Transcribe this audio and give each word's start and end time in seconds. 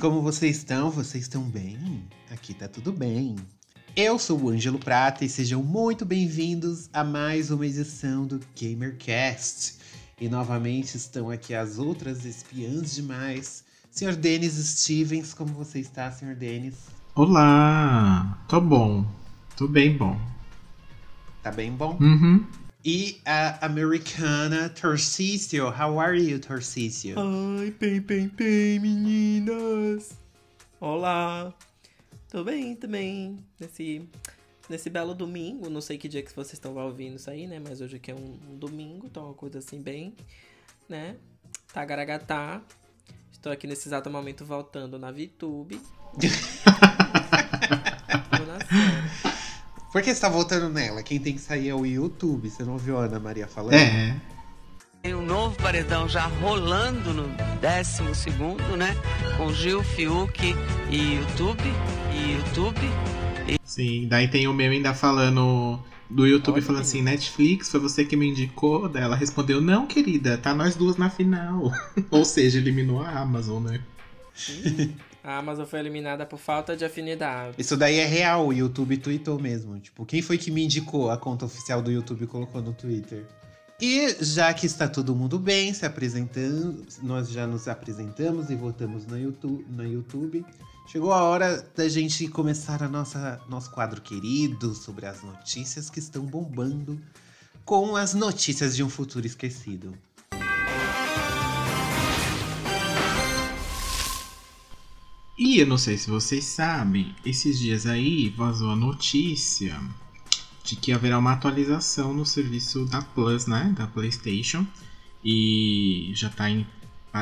Como 0.00 0.20
vocês 0.20 0.58
estão? 0.58 0.90
Vocês 0.90 1.24
estão 1.24 1.42
bem? 1.42 2.06
Aqui 2.30 2.52
tá 2.52 2.68
tudo 2.68 2.92
bem. 2.92 3.34
Eu 3.96 4.18
sou 4.18 4.38
o 4.38 4.50
Ângelo 4.50 4.78
Prata 4.78 5.24
e 5.24 5.28
sejam 5.28 5.62
muito 5.62 6.04
bem-vindos 6.04 6.90
a 6.92 7.02
mais 7.02 7.50
uma 7.50 7.66
edição 7.66 8.26
do 8.26 8.38
GamerCast. 8.60 9.78
E 10.20 10.28
novamente 10.28 10.96
estão 10.96 11.30
aqui 11.30 11.54
as 11.54 11.78
outras 11.78 12.26
espiãs 12.26 12.94
demais. 12.94 13.64
Senhor 13.90 14.14
Denis 14.14 14.52
Stevens, 14.52 15.32
como 15.32 15.54
você 15.54 15.80
está, 15.80 16.12
senhor 16.12 16.34
Denis? 16.34 16.74
Olá! 17.14 18.44
Tô 18.48 18.60
bom. 18.60 19.06
Tô 19.56 19.66
bem 19.66 19.96
bom. 19.96 20.20
Tá 21.42 21.50
bem 21.50 21.72
bom? 21.72 21.96
Uhum. 21.98 22.44
E 22.88 23.20
a 23.24 23.66
americana 23.66 24.68
Tarcísio. 24.68 25.66
How 25.66 25.98
are 25.98 26.16
you, 26.16 26.38
Tarcísio? 26.38 27.16
Ai, 27.18 27.72
bem, 27.72 28.00
bem, 28.00 28.28
bem, 28.28 28.78
meninas! 28.78 30.12
Olá! 30.78 31.52
Tô 32.30 32.44
bem 32.44 32.76
também, 32.76 33.44
nesse, 33.58 34.08
nesse 34.70 34.88
belo 34.88 35.16
domingo. 35.16 35.68
Não 35.68 35.80
sei 35.80 35.98
que 35.98 36.06
dia 36.06 36.22
que 36.22 36.32
vocês 36.32 36.52
estão 36.52 36.76
ouvindo 36.76 37.16
isso 37.16 37.28
aí, 37.28 37.48
né? 37.48 37.58
Mas 37.58 37.80
hoje 37.80 37.96
aqui 37.96 38.12
é 38.12 38.14
um, 38.14 38.38
um 38.50 38.56
domingo, 38.56 39.06
então 39.06 39.24
uma 39.24 39.34
coisa 39.34 39.58
assim 39.58 39.82
bem, 39.82 40.14
né? 40.88 41.16
Tagaragatá. 41.72 42.62
Estou 43.32 43.50
aqui 43.50 43.66
nesse 43.66 43.88
exato 43.88 44.08
momento 44.08 44.44
voltando 44.44 44.96
na 44.96 45.10
VTube. 45.10 45.80
Tô 49.96 50.00
na 50.00 50.02
série. 50.02 50.02
Por 50.02 50.02
que 50.02 50.14
você 50.14 50.20
tá 50.20 50.28
voltando 50.28 50.68
nela? 50.68 51.02
Quem 51.02 51.18
tem 51.18 51.34
que 51.34 51.40
sair 51.40 51.70
é 51.70 51.74
o 51.74 51.86
YouTube. 51.86 52.50
Você 52.50 52.62
não 52.62 52.74
ouviu 52.74 52.98
a 52.98 53.04
Ana 53.04 53.18
Maria 53.18 53.46
falando? 53.46 53.74
É. 53.74 54.14
Tem 55.02 55.14
um 55.14 55.24
novo 55.24 55.56
paredão 55.56 56.06
já 56.08 56.26
rolando 56.26 57.14
no 57.14 57.28
12 57.28 58.14
segundo, 58.14 58.76
né? 58.76 58.94
Com 59.36 59.52
Gil, 59.52 59.82
Fiuk 59.82 60.54
e 60.90 61.14
YouTube. 61.14 61.62
E 62.12 62.32
YouTube. 62.32 62.80
Sim, 63.64 64.06
daí 64.08 64.28
tem 64.28 64.46
o 64.48 64.52
meme 64.52 64.76
ainda 64.76 64.92
falando 64.92 65.80
do 66.10 66.26
YouTube 66.26 66.56
Olha 66.56 66.62
falando 66.62 66.82
assim, 66.82 67.02
Netflix, 67.02 67.70
foi 67.70 67.80
você 67.80 68.04
que 68.04 68.16
me 68.16 68.28
indicou? 68.28 68.88
Daí 68.88 69.02
ela 69.02 69.16
respondeu, 69.16 69.60
não, 69.60 69.86
querida, 69.86 70.38
tá 70.38 70.54
nós 70.54 70.76
duas 70.76 70.96
na 70.96 71.08
final. 71.10 71.72
Ou 72.10 72.24
seja, 72.24 72.58
eliminou 72.58 73.00
a 73.02 73.20
Amazon, 73.20 73.62
né? 73.62 73.80
A 75.26 75.38
Amazon 75.38 75.66
foi 75.66 75.80
eliminada 75.80 76.24
por 76.24 76.38
falta 76.38 76.76
de 76.76 76.84
afinidade. 76.84 77.56
Isso 77.58 77.76
daí 77.76 77.98
é 77.98 78.06
real, 78.06 78.46
o 78.46 78.52
YouTube 78.52 78.96
tweetou 78.96 79.40
mesmo. 79.40 79.76
Tipo, 79.80 80.06
quem 80.06 80.22
foi 80.22 80.38
que 80.38 80.52
me 80.52 80.64
indicou 80.64 81.10
a 81.10 81.16
conta 81.16 81.44
oficial 81.44 81.82
do 81.82 81.90
YouTube 81.90 82.28
colocou 82.28 82.62
no 82.62 82.72
Twitter? 82.72 83.26
E 83.80 84.16
já 84.20 84.54
que 84.54 84.66
está 84.66 84.86
todo 84.86 85.16
mundo 85.16 85.36
bem, 85.36 85.74
se 85.74 85.84
apresentando, 85.84 86.86
nós 87.02 87.28
já 87.28 87.44
nos 87.44 87.66
apresentamos 87.66 88.50
e 88.50 88.54
votamos 88.54 89.04
no 89.04 89.18
YouTube, 89.18 89.66
no 89.68 89.84
YouTube. 89.84 90.46
Chegou 90.86 91.12
a 91.12 91.24
hora 91.24 91.60
da 91.74 91.88
gente 91.88 92.28
começar 92.28 92.80
a 92.84 92.88
nossa 92.88 93.40
nosso 93.48 93.72
quadro 93.72 94.00
querido 94.00 94.76
sobre 94.76 95.06
as 95.06 95.24
notícias 95.24 95.90
que 95.90 95.98
estão 95.98 96.24
bombando 96.24 97.00
com 97.64 97.96
as 97.96 98.14
notícias 98.14 98.76
de 98.76 98.84
um 98.84 98.88
futuro 98.88 99.26
esquecido. 99.26 99.92
E 105.38 105.58
eu 105.58 105.66
não 105.66 105.76
sei 105.76 105.98
se 105.98 106.08
vocês 106.08 106.44
sabem, 106.44 107.14
esses 107.24 107.58
dias 107.58 107.84
aí 107.86 108.30
vazou 108.30 108.70
a 108.70 108.76
notícia 108.76 109.78
de 110.64 110.76
que 110.76 110.92
haverá 110.92 111.18
uma 111.18 111.32
atualização 111.32 112.14
no 112.14 112.24
serviço 112.24 112.86
da 112.86 113.02
Plus, 113.02 113.46
né? 113.46 113.74
Da 113.76 113.86
PlayStation. 113.86 114.66
E 115.22 116.10
já 116.14 116.30
tá 116.30 116.48
em, 116.48 116.66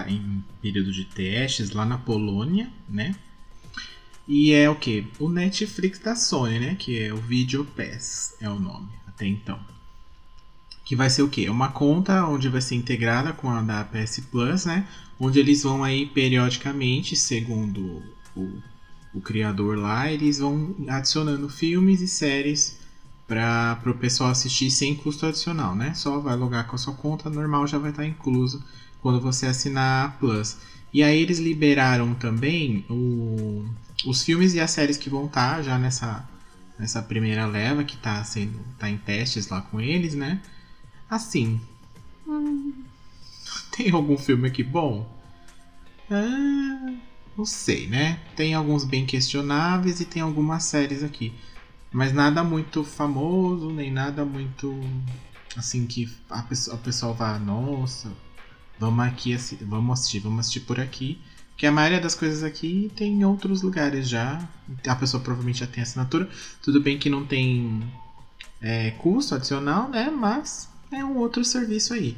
em 0.06 0.44
período 0.62 0.92
de 0.92 1.04
testes 1.06 1.70
lá 1.70 1.84
na 1.84 1.98
Polônia, 1.98 2.70
né? 2.88 3.16
E 4.28 4.52
é 4.52 4.70
o 4.70 4.76
que? 4.76 5.06
O 5.18 5.28
Netflix 5.28 5.98
da 5.98 6.14
Sony, 6.14 6.60
né? 6.60 6.76
Que 6.76 7.00
é 7.00 7.12
o 7.12 7.16
Video 7.16 7.64
Pass, 7.64 8.36
é 8.40 8.48
o 8.48 8.60
nome 8.60 8.90
até 9.08 9.26
então. 9.26 9.58
Que 10.84 10.94
vai 10.94 11.08
ser 11.08 11.22
o 11.22 11.28
quê? 11.28 11.48
Uma 11.48 11.68
conta 11.68 12.26
onde 12.26 12.48
vai 12.48 12.60
ser 12.60 12.74
integrada 12.74 13.32
com 13.32 13.50
a 13.50 13.62
da 13.62 13.84
PS 13.84 14.20
Plus, 14.30 14.66
né? 14.66 14.86
Onde 15.18 15.38
eles 15.38 15.62
vão 15.62 15.82
aí 15.82 16.06
periodicamente, 16.06 17.16
segundo 17.16 18.02
o, 18.36 18.58
o 19.14 19.20
criador 19.20 19.78
lá, 19.78 20.10
eles 20.10 20.38
vão 20.38 20.74
adicionando 20.88 21.48
filmes 21.48 22.00
e 22.00 22.08
séries 22.08 22.78
para 23.26 23.80
o 23.86 23.94
pessoal 23.94 24.30
assistir 24.30 24.70
sem 24.70 24.94
custo 24.94 25.26
adicional, 25.26 25.74
né? 25.74 25.94
Só 25.94 26.18
vai 26.18 26.36
logar 26.36 26.66
com 26.66 26.76
a 26.76 26.78
sua 26.78 26.94
conta 26.94 27.30
normal, 27.30 27.66
já 27.66 27.78
vai 27.78 27.90
estar 27.90 28.04
incluso 28.04 28.62
quando 29.00 29.20
você 29.20 29.46
assinar 29.46 30.06
a 30.06 30.08
Plus. 30.10 30.56
E 30.92 31.02
aí 31.02 31.20
eles 31.20 31.38
liberaram 31.38 32.14
também 32.14 32.84
o, 32.88 33.64
os 34.06 34.22
filmes 34.22 34.54
e 34.54 34.60
as 34.60 34.70
séries 34.70 34.96
que 34.96 35.10
vão 35.10 35.26
estar 35.26 35.62
já 35.62 35.78
nessa, 35.78 36.24
nessa 36.78 37.02
primeira 37.02 37.46
leva 37.46 37.82
que 37.82 37.96
está 37.96 38.22
sendo 38.22 38.58
tá 38.78 38.88
em 38.88 38.96
testes 38.96 39.48
lá 39.48 39.60
com 39.60 39.80
eles, 39.80 40.14
né? 40.14 40.40
Assim, 41.08 41.60
hum, 42.26 42.72
tem 43.76 43.90
algum 43.90 44.16
filme 44.16 44.48
aqui 44.48 44.62
bom? 44.62 45.08
Ah, 46.10 46.94
não 47.36 47.44
sei, 47.44 47.86
né? 47.86 48.20
Tem 48.36 48.54
alguns 48.54 48.84
bem 48.84 49.04
questionáveis 49.04 50.00
e 50.00 50.04
tem 50.04 50.22
algumas 50.22 50.64
séries 50.64 51.02
aqui. 51.02 51.32
Mas 51.92 52.12
nada 52.12 52.42
muito 52.42 52.84
famoso, 52.84 53.70
nem 53.70 53.90
nada 53.90 54.24
muito 54.24 54.80
assim 55.56 55.86
que 55.86 56.12
a 56.28 56.42
pessoa, 56.42 56.76
a 56.76 56.78
pessoa 56.80 57.12
vá, 57.12 57.38
nossa, 57.38 58.12
vamos 58.78 59.04
aqui 59.06 59.36
vamos 59.62 60.00
assistir, 60.00 60.20
vamos 60.20 60.40
assistir 60.40 60.60
por 60.60 60.80
aqui. 60.80 61.20
Porque 61.50 61.66
a 61.66 61.72
maioria 61.72 62.00
das 62.00 62.16
coisas 62.16 62.42
aqui 62.42 62.90
tem 62.96 63.12
em 63.12 63.24
outros 63.24 63.62
lugares 63.62 64.08
já. 64.08 64.46
A 64.86 64.96
pessoa 64.96 65.22
provavelmente 65.22 65.60
já 65.60 65.68
tem 65.68 65.82
assinatura. 65.82 66.28
Tudo 66.60 66.80
bem 66.80 66.98
que 66.98 67.08
não 67.08 67.24
tem 67.24 67.80
é, 68.60 68.90
custo 68.92 69.36
adicional, 69.36 69.88
né? 69.88 70.10
Mas 70.10 70.68
é 70.94 71.04
um 71.04 71.18
outro 71.18 71.44
serviço 71.44 71.94
aí. 71.94 72.16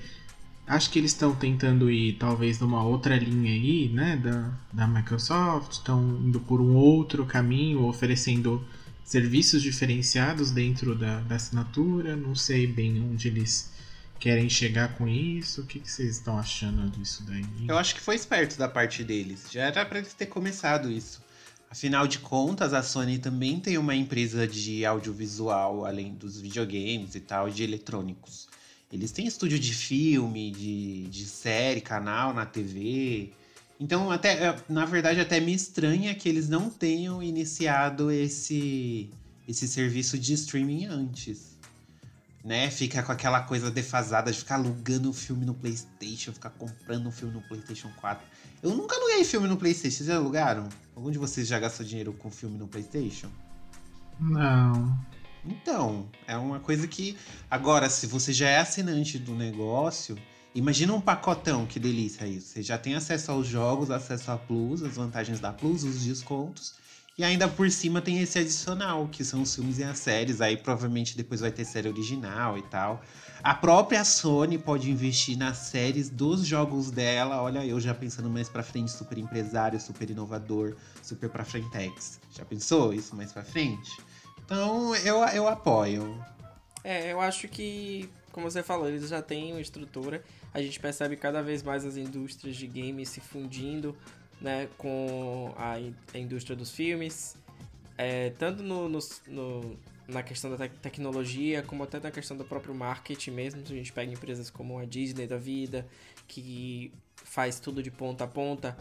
Acho 0.67 0.91
que 0.91 0.99
eles 0.99 1.13
estão 1.13 1.35
tentando 1.35 1.91
ir 1.91 2.15
talvez 2.15 2.59
numa 2.59 2.85
outra 2.85 3.17
linha 3.17 3.53
aí, 3.53 3.89
né? 3.89 4.17
Da, 4.17 4.51
da 4.73 4.87
Microsoft. 4.87 5.73
Estão 5.73 6.21
indo 6.25 6.41
por 6.41 6.61
um 6.61 6.75
outro 6.75 7.25
caminho, 7.25 7.85
oferecendo 7.85 8.67
serviços 9.05 9.63
diferenciados 9.63 10.51
dentro 10.51 10.95
da, 10.95 11.21
da 11.21 11.37
assinatura. 11.37 12.17
Não 12.17 12.35
sei 12.35 12.67
bem 12.67 13.01
onde 13.01 13.29
eles 13.29 13.71
querem 14.19 14.49
chegar 14.49 14.95
com 14.97 15.07
isso. 15.07 15.61
O 15.61 15.67
que, 15.67 15.79
que 15.79 15.91
vocês 15.91 16.17
estão 16.17 16.37
achando 16.37 16.91
disso 16.91 17.23
daí? 17.25 17.45
Eu 17.69 17.79
acho 17.79 17.95
que 17.95 18.01
foi 18.01 18.17
esperto 18.17 18.59
da 18.59 18.69
parte 18.69 19.05
deles. 19.05 19.47
Já 19.51 19.63
era 19.63 19.87
pra 19.87 19.99
eles 19.99 20.15
ter 20.15 20.27
começado 20.27 20.91
isso. 20.91 21.25
Afinal 21.71 22.07
de 22.07 22.19
contas, 22.19 22.73
a 22.73 22.83
Sony 22.83 23.19
também 23.19 23.61
tem 23.61 23.77
uma 23.77 23.95
empresa 23.95 24.47
de 24.47 24.85
audiovisual, 24.85 25.85
além 25.85 26.15
dos 26.15 26.41
videogames 26.41 27.15
e 27.15 27.21
tal, 27.21 27.51
de 27.51 27.63
eletrônicos. 27.63 28.49
Eles 28.93 29.11
têm 29.11 29.27
estúdio 29.27 29.59
de 29.59 29.75
filme, 29.75 30.51
de, 30.51 31.09
de 31.09 31.25
série, 31.25 31.81
canal 31.81 32.33
na 32.33 32.47
TV. 32.47 33.33
Então, 33.79 34.11
até, 34.11 34.45
é, 34.45 34.57
na 34.69 34.85
verdade, 34.85 35.21
até 35.21 35.41
me 35.41 35.53
estranha 35.53 36.15
que 36.15 36.29
eles 36.29 36.49
não 36.49 36.71
tenham 36.71 37.23
iniciado 37.23 38.11
esse, 38.11 39.11
esse 39.47 39.67
serviço 39.67 40.19
de 40.19 40.33
streaming 40.35 40.87
antes. 40.87 41.57
Né? 42.45 42.71
Fica 42.71 43.03
com 43.03 43.11
aquela 43.11 43.41
coisa 43.41 43.71
defasada 43.71 44.31
de 44.31 44.39
ficar 44.39 44.55
alugando 44.55 45.11
um 45.11 45.13
filme 45.13 45.45
no 45.45 45.53
PlayStation, 45.53 46.33
ficar 46.33 46.51
comprando 46.51 47.09
um 47.09 47.13
filme 47.13 47.35
no 47.35 47.43
PlayStation 47.43 47.91
4. 48.01 48.25
Eu 48.63 48.71
nunca 48.75 48.95
aluguei 48.95 49.25
filme 49.25 49.49
no 49.49 49.57
PlayStation. 49.57 49.97
Vocês 49.97 50.09
já 50.09 50.17
alugaram? 50.17 50.69
Algum 50.95 51.11
de 51.11 51.19
vocês 51.19 51.49
já 51.49 51.59
gastou 51.59 51.85
dinheiro 51.85 52.13
com 52.13 52.31
filme 52.31 52.57
no 52.57 52.69
PlayStation? 52.69 53.29
Não. 54.21 54.97
Então, 55.47 56.09
é 56.27 56.37
uma 56.37 56.59
coisa 56.59 56.87
que. 56.87 57.17
Agora, 57.51 57.89
se 57.89 58.07
você 58.07 58.33
já 58.33 58.49
é 58.49 58.59
assinante 58.59 59.19
do 59.19 59.35
negócio, 59.35 60.19
imagina 60.55 60.93
um 60.93 61.01
pacotão, 61.01 61.67
que 61.67 61.79
delícia 61.79 62.27
isso. 62.27 62.49
Você 62.49 62.63
já 62.63 62.77
tem 62.77 62.95
acesso 62.95 63.31
aos 63.31 63.47
jogos, 63.47 63.91
acesso 63.91 64.31
à 64.31 64.37
Plus, 64.37 64.83
as 64.83 64.97
vantagens 64.97 65.39
da 65.39 65.53
Plus, 65.53 65.85
os 65.85 66.03
descontos. 66.03 66.75
E 67.19 67.25
ainda 67.25 67.49
por 67.49 67.71
cima 67.71 68.03
tem 68.03 68.21
esse 68.21 68.39
adicional, 68.39 69.09
que 69.09 69.25
são 69.25 69.41
os 69.41 69.55
filmes 69.55 69.79
e 69.79 69.85
as 69.85 69.99
séries. 69.99 70.43
Aí 70.43 70.55
provavelmente 70.55 71.17
depois 71.17 71.41
vai 71.41 71.51
ter 71.51 71.65
série 71.65 71.89
original 71.89 72.59
e 72.59 72.63
tal. 72.63 73.03
A 73.43 73.55
própria 73.55 74.05
Sony 74.05 74.59
pode 74.59 74.91
investir 74.91 75.37
nas 75.39 75.57
séries 75.57 76.11
dos 76.11 76.45
jogos 76.45 76.91
dela. 76.91 77.41
Olha, 77.41 77.65
eu 77.65 77.81
já 77.81 77.95
pensando 77.95 78.29
mais 78.29 78.51
pra 78.51 78.63
frente, 78.63 78.91
super 78.91 79.17
empresário, 79.17 79.81
super 79.81 80.11
inovador, 80.11 80.77
super 81.03 81.31
pra 81.31 81.45
frentex. 81.45 82.21
Já 82.37 82.45
pensou 82.45 82.93
isso 82.93 83.17
mais 83.17 83.33
pra 83.33 83.45
frente? 83.45 83.91
Então, 84.47 84.95
eu, 84.97 85.19
eu 85.25 85.49
apoio. 85.49 86.25
É, 86.85 87.13
eu 87.13 87.21
acho 87.21 87.49
que, 87.49 88.09
como 88.31 88.49
você 88.49 88.63
falou, 88.63 88.89
eles 88.89 89.09
já 89.09 89.21
têm 89.21 89.53
uma 89.53 89.61
estrutura. 89.61 90.23
A 90.55 90.63
gente 90.63 90.79
percebe 90.79 91.17
cada 91.17 91.43
vez 91.43 91.65
mais 91.65 91.85
as 91.85 91.97
indústrias 91.97 92.57
de 92.57 92.67
games 92.69 93.09
se 93.09 93.21
fundindo 93.21 93.97
né, 94.41 94.69
com 94.79 95.53
a, 95.57 95.75
a 96.15 96.19
indústria 96.19 96.55
dos 96.55 96.71
filmes. 96.71 97.37
É, 97.99 98.31
tanto 98.39 98.63
no, 98.63 98.89
no, 98.89 99.01
no 99.27 99.77
na 100.07 100.23
questão 100.23 100.57
da 100.57 100.69
te 100.69 100.75
tecnologia, 100.77 101.63
como 101.63 101.83
até 101.83 101.99
na 101.99 102.13
questão 102.13 102.37
do 102.37 102.45
próprio 102.45 102.73
marketing 102.73 103.33
mesmo. 103.33 103.67
Se 103.67 103.73
a 103.73 103.77
gente 103.77 103.93
pega 103.93 104.13
empresas 104.13 104.49
como 104.49 104.79
a 104.79 104.85
Disney 104.85 105.27
da 105.27 105.37
vida, 105.37 105.85
que 106.29 106.93
faz 107.17 107.59
tudo 107.59 107.83
de 107.83 107.91
ponta 107.91 108.23
a 108.23 108.29
ponta, 108.29 108.77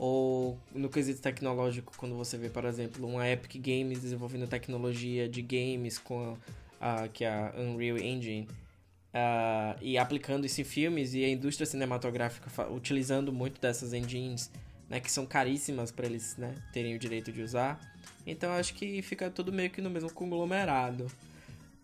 ou 0.00 0.56
no 0.72 0.88
quesito 0.88 1.20
tecnológico, 1.20 1.92
quando 1.96 2.14
você 2.14 2.38
vê, 2.38 2.48
por 2.48 2.64
exemplo, 2.64 3.04
uma 3.04 3.28
Epic 3.28 3.56
Games 3.56 4.00
desenvolvendo 4.00 4.46
tecnologia 4.46 5.28
de 5.28 5.42
games 5.42 5.98
com 5.98 6.36
a, 6.80 7.02
a 7.02 7.08
que 7.08 7.24
é 7.24 7.28
a 7.28 7.52
Unreal 7.58 7.98
Engine. 7.98 8.46
Uh, 9.08 9.76
e 9.82 9.98
aplicando 9.98 10.46
isso 10.46 10.60
em 10.60 10.64
filmes 10.64 11.14
e 11.14 11.24
a 11.24 11.28
indústria 11.28 11.66
cinematográfica 11.66 12.70
utilizando 12.70 13.32
muito 13.32 13.60
dessas 13.60 13.92
engines, 13.92 14.52
né, 14.88 15.00
que 15.00 15.10
são 15.10 15.26
caríssimas 15.26 15.90
para 15.90 16.06
eles 16.06 16.36
né, 16.36 16.54
terem 16.72 16.94
o 16.94 16.98
direito 16.98 17.32
de 17.32 17.42
usar. 17.42 17.80
Então 18.24 18.52
acho 18.52 18.74
que 18.74 19.02
fica 19.02 19.28
tudo 19.28 19.52
meio 19.52 19.70
que 19.70 19.80
no 19.80 19.90
mesmo 19.90 20.12
conglomerado. 20.12 21.10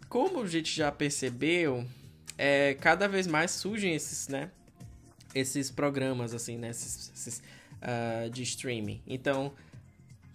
Como 0.09 0.41
a 0.41 0.47
gente 0.47 0.73
já 0.73 0.93
percebeu, 0.93 1.85
é, 2.39 2.75
cada 2.75 3.09
vez 3.09 3.27
mais 3.27 3.51
surgem 3.51 3.93
esses, 3.93 4.29
né? 4.29 4.51
Esses 5.35 5.69
programas, 5.69 6.33
assim, 6.33 6.57
né? 6.57 6.71
Esses, 6.71 7.11
esses 7.13 7.43
uh, 7.85 8.31
de 8.31 8.43
streaming. 8.43 9.01
Então, 9.07 9.53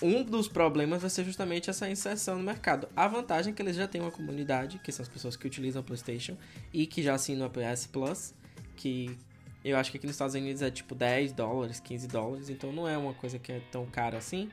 um 0.02 0.24
dos 0.24 0.48
problemas 0.48 1.02
vai 1.02 1.10
ser 1.10 1.26
justamente 1.26 1.70
essa 1.70 1.90
inserção 1.90 2.38
no 2.38 2.44
mercado. 2.44 2.88
A 2.96 3.08
vantagem 3.08 3.52
é 3.52 3.56
que 3.56 3.62
eles 3.62 3.76
já 3.76 3.88
têm 3.88 4.00
uma 4.00 4.12
comunidade, 4.12 4.80
que 4.80 4.92
são 4.92 5.04
as 5.04 5.10
pessoas 5.10 5.36
que 5.36 5.46
utilizam 5.46 5.82
o 5.82 5.86
PlayStation 5.86 6.38
e 6.74 6.88
que 6.88 7.04
já 7.04 7.16
assinam 7.16 7.46
a 7.46 7.50
PS 7.50 7.88
Plus, 7.88 8.34
que 8.76 9.18
eu 9.64 9.78
acho 9.78 9.92
que 9.92 9.98
aqui 9.98 10.08
nos 10.08 10.16
Estados 10.16 10.36
Unidos 10.36 10.62
é 10.62 10.72
tipo 10.72 10.96
10 10.96 11.34
dólares, 11.34 11.80
15 11.80 12.08
dólares, 12.08 12.50
então 12.50 12.72
não 12.72 12.88
é 12.88 12.98
uma 12.98 13.14
coisa 13.14 13.38
que 13.38 13.52
é 13.52 13.62
tão 13.72 13.86
cara 13.86 14.18
assim. 14.18 14.50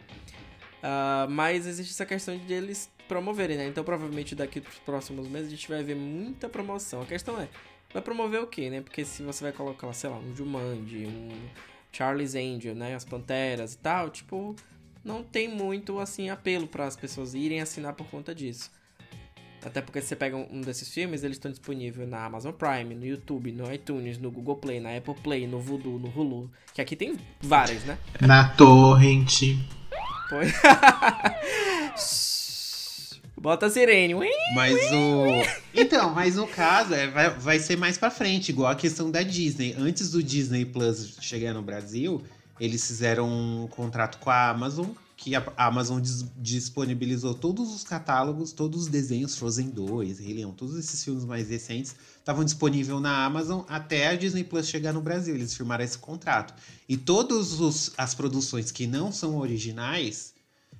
Uh, 0.78 1.30
mas 1.30 1.66
existe 1.66 1.92
essa 1.92 2.04
questão 2.04 2.36
de 2.36 2.52
eles 2.52 2.90
promoverem, 3.06 3.56
né? 3.56 3.68
Então 3.68 3.84
provavelmente 3.84 4.34
daqui 4.34 4.60
para 4.60 4.70
os 4.70 4.78
próximos 4.80 5.28
meses 5.28 5.48
a 5.48 5.50
gente 5.50 5.68
vai 5.68 5.82
ver 5.82 5.94
muita 5.94 6.48
promoção. 6.48 7.02
A 7.02 7.06
questão 7.06 7.40
é, 7.40 7.48
vai 7.92 8.02
promover 8.02 8.42
o 8.42 8.48
quê, 8.48 8.68
né? 8.68 8.80
Porque 8.80 9.04
se 9.04 9.22
você 9.22 9.44
vai 9.44 9.52
colocar, 9.52 9.92
sei 9.92 10.10
lá, 10.10 10.18
um 10.18 10.34
Jumanji, 10.34 11.06
um 11.06 11.30
Charlie's 11.96 12.34
Angel, 12.34 12.74
né? 12.74 12.94
As 12.94 13.04
Panteras 13.04 13.74
e 13.74 13.78
tal, 13.78 14.10
tipo, 14.10 14.54
não 15.04 15.22
tem 15.22 15.48
muito, 15.48 15.98
assim, 15.98 16.28
apelo 16.28 16.66
para 16.66 16.86
as 16.86 16.96
pessoas 16.96 17.34
irem 17.34 17.60
assinar 17.60 17.94
por 17.94 18.06
conta 18.08 18.34
disso. 18.34 18.70
Até 19.64 19.80
porque 19.80 20.00
se 20.00 20.08
você 20.08 20.16
pega 20.16 20.36
um 20.36 20.60
desses 20.60 20.88
filmes, 20.92 21.24
eles 21.24 21.38
estão 21.38 21.50
disponíveis 21.50 22.08
na 22.08 22.24
Amazon 22.24 22.52
Prime, 22.52 22.94
no 22.94 23.04
YouTube, 23.04 23.50
no 23.50 23.72
iTunes, 23.72 24.18
no 24.18 24.30
Google 24.30 24.56
Play, 24.56 24.78
na 24.78 24.96
Apple 24.96 25.14
Play, 25.14 25.46
no 25.46 25.58
Vudu, 25.58 25.98
no 25.98 26.08
Hulu. 26.08 26.50
Que 26.72 26.80
aqui 26.80 26.94
tem 26.94 27.16
várias, 27.40 27.82
né? 27.84 27.98
Na 28.20 28.50
Torrent. 28.50 29.40
Pois. 30.28 30.52
Bota 33.46 33.66
a 33.66 33.70
sirene. 33.70 34.12
Mas 34.56 34.74
o. 34.90 35.26
Então, 35.72 36.12
mas 36.12 36.34
no 36.34 36.48
caso, 36.48 36.92
é, 36.92 37.06
vai, 37.06 37.30
vai 37.30 37.58
ser 37.60 37.76
mais 37.76 37.96
pra 37.96 38.10
frente, 38.10 38.48
igual 38.48 38.68
a 38.68 38.74
questão 38.74 39.08
da 39.08 39.22
Disney. 39.22 39.72
Antes 39.78 40.10
do 40.10 40.20
Disney 40.20 40.64
Plus 40.64 41.16
chegar 41.20 41.54
no 41.54 41.62
Brasil, 41.62 42.24
eles 42.58 42.84
fizeram 42.84 43.28
um 43.28 43.68
contrato 43.68 44.18
com 44.18 44.30
a 44.30 44.48
Amazon, 44.48 44.88
que 45.16 45.36
a 45.36 45.44
Amazon 45.56 46.00
dis 46.00 46.24
disponibilizou 46.36 47.34
todos 47.34 47.72
os 47.72 47.84
catálogos, 47.84 48.50
todos 48.50 48.82
os 48.82 48.88
desenhos, 48.88 49.36
Frozen 49.36 49.68
2, 49.68 50.18
Rei 50.18 50.34
Leão, 50.34 50.50
todos 50.50 50.76
esses 50.76 51.04
filmes 51.04 51.24
mais 51.24 51.48
recentes 51.48 51.94
estavam 52.18 52.42
disponíveis 52.42 53.00
na 53.00 53.24
Amazon 53.24 53.60
até 53.68 54.08
a 54.08 54.16
Disney 54.16 54.42
Plus 54.42 54.66
chegar 54.66 54.92
no 54.92 55.00
Brasil. 55.00 55.36
Eles 55.36 55.54
firmaram 55.54 55.84
esse 55.84 55.98
contrato. 55.98 56.52
E 56.88 56.96
todas 56.96 57.92
as 57.96 58.12
produções 58.12 58.72
que 58.72 58.88
não 58.88 59.12
são 59.12 59.38
originais, 59.38 60.34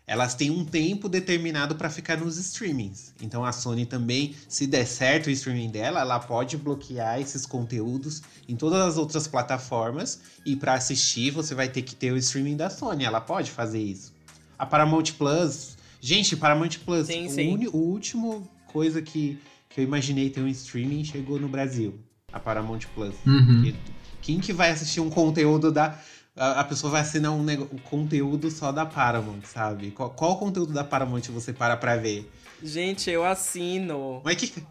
elas 0.06 0.34
têm 0.34 0.50
um 0.50 0.64
tempo 0.64 1.08
determinado 1.08 1.74
para 1.74 1.90
ficar 1.90 2.16
nos 2.16 2.36
streamings. 2.38 3.12
Então 3.20 3.44
a 3.44 3.52
Sony 3.52 3.84
também, 3.84 4.34
se 4.48 4.66
der 4.66 4.86
certo 4.86 5.26
o 5.26 5.30
streaming 5.30 5.70
dela, 5.70 6.00
ela 6.00 6.20
pode 6.20 6.56
bloquear 6.56 7.20
esses 7.20 7.44
conteúdos 7.44 8.22
em 8.48 8.54
todas 8.54 8.80
as 8.80 8.96
outras 8.96 9.26
plataformas 9.26 10.20
e 10.44 10.54
para 10.54 10.74
assistir 10.74 11.30
você 11.30 11.54
vai 11.54 11.68
ter 11.68 11.82
que 11.82 11.94
ter 11.94 12.12
o 12.12 12.16
streaming 12.16 12.56
da 12.56 12.70
Sony. 12.70 13.04
Ela 13.04 13.20
pode 13.20 13.50
fazer 13.50 13.82
isso. 13.82 14.14
A 14.58 14.64
Paramount 14.64 15.12
Plus, 15.18 15.76
gente, 16.00 16.36
Paramount 16.36 16.78
Plus, 16.84 17.08
sim, 17.08 17.26
o, 17.26 17.30
sim. 17.30 17.66
o 17.66 17.76
último 17.76 18.48
coisa 18.66 19.02
que 19.02 19.38
que 19.76 19.82
eu 19.82 19.84
imaginei 19.84 20.30
ter 20.30 20.40
um 20.40 20.48
streaming 20.48 21.04
chegou 21.04 21.38
no 21.38 21.48
Brasil, 21.48 22.00
a 22.32 22.40
Paramount 22.40 22.80
Plus. 22.94 23.14
Uhum. 23.26 23.74
Quem 24.22 24.40
que 24.40 24.50
vai 24.50 24.70
assistir 24.70 25.00
um 25.00 25.10
conteúdo 25.10 25.70
da. 25.70 26.00
A, 26.36 26.62
pessoa 26.64 26.90
vai 26.90 27.00
assinar 27.00 27.32
um, 27.32 27.40
um, 27.40 27.78
conteúdo 27.78 28.50
só 28.50 28.70
da 28.70 28.84
Paramount, 28.84 29.40
sabe? 29.44 29.90
Qual, 29.90 30.10
qual 30.10 30.38
conteúdo 30.38 30.70
da 30.70 30.84
Paramount 30.84 31.22
você 31.30 31.50
para 31.50 31.78
pra 31.78 31.96
ver? 31.96 32.30
Gente, 32.62 33.10
eu 33.10 33.24
assino. 33.24 34.20
Mas 34.22 34.36
que. 34.36 34.62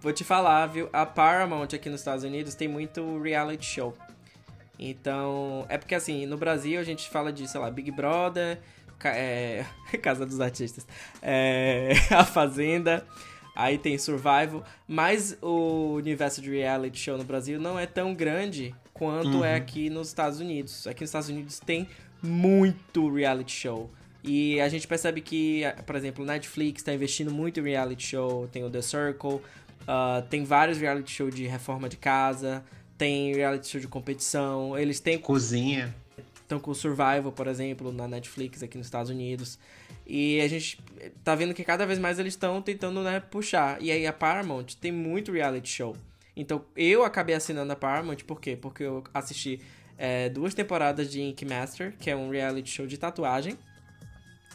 Vou 0.00 0.12
te 0.12 0.24
falar, 0.24 0.66
viu? 0.66 0.88
A 0.94 1.04
Paramount 1.04 1.68
aqui 1.74 1.90
nos 1.90 2.00
Estados 2.00 2.24
Unidos 2.24 2.54
tem 2.54 2.66
muito 2.66 3.20
reality 3.20 3.66
show. 3.66 3.94
Então, 4.78 5.66
é 5.68 5.76
porque 5.76 5.94
assim, 5.94 6.24
no 6.24 6.38
Brasil 6.38 6.80
a 6.80 6.84
gente 6.84 7.08
fala 7.10 7.30
de, 7.30 7.46
sei 7.46 7.60
lá, 7.60 7.70
Big 7.70 7.90
Brother, 7.90 8.58
é, 9.04 9.66
Casa 10.00 10.24
dos 10.24 10.40
Artistas, 10.40 10.86
é, 11.20 11.92
A 12.10 12.24
Fazenda. 12.24 13.06
Aí 13.54 13.78
tem 13.78 13.96
Survival, 13.96 14.62
mas 14.86 15.36
o 15.40 15.94
universo 15.94 16.42
de 16.42 16.50
reality 16.50 16.98
show 16.98 17.16
no 17.16 17.24
Brasil 17.24 17.58
não 17.58 17.78
é 17.78 17.86
tão 17.86 18.14
grande 18.14 18.74
quanto 18.96 19.28
é 19.28 19.36
uhum. 19.36 19.44
é 19.44 19.54
aqui 19.56 19.90
nos 19.90 20.08
Estados 20.08 20.40
Unidos. 20.40 20.86
Aqui 20.86 21.02
nos 21.02 21.10
Estados 21.10 21.28
Unidos 21.28 21.60
tem 21.60 21.86
muito 22.22 23.12
reality 23.12 23.52
show. 23.52 23.90
E 24.24 24.58
a 24.58 24.68
gente 24.70 24.88
percebe 24.88 25.20
que, 25.20 25.62
por 25.84 25.94
exemplo, 25.94 26.24
Netflix 26.24 26.80
está 26.80 26.94
investindo 26.94 27.30
muito 27.30 27.60
em 27.60 27.62
reality 27.62 28.06
show, 28.06 28.48
tem 28.48 28.64
o 28.64 28.70
The 28.70 28.80
Circle, 28.80 29.34
uh, 29.34 30.22
tem 30.30 30.44
vários 30.44 30.78
reality 30.78 31.12
show 31.12 31.30
de 31.30 31.46
reforma 31.46 31.90
de 31.90 31.98
casa, 31.98 32.64
tem 32.96 33.34
reality 33.34 33.68
show 33.68 33.80
de 33.80 33.86
competição, 33.86 34.76
eles 34.76 34.98
têm... 34.98 35.18
Cozinha. 35.18 35.94
Estão 36.40 36.58
com 36.58 36.70
o 36.70 36.74
Survival, 36.74 37.30
por 37.32 37.48
exemplo, 37.48 37.92
na 37.92 38.08
Netflix 38.08 38.62
aqui 38.62 38.78
nos 38.78 38.86
Estados 38.86 39.10
Unidos. 39.10 39.58
E 40.06 40.40
a 40.40 40.48
gente 40.48 40.80
tá 41.22 41.34
vendo 41.34 41.52
que 41.52 41.62
cada 41.62 41.84
vez 41.84 41.98
mais 41.98 42.18
eles 42.18 42.32
estão 42.32 42.62
tentando, 42.62 43.02
né, 43.02 43.20
puxar. 43.20 43.82
E 43.82 43.90
aí 43.90 44.06
a 44.06 44.12
Paramount 44.12 44.66
tem 44.80 44.90
muito 44.90 45.32
reality 45.32 45.68
show. 45.68 45.94
Então 46.36 46.64
eu 46.76 47.04
acabei 47.04 47.34
assinando 47.34 47.72
a 47.72 47.76
Paramount, 47.76 48.18
por 48.26 48.40
quê? 48.40 48.56
Porque 48.56 48.82
eu 48.82 49.02
assisti 49.14 49.60
é, 49.96 50.28
duas 50.28 50.54
temporadas 50.54 51.10
de 51.10 51.22
Ink 51.22 51.44
Master, 51.44 51.94
que 51.98 52.10
é 52.10 52.16
um 52.16 52.30
reality 52.30 52.70
show 52.70 52.86
de 52.86 52.98
tatuagem. 52.98 53.56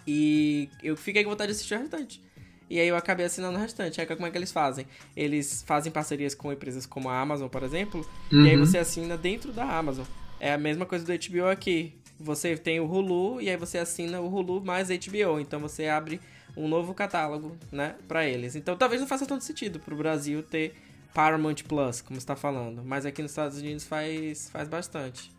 E 0.05 0.69
eu 0.83 0.95
fiquei 0.95 1.23
com 1.23 1.29
vontade 1.29 1.51
de 1.51 1.55
assistir 1.57 1.75
o 1.75 1.79
restante. 1.79 2.21
E 2.69 2.79
aí 2.79 2.87
eu 2.87 2.95
acabei 2.95 3.25
assinando 3.25 3.57
o 3.57 3.61
restante. 3.61 3.99
Aí 3.99 4.07
como 4.07 4.25
é 4.25 4.31
que 4.31 4.37
eles 4.37 4.51
fazem? 4.51 4.85
Eles 5.15 5.63
fazem 5.65 5.91
parcerias 5.91 6.33
com 6.33 6.51
empresas 6.53 6.85
como 6.85 7.09
a 7.09 7.19
Amazon, 7.19 7.49
por 7.49 7.63
exemplo, 7.63 8.07
uhum. 8.31 8.45
e 8.45 8.49
aí 8.49 8.55
uhum. 8.55 8.65
você 8.65 8.77
assina 8.77 9.17
dentro 9.17 9.51
da 9.51 9.65
Amazon. 9.65 10.05
É 10.39 10.53
a 10.53 10.57
mesma 10.57 10.85
coisa 10.85 11.05
do 11.05 11.11
HBO 11.11 11.47
aqui 11.47 11.93
você 12.21 12.55
tem 12.55 12.79
o 12.79 12.85
Hulu 12.85 13.41
e 13.41 13.49
aí 13.49 13.57
você 13.57 13.79
assina 13.79 14.21
o 14.21 14.33
Hulu 14.33 14.63
mais 14.63 14.89
HBO. 14.89 15.39
Então 15.39 15.59
você 15.59 15.87
abre 15.87 16.21
um 16.55 16.67
novo 16.67 16.93
catálogo, 16.93 17.57
né, 17.71 17.95
para 18.07 18.27
eles. 18.27 18.55
Então 18.55 18.77
talvez 18.77 19.01
não 19.01 19.07
faça 19.07 19.25
todo 19.25 19.41
sentido 19.41 19.79
pro 19.79 19.95
Brasil 19.95 20.43
ter 20.43 20.75
Paramount 21.13 21.55
Plus, 21.67 22.01
como 22.01 22.17
está 22.17 22.35
falando, 22.35 22.83
mas 22.83 23.05
aqui 23.05 23.21
nos 23.21 23.31
Estados 23.31 23.57
Unidos 23.57 23.85
faz 23.85 24.49
faz 24.49 24.67
bastante. 24.67 25.31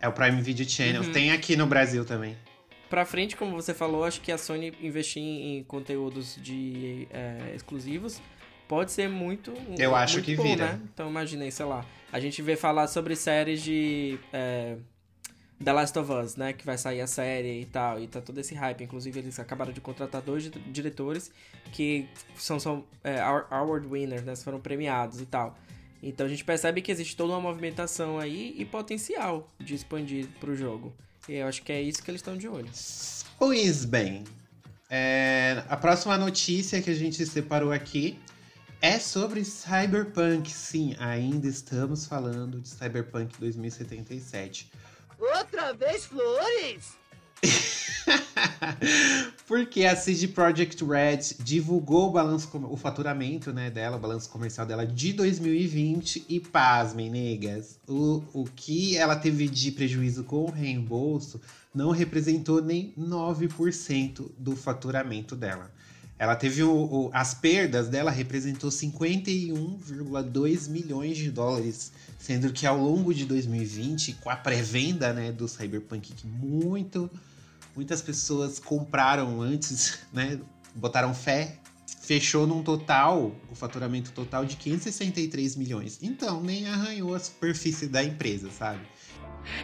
É 0.00 0.08
o 0.08 0.12
Prime 0.12 0.40
Video 0.40 0.68
Channel, 0.68 1.02
uhum. 1.02 1.12
tem 1.12 1.32
aqui 1.32 1.56
no 1.56 1.66
Brasil 1.66 2.04
também. 2.04 2.36
Pra 2.90 3.04
frente, 3.04 3.36
como 3.36 3.52
você 3.56 3.74
falou, 3.74 4.04
acho 4.04 4.20
que 4.20 4.30
a 4.30 4.38
Sony 4.38 4.72
investir 4.80 5.22
em 5.22 5.64
conteúdos 5.64 6.38
de 6.40 7.08
é, 7.10 7.52
exclusivos 7.54 8.20
pode 8.68 8.92
ser 8.92 9.08
muito. 9.08 9.52
Eu 9.78 9.94
acho 9.94 10.14
muito 10.14 10.26
que 10.26 10.36
bom, 10.36 10.42
vira. 10.42 10.72
Né? 10.72 10.80
Então 10.92 11.08
imaginei, 11.08 11.50
sei 11.50 11.66
lá. 11.66 11.84
A 12.12 12.20
gente 12.20 12.40
vê 12.42 12.56
falar 12.56 12.86
sobre 12.86 13.16
séries 13.16 13.62
de. 13.62 14.18
É, 14.32 14.76
The 15.62 15.72
Last 15.72 15.98
of 15.98 16.10
Us, 16.12 16.36
né? 16.36 16.52
Que 16.52 16.64
vai 16.64 16.78
sair 16.78 17.00
a 17.00 17.06
série 17.06 17.60
e 17.60 17.66
tal. 17.66 18.00
E 18.00 18.06
tá 18.06 18.20
todo 18.20 18.38
esse 18.38 18.54
hype. 18.54 18.82
Inclusive, 18.82 19.18
eles 19.18 19.38
acabaram 19.38 19.72
de 19.72 19.80
contratar 19.80 20.22
dois 20.22 20.50
diretores 20.66 21.30
que 21.72 22.08
são, 22.36 22.58
são 22.58 22.84
é, 23.02 23.20
award 23.20 23.86
winners, 23.86 24.22
né? 24.22 24.34
Foram 24.36 24.60
premiados 24.60 25.20
e 25.20 25.26
tal. 25.26 25.56
Então 26.02 26.26
a 26.26 26.28
gente 26.28 26.44
percebe 26.44 26.82
que 26.82 26.92
existe 26.92 27.16
toda 27.16 27.32
uma 27.32 27.40
movimentação 27.40 28.18
aí 28.18 28.54
e 28.58 28.64
potencial 28.64 29.50
de 29.58 29.74
expandir 29.74 30.26
pro 30.38 30.54
jogo. 30.54 30.92
E 31.26 31.34
eu 31.34 31.46
acho 31.46 31.62
que 31.62 31.72
é 31.72 31.80
isso 31.80 32.02
que 32.02 32.10
eles 32.10 32.18
estão 32.20 32.36
de 32.36 32.46
olho. 32.46 32.68
Pois 33.38 33.86
bem. 33.86 34.24
É, 34.90 35.62
a 35.66 35.76
próxima 35.78 36.18
notícia 36.18 36.82
que 36.82 36.90
a 36.90 36.94
gente 36.94 37.24
separou 37.24 37.72
aqui 37.72 38.18
É 38.82 38.98
sobre 38.98 39.42
Cyberpunk, 39.46 40.50
sim. 40.50 40.94
Ainda 40.98 41.46
estamos 41.48 42.04
falando 42.04 42.60
de 42.60 42.68
Cyberpunk 42.68 43.34
2077. 43.40 44.70
Outra 45.18 45.72
vez 45.72 46.04
flores? 46.04 46.98
Porque 49.46 49.84
a 49.84 49.96
CD 49.96 50.28
Projekt 50.28 50.84
Red 50.84 51.36
divulgou 51.40 52.08
o 52.08 52.12
balanço, 52.12 52.48
o 52.70 52.76
faturamento 52.76 53.52
né, 53.52 53.70
dela, 53.70 53.96
o 53.96 54.00
balanço 54.00 54.30
comercial 54.30 54.66
dela 54.66 54.86
de 54.86 55.12
2020 55.12 56.26
e 56.28 56.40
pasmem, 56.40 57.10
negas, 57.10 57.78
o, 57.88 58.22
o 58.32 58.44
que 58.44 58.96
ela 58.96 59.16
teve 59.16 59.48
de 59.48 59.72
prejuízo 59.72 60.24
com 60.24 60.44
o 60.44 60.50
reembolso 60.50 61.40
não 61.74 61.90
representou 61.90 62.62
nem 62.62 62.94
9% 62.98 64.30
do 64.38 64.54
faturamento 64.54 65.34
dela. 65.34 65.73
Ela 66.18 66.36
teve 66.36 66.62
o, 66.62 66.72
o, 66.72 67.10
as 67.12 67.34
perdas 67.34 67.88
dela 67.88 68.10
representou 68.10 68.70
51,2 68.70 70.68
milhões 70.68 71.16
de 71.16 71.30
dólares, 71.30 71.92
sendo 72.18 72.52
que 72.52 72.66
ao 72.66 72.78
longo 72.78 73.12
de 73.12 73.24
2020, 73.24 74.14
com 74.14 74.30
a 74.30 74.36
pré-venda 74.36 75.12
né, 75.12 75.32
do 75.32 75.48
Cyberpunk, 75.48 76.12
que 76.12 76.26
muito 76.26 77.10
muitas 77.74 78.00
pessoas 78.00 78.58
compraram 78.58 79.40
antes, 79.40 79.98
né? 80.12 80.40
Botaram 80.74 81.14
fé. 81.14 81.58
Fechou 82.00 82.46
num 82.46 82.62
total, 82.62 83.34
o 83.50 83.54
faturamento 83.54 84.12
total 84.12 84.44
de 84.44 84.56
563 84.56 85.56
milhões. 85.56 85.98
Então, 86.02 86.42
nem 86.42 86.66
arranhou 86.68 87.14
a 87.14 87.18
superfície 87.18 87.86
da 87.86 88.04
empresa, 88.04 88.50
sabe? 88.50 88.80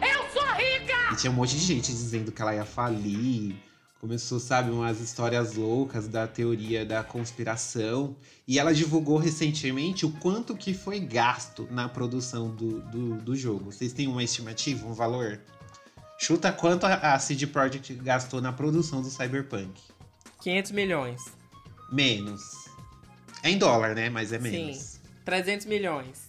Eu 0.01 0.23
sou 0.31 0.51
rica! 0.53 1.13
E 1.13 1.15
tinha 1.17 1.29
um 1.31 1.35
monte 1.35 1.55
de 1.55 1.63
gente 1.63 1.91
dizendo 1.91 2.31
que 2.31 2.41
ela 2.41 2.55
ia 2.55 2.65
falir. 2.65 3.55
Começou, 4.01 4.39
sabe, 4.39 4.71
umas 4.71 4.99
histórias 4.99 5.53
loucas 5.53 6.07
da 6.07 6.25
teoria 6.25 6.83
da 6.83 7.03
conspiração. 7.03 8.15
E 8.47 8.57
ela 8.57 8.73
divulgou 8.73 9.15
recentemente 9.15 10.07
o 10.07 10.11
quanto 10.13 10.57
que 10.57 10.73
foi 10.73 10.99
gasto 10.99 11.67
na 11.69 11.87
produção 11.87 12.49
do, 12.49 12.81
do, 12.81 13.15
do 13.17 13.35
jogo. 13.35 13.71
Vocês 13.71 13.93
têm 13.93 14.07
uma 14.07 14.23
estimativa, 14.23 14.87
um 14.87 14.93
valor? 14.93 15.39
Chuta 16.17 16.51
quanto 16.51 16.87
a 16.87 17.19
CD 17.19 17.45
Projekt 17.45 17.93
gastou 17.93 18.41
na 18.41 18.51
produção 18.51 19.03
do 19.03 19.09
Cyberpunk. 19.11 19.79
500 20.41 20.71
milhões. 20.71 21.21
Menos. 21.91 22.41
É 23.43 23.51
em 23.51 23.57
dólar, 23.59 23.93
né? 23.93 24.09
Mas 24.09 24.33
é 24.33 24.39
menos. 24.39 24.77
Sim. 24.77 24.99
300 25.25 25.67
milhões. 25.67 26.27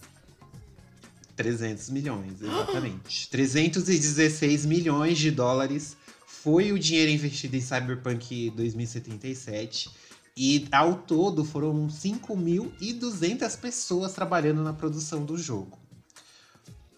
300 1.35 1.89
milhões, 1.89 2.39
exatamente. 2.39 3.27
316 3.29 4.63
milhões 4.67 5.17
de 5.17 5.31
dólares 5.31 5.97
foi 6.43 6.73
o 6.73 6.77
dinheiro 6.77 7.09
investido 7.09 7.55
em 7.55 7.61
Cyberpunk 7.61 8.49
2077. 8.49 9.89
E 10.35 10.67
ao 10.73 10.95
todo 10.95 11.45
foram 11.45 11.87
5.200 11.87 13.57
pessoas 13.57 14.11
trabalhando 14.11 14.61
na 14.61 14.73
produção 14.73 15.23
do 15.23 15.37
jogo. 15.37 15.79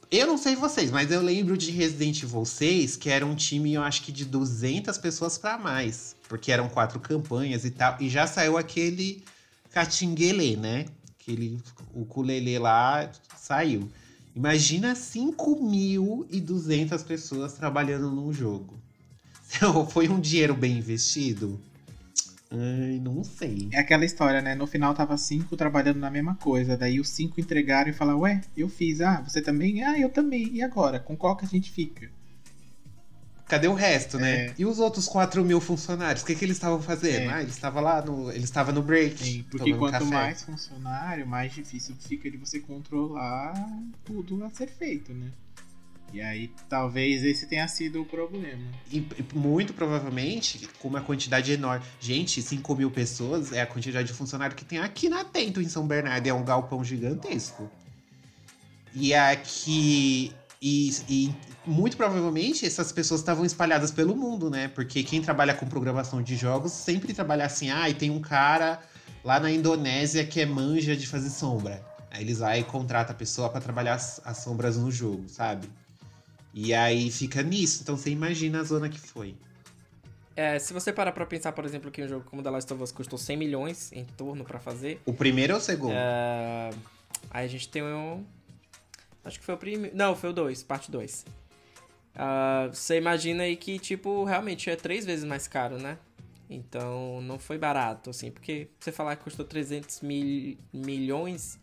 Eu 0.09 0.25
não 0.25 0.37
sei 0.37 0.55
vocês, 0.55 0.89
mas 0.89 1.11
eu 1.11 1.21
lembro 1.21 1.55
de 1.55 1.69
Resident 1.69 2.23
Evil 2.23 2.43
6, 2.43 2.95
que 2.95 3.09
era 3.09 3.23
um 3.23 3.35
time, 3.35 3.75
eu 3.75 3.83
acho 3.83 4.01
que 4.01 4.11
de 4.11 4.25
200 4.25 4.97
pessoas 4.97 5.37
para 5.37 5.59
mais. 5.59 6.15
Porque 6.27 6.51
eram 6.51 6.67
quatro 6.67 6.99
campanhas 6.99 7.65
e 7.65 7.71
tal. 7.71 7.97
E 7.99 8.09
já 8.09 8.25
saiu 8.25 8.57
aquele 8.57 9.23
Catinguele, 9.69 10.55
né? 10.55 10.87
Aquele 11.19 11.59
o 11.93 12.07
lá 12.59 13.11
saiu. 13.37 13.91
Imagina 14.35 14.93
5.200 14.93 17.03
pessoas 17.03 17.53
trabalhando 17.53 18.09
num 18.09 18.33
jogo. 18.33 18.83
Foi 19.89 20.07
um 20.07 20.19
dinheiro 20.19 20.55
bem 20.55 20.77
investido? 20.77 21.59
Ai, 22.51 22.99
não 22.99 23.23
sei. 23.23 23.69
É 23.71 23.79
aquela 23.79 24.05
história, 24.05 24.41
né? 24.41 24.55
No 24.55 24.67
final 24.67 24.93
tava 24.93 25.17
cinco 25.17 25.57
trabalhando 25.57 25.99
na 25.99 26.09
mesma 26.09 26.35
coisa. 26.35 26.77
Daí 26.77 26.99
os 26.99 27.09
cinco 27.09 27.39
entregaram 27.39 27.89
e 27.89 27.93
falaram, 27.93 28.19
ué, 28.19 28.41
eu 28.55 28.69
fiz. 28.69 29.01
Ah, 29.01 29.21
você 29.21 29.41
também? 29.41 29.83
Ah, 29.83 29.99
eu 29.99 30.09
também. 30.09 30.53
E 30.53 30.61
agora? 30.61 30.99
Com 30.99 31.17
qual 31.17 31.35
que 31.35 31.45
a 31.45 31.47
gente 31.47 31.71
fica? 31.71 32.09
Cadê 33.47 33.67
o 33.67 33.73
resto, 33.73 34.17
né? 34.17 34.47
É. 34.47 34.53
E 34.57 34.65
os 34.65 34.79
outros 34.79 35.07
4 35.07 35.43
mil 35.45 35.61
funcionários? 35.61 36.23
O 36.23 36.25
que, 36.25 36.33
que 36.33 36.43
eles 36.43 36.57
estavam 36.57 36.81
fazendo? 36.81 37.29
É. 37.29 37.33
Ah, 37.33 37.41
eles 37.41 37.53
estavam 37.53 37.83
lá 37.83 38.01
no. 38.01 38.31
Eles 38.31 38.45
estavam 38.45 38.73
no 38.73 38.81
break. 38.81 39.23
Sim, 39.23 39.45
porque 39.51 39.73
quanto 39.75 39.91
café. 39.91 40.05
mais 40.05 40.41
funcionário, 40.41 41.27
mais 41.27 41.53
difícil 41.53 41.95
fica 41.99 42.29
de 42.29 42.37
você 42.37 42.59
controlar 42.59 43.53
tudo 44.03 44.43
a 44.43 44.49
ser 44.49 44.67
feito, 44.67 45.13
né? 45.13 45.31
E 46.15 46.21
aí 46.21 46.49
talvez 46.69 47.25
esse 47.25 47.45
tenha 47.45 47.67
sido 47.67 48.01
o 48.01 48.05
problema. 48.05 48.63
E, 48.89 49.05
muito 49.33 49.73
provavelmente, 49.73 50.65
com 50.79 50.87
uma 50.87 51.01
quantidade 51.01 51.51
enorme. 51.51 51.85
Gente, 51.99 52.41
5 52.41 52.73
mil 52.73 52.89
pessoas 52.89 53.51
é 53.51 53.59
a 53.59 53.67
quantidade 53.67 54.07
de 54.07 54.13
funcionário 54.13 54.55
que 54.55 54.63
tem 54.63 54.79
aqui 54.79 55.09
na 55.09 55.25
Tento, 55.25 55.61
em 55.61 55.67
São 55.67 55.85
Bernardo. 55.85 56.25
É 56.25 56.33
um 56.33 56.45
galpão 56.45 56.81
gigantesco. 56.85 57.69
E 58.93 59.13
aqui. 59.13 60.31
E, 60.61 60.89
e 61.09 61.35
muito 61.67 61.97
provavelmente 61.97 62.65
essas 62.65 62.93
pessoas 62.93 63.19
estavam 63.19 63.43
espalhadas 63.43 63.91
pelo 63.91 64.15
mundo, 64.15 64.49
né? 64.49 64.69
Porque 64.69 65.03
quem 65.03 65.21
trabalha 65.21 65.53
com 65.53 65.67
programação 65.67 66.23
de 66.23 66.37
jogos 66.37 66.71
sempre 66.71 67.13
trabalha 67.13 67.45
assim, 67.45 67.69
ah, 67.69 67.89
e 67.89 67.93
tem 67.93 68.09
um 68.09 68.21
cara 68.21 68.79
lá 69.21 69.37
na 69.37 69.51
Indonésia 69.51 70.25
que 70.25 70.39
é 70.39 70.45
manja 70.45 70.95
de 70.95 71.05
fazer 71.05 71.29
sombra. 71.29 71.85
Aí 72.09 72.23
eles 72.23 72.39
vai 72.39 72.61
e 72.61 72.63
contrata 72.63 73.11
a 73.11 73.15
pessoa 73.15 73.49
pra 73.49 73.59
trabalhar 73.59 73.95
as, 73.95 74.21
as 74.23 74.37
sombras 74.37 74.77
no 74.77 74.89
jogo, 74.89 75.27
sabe? 75.27 75.67
E 76.57 76.73
aí 76.73 77.11
fica 77.11 77.43
nisso. 77.43 77.81
Então 77.83 77.97
você 77.97 78.09
imagina 78.09 78.61
a 78.61 78.63
zona 78.63 78.87
que 78.87 78.97
foi. 78.97 79.35
É, 80.37 80.57
se 80.57 80.71
você 80.71 80.93
parar 80.93 81.11
pra 81.11 81.25
pensar, 81.25 81.51
por 81.51 81.65
exemplo, 81.65 81.91
que 81.91 82.01
um 82.01 82.07
jogo 82.07 82.25
como 82.29 82.41
The 82.41 82.49
Last 82.49 82.73
of 82.73 82.81
Us 82.81 82.91
custou 82.93 83.19
100 83.19 83.37
milhões 83.37 83.91
em 83.91 84.05
torno 84.05 84.45
pra 84.45 84.59
fazer, 84.59 85.01
O 85.05 85.13
primeiro 85.13 85.53
ou 85.53 85.59
o 85.59 85.61
segundo? 85.61 85.93
é, 85.93 86.71
aí 87.29 87.45
a 87.45 87.47
gente 87.47 87.67
tem 87.67 87.83
um... 87.83 88.23
Acho 89.23 89.39
que 89.39 89.45
foi 89.45 89.55
o 89.55 89.57
primeiro... 89.57 89.95
Não, 89.95 90.15
foi 90.15 90.29
o 90.29 90.33
2, 90.33 90.63
parte 90.63 90.89
2. 90.89 91.25
Ah, 92.15 92.69
você 92.71 92.97
imagina 92.97 93.43
aí 93.43 93.55
que, 93.57 93.77
tipo, 93.77 94.23
realmente 94.23 94.69
é 94.69 94.75
três 94.75 95.05
vezes 95.05 95.25
mais 95.25 95.47
caro, 95.47 95.77
né? 95.77 95.97
Então, 96.49 97.21
não 97.21 97.37
foi 97.39 97.57
barato, 97.57 98.09
assim. 98.11 98.31
Porque 98.31 98.67
você 98.79 98.91
falar 98.91 99.15
que 99.15 99.23
custou 99.23 99.45
300 99.45 100.01
mil, 100.01 100.57
milhões, 100.71 101.59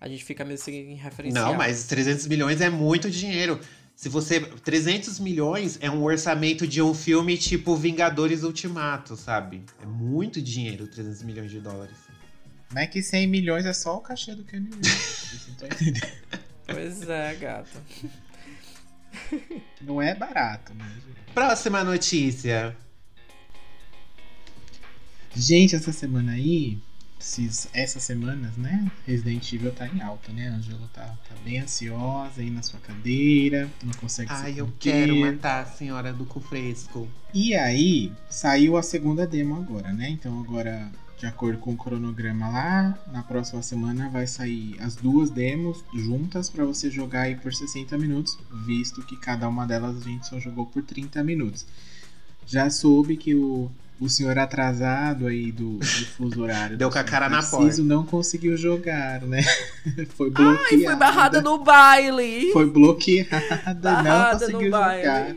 a 0.00 0.08
gente 0.08 0.24
fica 0.24 0.44
meio 0.44 0.58
sem 0.58 0.94
referencial. 0.94 1.46
Não, 1.50 1.56
mas 1.56 1.86
300 1.86 2.26
milhões 2.26 2.60
é 2.60 2.68
muito 2.70 3.10
dinheiro. 3.10 3.58
Se 4.00 4.08
você. 4.08 4.40
300 4.40 5.20
milhões 5.20 5.76
é 5.78 5.90
um 5.90 6.02
orçamento 6.02 6.66
de 6.66 6.80
um 6.80 6.94
filme 6.94 7.36
tipo 7.36 7.76
Vingadores 7.76 8.42
Ultimato, 8.42 9.14
sabe? 9.14 9.62
É 9.78 9.84
muito 9.84 10.40
dinheiro, 10.40 10.86
300 10.86 11.22
milhões 11.22 11.50
de 11.50 11.60
dólares. 11.60 11.96
Não 12.72 12.80
é 12.80 12.86
que 12.86 13.02
100 13.02 13.26
milhões 13.26 13.66
é 13.66 13.74
só 13.74 13.98
o 13.98 14.00
cachê 14.00 14.34
do 14.34 14.42
Kenny 14.42 14.70
Reeves. 14.70 15.48
Pois 16.64 17.02
é, 17.10 17.34
gata. 17.34 17.82
Não 19.82 20.00
é 20.00 20.14
barato, 20.14 20.72
né? 20.72 20.88
gente? 20.94 21.34
Próxima 21.34 21.82
notícia. 21.84 22.74
Gente, 25.34 25.74
essa 25.74 25.92
semana 25.92 26.32
aí, 26.32 26.80
esses, 27.20 27.68
essas 27.74 28.02
semanas, 28.02 28.56
né? 28.56 28.90
Resident 29.06 29.52
Evil 29.52 29.72
tá 29.72 29.86
em 29.86 30.00
alta, 30.00 30.32
né? 30.32 30.48
A 30.48 30.54
Angela 30.54 30.88
tá, 30.92 31.04
tá 31.04 31.34
bem 31.44 31.60
ansiosa 31.60 32.40
aí 32.40 32.50
na 32.50 32.62
sua 32.62 32.80
cadeira, 32.80 33.70
não 33.84 33.92
consegue 33.92 34.34
se 34.34 34.42
Ai, 34.42 34.54
eu 34.56 34.72
quero 34.78 35.14
matar 35.16 35.62
a 35.62 35.66
senhora 35.66 36.12
do 36.12 36.24
cu 36.24 36.40
fresco. 36.40 37.06
E 37.32 37.54
aí, 37.54 38.12
saiu 38.28 38.76
a 38.76 38.82
segunda 38.82 39.26
demo 39.26 39.56
agora, 39.56 39.92
né? 39.92 40.08
Então 40.08 40.40
agora, 40.40 40.90
de 41.18 41.26
acordo 41.26 41.58
com 41.58 41.74
o 41.74 41.76
cronograma 41.76 42.48
lá, 42.48 42.98
na 43.12 43.22
próxima 43.22 43.62
semana 43.62 44.08
vai 44.08 44.26
sair 44.26 44.76
as 44.80 44.96
duas 44.96 45.30
demos 45.30 45.84
juntas 45.94 46.48
pra 46.48 46.64
você 46.64 46.90
jogar 46.90 47.22
aí 47.22 47.36
por 47.36 47.52
60 47.52 47.96
minutos, 47.98 48.36
visto 48.66 49.02
que 49.02 49.16
cada 49.16 49.48
uma 49.48 49.66
delas 49.66 49.98
a 49.98 50.00
gente 50.00 50.26
só 50.26 50.40
jogou 50.40 50.66
por 50.66 50.82
30 50.82 51.22
minutos. 51.22 51.66
Já 52.46 52.68
soube 52.68 53.16
que 53.16 53.34
o, 53.34 53.70
o 54.00 54.08
senhor 54.08 54.38
atrasado 54.38 55.26
aí 55.26 55.52
do, 55.52 55.76
do 55.76 55.84
fuso 56.06 56.42
horário 56.42 56.76
Deu 56.76 56.90
com 56.90 56.98
a 56.98 57.04
cara 57.04 57.28
na 57.28 57.42
porta. 57.42 57.82
não 57.82 58.04
conseguiu 58.04 58.56
jogar, 58.56 59.20
né? 59.22 59.42
Foi 60.16 60.30
bloqueado. 60.30 60.66
Ai, 60.72 60.84
foi 60.84 60.96
barrada 60.96 61.42
no 61.42 61.58
baile! 61.62 62.50
Foi 62.52 62.66
bloqueada, 62.68 63.74
Barrada 63.74 64.00
não 64.08 64.22
no 64.22 64.40
conseguiu 64.52 64.70
baile. 64.70 65.02
jogar. 65.04 65.36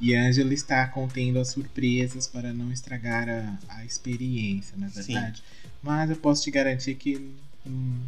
E 0.00 0.14
a 0.14 0.22
Angela 0.26 0.52
está 0.52 0.86
contendo 0.88 1.38
as 1.38 1.48
surpresas 1.52 2.26
para 2.26 2.52
não 2.52 2.72
estragar 2.72 3.28
a, 3.28 3.54
a 3.78 3.84
experiência, 3.84 4.74
na 4.76 4.88
Sim. 4.88 5.14
verdade. 5.14 5.42
Mas 5.82 6.10
eu 6.10 6.16
posso 6.16 6.42
te 6.42 6.50
garantir 6.50 6.94
que 6.96 7.30
hum, 7.64 8.00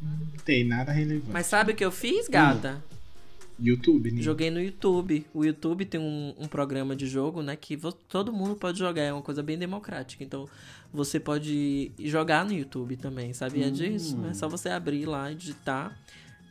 não 0.00 0.38
tem 0.44 0.62
nada 0.64 0.92
relevante. 0.92 1.30
Mas 1.32 1.46
sabe 1.46 1.72
o 1.72 1.74
que 1.74 1.84
eu 1.84 1.90
fiz, 1.90 2.28
gata? 2.28 2.82
YouTube, 3.58 4.10
né? 4.10 4.22
Joguei 4.22 4.50
no 4.50 4.60
YouTube. 4.60 5.26
O 5.32 5.44
YouTube 5.44 5.84
tem 5.84 6.00
um, 6.00 6.34
um 6.38 6.46
programa 6.46 6.94
de 6.94 7.06
jogo, 7.06 7.42
né? 7.42 7.56
Que 7.56 7.78
todo 8.08 8.32
mundo 8.32 8.54
pode 8.56 8.78
jogar. 8.78 9.02
É 9.02 9.12
uma 9.12 9.22
coisa 9.22 9.42
bem 9.42 9.58
democrática. 9.58 10.22
Então, 10.22 10.48
você 10.92 11.18
pode 11.18 11.90
jogar 11.98 12.44
no 12.44 12.52
YouTube 12.52 12.96
também. 12.96 13.32
Sabia 13.32 13.70
disso? 13.70 14.18
É 14.30 14.34
só 14.34 14.48
você 14.48 14.68
abrir 14.68 15.06
lá 15.06 15.32
e 15.32 15.34
digitar. 15.34 15.96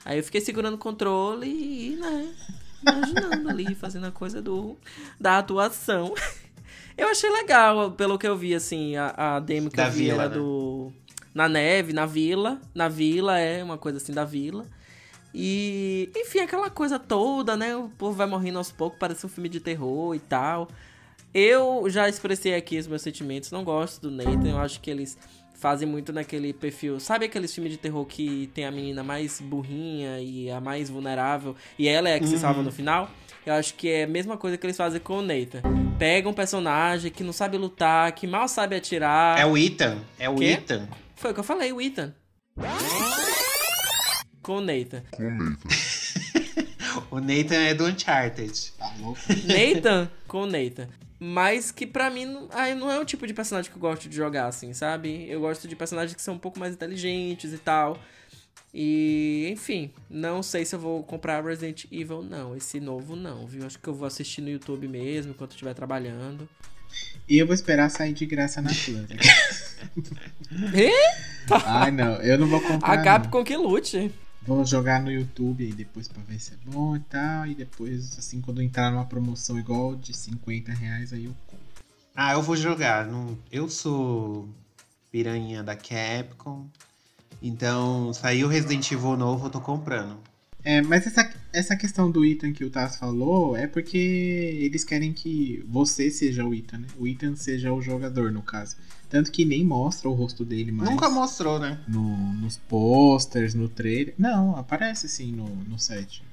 Aí 0.04 0.20
eu 0.20 0.24
fiquei 0.24 0.42
segurando 0.42 0.76
o 0.76 0.80
controle 0.80 1.48
e, 1.48 1.96
né? 1.96 2.34
Imaginando 2.82 3.50
ali, 3.50 3.74
fazendo 3.76 4.06
a 4.06 4.12
coisa 4.12 4.42
do, 4.42 4.78
da 5.20 5.40
atuação. 5.40 6.14
Eu 6.98 7.10
achei 7.10 7.30
legal, 7.30 7.92
pelo 7.92 8.18
que 8.18 8.26
eu 8.26 8.38
vi, 8.38 8.56
assim, 8.56 8.96
a, 8.96 9.36
a 9.36 9.40
demo 9.42 9.70
que 9.70 9.76
Da 9.76 9.88
eu 9.88 9.92
vi 9.92 10.06
vila, 10.06 10.24
era 10.24 10.30
né? 10.30 10.36
do 10.36 10.94
na 11.34 11.50
neve, 11.50 11.92
na 11.92 12.06
vila. 12.06 12.62
Na 12.74 12.88
vila, 12.88 13.38
é 13.38 13.62
uma 13.62 13.78
coisa 13.78 13.98
assim 13.98 14.14
da 14.14 14.24
vila. 14.24 14.66
E, 15.38 16.10
enfim, 16.16 16.40
aquela 16.40 16.70
coisa 16.70 16.98
toda, 16.98 17.58
né? 17.58 17.76
O 17.76 17.90
povo 17.90 18.16
vai 18.16 18.26
morrendo 18.26 18.58
aos 18.58 18.72
poucos, 18.72 18.98
parece 18.98 19.26
um 19.26 19.30
filme 19.30 19.50
de 19.50 19.60
terror 19.60 20.16
e 20.16 20.20
tal. 20.20 20.70
Eu 21.34 21.90
já 21.90 22.08
expressei 22.08 22.56
aqui 22.56 22.78
os 22.78 22.88
meus 22.88 23.02
sentimentos, 23.02 23.52
não 23.52 23.62
gosto 23.62 24.04
do 24.04 24.10
Nathan, 24.10 24.52
eu 24.52 24.58
acho 24.58 24.80
que 24.80 24.90
eles 24.90 25.18
fazem 25.54 25.86
muito 25.86 26.14
naquele 26.14 26.54
perfil. 26.54 27.02
Sabe 27.02 27.26
aqueles 27.26 27.54
filmes 27.54 27.74
de 27.74 27.78
terror 27.78 28.06
que 28.06 28.50
tem 28.54 28.64
a 28.66 28.72
menina 28.72 29.04
mais 29.04 29.42
burrinha 29.42 30.22
e 30.22 30.50
a 30.50 30.62
mais 30.62 30.90
vulnerável 30.90 31.54
e 31.78 31.90
ela 31.90 32.08
é 32.08 32.16
a 32.16 32.20
que 32.20 32.28
se 32.28 32.40
salva 32.40 32.64
no 32.64 32.72
final? 32.72 33.10
Eu 33.46 33.56
acho 33.56 33.74
que 33.74 33.90
é 33.90 34.04
a 34.04 34.08
mesma 34.08 34.38
coisa 34.38 34.58
que 34.58 34.66
eles 34.66 34.78
fazem 34.78 35.02
com 35.02 35.18
o 35.18 35.22
Nathan. 35.22 35.62
Pega 36.00 36.30
um 36.30 36.34
personagem 36.34 37.12
que 37.12 37.26
não 37.26 37.34
sabe 37.34 37.58
lutar, 37.58 38.10
que 38.14 38.26
mal 38.26 38.48
sabe 38.48 38.78
atirar. 38.78 39.38
É 39.38 39.46
o 39.46 39.58
Ethan. 39.58 39.98
É 40.18 40.30
o 40.30 40.36
Quê? 40.36 40.46
Ethan. 40.46 40.88
Foi 41.16 41.32
o 41.32 41.34
que 41.34 41.42
eu 41.42 41.44
falei, 41.44 41.74
o 41.74 41.82
Ethan. 41.82 42.14
Com 44.46 44.58
o 44.58 44.62
Nathan. 44.62 45.02
O 47.12 47.20
Nathan 47.20 47.56
é 47.56 47.74
do 47.74 47.86
Uncharted. 47.86 48.72
Tá 48.78 48.94
louco? 49.00 49.20
Nathan 49.46 50.10
com 50.28 50.44
o 50.44 50.46
Nathan. 50.46 50.88
Mas 51.20 51.72
que 51.72 51.86
pra 51.86 52.10
mim 52.10 52.26
não, 52.26 52.50
não 52.78 52.92
é 52.92 53.00
o 53.00 53.06
tipo 53.06 53.26
de 53.26 53.34
personagem 53.34 53.72
que 53.72 53.76
eu 53.76 53.82
gosto 53.82 54.08
de 54.08 54.16
jogar, 54.16 54.48
assim, 54.48 54.72
sabe? 54.74 55.26
Eu 55.30 55.42
gosto 55.42 55.68
de 55.68 55.76
personagens 55.76 56.16
que 56.16 56.22
são 56.22 56.36
um 56.36 56.40
pouco 56.40 56.60
mais 56.60 56.74
inteligentes 56.74 57.54
e 57.54 57.58
tal. 57.58 58.00
E, 58.74 59.50
enfim, 59.52 59.92
não 60.10 60.44
sei 60.44 60.64
se 60.64 60.76
eu 60.76 60.80
vou 60.80 61.04
comprar 61.04 61.44
Resident 61.44 61.86
Evil, 61.92 62.22
não. 62.22 62.56
Esse 62.56 62.80
novo 62.80 63.16
não, 63.16 63.48
viu? 63.48 63.66
Acho 63.66 63.80
que 63.80 63.88
eu 63.88 63.94
vou 63.94 64.06
assistir 64.06 64.42
no 64.42 64.50
YouTube 64.50 64.88
mesmo, 64.88 65.32
enquanto 65.32 65.52
estiver 65.52 65.74
trabalhando. 65.74 66.48
E 67.28 67.38
eu 67.38 67.46
vou 67.46 67.56
esperar 67.56 67.90
sair 67.90 68.14
de 68.14 68.26
graça 68.26 68.62
na 68.62 68.70
Plus. 68.70 69.78
Eita! 70.74 71.64
Ai, 71.66 71.92
não, 71.92 72.16
eu 72.22 72.38
não 72.38 72.48
vou 72.48 72.62
comprar. 72.62 72.94
A 72.94 72.98
não. 72.98 73.04
Capcom 73.04 73.44
que 73.44 73.56
lute. 73.58 74.12
Vou 74.46 74.64
jogar 74.64 75.02
no 75.02 75.12
YouTube 75.12 75.66
aí 75.66 75.74
depois 75.74 76.08
pra 76.08 76.22
ver 76.22 76.40
se 76.40 76.54
é 76.54 76.58
bom 76.72 76.96
e 76.96 77.00
tal. 77.00 77.48
E 77.48 77.56
depois, 77.56 78.18
assim, 78.20 78.40
quando 78.40 78.62
entrar 78.62 78.92
numa 78.92 79.06
promoção 79.06 79.58
igual 79.58 79.96
de 79.96 80.14
50 80.14 80.72
reais, 80.72 81.12
aí 81.12 81.26
eu 81.26 81.36
compro. 81.48 81.66
Ah, 82.16 82.34
eu 82.34 82.42
vou 82.44 82.56
jogar. 82.56 83.08
Não... 83.08 83.36
Eu 83.52 83.68
sou 83.68 84.48
piranha 85.12 85.64
da 85.64 85.76
Capcom. 85.76 86.68
Então, 87.42 88.14
saiu 88.14 88.48
Resident 88.48 88.92
Evil 88.92 89.18
novo, 89.18 89.48
eu 89.48 89.50
tô 89.50 89.60
comprando. 89.60 90.18
É, 90.66 90.82
mas 90.82 91.06
essa, 91.06 91.32
essa 91.54 91.76
questão 91.76 92.10
do 92.10 92.26
Ethan 92.26 92.52
que 92.52 92.66
o 92.66 92.72
Taz 92.72 92.96
falou 92.98 93.56
é 93.56 93.68
porque 93.68 93.98
eles 94.60 94.84
querem 94.84 95.14
que 95.14 95.64
você 95.70 96.10
seja 96.10 96.44
o 96.44 96.54
Ethan, 96.56 96.80
né? 96.80 96.88
O 96.98 97.06
Ethan 97.08 97.36
seja 97.36 97.72
o 97.72 97.80
jogador, 97.82 98.32
no 98.32 98.42
caso. 98.42 98.76
Tanto 99.08 99.32
que 99.32 99.46
nem 99.46 99.64
mostra 99.64 100.10
o 100.10 100.14
rosto 100.14 100.44
dele 100.44 100.72
mais. 100.72 100.90
Nunca 100.90 101.08
mostrou, 101.08 101.60
né? 101.60 101.80
no, 101.88 102.18
nos 102.34 102.58
posters, 102.58 103.54
no 103.54 103.70
trailer. 103.70 104.16
Não, 104.18 104.58
aparece 104.58 105.08
sim 105.08 105.32
no, 105.32 105.46
no 105.48 105.78
set. 105.78 106.24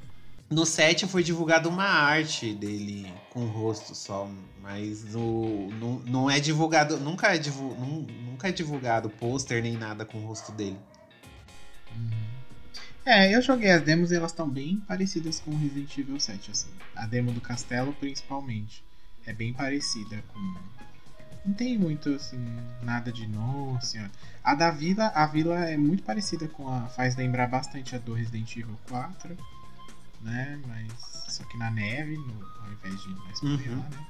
No 0.49 0.65
set 0.67 1.07
foi 1.07 1.23
divulgada 1.23 1.69
uma 1.69 1.85
arte 1.85 2.55
dele 2.55 3.13
com 3.31 3.41
o 3.45 3.49
rosto 3.49 3.95
só, 3.95 4.31
mas 4.63 5.05
no, 5.13 5.69
no- 5.73 6.03
não 6.07 6.31
é 6.31 6.41
divulgado, 6.41 6.99
nunca 6.99 7.35
é, 7.35 7.39
divu, 7.39 7.75
nun- 7.79 8.07
nunca 8.31 8.49
é 8.49 8.53
divulgado 8.53 9.09
pôster 9.11 9.63
nem 9.63 9.77
nada 9.77 10.05
com 10.07 10.19
o 10.19 10.27
rosto 10.27 10.53
dele. 10.53 10.77
É, 13.05 13.35
eu 13.35 13.43
joguei 13.43 13.71
as 13.71 13.83
demos 13.83 14.13
e 14.13 14.15
elas 14.17 14.31
estão 14.31 14.49
bem 14.49 14.77
parecidas 14.87 15.41
com 15.41 15.57
Resident 15.57 15.97
Evil 15.99 16.21
7, 16.21 16.51
assim. 16.53 16.71
A 16.95 17.07
demo 17.07 17.33
do 17.33 17.41
castelo, 17.41 17.93
principalmente. 17.95 18.85
É 19.27 19.33
bem 19.33 19.53
parecida 19.53 20.23
com. 20.33 20.55
Não 21.45 21.53
tem 21.55 21.77
muito, 21.77 22.11
assim, 22.11 22.39
nada 22.83 23.11
de 23.13 23.27
nossa 23.27 23.87
senhora. 23.87 24.11
A 24.45 24.55
da 24.55 24.71
vila, 24.71 25.09
a 25.09 25.27
vila 25.27 25.59
é 25.69 25.77
muito 25.77 26.03
parecida 26.05 26.47
com 26.49 26.69
a. 26.69 26.83
faz 26.89 27.17
lembrar 27.17 27.49
bastante 27.49 27.95
a 27.97 27.99
do 27.99 28.15
Resident 28.15 28.57
Evil 28.57 28.79
4, 28.89 29.37
né? 30.21 30.61
Mas. 30.67 30.93
Só 31.29 31.43
que 31.45 31.57
na 31.59 31.71
neve, 31.71 32.17
no- 32.17 32.47
ao 32.65 32.73
invés 32.73 33.01
de 33.03 33.09
na 33.15 33.31
espanhola, 33.33 33.77
Uhum. 33.77 33.91
né? 33.91 34.07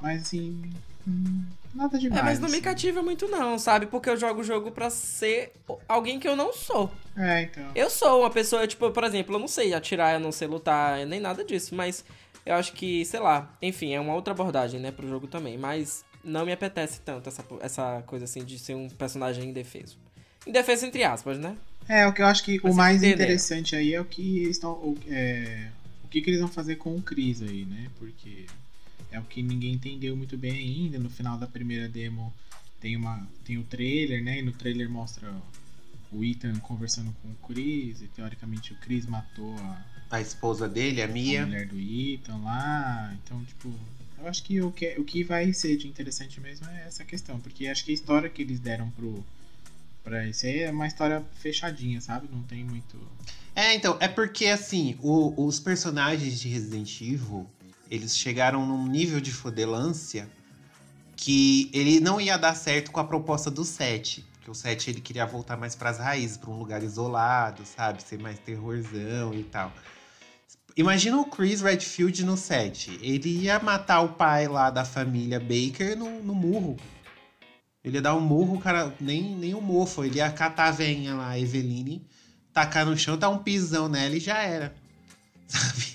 Mas 0.00 0.22
assim. 0.22 0.72
Hum, 1.06 1.44
nada 1.74 1.96
É, 1.96 2.00
demais. 2.00 2.22
mas 2.22 2.40
não 2.40 2.48
me 2.48 2.58
assim. 2.58 2.62
cativa 2.62 3.02
muito 3.02 3.28
não, 3.28 3.58
sabe? 3.58 3.86
Porque 3.86 4.08
eu 4.10 4.16
jogo 4.16 4.40
o 4.40 4.44
jogo 4.44 4.70
pra 4.72 4.90
ser 4.90 5.52
alguém 5.88 6.18
que 6.18 6.28
eu 6.28 6.36
não 6.36 6.52
sou. 6.52 6.90
É, 7.16 7.42
então. 7.42 7.70
Eu 7.74 7.90
sou 7.90 8.20
uma 8.20 8.30
pessoa, 8.30 8.66
tipo, 8.66 8.90
por 8.90 9.04
exemplo, 9.04 9.34
eu 9.34 9.38
não 9.38 9.48
sei 9.48 9.74
atirar, 9.74 10.14
eu 10.14 10.20
não 10.20 10.32
sei 10.32 10.48
lutar, 10.48 11.04
nem 11.06 11.20
nada 11.20 11.44
disso, 11.44 11.74
mas 11.74 12.04
eu 12.44 12.54
acho 12.54 12.72
que, 12.72 13.04
sei 13.04 13.20
lá, 13.20 13.56
enfim, 13.62 13.92
é 13.94 14.00
uma 14.00 14.14
outra 14.14 14.32
abordagem, 14.32 14.80
né, 14.80 14.90
pro 14.92 15.08
jogo 15.08 15.26
também, 15.26 15.56
mas 15.58 16.04
não 16.22 16.44
me 16.46 16.52
apetece 16.52 17.00
tanto 17.00 17.28
essa, 17.28 17.44
essa 17.60 18.02
coisa 18.06 18.24
assim 18.24 18.44
de 18.44 18.58
ser 18.58 18.74
um 18.74 18.88
personagem 18.88 19.50
indefeso. 19.50 19.98
Indefeso 20.46 20.86
entre 20.86 21.04
aspas, 21.04 21.38
né? 21.38 21.56
É, 21.88 22.06
o 22.06 22.12
que 22.12 22.22
eu 22.22 22.26
acho 22.26 22.44
que 22.44 22.58
Mas 22.62 22.74
o 22.74 22.76
mais 22.76 23.02
entenderam. 23.02 23.14
interessante 23.14 23.76
aí 23.76 23.92
é 23.94 24.00
o 24.00 24.04
que 24.04 24.38
eles 24.40 24.56
estão. 24.56 24.72
O, 24.72 24.96
é, 25.08 25.70
o 26.04 26.08
que, 26.08 26.20
que 26.22 26.30
eles 26.30 26.40
vão 26.40 26.48
fazer 26.48 26.76
com 26.76 26.94
o 26.96 27.02
Chris 27.02 27.42
aí, 27.42 27.64
né? 27.66 27.90
Porque 27.98 28.46
é 29.14 29.20
o 29.20 29.24
que 29.24 29.42
ninguém 29.42 29.74
entendeu 29.74 30.16
muito 30.16 30.36
bem 30.36 30.52
ainda. 30.52 30.98
No 30.98 31.08
final 31.10 31.38
da 31.38 31.46
primeira 31.46 31.88
demo 31.88 32.32
tem, 32.80 32.96
uma, 32.96 33.26
tem 33.44 33.56
o 33.58 33.64
trailer, 33.64 34.22
né? 34.22 34.38
E 34.40 34.42
no 34.42 34.52
trailer 34.52 34.88
mostra 34.90 35.32
o 36.12 36.22
Ethan 36.24 36.58
conversando 36.60 37.14
com 37.22 37.28
o 37.28 37.34
Chris. 37.46 38.02
E 38.02 38.08
teoricamente 38.08 38.72
o 38.72 38.76
Chris 38.76 39.06
matou 39.06 39.54
a, 39.58 39.84
A 40.10 40.20
esposa 40.20 40.68
dele, 40.68 41.00
a 41.00 41.04
a 41.04 41.08
Mia, 41.08 41.46
mulher 41.46 41.66
do 41.68 41.78
Ethan 41.78 42.38
lá. 42.38 43.16
Então, 43.24 43.42
tipo. 43.44 43.72
Eu 44.18 44.28
acho 44.28 44.42
que 44.42 44.60
o, 44.62 44.70
que 44.70 44.94
o 44.98 45.04
que 45.04 45.22
vai 45.24 45.52
ser 45.52 45.76
de 45.76 45.86
interessante 45.86 46.40
mesmo 46.40 46.66
é 46.68 46.84
essa 46.86 47.04
questão. 47.04 47.38
Porque 47.40 47.66
acho 47.66 47.84
que 47.84 47.90
a 47.90 47.94
história 47.94 48.28
que 48.28 48.42
eles 48.42 48.58
deram 48.60 48.90
pro. 48.90 49.24
Pra 50.02 50.28
esse 50.28 50.46
aí 50.46 50.58
é 50.60 50.70
uma 50.70 50.86
história 50.86 51.24
fechadinha, 51.40 51.98
sabe? 52.00 52.28
Não 52.30 52.42
tem 52.42 52.62
muito. 52.64 52.98
É, 53.56 53.74
então, 53.74 53.96
é 54.00 54.08
porque 54.08 54.46
assim, 54.46 54.98
o- 55.00 55.46
os 55.46 55.58
personagens 55.60 56.40
de 56.40 56.48
Resident 56.48 57.00
Evil, 57.00 57.48
eles 57.90 58.16
chegaram 58.16 58.64
num 58.66 58.86
nível 58.86 59.20
de 59.20 59.32
fodelância 59.32 60.28
que 61.16 61.70
ele 61.72 62.00
não 62.00 62.20
ia 62.20 62.36
dar 62.36 62.54
certo 62.54 62.90
com 62.90 63.00
a 63.00 63.04
proposta 63.04 63.50
do 63.50 63.64
7. 63.64 64.24
Porque 64.34 64.50
o 64.50 64.54
7 64.54 64.90
ele 64.90 65.00
queria 65.00 65.24
voltar 65.24 65.56
mais 65.56 65.74
pras 65.74 65.98
raízes, 65.98 66.36
pra 66.36 66.50
um 66.50 66.58
lugar 66.58 66.82
isolado, 66.82 67.64
sabe? 67.64 68.02
Ser 68.02 68.18
mais 68.18 68.38
terrorzão 68.38 69.32
e 69.32 69.42
tal. 69.44 69.72
Imagina 70.76 71.18
o 71.18 71.24
Chris 71.24 71.60
Redfield 71.60 72.24
no 72.24 72.36
7. 72.36 72.98
Ele 73.00 73.28
ia 73.28 73.58
matar 73.60 74.00
o 74.00 74.10
pai 74.10 74.48
lá 74.48 74.70
da 74.70 74.84
família 74.84 75.38
Baker 75.38 75.96
no, 75.96 76.22
no 76.22 76.34
murro. 76.34 76.76
Ele 77.84 77.98
ia 77.98 78.02
dar 78.02 78.14
um 78.14 78.20
murro, 78.20 78.58
cara, 78.58 78.92
nem, 78.98 79.36
nem 79.36 79.54
um 79.54 79.60
mofo. 79.60 80.04
Ele 80.04 80.16
ia 80.16 80.30
catar 80.30 80.68
a 80.68 80.70
veinha 80.70 81.14
lá, 81.14 81.28
a 81.28 81.38
Eveline, 81.38 82.04
tacar 82.52 82.84
no 82.84 82.96
chão, 82.96 83.16
dar 83.16 83.28
um 83.28 83.38
pisão 83.38 83.88
nela 83.88 84.16
e 84.16 84.20
já 84.20 84.38
era. 84.38 84.74
Sabe? 85.46 85.94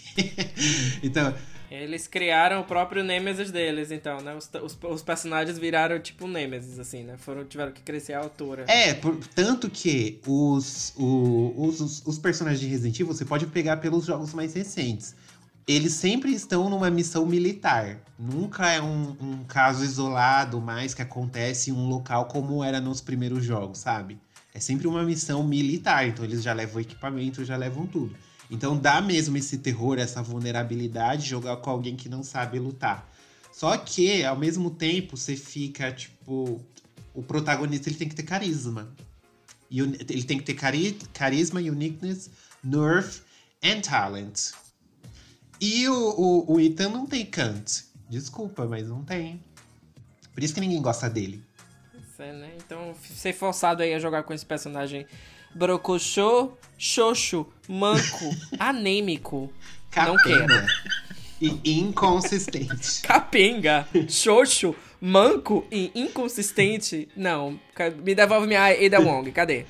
então, 1.04 1.34
Eles 1.72 2.08
criaram 2.08 2.62
o 2.62 2.64
próprio 2.64 3.04
Nemesis 3.04 3.52
deles, 3.52 3.92
então, 3.92 4.22
né? 4.22 4.36
Os, 4.36 4.50
os, 4.64 4.78
os 4.82 5.02
personagens 5.04 5.60
viraram 5.60 6.00
tipo 6.00 6.28
Nemesis, 6.28 6.80
assim, 6.80 7.04
né? 7.04 7.16
Foram, 7.18 7.46
tiveram 7.46 7.72
que 7.72 7.82
crescer 7.82 8.14
a 8.14 8.20
altura. 8.20 8.66
é, 8.68 8.94
por- 8.96 9.18
tanto 9.36 9.70
que 9.70 10.20
os, 10.26 10.94
o- 10.98 11.54
os, 11.68 12.06
os 12.06 12.18
personagens 12.18 12.60
de 12.60 12.68
Resident 12.68 13.00
Evil 13.00 13.14
você 13.14 13.24
pode 13.24 13.46
pegar 13.48 13.78
pelos 13.78 14.06
jogos 14.06 14.34
mais 14.34 14.54
recentes. 14.54 15.16
Eles 15.68 15.94
sempre 15.94 16.34
estão 16.34 16.68
numa 16.68 16.90
missão 16.90 17.28
militar. 17.28 18.00
Nunca 18.18 18.72
é 18.72 18.82
um, 18.82 19.16
um 19.22 19.44
caso 19.44 19.84
isolado 19.84 20.60
mais 20.60 20.96
que 20.96 21.04
acontece 21.04 21.70
em 21.70 21.74
um 21.74 21.88
local 21.88 22.26
como 22.26 22.64
era 22.64 22.82
nos 22.82 23.02
primeiros 23.02 23.44
jogos, 23.46 23.78
sabe? 23.78 24.18
É 24.52 24.60
sempre 24.60 24.88
uma 24.88 25.04
missão 25.04 25.44
militar. 25.44 26.08
Então 26.08 26.26
eles 26.26 26.42
já 26.42 26.54
levam 26.54 26.82
equipamento, 26.82 27.46
já 27.46 27.56
levam 27.56 27.86
tudo. 27.86 28.16
Então 28.50 28.78
dá 28.78 29.00
mesmo 29.00 29.38
esse 29.38 29.60
terror, 29.60 30.00
essa 30.00 30.24
vulnerabilidade 30.24 31.28
jogar 31.28 31.58
com 31.58 31.70
alguém 31.70 31.96
que 31.96 32.10
não 32.10 32.24
sabe 32.24 32.58
lutar. 32.58 33.08
Só 33.52 33.78
que, 33.78 34.24
ao 34.24 34.38
mesmo 34.38 34.72
tempo, 34.72 35.18
você 35.18 35.36
fica, 35.36 35.92
tipo. 35.92 36.60
O 37.14 37.22
protagonista 37.22 37.90
ele 37.90 37.98
tem 37.98 38.08
que 38.08 38.16
ter 38.16 38.24
carisma. 38.24 38.94
Ele 39.70 40.24
tem 40.24 40.38
que 40.38 40.46
ter 40.46 40.54
cari 40.54 40.98
carisma, 41.14 41.60
uniqueness, 41.60 42.30
nerve 42.64 43.22
and 43.64 43.82
talent. 43.82 44.52
E 45.60 45.88
o, 45.90 45.94
o, 45.94 46.54
o 46.54 46.60
Ethan 46.60 46.90
não 46.90 47.06
tem 47.06 47.26
Kant. 47.26 47.84
Desculpa, 48.10 48.66
mas 48.66 48.88
não 48.88 49.04
tem. 49.04 49.44
Por 50.34 50.42
isso 50.42 50.54
que 50.54 50.62
ninguém 50.62 50.82
gosta 50.82 51.10
dele. 51.10 51.44
É, 52.18 52.34
né? 52.34 52.52
Então, 52.58 52.94
ser 53.02 53.34
forçado 53.34 53.82
aí 53.82 53.94
a 53.94 54.00
jogar 54.00 54.24
com 54.24 54.34
esse 54.34 54.46
personagem 54.46 55.06
brocochô, 55.54 56.52
xoxo, 56.78 57.46
manco, 57.68 58.36
anêmico. 58.60 59.52
Não 59.96 60.16
Capenga. 60.16 60.68
E 61.42 61.80
inconsistente. 61.80 63.02
Capenga, 63.02 63.88
xoxo, 64.08 64.76
manco 65.00 65.66
e 65.72 65.92
inconsistente. 65.96 67.08
Não, 67.16 67.60
me 68.04 68.14
devolve 68.14 68.46
minha 68.46 68.66
Ada 68.66 69.00
Wong, 69.00 69.32
cadê? 69.32 69.66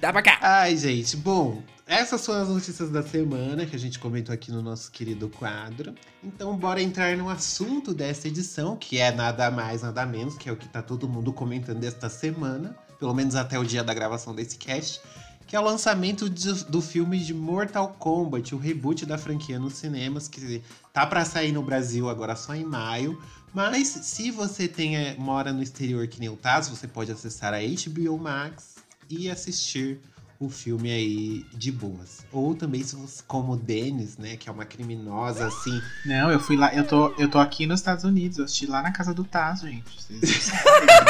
Dá 0.00 0.12
pra 0.12 0.22
cá. 0.22 0.38
Ai, 0.40 0.76
gente, 0.76 1.16
bom, 1.16 1.60
essas 1.88 2.24
foram 2.24 2.42
as 2.42 2.48
notícias 2.50 2.90
da 2.90 3.02
semana 3.02 3.64
que 3.64 3.74
a 3.74 3.78
gente 3.78 3.98
comentou 3.98 4.34
aqui 4.34 4.52
no 4.52 4.60
nosso 4.60 4.92
querido 4.92 5.28
quadro. 5.28 5.94
Então, 6.22 6.54
bora 6.54 6.82
entrar 6.82 7.16
no 7.16 7.30
assunto 7.30 7.94
dessa 7.94 8.28
edição, 8.28 8.76
que 8.76 8.98
é 8.98 9.10
nada 9.10 9.50
mais, 9.50 9.80
nada 9.80 10.04
menos, 10.04 10.36
que 10.36 10.48
é 10.50 10.52
o 10.52 10.56
que 10.56 10.68
tá 10.68 10.82
todo 10.82 11.08
mundo 11.08 11.32
comentando 11.32 11.82
esta 11.82 12.10
semana, 12.10 12.76
pelo 12.98 13.14
menos 13.14 13.34
até 13.34 13.58
o 13.58 13.64
dia 13.64 13.84
da 13.84 13.94
gravação 13.94 14.34
desse 14.34 14.56
cast, 14.56 15.00
que 15.46 15.56
é 15.56 15.60
o 15.60 15.64
lançamento 15.64 16.28
de, 16.28 16.64
do 16.64 16.82
filme 16.82 17.18
de 17.18 17.32
Mortal 17.32 17.96
Kombat, 17.98 18.54
o 18.54 18.58
reboot 18.58 19.06
da 19.06 19.16
franquia 19.16 19.58
nos 19.58 19.74
cinemas, 19.74 20.28
que 20.28 20.62
tá 20.92 21.06
para 21.06 21.24
sair 21.24 21.52
no 21.52 21.62
Brasil 21.62 22.08
agora 22.08 22.36
só 22.36 22.54
em 22.54 22.64
maio. 22.64 23.18
Mas 23.54 23.88
se 23.88 24.30
você 24.30 24.68
tem, 24.68 24.96
é, 24.96 25.16
mora 25.16 25.50
no 25.52 25.62
exterior 25.62 26.06
que 26.06 26.20
nem 26.20 26.28
o 26.28 26.36
Taz, 26.36 26.68
você 26.68 26.86
pode 26.86 27.10
acessar 27.10 27.54
a 27.54 27.60
HBO 27.60 28.18
Max 28.18 28.76
e 29.08 29.30
assistir 29.30 29.98
o 30.40 30.48
filme 30.48 30.90
aí 30.90 31.44
de 31.52 31.72
boas. 31.72 32.24
Ou 32.32 32.54
também, 32.54 32.82
se 32.82 32.94
você, 32.94 33.22
como 33.26 33.56
Dennis, 33.56 34.16
né, 34.16 34.36
que 34.36 34.48
é 34.48 34.52
uma 34.52 34.64
criminosa 34.64 35.46
assim. 35.46 35.80
Não, 36.06 36.30
eu 36.30 36.38
fui 36.38 36.56
lá, 36.56 36.72
eu 36.72 36.86
tô, 36.86 37.08
eu 37.18 37.28
tô 37.28 37.38
aqui 37.38 37.66
nos 37.66 37.80
Estados 37.80 38.04
Unidos, 38.04 38.38
eu 38.38 38.44
assisti 38.44 38.66
lá 38.66 38.80
na 38.80 38.92
casa 38.92 39.12
do 39.12 39.24
Taz, 39.24 39.60
gente. 39.60 40.00
Vocês 40.00 40.52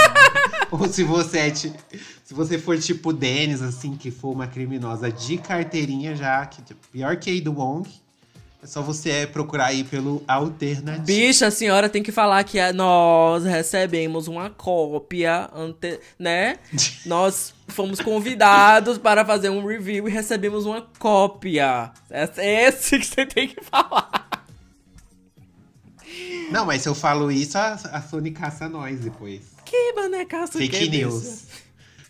Ou 0.71 0.87
se 0.89 1.03
você 1.03 1.39
é, 1.39 1.55
se 1.55 2.35
você 2.35 2.59
for 2.59 2.79
tipo 2.79 3.13
Dennis, 3.13 3.63
assim, 3.63 3.97
que 3.97 4.11
for 4.11 4.33
uma 4.33 4.47
criminosa 4.47 5.11
de 5.11 5.37
carteirinha 5.39 6.15
já, 6.15 6.45
que 6.47 6.75
pior 6.93 7.17
que 7.17 7.39
a 7.39 7.43
do 7.43 7.53
Wong. 7.53 7.89
É 8.61 8.67
só 8.67 8.83
você 8.83 9.25
procurar 9.27 9.67
aí 9.67 9.85
pelo 9.85 10.23
alternativo. 10.27 11.07
Bicha, 11.07 11.47
a 11.47 11.51
senhora 11.51 11.89
tem 11.89 12.03
que 12.03 12.11
falar 12.11 12.43
que 12.43 12.61
nós 12.73 13.45
recebemos 13.45 14.27
uma 14.27 14.51
cópia, 14.51 15.49
ante... 15.55 16.01
né? 16.19 16.59
nós 17.07 17.55
fomos 17.69 18.01
convidados 18.01 18.99
para 18.99 19.25
fazer 19.25 19.49
um 19.49 19.65
review 19.65 20.09
e 20.09 20.11
recebemos 20.11 20.67
uma 20.67 20.83
cópia. 20.99 21.93
É 22.11 22.67
esse 22.67 22.99
que 22.99 23.07
você 23.07 23.27
tem 23.27 23.49
que 23.49 23.63
falar. 23.63 24.29
Não, 26.51 26.67
mas 26.67 26.83
se 26.83 26.89
eu 26.89 26.95
falo 26.97 27.31
isso, 27.31 27.57
a, 27.59 27.75
a 27.75 28.03
Sony 28.03 28.33
caça 28.33 28.69
nós 28.69 28.99
depois. 29.01 29.43
Que 29.65 29.93
mané 29.93 30.25
caça 30.25 30.59
Fake 30.59 30.77
que, 30.77 30.89
news. 30.89 31.45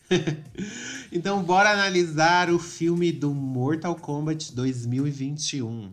então, 1.13 1.43
bora 1.43 1.71
analisar 1.71 2.51
o 2.51 2.59
filme 2.59 3.13
do 3.13 3.35
Mortal 3.35 3.95
Kombat 3.97 4.55
2021. 4.55 5.93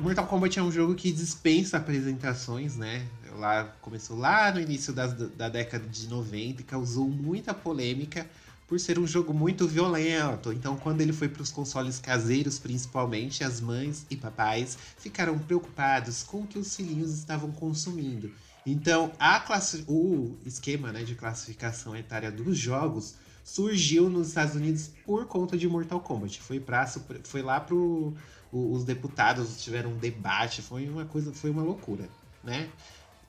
Mortal 0.00 0.26
Kombat 0.26 0.58
é 0.58 0.62
um 0.62 0.70
jogo 0.70 0.94
que 0.94 1.10
dispensa 1.12 1.76
apresentações, 1.76 2.76
né? 2.76 3.06
Lá 3.36 3.64
começou 3.80 4.16
lá 4.16 4.52
no 4.52 4.60
início 4.60 4.92
das, 4.92 5.12
da 5.12 5.48
década 5.48 5.86
de 5.86 6.06
90 6.08 6.60
e 6.60 6.64
causou 6.64 7.08
muita 7.08 7.52
polêmica 7.54 8.28
por 8.68 8.78
ser 8.78 8.98
um 8.98 9.06
jogo 9.06 9.34
muito 9.34 9.66
violento. 9.66 10.52
Então, 10.52 10.76
quando 10.76 11.00
ele 11.00 11.12
foi 11.12 11.28
para 11.28 11.42
os 11.42 11.50
consoles 11.50 11.98
caseiros, 11.98 12.58
principalmente, 12.58 13.44
as 13.44 13.60
mães 13.60 14.06
e 14.10 14.16
papais 14.16 14.78
ficaram 14.96 15.38
preocupados 15.38 16.22
com 16.22 16.42
o 16.42 16.46
que 16.46 16.58
os 16.58 16.74
filhinhos 16.74 17.12
estavam 17.12 17.50
consumindo. 17.50 18.30
Então, 18.64 19.12
a 19.18 19.40
classe, 19.40 19.84
o 19.88 20.36
esquema 20.46 20.92
né, 20.92 21.02
de 21.02 21.14
classificação 21.14 21.96
etária 21.96 22.30
dos 22.30 22.56
jogos 22.56 23.14
surgiu 23.44 24.08
nos 24.08 24.28
Estados 24.28 24.54
Unidos 24.54 24.90
por 25.04 25.26
conta 25.26 25.58
de 25.58 25.68
Mortal 25.68 26.00
Kombat. 26.00 26.40
Foi, 26.40 26.60
pra, 26.60 26.86
foi 27.24 27.42
lá 27.42 27.60
pro. 27.60 28.14
Os 28.52 28.84
deputados 28.84 29.62
tiveram 29.62 29.90
um 29.90 29.96
debate, 29.96 30.60
foi 30.60 30.86
uma 30.88 31.06
coisa, 31.06 31.32
foi 31.32 31.50
uma 31.50 31.62
loucura, 31.62 32.08
né? 32.44 32.68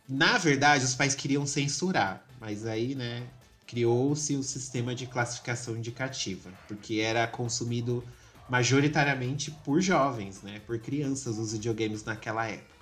Na 0.08 0.38
verdade, 0.38 0.84
os 0.84 0.94
pais 0.94 1.16
queriam 1.16 1.46
censurar, 1.46 2.22
mas 2.40 2.66
aí, 2.66 2.94
né, 2.94 3.26
criou-se 3.66 4.36
o 4.36 4.44
sistema 4.44 4.94
de 4.94 5.08
classificação 5.08 5.78
indicativa, 5.78 6.52
porque 6.68 6.96
era 6.96 7.26
consumido 7.26 8.04
majoritariamente 8.50 9.50
por 9.50 9.82
jovens, 9.82 10.42
né, 10.42 10.60
por 10.68 10.78
crianças 10.78 11.38
os 11.38 11.54
videogames 11.54 12.04
naquela 12.04 12.46
época. 12.46 12.74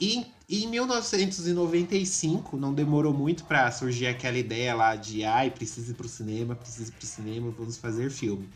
E, 0.00 0.26
em 0.50 0.66
1995, 0.66 2.56
não 2.56 2.74
demorou 2.74 3.14
muito 3.14 3.44
para 3.44 3.70
surgir 3.70 4.08
aquela 4.08 4.36
ideia 4.36 4.74
lá 4.74 4.96
de 4.96 5.22
ai, 5.22 5.48
precisa 5.48 5.92
ir 5.92 5.94
pro 5.94 6.08
cinema, 6.08 6.56
precisa 6.56 6.88
ir 6.90 6.92
pro 6.92 7.06
cinema, 7.06 7.52
vamos 7.56 7.76
fazer 7.76 8.10
filme. 8.10 8.48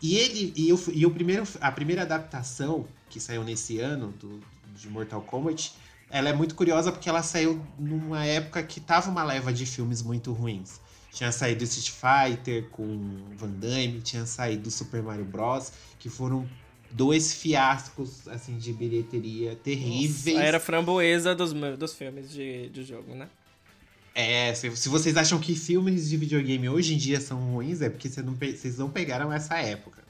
E 0.00 0.16
ele 0.16 0.52
e, 0.56 0.72
o, 0.72 0.80
e 0.92 1.06
o 1.06 1.10
primeiro, 1.10 1.44
a 1.60 1.72
primeira 1.72 2.02
adaptação 2.02 2.86
que 3.08 3.18
saiu 3.18 3.42
nesse 3.42 3.78
ano 3.80 4.12
do, 4.12 4.40
de 4.76 4.88
Mortal 4.88 5.20
Kombat, 5.22 5.74
ela 6.10 6.28
é 6.28 6.32
muito 6.32 6.54
curiosa 6.54 6.92
porque 6.92 7.08
ela 7.08 7.22
saiu 7.22 7.64
numa 7.78 8.24
época 8.24 8.62
que 8.62 8.80
tava 8.80 9.10
uma 9.10 9.24
leva 9.24 9.52
de 9.52 9.66
filmes 9.66 10.02
muito 10.02 10.32
ruins. 10.32 10.80
Tinha 11.12 11.32
saído 11.32 11.64
Street 11.64 11.90
Fighter 11.90 12.68
com 12.70 13.24
Van 13.34 13.48
Damme, 13.48 14.00
tinha 14.02 14.24
saído 14.24 14.70
Super 14.70 15.02
Mario 15.02 15.24
Bros, 15.24 15.72
que 15.98 16.08
foram 16.08 16.48
dois 16.90 17.32
fiascos 17.32 18.28
assim 18.28 18.56
de 18.56 18.72
bilheteria 18.72 19.56
terríveis. 19.56 20.34
Nossa, 20.36 20.46
era 20.46 20.60
framboesa 20.60 21.34
dos, 21.34 21.52
dos 21.52 21.94
filmes 21.94 22.30
de, 22.30 22.68
de 22.68 22.84
jogo, 22.84 23.14
né? 23.14 23.28
É, 24.20 24.52
se, 24.52 24.76
se, 24.76 24.88
vocês 24.88 25.16
acham 25.16 25.38
que 25.38 25.54
filmes 25.54 26.08
de 26.08 26.16
videogame 26.16 26.68
hoje 26.68 26.92
em 26.92 26.96
dia 26.98 27.20
são 27.20 27.38
ruins, 27.52 27.80
é 27.80 27.88
porque 27.88 28.08
vocês 28.08 28.26
não, 28.26 28.34
vocês 28.34 28.76
não 28.76 28.90
pegaram 28.90 29.32
essa 29.32 29.56
época. 29.58 30.02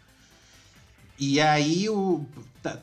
E 1.18 1.38
aí 1.38 1.90
o, 1.90 2.24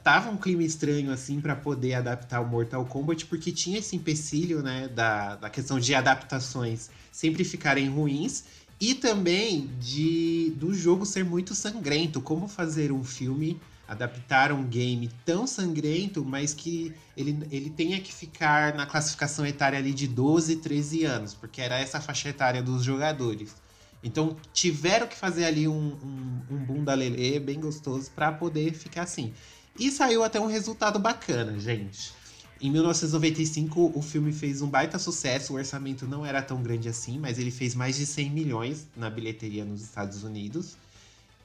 tava 0.04 0.30
um 0.30 0.38
clima 0.38 0.62
estranho 0.62 1.12
assim 1.12 1.42
para 1.42 1.56
poder 1.56 1.96
adaptar 1.96 2.42
o 2.42 2.48
Mortal 2.48 2.86
Kombat, 2.86 3.26
porque 3.26 3.52
tinha 3.52 3.80
esse 3.80 3.96
empecilho, 3.96 4.62
né, 4.62 4.88
da, 4.90 5.36
da 5.38 5.50
questão 5.50 5.80
de 5.80 5.96
adaptações 5.96 6.92
sempre 7.12 7.44
ficarem 7.44 7.90
ruins 7.90 8.44
e 8.80 8.94
também 8.94 9.72
de 9.80 10.54
do 10.58 10.76
jogo 10.76 11.08
ser 11.08 11.26
muito 11.26 11.56
sangrento. 11.56 12.22
Como 12.22 12.48
fazer 12.48 12.92
um 12.92 13.04
filme 13.04 13.60
adaptar 13.88 14.52
um 14.52 14.64
game 14.64 15.10
tão 15.24 15.46
sangrento, 15.46 16.24
mas 16.26 16.54
que 16.54 16.94
ele, 17.16 17.38
ele 17.52 17.70
tenha 17.70 18.00
que 18.00 18.14
ficar 18.14 18.74
na 18.74 18.86
classificação 18.86 19.46
etária 19.46 19.78
ali 19.78 19.94
de 19.94 20.08
12, 20.08 20.58
13 20.58 21.04
anos, 21.06 21.34
porque 21.34 21.62
era 21.62 21.78
essa 21.80 22.02
faixa 22.02 22.30
etária 22.30 22.62
dos 22.62 22.84
jogadores. 22.84 23.56
Então 24.04 24.36
tiveram 24.54 25.08
que 25.08 25.16
fazer 25.16 25.46
ali 25.46 25.68
um, 25.68 25.74
um, 25.74 26.56
um 26.56 26.58
bunda 26.58 26.94
lelê 26.94 27.40
bem 27.40 27.60
gostoso 27.60 28.12
para 28.16 28.32
poder 28.32 28.74
ficar 28.74 29.04
assim. 29.04 29.34
E 29.78 29.92
saiu 29.92 30.24
até 30.24 30.40
um 30.40 30.46
resultado 30.46 31.00
bacana, 31.00 31.60
gente. 31.60 32.14
Em 32.62 32.72
1995, 32.72 33.92
o 33.94 34.02
filme 34.02 34.32
fez 34.32 34.62
um 34.62 34.70
baita 34.70 34.98
sucesso. 34.98 35.54
O 35.54 35.56
orçamento 35.58 36.08
não 36.08 36.26
era 36.26 36.42
tão 36.42 36.64
grande 36.64 36.88
assim, 36.88 37.20
mas 37.20 37.38
ele 37.38 37.52
fez 37.52 37.76
mais 37.76 37.98
de 37.98 38.06
100 38.06 38.30
milhões 38.30 38.88
na 38.96 39.10
bilheteria 39.10 39.66
nos 39.66 39.82
Estados 39.82 40.24
Unidos. 40.24 40.78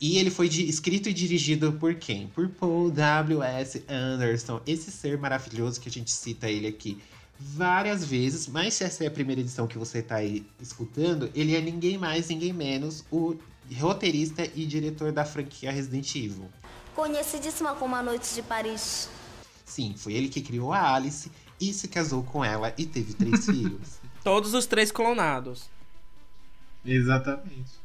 E 0.00 0.16
ele 0.16 0.30
foi 0.30 0.48
de, 0.48 0.66
escrito 0.66 1.10
e 1.10 1.12
dirigido 1.12 1.72
por 1.74 1.94
quem? 1.94 2.28
Por 2.28 2.48
Paul 2.48 2.90
W.S. 2.90 3.84
Anderson, 3.86 4.62
esse 4.66 4.90
ser 4.90 5.18
maravilhoso 5.18 5.78
que 5.78 5.90
a 5.90 5.92
gente 5.92 6.10
cita 6.10 6.48
ele 6.48 6.66
aqui 6.66 6.98
várias 7.38 8.04
vezes, 8.04 8.46
mas 8.46 8.74
se 8.74 8.84
essa 8.84 9.04
é 9.04 9.06
a 9.06 9.10
primeira 9.10 9.40
edição 9.40 9.66
que 9.66 9.76
você 9.76 9.98
está 9.98 10.16
aí 10.16 10.46
escutando, 10.60 11.30
ele 11.34 11.54
é 11.54 11.60
ninguém 11.60 11.98
mais, 11.98 12.28
ninguém 12.28 12.52
menos 12.52 13.04
o 13.10 13.36
roteirista 13.78 14.48
e 14.54 14.66
diretor 14.66 15.12
da 15.12 15.24
franquia 15.24 15.70
Resident 15.70 16.14
Evil. 16.14 16.48
Conhecidíssima 16.94 17.74
como 17.74 17.94
A 17.94 18.02
Noite 18.02 18.34
de 18.34 18.42
Paris. 18.42 19.08
Sim, 19.64 19.94
foi 19.96 20.14
ele 20.14 20.28
que 20.28 20.40
criou 20.40 20.72
a 20.72 20.94
Alice 20.94 21.30
e 21.60 21.72
se 21.72 21.88
casou 21.88 22.22
com 22.22 22.44
ela 22.44 22.74
e 22.76 22.84
teve 22.84 23.14
três 23.14 23.44
filhos. 23.46 24.00
Todos 24.24 24.52
os 24.52 24.66
três 24.66 24.90
clonados. 24.90 25.68
Exatamente. 26.84 27.79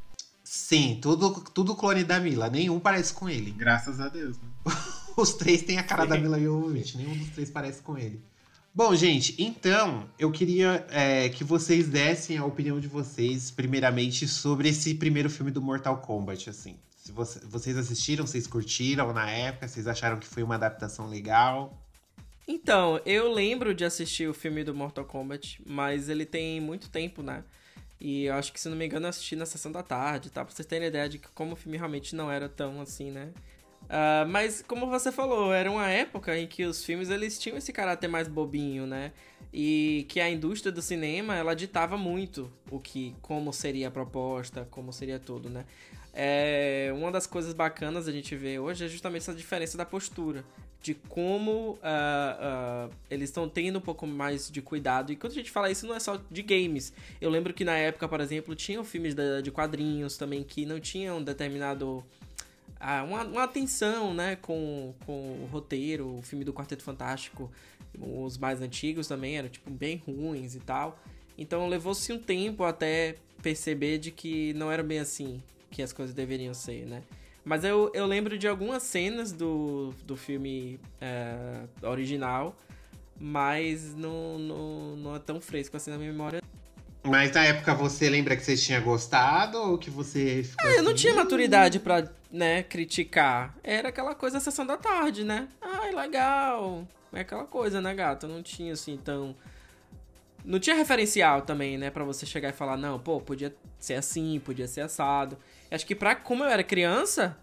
Sim, 0.56 0.98
tudo, 1.02 1.32
tudo 1.54 1.76
clone 1.76 2.06
da 2.06 2.18
Mila. 2.18 2.50
Nenhum 2.50 2.80
parece 2.80 3.14
com 3.14 3.28
ele. 3.28 3.52
Graças 3.52 4.00
a 4.00 4.08
Deus, 4.08 4.38
né? 4.38 4.48
Os 5.18 5.34
três 5.34 5.62
têm 5.62 5.78
a 5.78 5.84
cara 5.84 6.04
Sim. 6.04 6.10
da 6.10 6.18
Mila 6.18 6.40
Jovovich. 6.40 6.96
Nenhum 6.96 7.14
dos 7.18 7.30
três 7.32 7.52
parece 7.52 7.82
com 7.82 7.98
ele. 7.98 8.24
Bom, 8.74 8.96
gente, 8.96 9.36
então 9.38 10.10
eu 10.18 10.32
queria 10.32 10.88
é, 10.90 11.28
que 11.28 11.44
vocês 11.44 11.90
dessem 11.90 12.38
a 12.38 12.46
opinião 12.46 12.80
de 12.80 12.88
vocês, 12.88 13.52
primeiramente, 13.52 14.30
sobre 14.30 14.70
esse 14.70 14.96
primeiro 14.96 15.30
filme 15.30 15.52
do 15.52 15.62
Mortal 15.62 15.98
Kombat, 15.98 16.50
assim. 16.50 16.78
Se 17.04 17.12
você, 17.12 17.40
vocês 17.42 17.78
assistiram, 17.78 18.26
vocês 18.26 18.48
curtiram 18.48 19.12
na 19.12 19.30
época, 19.30 19.68
vocês 19.68 19.88
acharam 19.88 20.18
que 20.18 20.26
foi 20.26 20.42
uma 20.42 20.56
adaptação 20.56 21.10
legal? 21.10 21.78
Então, 22.48 23.02
eu 23.06 23.30
lembro 23.30 23.76
de 23.76 23.84
assistir 23.84 24.30
o 24.30 24.34
filme 24.34 24.64
do 24.64 24.74
Mortal 24.74 25.04
Kombat, 25.04 25.62
mas 25.66 26.08
ele 26.08 26.26
tem 26.26 26.62
muito 26.62 26.90
tempo, 26.90 27.22
né? 27.22 27.44
E 28.06 28.26
eu 28.26 28.36
acho 28.36 28.54
que, 28.54 28.60
se 28.60 28.70
não 28.70 28.78
me 28.78 28.86
engano, 28.86 29.08
eu 29.08 29.10
assisti 29.10 29.36
na 29.36 29.48
sessão 29.48 29.72
da 29.72 29.82
tarde, 29.82 30.30
tá? 30.30 30.46
Pra 30.46 30.54
vocês 30.54 30.68
terem 30.68 30.90
ideia 30.90 31.10
de 31.10 31.18
que 31.18 31.28
como 31.30 31.54
o 31.54 31.56
filme 31.56 31.76
realmente 31.76 32.16
não 32.16 32.32
era 32.32 32.48
tão 32.48 32.80
assim, 32.80 33.10
né? 33.10 33.32
Uh, 33.86 34.30
mas, 34.30 34.62
como 34.62 34.86
você 34.86 35.12
falou, 35.12 35.52
era 35.52 35.72
uma 35.72 35.90
época 35.90 36.38
em 36.38 36.46
que 36.46 36.66
os 36.66 36.86
filmes 36.86 37.10
eles 37.10 37.40
tinham 37.40 37.58
esse 37.58 37.74
caráter 37.74 38.08
mais 38.08 38.28
bobinho, 38.28 38.86
né? 38.86 39.12
E 39.52 40.06
que 40.08 40.20
a 40.20 40.30
indústria 40.30 40.72
do 40.72 40.84
cinema, 40.84 41.36
ela 41.36 41.56
ditava 41.56 41.98
muito 41.98 42.54
o 42.70 42.80
que, 42.80 43.16
como 43.24 43.52
seria 43.52 43.88
a 43.88 43.92
proposta, 43.92 44.68
como 44.70 44.94
seria 44.94 45.18
tudo, 45.18 45.50
né? 45.50 45.66
É, 46.14 46.92
uma 46.96 47.12
das 47.12 47.26
coisas 47.26 47.54
bacanas 47.54 48.08
a 48.08 48.12
gente 48.12 48.36
vê 48.36 48.60
hoje 48.60 48.86
é 48.86 48.88
justamente 48.88 49.24
essa 49.24 49.34
diferença 49.34 49.80
da 49.80 49.86
postura 49.86 50.46
de 50.86 50.94
como 50.94 51.72
uh, 51.72 51.78
uh, 51.80 52.96
eles 53.10 53.30
estão 53.30 53.50
tendo 53.50 53.80
um 53.80 53.82
pouco 53.82 54.06
mais 54.06 54.52
de 54.52 54.62
cuidado. 54.62 55.12
E 55.12 55.16
quando 55.16 55.32
a 55.32 55.36
gente 55.36 55.50
fala 55.50 55.72
isso, 55.72 55.88
não 55.88 55.96
é 55.96 56.00
só 56.00 56.22
de 56.30 56.44
games. 56.44 56.94
Eu 57.20 57.32
lembro 57.32 57.56
que 57.56 57.66
na 57.66 57.76
época, 57.76 58.08
por 58.08 58.22
exemplo, 58.22 58.54
tinham 58.54 58.84
filmes 58.84 59.16
de, 59.16 59.42
de 59.42 59.50
quadrinhos 59.50 60.16
também 60.16 60.44
que 60.44 60.64
não 60.64 60.80
tinham 60.80 61.24
determinado. 61.24 62.04
Uh, 62.80 63.04
uma, 63.08 63.24
uma, 63.24 63.44
atenção 63.44 64.14
né, 64.14 64.36
com, 64.36 64.94
com 65.08 65.42
o 65.42 65.50
roteiro, 65.52 66.20
o 66.20 66.22
filme 66.22 66.46
do 66.46 66.54
Quarteto 66.54 66.84
Fantástico, 66.84 67.50
os 68.00 68.38
mais 68.38 68.62
antigos 68.62 69.08
também 69.08 69.40
eram 69.40 69.50
tipo, 69.50 69.72
bem 69.72 70.04
ruins 70.06 70.54
e 70.54 70.60
tal. 70.60 71.00
Então 71.36 71.68
levou-se 71.68 72.14
um 72.14 72.20
tempo 72.20 72.64
até 72.64 73.16
perceber 73.42 73.98
de 73.98 74.12
que 74.12 74.54
não 74.54 74.72
era 74.72 74.84
bem 74.84 75.00
assim 75.00 75.42
que 75.72 75.82
as 75.82 75.92
coisas 75.92 76.14
deveriam 76.14 76.54
ser, 76.54 76.86
né? 76.86 77.02
Mas 77.46 77.64
eu, 77.64 77.92
eu 77.94 78.08
lembro 78.08 78.40
de 78.40 78.48
algumas 78.48 78.82
cenas 78.82 79.32
do, 79.32 79.94
do 80.04 80.18
filme 80.18 80.80
é, 81.00 81.62
original, 81.84 82.56
mas 83.20 83.94
não, 83.94 84.40
não, 84.40 84.96
não 84.98 85.16
é 85.16 85.20
tão 85.20 85.40
fresco 85.40 85.78
assim 85.78 85.92
na 85.92 85.98
minha 85.98 86.12
memória. 86.12 86.42
Mas 87.04 87.32
na 87.32 87.44
época 87.44 87.76
você 87.76 88.10
lembra 88.10 88.36
que 88.36 88.44
você 88.44 88.58
tinha 88.58 88.80
gostado 88.80 89.60
ou 89.60 89.78
que 89.78 89.92
você 89.92 90.42
ficou 90.44 90.66
é, 90.66 90.70
assim, 90.70 90.78
eu 90.80 90.84
não 90.84 90.96
tinha 90.96 91.14
maturidade 91.14 91.80
pra, 91.80 92.10
né, 92.32 92.64
criticar. 92.64 93.56
Era 93.64 93.90
aquela 93.90 94.16
coisa 94.16 94.40
sessão 94.40 94.66
da 94.66 94.76
tarde, 94.76 95.24
né? 95.24 95.48
Ai, 95.62 95.92
legal. 95.94 96.88
É 97.14 97.20
aquela 97.20 97.46
coisa, 97.46 97.80
né, 97.80 97.94
gato? 97.94 98.28
Não 98.28 98.42
tinha 98.42 98.74
assim 98.74 98.98
tão. 98.98 99.36
Não 100.44 100.60
tinha 100.60 100.76
referencial 100.76 101.44
também, 101.44 101.78
né, 101.78 101.92
para 101.92 102.04
você 102.04 102.26
chegar 102.26 102.50
e 102.50 102.54
falar, 102.54 102.76
não, 102.76 103.00
pô, 103.00 103.22
podia 103.22 103.56
ser 103.80 103.96
assim, 103.96 104.40
podia 104.44 104.68
ser 104.68 104.82
assado. 104.82 105.38
Acho 105.70 105.86
que 105.86 105.96
pra 105.96 106.16
como 106.16 106.44
eu 106.44 106.50
era 106.50 106.64
criança, 106.64 107.38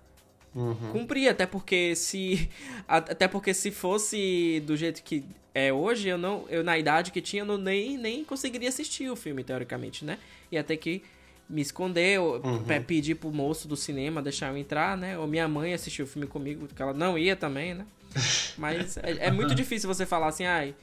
uhum. 0.54 0.92
cumpria, 0.92 1.30
até 1.30 1.46
porque 1.46 1.94
se 1.96 2.48
até 2.86 3.28
porque 3.28 3.52
se 3.54 3.70
fosse 3.70 4.62
do 4.66 4.76
jeito 4.76 5.02
que 5.02 5.24
é 5.54 5.72
hoje, 5.72 6.08
eu 6.08 6.18
não 6.18 6.44
eu 6.48 6.64
na 6.64 6.78
idade 6.78 7.10
que 7.10 7.20
tinha, 7.20 7.42
eu 7.42 7.46
não, 7.46 7.58
nem 7.58 7.98
nem 7.98 8.24
conseguiria 8.24 8.68
assistir 8.68 9.10
o 9.10 9.16
filme 9.16 9.44
teoricamente, 9.44 10.04
né? 10.04 10.18
Ia 10.50 10.62
ter 10.62 10.76
que 10.76 11.02
me 11.48 11.60
esconder, 11.60 12.18
uhum. 12.18 12.64
pedir 12.86 13.16
pro 13.16 13.30
moço 13.30 13.68
do 13.68 13.76
cinema 13.76 14.22
deixar 14.22 14.50
eu 14.50 14.56
entrar, 14.56 14.96
né? 14.96 15.18
Ou 15.18 15.26
minha 15.26 15.46
mãe 15.46 15.74
assistir 15.74 16.02
o 16.02 16.06
filme 16.06 16.26
comigo, 16.26 16.66
porque 16.66 16.80
ela 16.80 16.94
não 16.94 17.18
ia 17.18 17.36
também, 17.36 17.74
né? 17.74 17.86
Mas 18.56 18.96
é, 18.96 19.26
é 19.26 19.30
muito 19.30 19.54
difícil 19.54 19.86
você 19.86 20.06
falar 20.06 20.28
assim, 20.28 20.46
ai, 20.46 20.74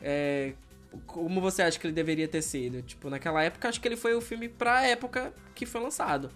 é, 0.00 0.52
como 1.06 1.40
você 1.40 1.62
acha 1.62 1.78
que 1.78 1.86
ele 1.86 1.94
deveria 1.94 2.26
ter 2.26 2.42
sido? 2.42 2.82
Tipo, 2.82 3.10
naquela 3.10 3.42
época, 3.42 3.68
acho 3.68 3.80
que 3.80 3.86
ele 3.86 3.96
foi 3.96 4.14
o 4.14 4.20
filme 4.20 4.48
pra 4.48 4.86
época 4.86 5.32
que 5.54 5.66
foi 5.66 5.80
lançado. 5.80 6.30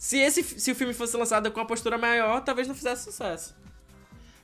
Se, 0.00 0.16
esse, 0.16 0.42
se 0.42 0.72
o 0.72 0.74
filme 0.74 0.94
fosse 0.94 1.14
lançado 1.14 1.52
com 1.52 1.60
uma 1.60 1.66
postura 1.66 1.98
maior, 1.98 2.40
talvez 2.40 2.66
não 2.66 2.74
fizesse 2.74 3.04
sucesso. 3.04 3.54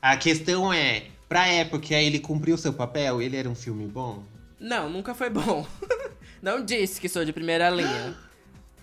A 0.02 0.14
questão 0.14 0.70
é, 0.70 1.06
pra 1.30 1.48
época 1.48 1.94
ele 1.94 2.20
cumpriu 2.20 2.58
seu 2.58 2.74
papel? 2.74 3.22
Ele 3.22 3.38
era 3.38 3.48
um 3.48 3.54
filme 3.54 3.86
bom? 3.86 4.22
Não, 4.60 4.90
nunca 4.90 5.14
foi 5.14 5.30
bom. 5.30 5.66
não 6.42 6.62
disse 6.62 7.00
que 7.00 7.08
sou 7.08 7.24
de 7.24 7.32
primeira 7.32 7.70
linha. 7.70 8.14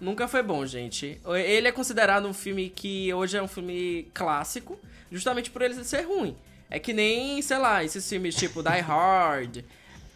nunca 0.01 0.27
foi 0.27 0.41
bom, 0.41 0.65
gente. 0.65 1.21
Ele 1.45 1.67
é 1.67 1.71
considerado 1.71 2.27
um 2.27 2.33
filme 2.33 2.71
que 2.71 3.13
hoje 3.13 3.38
é 3.38 3.43
um 3.43 3.47
filme 3.47 4.07
clássico, 4.12 4.79
justamente 5.12 5.51
por 5.51 5.62
ele 5.62 5.75
ser 5.83 6.01
ruim. 6.01 6.36
É 6.71 6.79
que 6.79 6.91
nem, 6.91 7.39
sei 7.43 7.59
lá, 7.59 7.83
esses 7.83 8.09
filmes 8.09 8.33
tipo 8.33 8.63
Die 8.63 8.79
Hard. 8.81 9.63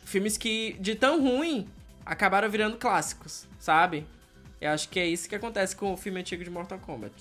filmes 0.06 0.38
que, 0.40 0.76
de 0.80 0.96
tão 0.96 1.22
ruim, 1.22 1.68
acabaram 2.04 2.50
virando 2.50 2.78
clássicos, 2.78 3.46
sabe? 3.60 4.08
Eu 4.60 4.72
acho 4.72 4.90
que 4.90 5.00
é 5.00 5.08
isso 5.08 5.30
que 5.30 5.36
acontece 5.36 5.76
com 5.76 5.94
o 5.94 5.98
filme 5.98 6.20
antigo 6.20 6.44
de 6.44 6.50
Mortal 6.50 6.80
Kombat. 6.80 7.14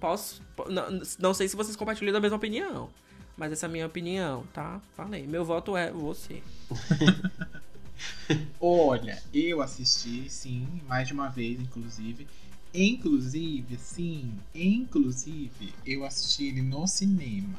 Posso. 0.00 0.42
Não, 0.68 1.00
não 1.18 1.34
sei 1.34 1.46
se 1.48 1.56
vocês 1.56 1.76
compartilham 1.76 2.12
da 2.12 2.20
mesma 2.20 2.36
opinião. 2.36 2.88
Mas 3.36 3.52
essa 3.52 3.66
é 3.66 3.68
a 3.68 3.70
minha 3.70 3.86
opinião, 3.86 4.44
tá? 4.52 4.80
Falei. 4.96 5.26
Meu 5.26 5.44
voto 5.44 5.76
é 5.76 5.90
você. 5.90 6.42
Olha, 8.60 9.22
eu 9.32 9.60
assisti, 9.60 10.28
sim, 10.28 10.66
mais 10.86 11.08
de 11.08 11.14
uma 11.14 11.28
vez, 11.28 11.60
inclusive. 11.60 12.26
Inclusive, 12.72 13.76
sim, 13.78 14.32
inclusive, 14.54 15.74
eu 15.84 16.04
assisti 16.04 16.46
ele 16.46 16.62
no 16.62 16.86
cinema, 16.86 17.58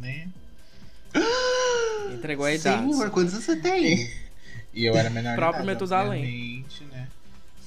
né? 0.00 0.28
Entregou 2.12 2.46
a 2.46 2.52
idade. 2.52 2.82
Senhor, 2.92 3.10
quantos 3.10 3.34
você 3.34 3.56
tem? 3.56 4.10
e 4.72 4.84
eu 4.86 4.96
era 4.96 5.10
menor 5.10 5.36
próprio 5.36 5.66
Metusalém. 5.66 6.64
né? 6.90 7.08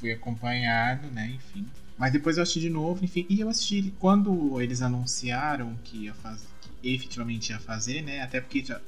Fui 0.02 0.12
acompanhado, 0.12 1.08
né? 1.12 1.32
Enfim. 1.36 1.66
Mas 1.98 2.12
depois 2.12 2.36
eu 2.36 2.44
assisti 2.44 2.60
de 2.60 2.70
novo, 2.70 3.06
enfim. 3.06 3.26
E 3.30 3.40
eu 3.40 3.48
assisti 3.48 3.94
quando 4.00 4.60
eles 4.60 4.82
anunciaram 4.82 5.78
que 5.84 6.06
ia 6.06 6.14
fazer, 6.16 6.48
que 6.82 6.94
efetivamente 6.94 7.52
ia 7.52 7.60
fazer, 7.60 8.02
né? 8.02 8.22
Até 8.22 8.42
porque 8.42 8.66
já. 8.66 8.82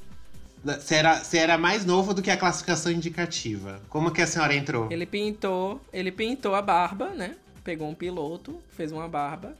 Você 0.64 0.94
era, 0.96 1.22
você 1.22 1.38
era 1.38 1.56
mais 1.56 1.84
novo 1.84 2.12
do 2.12 2.22
que 2.22 2.30
a 2.30 2.36
classificação 2.36 2.90
indicativa. 2.90 3.80
Como 3.88 4.10
que 4.10 4.20
a 4.20 4.26
senhora 4.26 4.54
entrou? 4.54 4.90
Ele 4.90 5.06
pintou, 5.06 5.80
ele 5.92 6.10
pintou 6.10 6.54
a 6.54 6.62
barba, 6.62 7.10
né? 7.10 7.36
Pegou 7.62 7.88
um 7.88 7.94
piloto, 7.94 8.60
fez 8.70 8.90
uma 8.90 9.06
barba. 9.06 9.54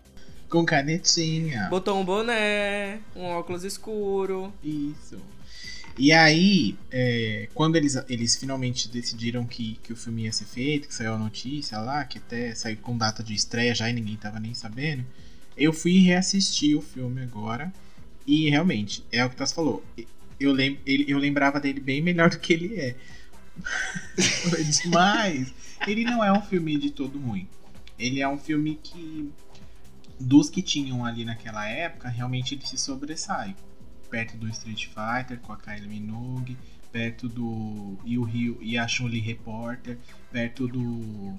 Com 0.48 0.64
canetinha. 0.64 1.68
Botou 1.68 1.98
um 1.98 2.04
boné, 2.04 3.00
um 3.14 3.24
óculos 3.26 3.64
escuro. 3.64 4.52
Isso. 4.62 5.20
E 5.96 6.12
aí, 6.12 6.76
é, 6.90 7.48
quando 7.54 7.76
eles, 7.76 7.94
eles 8.08 8.36
finalmente 8.36 8.88
decidiram 8.88 9.46
que, 9.46 9.78
que 9.82 9.92
o 9.92 9.96
filme 9.96 10.24
ia 10.24 10.32
ser 10.32 10.44
feito, 10.44 10.88
que 10.88 10.94
saiu 10.94 11.14
a 11.14 11.18
notícia 11.18 11.78
lá, 11.78 12.04
que 12.04 12.18
até 12.18 12.52
saiu 12.54 12.76
com 12.78 12.98
data 12.98 13.22
de 13.22 13.32
estreia 13.32 13.74
já 13.74 13.88
e 13.88 13.92
ninguém 13.92 14.16
tava 14.16 14.40
nem 14.40 14.52
sabendo, 14.54 15.04
eu 15.56 15.72
fui 15.72 16.00
reassistir 16.00 16.76
o 16.76 16.82
filme 16.82 17.22
agora. 17.22 17.72
E 18.26 18.50
realmente, 18.50 19.04
é 19.12 19.24
o 19.24 19.30
que 19.30 19.36
Tassi 19.36 19.54
falou. 19.54 19.84
Eu, 20.40 20.52
lem 20.52 20.80
ele, 20.84 21.04
eu 21.06 21.18
lembrava 21.18 21.60
dele 21.60 21.78
bem 21.78 22.02
melhor 22.02 22.28
do 22.28 22.38
que 22.40 22.52
ele 22.52 22.74
é. 22.74 22.96
Mas 24.92 25.54
ele 25.86 26.04
não 26.04 26.24
é 26.24 26.32
um 26.32 26.42
filme 26.42 26.76
de 26.76 26.90
todo 26.90 27.20
ruim. 27.20 27.46
Ele 27.96 28.20
é 28.20 28.28
um 28.28 28.38
filme 28.38 28.80
que, 28.82 29.30
dos 30.18 30.50
que 30.50 30.60
tinham 30.60 31.04
ali 31.04 31.24
naquela 31.24 31.68
época, 31.68 32.08
realmente 32.08 32.54
ele 32.56 32.66
se 32.66 32.76
sobressai 32.76 33.54
perto 34.14 34.36
do 34.36 34.48
Street 34.48 34.86
Fighter 34.86 35.40
com 35.40 35.52
a 35.52 35.56
Kylie 35.56 35.88
Minogue, 35.88 36.56
perto 36.92 37.28
do 37.28 37.98
Yu 38.06 38.22
Ryu 38.22 38.58
e 38.62 38.78
a 38.78 38.86
Chun-Li 38.86 39.18
Reporter, 39.18 39.98
perto 40.30 40.68
do, 40.68 41.36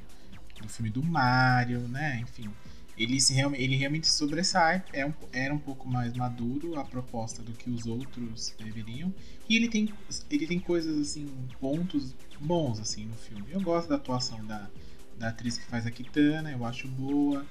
do 0.62 0.68
filme 0.68 0.90
do 0.90 1.02
Mario, 1.02 1.80
né? 1.88 2.20
Enfim, 2.22 2.52
ele, 2.98 3.22
se, 3.22 3.34
ele 3.40 3.78
realmente 3.78 4.12
sobressai, 4.12 4.84
é 4.92 5.06
um, 5.06 5.14
era 5.32 5.54
um 5.54 5.58
pouco 5.58 5.88
mais 5.88 6.14
maduro 6.16 6.78
a 6.78 6.84
proposta 6.84 7.42
do 7.42 7.54
que 7.54 7.70
os 7.70 7.86
outros 7.86 8.54
deveriam. 8.60 9.14
E 9.48 9.56
ele 9.56 9.70
tem, 9.70 9.94
ele 10.30 10.46
tem 10.46 10.60
coisas 10.60 11.00
assim, 11.00 11.34
pontos 11.62 12.14
bons 12.42 12.78
assim 12.78 13.06
no 13.06 13.16
filme. 13.16 13.46
Eu 13.52 13.62
gosto 13.62 13.88
da 13.88 13.96
atuação 13.96 14.46
da, 14.46 14.70
da 15.18 15.30
atriz 15.30 15.58
que 15.58 15.66
faz 15.68 15.88
a 15.88 15.92
Kitana, 15.92 16.52
eu 16.52 16.66
acho 16.66 16.90
boa. 16.90 17.46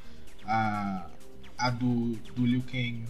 A, 0.44 1.08
a 1.56 1.70
do, 1.70 2.12
do 2.34 2.44
Liu 2.44 2.62
Kang, 2.64 3.02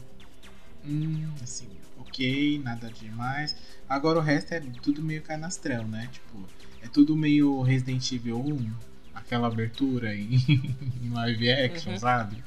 hum, 0.87 1.29
assim, 1.43 1.67
ok, 2.15 2.61
nada 2.63 2.89
demais. 2.91 3.57
Agora 3.89 4.19
o 4.19 4.23
resto 4.23 4.53
é 4.53 4.61
tudo 4.81 5.03
meio 5.03 5.23
canastrão, 5.23 5.87
né? 5.87 6.09
Tipo, 6.13 6.49
é 6.81 6.89
tudo 6.89 7.17
meio 7.17 7.61
Resident 7.63 8.13
Evil 8.13 8.39
1, 8.39 8.73
aquela 9.15 9.49
abertura 9.49 10.15
em, 10.15 10.37
em 11.03 11.11
live 11.11 11.51
action, 11.51 11.93
uhum. 11.93 11.99
sabe? 11.99 12.43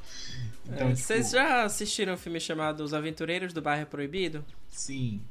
Então, 0.65 0.87
é, 0.87 0.93
tipo... 0.93 0.95
Vocês 0.95 1.31
já 1.31 1.63
assistiram 1.63 2.13
um 2.13 2.17
filme 2.17 2.39
chamado 2.39 2.81
Os 2.81 2.93
Aventureiros 2.93 3.53
do 3.53 3.61
Bairro 3.61 3.85
Proibido? 3.85 4.43
Sim. 4.69 5.21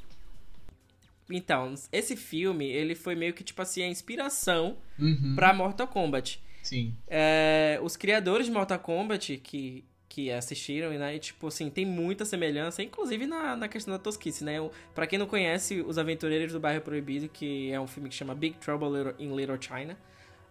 Então, 1.29 1.75
esse 1.91 2.15
filme, 2.15 2.67
ele 2.67 2.95
foi 2.95 3.15
meio 3.15 3.33
que, 3.33 3.43
tipo 3.43 3.61
assim, 3.61 3.83
a 3.83 3.89
inspiração 3.89 4.77
uhum. 4.99 5.35
pra 5.35 5.53
Mortal 5.53 5.89
Kombat. 5.89 6.41
Sim. 6.63 6.95
É, 7.09 7.81
os 7.83 7.97
criadores 7.97 8.47
de 8.47 8.53
Mortal 8.53 8.79
Kombat, 8.79 9.39
que 9.39 9.85
que 10.09 10.31
assistiram, 10.31 10.91
né? 10.91 11.17
E, 11.17 11.19
tipo 11.19 11.47
assim, 11.49 11.69
tem 11.69 11.85
muita 11.85 12.25
semelhança, 12.25 12.83
inclusive 12.83 13.27
na, 13.27 13.57
na 13.57 13.69
questão 13.69 13.93
da 13.93 13.99
tosquice, 13.99 14.45
né? 14.45 14.57
Para 14.95 15.07
quem 15.07 15.19
não 15.19 15.27
conhece, 15.27 15.83
Os 15.87 15.99
Aventureiros 15.99 16.53
do 16.53 16.61
Bairro 16.61 16.81
Proibido, 16.81 17.29
que 17.29 17.71
é 17.73 17.81
um 17.81 17.87
filme 17.87 18.09
que 18.09 18.15
chama 18.15 18.35
Big 18.35 18.57
Trouble 18.59 19.15
in 19.19 19.35
Little 19.35 19.59
China. 19.61 19.97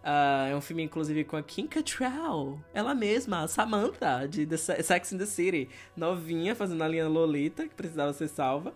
Uh, 0.03 0.51
é 0.51 0.55
um 0.55 0.61
filme, 0.61 0.83
inclusive, 0.83 1.23
com 1.23 1.35
a 1.35 1.41
Kim 1.41 1.65
Cattrall, 1.65 2.59
ela 2.75 2.93
mesma, 2.93 3.41
a 3.41 3.47
Samantha, 3.47 4.27
de 4.27 4.45
The 4.45 4.57
Sex 4.57 5.13
in 5.13 5.17
the 5.17 5.25
City, 5.25 5.67
novinha, 5.97 6.53
fazendo 6.53 6.83
a 6.83 6.87
linha 6.87 7.07
Lolita, 7.07 7.67
que 7.67 7.73
precisava 7.73 8.13
ser 8.13 8.27
salva. 8.27 8.71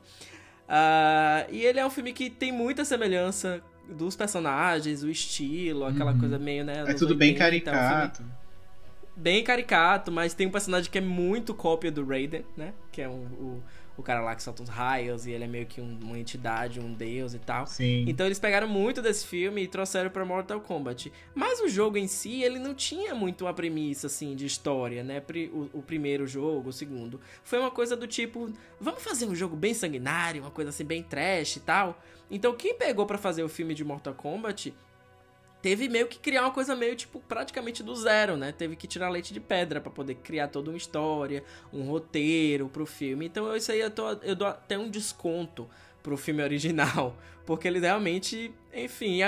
Ah, 0.68 1.46
e 1.52 1.62
ele 1.66 1.80
é 1.80 1.86
um 1.86 1.90
filme 1.90 2.14
que 2.14 2.30
tem 2.30 2.52
muita 2.52 2.84
semelhança 2.86 3.62
dos 3.88 4.16
personagens, 4.16 5.04
o 5.04 5.10
estilo, 5.10 5.86
aquela 5.86 6.14
Uhum. 6.14 6.20
coisa 6.20 6.40
meio, 6.40 6.64
né? 6.64 6.84
É 6.88 6.94
tudo 6.94 7.16
bem 7.16 7.30
80, 7.34 7.44
é 7.44 7.46
um 7.46 7.50
filme 7.50 7.62
caricato. 7.62 8.24
Bem 9.16 9.44
caricato, 9.44 10.12
mas 10.12 10.34
tem 10.34 10.48
um 10.48 10.52
personagem 10.52 10.90
que 10.92 10.98
é 10.98 11.02
muito 11.02 11.54
cópia 11.54 11.92
do 11.92 12.06
Raiden, 12.06 12.46
né? 12.56 12.74
Que 12.92 13.02
é 13.02 13.10
um, 13.10 13.26
o, 13.26 13.64
o 13.98 14.04
cara 14.04 14.22
lá 14.22 14.34
que 14.34 14.42
solta 14.42 14.64
os 14.64 14.70
raios 14.70 15.26
e 15.28 15.32
ele 15.32 15.44
é 15.44 15.48
meio 15.48 15.66
que 15.66 15.82
um- 15.82 16.00
uma 16.02 16.18
entidade, 16.18 16.80
um 16.80 16.94
deus 16.94 17.34
e 17.34 17.40
tal. 17.40 17.68
Sim. 17.68 18.06
Então 18.08 18.26
eles 18.26 18.40
pegaram 18.40 18.68
muito 18.68 19.02
desse 19.02 19.28
filme 19.28 19.64
e 19.64 19.68
trouxeram 19.68 20.10
pra 20.10 20.24
Mortal 20.24 20.62
Kombat. 20.62 21.12
Mas 21.36 21.60
o 21.60 21.68
jogo 21.68 21.98
em 21.98 22.08
si, 22.08 22.42
ele 22.44 22.60
não 22.60 22.74
tinha 22.74 23.14
muito 23.14 23.46
uma 23.46 23.54
premissa, 23.54 24.08
assim, 24.08 24.36
de 24.36 24.46
história, 24.46 25.04
né? 25.04 25.22
O, 25.52 25.80
o 25.80 25.82
primeiro 25.84 26.26
jogo, 26.26 26.70
o 26.70 26.74
segundo. 26.74 27.20
Foi 27.44 27.60
uma 27.60 27.72
coisa 27.72 27.98
do 27.98 28.08
tipo, 28.08 28.50
vamos 28.80 29.04
fazer 29.04 29.26
um 29.26 29.36
jogo 29.36 29.56
bem 29.56 29.74
sanguinário, 29.74 30.42
uma 30.44 30.52
coisa 30.52 30.70
assim, 30.70 30.86
bem 30.86 31.04
trash 31.04 31.58
e 31.58 31.60
tal. 31.60 32.02
Então 32.32 32.56
quem 32.56 32.76
pegou 32.76 33.06
pra 33.06 33.18
fazer 33.18 33.44
o 33.44 33.50
filme 33.50 33.74
de 33.74 33.84
Mortal 33.84 34.14
Kombat 34.14 34.74
teve 35.62 35.90
meio 35.90 36.08
que 36.08 36.18
criar 36.20 36.44
uma 36.44 36.52
coisa 36.52 36.76
meio, 36.76 36.96
tipo, 36.96 37.20
praticamente 37.20 37.84
do 37.84 37.96
zero, 37.96 38.38
né? 38.38 38.52
Teve 38.52 38.76
que 38.76 38.88
tirar 38.88 39.10
leite 39.10 39.34
de 39.34 39.40
pedra 39.40 39.82
pra 39.82 39.92
poder 39.92 40.16
criar 40.16 40.48
toda 40.48 40.70
uma 40.70 40.78
história, 40.78 41.44
um 41.72 41.84
roteiro 41.84 42.70
pro 42.70 42.86
filme. 42.86 43.26
Então 43.26 43.56
isso 43.56 43.72
aí 43.72 43.80
eu, 43.80 43.92
tô, 43.92 44.10
eu 44.24 44.36
dou 44.36 44.48
até 44.48 44.78
um 44.78 44.90
desconto 44.90 45.70
pro 46.02 46.18
filme 46.18 46.42
original. 46.44 47.16
Porque 47.46 47.68
eles 47.68 47.82
realmente, 47.82 48.54
enfim, 48.72 49.20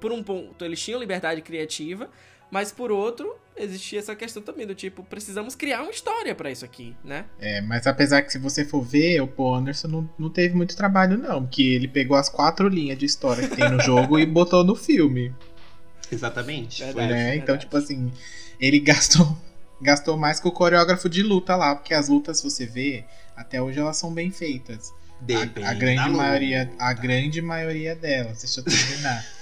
por 0.00 0.10
um 0.10 0.22
ponto 0.22 0.64
eles 0.64 0.82
tinham 0.82 0.98
liberdade 0.98 1.40
criativa, 1.40 2.10
mas 2.50 2.72
por 2.72 2.90
outro 2.90 3.34
existia 3.56 3.98
essa 3.98 4.14
questão 4.14 4.42
também 4.42 4.66
do 4.66 4.74
tipo, 4.74 5.02
precisamos 5.02 5.54
criar 5.54 5.82
uma 5.82 5.90
história 5.90 6.34
pra 6.34 6.50
isso 6.50 6.64
aqui, 6.64 6.94
né? 7.04 7.24
É, 7.38 7.60
mas 7.60 7.86
apesar 7.86 8.22
que 8.22 8.32
se 8.32 8.38
você 8.38 8.64
for 8.64 8.82
ver, 8.82 9.20
o 9.20 9.26
Paul 9.26 9.56
Anderson 9.56 9.88
não, 9.88 10.10
não 10.18 10.30
teve 10.30 10.54
muito 10.54 10.76
trabalho, 10.76 11.18
não. 11.18 11.42
Porque 11.42 11.62
ele 11.62 11.88
pegou 11.88 12.16
as 12.16 12.28
quatro 12.28 12.68
linhas 12.68 12.98
de 12.98 13.04
história 13.04 13.48
que 13.48 13.56
tem 13.56 13.68
no 13.68 13.80
jogo 13.80 14.18
e 14.18 14.24
botou 14.24 14.62
no 14.64 14.74
filme. 14.74 15.34
Exatamente. 16.10 16.82
Verdade. 16.82 16.94
Foi- 16.94 17.02
né? 17.02 17.24
verdade. 17.24 17.38
Então, 17.42 17.58
tipo 17.58 17.76
assim, 17.76 18.12
ele 18.60 18.78
gastou, 18.78 19.36
gastou 19.82 20.16
mais 20.16 20.40
que 20.40 20.48
o 20.48 20.52
coreógrafo 20.52 21.08
de 21.08 21.22
luta 21.22 21.56
lá, 21.56 21.74
porque 21.74 21.92
as 21.92 22.08
lutas, 22.08 22.38
se 22.38 22.44
você 22.44 22.64
vê, 22.64 23.04
até 23.36 23.60
hoje 23.60 23.78
elas 23.78 23.96
são 23.96 24.12
bem 24.12 24.30
feitas. 24.30 24.92
Depende 25.20 25.64
a, 25.64 25.70
a 25.70 25.74
grande 25.74 26.04
luta. 26.04 26.16
maioria, 26.16 26.72
a 26.78 26.92
grande 26.92 27.42
maioria 27.42 27.96
delas, 27.96 28.38
deixa 28.42 28.60
eu 28.60 28.64
terminar. 28.64 29.24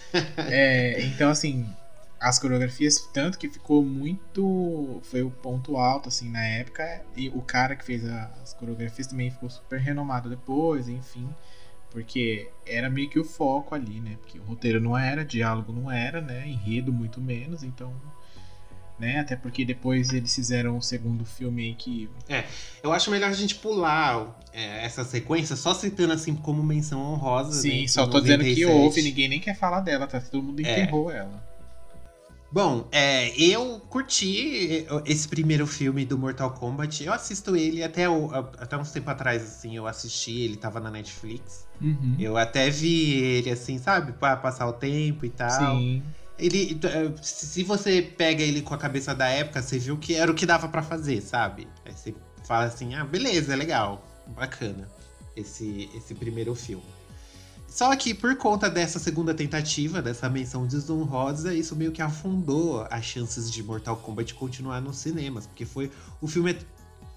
É, 0.48 1.02
então, 1.02 1.28
assim, 1.28 1.66
as 2.28 2.38
coreografias, 2.38 2.98
tanto 3.12 3.38
que 3.38 3.48
ficou 3.48 3.84
muito. 3.84 5.00
Foi 5.04 5.22
o 5.22 5.30
ponto 5.30 5.76
alto, 5.76 6.08
assim, 6.08 6.30
na 6.30 6.42
época. 6.44 7.02
E 7.16 7.28
o 7.30 7.40
cara 7.42 7.76
que 7.76 7.84
fez 7.84 8.04
a- 8.04 8.30
as 8.42 8.52
coreografias 8.54 9.06
também 9.06 9.30
ficou 9.30 9.48
super 9.50 9.78
renomado 9.80 10.28
depois, 10.28 10.88
enfim. 10.88 11.28
Porque 11.90 12.50
era 12.66 12.90
meio 12.90 13.08
que 13.08 13.18
o 13.18 13.24
foco 13.24 13.74
ali, 13.74 14.00
né? 14.00 14.16
Porque 14.20 14.38
o 14.38 14.42
roteiro 14.42 14.80
não 14.80 14.96
era, 14.98 15.24
diálogo 15.24 15.72
não 15.72 15.90
era, 15.90 16.20
né? 16.20 16.46
Enredo 16.46 16.92
muito 16.92 17.20
menos, 17.20 17.62
então. 17.62 17.92
Né? 18.98 19.20
Até 19.20 19.36
porque 19.36 19.62
depois 19.64 20.10
eles 20.10 20.34
fizeram 20.34 20.78
o 20.78 20.82
segundo 20.82 21.24
filme 21.24 21.62
aí 21.64 21.74
que. 21.74 22.08
Eu 22.82 22.92
acho 22.94 23.10
melhor 23.10 23.28
a 23.30 23.34
gente 23.34 23.54
pular 23.56 24.38
é, 24.54 24.84
essa 24.84 25.04
sequência, 25.04 25.54
só 25.54 25.74
citando 25.74 26.14
assim 26.14 26.34
como 26.34 26.62
menção 26.62 27.00
honrosa. 27.12 27.60
Sim, 27.60 27.82
né, 27.82 27.88
só 27.88 28.06
tô 28.06 28.20
dizendo 28.20 28.42
que 28.42 28.64
97. 28.64 28.66
houve, 28.66 29.02
ninguém 29.02 29.28
nem 29.28 29.38
quer 29.40 29.54
falar 29.54 29.80
dela, 29.80 30.06
tá? 30.06 30.18
Todo 30.18 30.42
mundo 30.42 30.60
É. 30.60 30.80
enterrou 30.80 31.10
ela. 31.10 31.45
Bom, 32.50 32.88
é, 32.92 33.28
eu 33.40 33.80
curti 33.88 34.86
esse 35.04 35.28
primeiro 35.28 35.66
filme 35.66 36.04
do 36.04 36.16
Mortal 36.16 36.52
Kombat. 36.52 37.04
Eu 37.04 37.12
assisto 37.12 37.56
ele 37.56 37.82
até, 37.82 38.08
o- 38.08 38.30
até 38.32 38.76
uns 38.76 38.90
tempo 38.92 39.10
atrás, 39.10 39.42
assim, 39.42 39.76
eu 39.76 39.86
assisti, 39.86 40.40
ele 40.42 40.56
tava 40.56 40.78
na 40.80 40.90
Netflix. 40.90 41.66
Uhum. 41.80 42.16
Eu 42.18 42.36
até 42.36 42.70
vi 42.70 43.12
ele 43.14 43.50
assim, 43.50 43.78
sabe, 43.78 44.12
pra 44.12 44.36
passar 44.36 44.66
o 44.68 44.72
tempo 44.72 45.26
e 45.26 45.30
tal. 45.30 45.76
Sim. 45.76 46.02
Ele, 46.38 46.78
eh, 46.84 47.12
se 47.22 47.62
você 47.64 48.00
pega 48.02 48.42
ele 48.42 48.62
com 48.62 48.74
a 48.74 48.78
cabeça 48.78 49.14
da 49.14 49.26
época, 49.26 49.60
você 49.62 49.78
viu 49.78 49.96
que 49.96 50.14
era 50.14 50.30
o 50.30 50.34
que 50.34 50.46
dava 50.46 50.68
pra 50.68 50.82
fazer, 50.82 51.20
sabe? 51.22 51.66
Aí 51.84 51.92
você 51.92 52.14
fala 52.46 52.64
assim, 52.64 52.94
ah, 52.94 53.04
beleza, 53.04 53.54
é 53.54 53.56
legal, 53.56 54.06
bacana 54.28 54.88
esse, 55.34 55.90
esse 55.94 56.14
primeiro 56.14 56.54
filme. 56.54 56.84
Só 57.68 57.94
que 57.96 58.14
por 58.14 58.36
conta 58.36 58.70
dessa 58.70 58.98
segunda 58.98 59.34
tentativa, 59.34 60.00
dessa 60.00 60.28
menção 60.28 60.66
desonrosa, 60.66 61.54
isso 61.54 61.76
meio 61.76 61.92
que 61.92 62.00
afundou 62.00 62.86
as 62.90 63.04
chances 63.04 63.50
de 63.50 63.62
Mortal 63.62 63.96
Kombat 63.96 64.34
continuar 64.34 64.80
nos 64.80 64.96
cinemas, 64.96 65.46
porque 65.46 65.64
foi 65.64 65.90
o 66.20 66.26
filme 66.26 66.52
é 66.52 66.58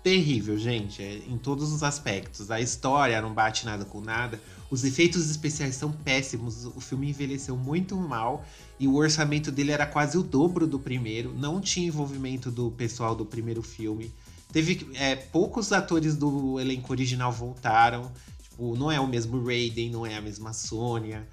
terrível, 0.03 0.57
gente, 0.57 1.01
é, 1.03 1.17
em 1.27 1.37
todos 1.37 1.71
os 1.71 1.83
aspectos. 1.83 2.49
A 2.49 2.59
história 2.59 3.21
não 3.21 3.33
bate 3.33 3.65
nada 3.65 3.85
com 3.85 4.01
nada, 4.01 4.39
os 4.69 4.83
efeitos 4.83 5.29
especiais 5.29 5.75
são 5.75 5.91
péssimos, 5.91 6.65
o 6.65 6.79
filme 6.79 7.09
envelheceu 7.09 7.57
muito 7.57 7.95
mal 7.95 8.45
e 8.79 8.87
o 8.87 8.95
orçamento 8.95 9.51
dele 9.51 9.71
era 9.71 9.85
quase 9.85 10.17
o 10.17 10.23
dobro 10.23 10.67
do 10.67 10.79
primeiro, 10.79 11.33
não 11.33 11.59
tinha 11.59 11.87
envolvimento 11.87 12.49
do 12.51 12.71
pessoal 12.71 13.15
do 13.15 13.25
primeiro 13.25 13.61
filme. 13.61 14.13
Teve 14.51 14.89
é, 14.95 15.15
poucos 15.15 15.71
atores 15.71 16.15
do 16.15 16.59
elenco 16.59 16.91
original 16.91 17.31
voltaram, 17.31 18.11
tipo, 18.59 18.75
não 18.75 18.91
é 18.91 18.99
o 18.99 19.07
mesmo 19.07 19.43
Raiden, 19.43 19.89
não 19.89 20.05
é 20.05 20.15
a 20.17 20.21
mesma 20.21 20.51
Sônia, 20.51 21.25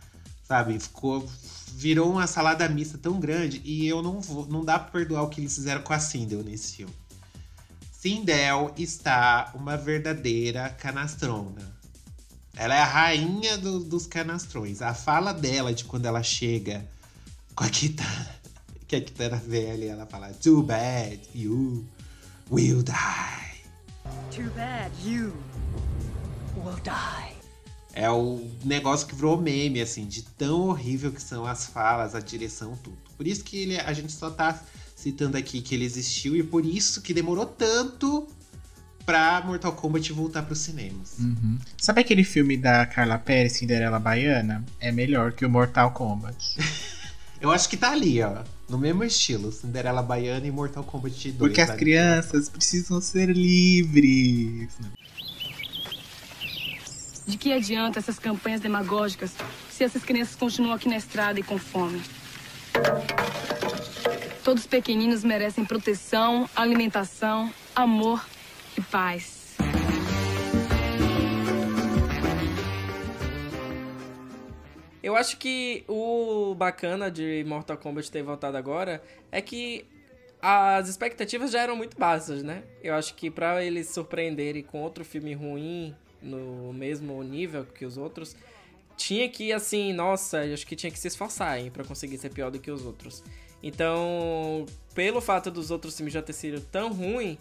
sabe? 0.47 0.79
Ficou 0.79 1.29
virou 1.75 2.11
uma 2.11 2.27
salada 2.27 2.67
mista 2.69 2.97
tão 2.97 3.19
grande 3.21 3.61
e 3.65 3.87
eu 3.87 4.01
não 4.01 4.21
vou, 4.21 4.47
não 4.47 4.65
dá 4.65 4.79
pra 4.79 4.91
perdoar 4.91 5.25
o 5.25 5.29
que 5.29 5.41
eles 5.41 5.55
fizeram 5.55 5.83
com 5.83 5.93
a 5.93 5.99
Sindel 5.99 6.43
nesse 6.43 6.77
filme. 6.77 6.95
Sindel 7.93 8.73
está 8.79 9.51
uma 9.55 9.77
verdadeira 9.77 10.71
canastrona. 10.71 11.75
Ela 12.55 12.75
é 12.77 12.81
a 12.81 12.87
rainha 12.87 13.59
do- 13.59 13.81
dos 13.85 14.07
canastrões. 14.07 14.81
A 14.81 14.95
fala 14.95 15.33
dela 15.33 15.75
de 15.75 15.85
quando 15.85 16.07
ela 16.07 16.23
chega 16.23 16.87
com 17.55 17.65
a 17.65 17.69
guitarra, 17.69 18.35
que 18.89 18.97
a 18.97 19.01
guitarra 19.01 19.43
velha, 19.47 19.91
ela 19.91 20.07
fala: 20.07 20.33
Too 20.33 20.63
bad 20.63 21.21
you 21.35 21.85
will 22.51 22.83
die. 22.83 23.61
Too 24.31 24.49
bad 24.55 24.91
you 25.05 25.35
will 26.67 26.81
die. 26.83 27.37
É 27.95 28.11
o 28.11 28.47
negócio 28.65 29.07
que 29.07 29.15
virou 29.15 29.41
meme, 29.41 29.81
assim, 29.81 30.07
de 30.07 30.23
tão 30.23 30.69
horrível 30.69 31.11
que 31.13 31.23
são 31.23 31.47
as 31.47 31.67
falas, 31.67 32.15
a 32.15 32.21
direção, 32.21 32.77
tudo. 32.83 32.97
Por 33.17 33.27
isso 33.27 33.43
que 33.43 33.57
ele- 33.63 33.81
a 33.81 33.93
gente 33.95 34.13
só 34.13 34.29
tá 34.31 34.61
citando 34.95 35.37
aqui 35.39 35.63
que 35.63 35.75
ele 35.75 35.85
existiu 35.85 36.37
e 36.37 36.43
por 36.43 36.67
isso 36.67 37.01
que 37.01 37.15
demorou 37.15 37.47
tanto 37.47 38.27
pra 39.07 39.41
Mortal 39.47 39.73
Kombat 39.73 40.13
voltar 40.13 40.43
pros 40.43 40.59
cinemas. 40.59 41.17
Uhum. 41.21 41.59
Sabe 41.79 42.01
aquele 42.03 42.25
filme 42.25 42.57
da 42.57 42.85
Carla 42.85 43.17
Pérez, 43.19 43.53
Cinderela 43.53 43.99
Baiana? 43.99 44.65
É 44.81 44.91
melhor 44.93 45.33
que 45.33 45.47
o 45.47 45.51
Mortal 45.51 45.93
Kombat. 45.93 46.37
Eu 47.41 47.51
acho 47.53 47.69
que 47.69 47.77
tá 47.77 47.93
ali, 47.93 48.21
ó. 48.23 48.43
No 48.69 48.77
mesmo 48.79 49.05
estilo, 49.05 49.53
Cinderela 49.53 50.03
Baiana 50.03 50.47
e 50.47 50.51
Mortal 50.51 50.83
Kombat 50.83 51.31
2. 51.33 51.39
Porque 51.39 51.61
as 51.61 51.71
ali. 51.71 51.79
crianças 51.79 52.49
precisam 52.49 53.01
ser 53.01 53.31
livres. 53.31 54.69
De 57.27 57.37
que 57.37 57.53
adianta 57.53 57.99
essas 57.99 58.21
campanhas 58.21 58.61
demagógicas 58.61 59.35
se 59.69 59.83
essas 59.83 60.05
crianças 60.05 60.37
continuam 60.37 60.75
aqui 60.75 60.89
na 60.89 60.97
estrada 60.97 61.41
e 61.41 61.43
com 61.43 61.59
fome? 61.59 62.01
Todos 64.45 64.63
os 64.63 64.67
pequeninos 64.69 65.25
merecem 65.25 65.65
proteção, 65.65 66.49
alimentação, 66.55 67.53
amor 67.75 68.25
e 68.79 68.81
paz. 68.81 69.57
Eu 75.03 75.17
acho 75.17 75.37
que 75.37 75.85
o 75.89 76.55
bacana 76.55 77.11
de 77.11 77.45
Mortal 77.45 77.77
Kombat 77.77 78.11
ter 78.11 78.23
voltado 78.23 78.57
agora 78.57 79.03
é 79.33 79.41
que 79.41 79.85
as 80.41 80.89
expectativas 80.89 81.51
já 81.51 81.61
eram 81.61 81.75
muito 81.75 81.99
baixas, 81.99 82.45
né? 82.45 82.63
Eu 82.83 82.95
acho 82.95 83.15
que 83.15 83.31
pra 83.31 83.65
eles 83.65 83.89
surpreenderem 83.89 84.63
com 84.63 84.81
outro 84.83 85.05
filme 85.05 85.35
ruim 85.35 85.93
no 86.23 86.73
mesmo 86.73 87.23
nível 87.23 87.65
que 87.65 87.85
os 87.85 87.97
outros, 87.97 88.37
tinha 88.97 89.29
que 89.29 89.53
assim, 89.53 89.93
nossa, 89.93 90.41
acho 90.41 90.67
que 90.67 90.75
tinha 90.75 90.91
que 90.91 90.99
se 90.99 91.09
esforçar, 91.09 91.59
para 91.71 91.85
conseguir 91.85 92.19
ser 92.19 92.31
pior 92.31 92.51
do 92.51 92.59
que 92.59 92.71
os 92.71 92.85
outros. 92.85 93.23
Então, 93.63 94.65
pelo 94.95 95.21
fato 95.21 95.51
dos 95.51 95.71
outros 95.71 95.97
filmes 95.97 96.13
já 96.13 96.23
ter 96.23 96.33
sido 96.33 96.61
tão 96.61 96.93
ruim, 96.93 97.39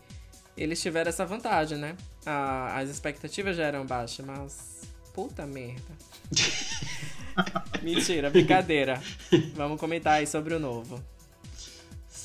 eles 0.57 0.81
tiveram 0.81 1.09
essa 1.09 1.25
vantagem, 1.25 1.77
né? 1.77 1.95
As 2.25 2.89
expectativas 2.89 3.55
já 3.55 3.63
eram 3.63 3.85
baixas, 3.85 4.25
mas 4.25 4.81
puta 5.13 5.45
merda. 5.45 5.81
Mentira, 7.81 8.29
brincadeira. 8.29 9.01
Vamos 9.53 9.79
comentar 9.79 10.13
aí 10.13 10.27
sobre 10.27 10.53
o 10.53 10.59
novo. 10.59 11.01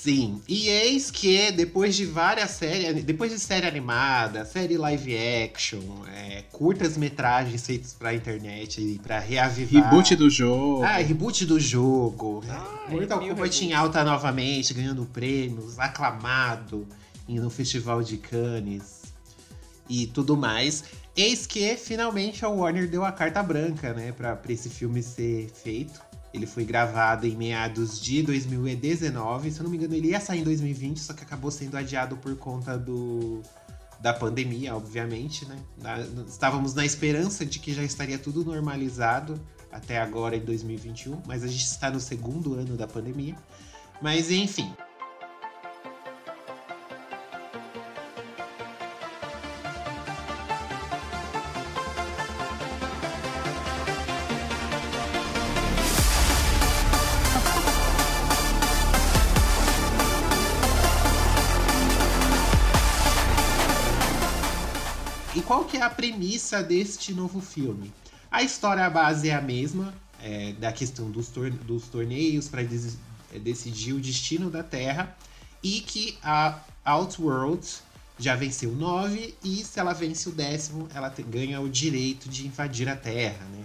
Sim, 0.02 0.40
e 0.48 0.66
eis 0.66 1.10
que 1.10 1.52
depois 1.52 1.94
de 1.94 2.06
várias 2.06 2.52
séries, 2.52 3.04
depois 3.04 3.30
de 3.30 3.38
série 3.38 3.66
animada, 3.66 4.46
série 4.46 4.78
live 4.78 5.14
action, 5.44 5.82
é, 6.10 6.42
curtas 6.50 6.96
metragens 6.96 7.66
feitas 7.66 7.92
pra 7.92 8.14
internet 8.14 8.80
e 8.80 8.98
pra 8.98 9.18
reavivar. 9.18 9.90
Reboot 9.90 10.16
do 10.16 10.30
jogo. 10.30 10.82
Ah, 10.82 10.96
reboot 10.96 11.44
do 11.44 11.60
jogo. 11.60 12.42
Ah, 12.48 12.86
Mortal 12.88 13.20
Kombat 13.20 13.62
em 13.62 13.74
alta 13.74 14.02
novamente, 14.02 14.72
ganhando 14.72 15.04
prêmios, 15.04 15.78
aclamado 15.78 16.88
no 17.28 17.50
Festival 17.50 18.02
de 18.02 18.16
Cannes 18.16 19.02
e 19.86 20.06
tudo 20.06 20.34
mais. 20.34 20.82
Eis 21.14 21.46
que 21.46 21.76
finalmente 21.76 22.42
a 22.42 22.48
Warner 22.48 22.88
deu 22.88 23.04
a 23.04 23.12
carta 23.12 23.42
branca, 23.42 23.92
né, 23.92 24.12
para 24.12 24.40
esse 24.48 24.70
filme 24.70 25.02
ser 25.02 25.50
feito. 25.50 26.00
Ele 26.32 26.46
foi 26.46 26.64
gravado 26.64 27.26
em 27.26 27.36
meados 27.36 28.00
de 28.00 28.22
2019, 28.22 29.50
se 29.50 29.58
eu 29.58 29.64
não 29.64 29.70
me 29.70 29.76
engano, 29.76 29.94
ele 29.94 30.08
ia 30.08 30.20
sair 30.20 30.40
em 30.40 30.44
2020, 30.44 31.00
só 31.00 31.12
que 31.12 31.22
acabou 31.22 31.50
sendo 31.50 31.76
adiado 31.76 32.16
por 32.16 32.36
conta 32.36 32.78
do 32.78 33.42
da 34.00 34.14
pandemia, 34.14 34.74
obviamente, 34.74 35.44
né? 35.44 35.58
estávamos 36.26 36.72
na 36.72 36.86
esperança 36.86 37.44
de 37.44 37.58
que 37.58 37.74
já 37.74 37.82
estaria 37.82 38.18
tudo 38.18 38.42
normalizado 38.42 39.38
até 39.70 40.00
agora 40.00 40.36
em 40.36 40.40
2021, 40.40 41.20
mas 41.26 41.44
a 41.44 41.46
gente 41.46 41.66
está 41.66 41.90
no 41.90 42.00
segundo 42.00 42.54
ano 42.54 42.78
da 42.78 42.86
pandemia. 42.86 43.36
Mas 44.00 44.30
enfim, 44.30 44.72
premissa 66.00 66.62
deste 66.62 67.12
novo 67.12 67.42
filme? 67.42 67.92
A 68.30 68.42
história 68.42 68.88
base 68.88 69.28
é 69.28 69.34
a 69.34 69.40
mesma, 69.42 69.92
é, 70.22 70.54
da 70.54 70.72
questão 70.72 71.10
dos, 71.10 71.28
dos 71.66 71.88
torneios 71.88 72.48
para 72.48 72.62
é, 72.62 73.38
decidir 73.38 73.92
o 73.92 74.00
destino 74.00 74.48
da 74.48 74.62
Terra 74.62 75.14
e 75.62 75.82
que 75.82 76.16
a 76.22 76.58
Outworld 76.86 77.66
já 78.18 78.34
venceu 78.34 78.72
nove 78.72 79.34
e 79.44 79.62
se 79.62 79.78
ela 79.78 79.92
vence 79.92 80.26
o 80.26 80.32
décimo, 80.32 80.88
ela 80.94 81.12
ganha 81.28 81.60
o 81.60 81.68
direito 81.68 82.30
de 82.30 82.46
invadir 82.46 82.88
a 82.88 82.96
Terra, 82.96 83.44
né? 83.52 83.62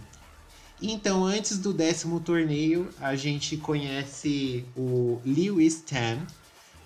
Então, 0.81 1.23
antes 1.23 1.57
do 1.57 1.71
décimo 1.71 2.19
torneio, 2.19 2.89
a 2.99 3.15
gente 3.15 3.55
conhece 3.55 4.65
o 4.75 5.21
Lewis 5.25 5.75
Tan, 5.75 6.19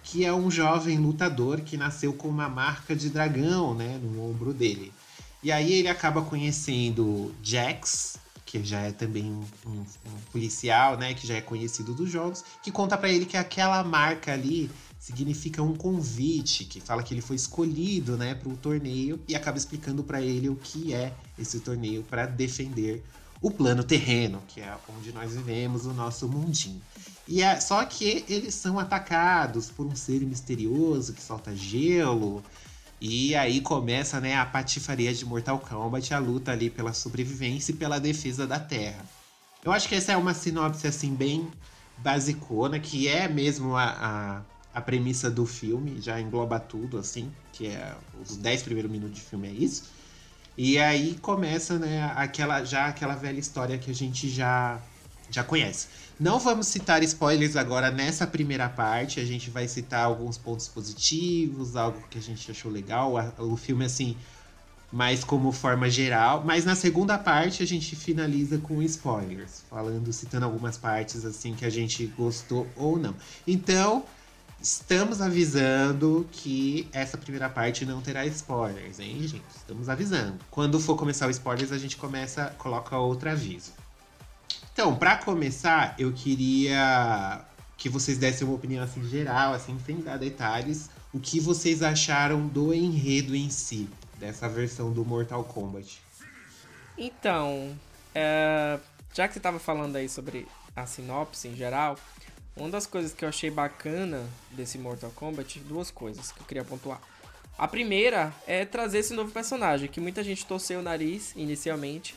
que 0.04 0.24
é 0.24 0.32
um 0.32 0.52
jovem 0.52 1.00
lutador 1.00 1.62
que 1.62 1.76
nasceu 1.76 2.14
com 2.14 2.28
uma 2.28 2.48
marca 2.48 2.96
de 2.96 3.10
dragão, 3.10 3.74
né, 3.74 4.00
no 4.00 4.30
ombro 4.30 4.54
dele. 4.54 4.94
E 5.42 5.52
aí 5.52 5.74
ele 5.74 5.88
acaba 5.88 6.22
conhecendo 6.22 7.34
Jax, 7.42 8.18
que 8.46 8.64
já 8.64 8.82
é 8.82 8.92
também 8.92 9.26
um, 9.26 9.46
um, 9.70 9.86
policial, 10.32 10.98
né, 10.98 11.14
que 11.14 11.26
já 11.28 11.36
é 11.36 11.42
conhecido 11.42 11.94
dos 11.94 12.10
jogos, 12.10 12.44
que 12.64 12.72
conta 12.72 12.98
para 12.98 13.10
ele 13.10 13.26
que 13.26 13.38
aquela 13.38 13.84
marca 13.84 14.34
ali 14.34 14.70
significa 15.00 15.62
um 15.62 15.76
convite, 15.76 16.66
que 16.66 16.82
fala 16.82 17.04
que 17.04 17.14
ele 17.14 17.22
foi 17.22 17.36
escolhido, 17.36 18.18
né, 18.18 18.34
para 18.36 18.50
o 18.50 18.58
torneio 18.58 19.20
e 19.28 19.36
acaba 19.36 19.58
explicando 19.58 20.04
para 20.04 20.22
ele 20.22 20.50
o 20.50 20.56
que 20.56 20.94
é 20.94 21.14
esse 21.38 21.60
torneio 21.60 22.04
para 22.04 22.26
defender 22.26 23.04
o 23.42 23.50
plano 23.50 23.84
terreno, 23.84 24.42
que 24.48 24.60
é 24.60 24.76
onde 24.98 25.14
nós 25.14 25.34
vivemos 25.34 25.86
o 25.86 25.94
nosso 25.94 26.28
mundinho. 26.28 26.82
E 27.28 27.44
é, 27.44 27.60
só 27.60 27.86
que 27.86 28.26
eles 28.28 28.56
são 28.56 28.80
atacados 28.80 29.70
por 29.70 29.86
um 29.86 29.96
ser 29.96 30.22
misterioso 30.22 31.14
que 31.14 31.22
solta 31.22 31.56
gelo. 31.56 32.44
E 33.02 33.34
aí 33.36 33.62
começa 33.62 34.20
né, 34.20 34.36
a 34.36 34.46
patifaria 34.46 35.14
de 35.14 35.26
Mortal 35.26 35.58
Kombat, 35.60 36.14
a 36.14 36.20
luta 36.20 36.52
ali 36.52 36.70
pela 36.70 36.94
sobrevivência 36.94 37.72
e 37.72 37.76
pela 37.76 38.00
defesa 38.00 38.46
da 38.46 38.60
Terra. 38.60 39.06
Eu 39.64 39.72
acho 39.72 39.88
que 39.88 39.96
essa 39.96 40.12
é 40.12 40.18
uma 40.18 40.34
sinopse 40.34 40.88
assim 40.88 41.14
bem 41.14 41.48
basicona, 41.98 42.80
que 42.80 43.08
é 43.08 43.28
mesmo 43.28 43.76
a, 43.76 43.84
a, 43.84 44.42
a 44.74 44.82
premissa 44.82 45.30
do 45.30 45.46
filme, 45.46 46.02
já 46.02 46.20
engloba 46.20 46.60
tudo, 46.60 46.98
assim, 46.98 47.32
que 47.54 47.68
é 47.68 47.96
os 48.22 48.36
10 48.38 48.64
primeiros 48.64 48.92
minutos 48.92 49.16
de 49.16 49.22
filme 49.22 49.48
é 49.48 49.52
isso. 49.52 49.84
E 50.58 50.78
aí 50.78 51.18
começa, 51.22 51.80
né, 51.80 52.12
aquela 52.16 52.66
já 52.66 52.88
aquela 52.88 53.16
velha 53.16 53.40
história 53.40 53.78
que 53.78 53.90
a 53.92 53.96
gente 53.96 54.30
já 54.30 54.80
já 55.30 55.44
conhece. 55.44 55.88
Não 56.20 56.38
vamos 56.38 56.68
citar 56.68 57.02
spoilers 57.02 57.56
agora 57.56 57.90
nessa 57.90 58.28
primeira 58.28 58.68
parte. 58.68 59.22
A 59.22 59.26
gente 59.26 59.50
vai 59.50 59.70
citar 59.70 60.04
alguns 60.04 60.38
pontos 60.38 60.68
positivos, 60.68 61.78
algo 61.78 62.04
que 62.10 62.18
a 62.18 62.22
gente 62.22 62.52
achou 62.52 62.70
legal. 62.70 63.14
O 63.38 63.56
filme, 63.56 63.86
assim, 63.86 64.18
mais 64.92 65.24
como 65.24 65.52
forma 65.54 65.90
geral. 65.90 66.44
Mas 66.46 66.66
na 66.66 66.76
segunda 66.76 67.18
parte 67.18 67.64
a 67.64 67.66
gente 67.66 67.96
finaliza 67.96 68.58
com 68.58 68.82
spoilers, 68.84 69.64
falando, 69.70 70.12
citando 70.12 70.46
algumas 70.46 70.78
partes 70.78 71.24
assim 71.24 71.54
que 71.54 71.64
a 71.64 71.70
gente 71.70 72.06
gostou 72.18 72.68
ou 72.76 73.00
não. 73.00 73.16
Então, 73.48 74.04
estamos 74.62 75.22
avisando 75.22 76.28
que 76.34 76.90
essa 76.92 77.18
primeira 77.18 77.48
parte 77.48 77.86
não 77.86 78.02
terá 78.02 78.26
spoilers, 78.26 79.00
hein, 79.00 79.26
gente? 79.26 79.46
Estamos 79.56 79.88
avisando. 79.88 80.38
Quando 80.52 80.82
for 80.82 80.98
começar 80.98 81.28
o 81.28 81.32
spoilers, 81.32 81.72
a 81.72 81.78
gente 81.78 81.96
começa, 81.96 82.54
coloca 82.58 82.98
outro 82.98 83.30
aviso. 83.30 83.72
Então, 84.80 84.96
para 84.96 85.18
começar, 85.18 85.94
eu 86.00 86.14
queria 86.14 87.44
que 87.76 87.90
vocês 87.90 88.18
dessem 88.18 88.48
uma 88.48 88.56
opinião 88.56 88.82
assim 88.82 89.04
geral, 89.04 89.52
assim, 89.54 89.78
sem 89.86 89.98
dar 89.98 90.16
detalhes, 90.16 90.90
o 91.12 91.20
que 91.20 91.38
vocês 91.38 91.84
acharam 91.84 92.48
do 92.48 92.74
enredo 92.74 93.36
em 93.36 93.50
si, 93.50 93.90
dessa 94.18 94.48
versão 94.48 94.90
do 94.94 95.04
Mortal 95.04 95.44
Kombat. 95.44 96.02
Então, 96.98 97.78
é, 98.16 98.80
já 99.14 99.28
que 99.28 99.34
você 99.34 99.40
estava 99.40 99.60
falando 99.60 99.98
aí 99.98 100.08
sobre 100.08 100.48
a 100.74 100.86
sinopse 100.86 101.50
em 101.50 101.58
geral, 101.58 101.98
uma 102.56 102.70
das 102.70 102.88
coisas 102.88 103.12
que 103.12 103.26
eu 103.26 103.28
achei 103.28 103.52
bacana 103.52 104.26
desse 104.52 104.78
Mortal 104.78 105.12
Kombat, 105.14 105.60
duas 105.60 105.92
coisas 105.92 106.32
que 106.32 106.40
eu 106.40 106.46
queria 106.46 106.64
pontuar. 106.64 107.02
A 107.58 107.68
primeira 107.68 108.34
é 108.48 108.64
trazer 108.64 109.00
esse 109.00 109.14
novo 109.14 109.30
personagem, 109.30 109.90
que 109.90 110.00
muita 110.00 110.24
gente 110.24 110.46
torceu 110.46 110.80
o 110.80 110.84
nariz 110.84 111.34
inicialmente, 111.36 112.16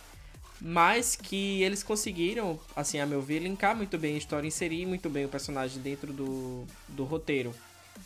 mas 0.64 1.16
que 1.16 1.60
eles 1.62 1.82
conseguiram, 1.82 2.58
assim, 2.76 3.00
a 3.00 3.06
meu 3.06 3.20
ver, 3.20 3.40
linkar 3.40 3.76
muito 3.76 3.98
bem 3.98 4.14
a 4.14 4.18
história, 4.18 4.46
inserir 4.46 4.86
muito 4.86 5.10
bem 5.10 5.24
o 5.24 5.28
personagem 5.28 5.82
dentro 5.82 6.12
do, 6.12 6.64
do 6.86 7.02
roteiro 7.02 7.52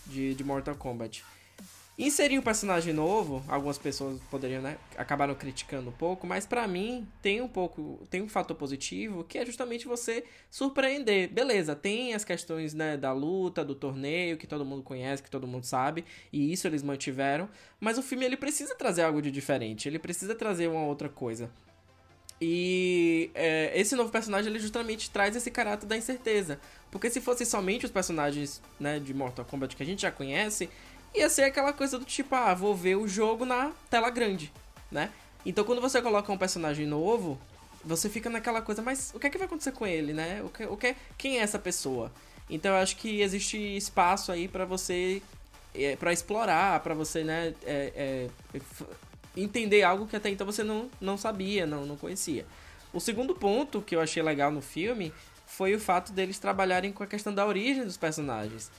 de, 0.06 0.34
de 0.34 0.42
Mortal 0.42 0.74
Kombat. 0.74 1.22
Inserir 1.98 2.38
um 2.38 2.42
personagem 2.42 2.92
novo, 2.92 3.42
algumas 3.48 3.78
pessoas 3.78 4.20
poderiam, 4.30 4.60
né, 4.62 4.76
acabaram 4.96 5.34
criticando 5.34 5.88
um 5.88 5.92
pouco, 5.92 6.26
mas 6.26 6.46
para 6.46 6.66
mim 6.66 7.06
tem 7.22 7.40
um 7.40 7.48
pouco, 7.48 8.06
tem 8.10 8.22
um 8.22 8.28
fator 8.28 8.56
positivo, 8.56 9.24
que 9.24 9.38
é 9.38 9.44
justamente 9.46 9.86
você 9.86 10.24
surpreender. 10.50 11.30
Beleza, 11.30 11.74
tem 11.74 12.14
as 12.14 12.24
questões, 12.24 12.72
né, 12.72 12.96
da 12.96 13.12
luta, 13.12 13.64
do 13.64 13.74
torneio, 13.74 14.36
que 14.36 14.46
todo 14.46 14.64
mundo 14.64 14.82
conhece, 14.82 15.22
que 15.22 15.30
todo 15.30 15.46
mundo 15.46 15.64
sabe, 15.64 16.04
e 16.32 16.52
isso 16.52 16.66
eles 16.66 16.82
mantiveram, 16.82 17.48
mas 17.80 17.98
o 17.98 18.02
filme 18.02 18.24
ele 18.24 18.36
precisa 18.36 18.74
trazer 18.74 19.02
algo 19.02 19.20
de 19.20 19.30
diferente, 19.30 19.88
ele 19.88 19.98
precisa 19.98 20.34
trazer 20.34 20.68
uma 20.68 20.84
outra 20.84 21.08
coisa. 21.08 21.50
E 22.40 23.30
é, 23.34 23.72
esse 23.74 23.96
novo 23.96 24.10
personagem 24.10 24.50
ele 24.50 24.58
justamente 24.58 25.10
traz 25.10 25.34
esse 25.34 25.50
caráter 25.50 25.86
da 25.86 25.96
incerteza. 25.96 26.60
Porque 26.90 27.10
se 27.10 27.20
fosse 27.20 27.44
somente 27.44 27.86
os 27.86 27.90
personagens 27.90 28.60
né, 28.78 28.98
de 28.98 29.14
Mortal 29.14 29.44
Kombat 29.44 29.74
que 29.74 29.82
a 29.82 29.86
gente 29.86 30.02
já 30.02 30.10
conhece, 30.10 30.68
ia 31.14 31.28
ser 31.28 31.44
aquela 31.44 31.72
coisa 31.72 31.98
do 31.98 32.04
tipo, 32.04 32.34
ah, 32.34 32.54
vou 32.54 32.74
ver 32.74 32.96
o 32.96 33.08
jogo 33.08 33.44
na 33.44 33.72
tela 33.90 34.10
grande, 34.10 34.52
né? 34.90 35.10
Então 35.44 35.64
quando 35.64 35.80
você 35.80 36.02
coloca 36.02 36.30
um 36.30 36.38
personagem 36.38 36.86
novo, 36.86 37.38
você 37.84 38.08
fica 38.08 38.28
naquela 38.28 38.60
coisa, 38.60 38.82
mas 38.82 39.12
o 39.14 39.18
que 39.18 39.28
é 39.28 39.30
que 39.30 39.38
vai 39.38 39.46
acontecer 39.46 39.72
com 39.72 39.86
ele, 39.86 40.12
né? 40.12 40.42
O 40.42 40.48
que, 40.50 40.64
o 40.64 40.76
que, 40.76 40.94
quem 41.16 41.38
é 41.38 41.42
essa 41.42 41.58
pessoa? 41.58 42.12
Então 42.50 42.72
eu 42.72 42.78
acho 42.78 42.96
que 42.96 43.22
existe 43.22 43.56
espaço 43.56 44.30
aí 44.30 44.46
para 44.46 44.64
você 44.64 45.22
é, 45.74 45.96
para 45.96 46.12
explorar, 46.12 46.80
para 46.80 46.94
você, 46.94 47.22
né, 47.22 47.54
é, 47.64 48.28
é, 48.54 48.60
entender 49.36 49.82
algo 49.82 50.06
que 50.06 50.16
até 50.16 50.30
então 50.30 50.46
você 50.46 50.64
não, 50.64 50.90
não 51.00 51.16
sabia, 51.16 51.66
não, 51.66 51.84
não 51.84 51.96
conhecia. 51.96 52.46
O 52.92 53.00
segundo 53.00 53.34
ponto 53.34 53.82
que 53.82 53.94
eu 53.94 54.00
achei 54.00 54.22
legal 54.22 54.50
no 54.50 54.62
filme 54.62 55.12
foi 55.46 55.74
o 55.74 55.80
fato 55.80 56.12
deles 56.12 56.38
trabalharem 56.38 56.92
com 56.92 57.02
a 57.02 57.06
questão 57.06 57.34
da 57.34 57.46
origem 57.46 57.84
dos 57.84 57.96
personagens. 57.96 58.70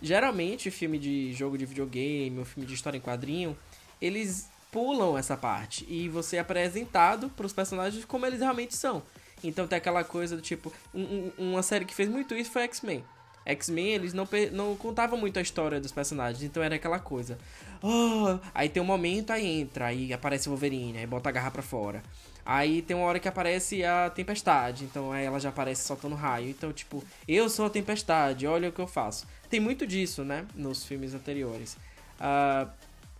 Geralmente, 0.00 0.70
filme 0.70 0.98
de 0.98 1.32
jogo 1.32 1.56
de 1.56 1.66
videogame 1.66 2.38
ou 2.38 2.44
filme 2.44 2.66
de 2.66 2.74
história 2.74 2.98
em 2.98 3.00
quadrinho, 3.00 3.56
eles 4.00 4.48
pulam 4.70 5.16
essa 5.16 5.36
parte 5.36 5.86
e 5.88 6.08
você 6.08 6.36
é 6.36 6.40
apresentado 6.40 7.30
para 7.30 7.46
os 7.46 7.52
personagens 7.52 8.04
como 8.04 8.26
eles 8.26 8.40
realmente 8.40 8.76
são. 8.76 9.02
Então 9.42 9.66
tem 9.66 9.76
aquela 9.76 10.02
coisa 10.04 10.36
do 10.36 10.42
tipo, 10.42 10.72
um, 10.94 11.02
um, 11.02 11.32
uma 11.50 11.62
série 11.62 11.84
que 11.84 11.94
fez 11.94 12.08
muito 12.08 12.34
isso 12.34 12.50
foi 12.50 12.62
X-Men. 12.62 13.04
X-Men, 13.46 13.94
eles 13.94 14.12
não, 14.12 14.28
não 14.52 14.76
contavam 14.76 15.18
muito 15.18 15.38
a 15.38 15.42
história 15.42 15.80
dos 15.80 15.92
personagens, 15.92 16.42
então 16.42 16.62
era 16.62 16.74
aquela 16.74 16.98
coisa. 16.98 17.38
Oh, 17.82 18.38
aí 18.52 18.68
tem 18.68 18.82
um 18.82 18.86
momento, 18.86 19.30
aí 19.30 19.46
entra, 19.46 19.86
aí 19.86 20.12
aparece 20.12 20.48
o 20.48 20.50
Wolverine, 20.50 20.98
aí 20.98 21.06
bota 21.06 21.28
a 21.28 21.32
garra 21.32 21.50
pra 21.50 21.62
fora. 21.62 22.02
Aí 22.44 22.82
tem 22.82 22.96
uma 22.96 23.06
hora 23.06 23.18
que 23.18 23.26
aparece 23.26 23.84
a 23.84 24.10
Tempestade, 24.10 24.84
então 24.84 25.10
aí 25.10 25.24
ela 25.24 25.40
já 25.40 25.48
aparece 25.48 25.82
soltando 25.82 26.14
raio. 26.14 26.48
Então, 26.48 26.72
tipo, 26.72 27.02
eu 27.26 27.48
sou 27.48 27.66
a 27.66 27.70
Tempestade, 27.70 28.46
olha 28.46 28.68
o 28.68 28.72
que 28.72 28.80
eu 28.80 28.86
faço. 28.86 29.26
Tem 29.48 29.58
muito 29.58 29.86
disso, 29.86 30.24
né, 30.24 30.46
nos 30.54 30.84
filmes 30.84 31.14
anteriores. 31.14 31.76
Uh, 32.20 32.70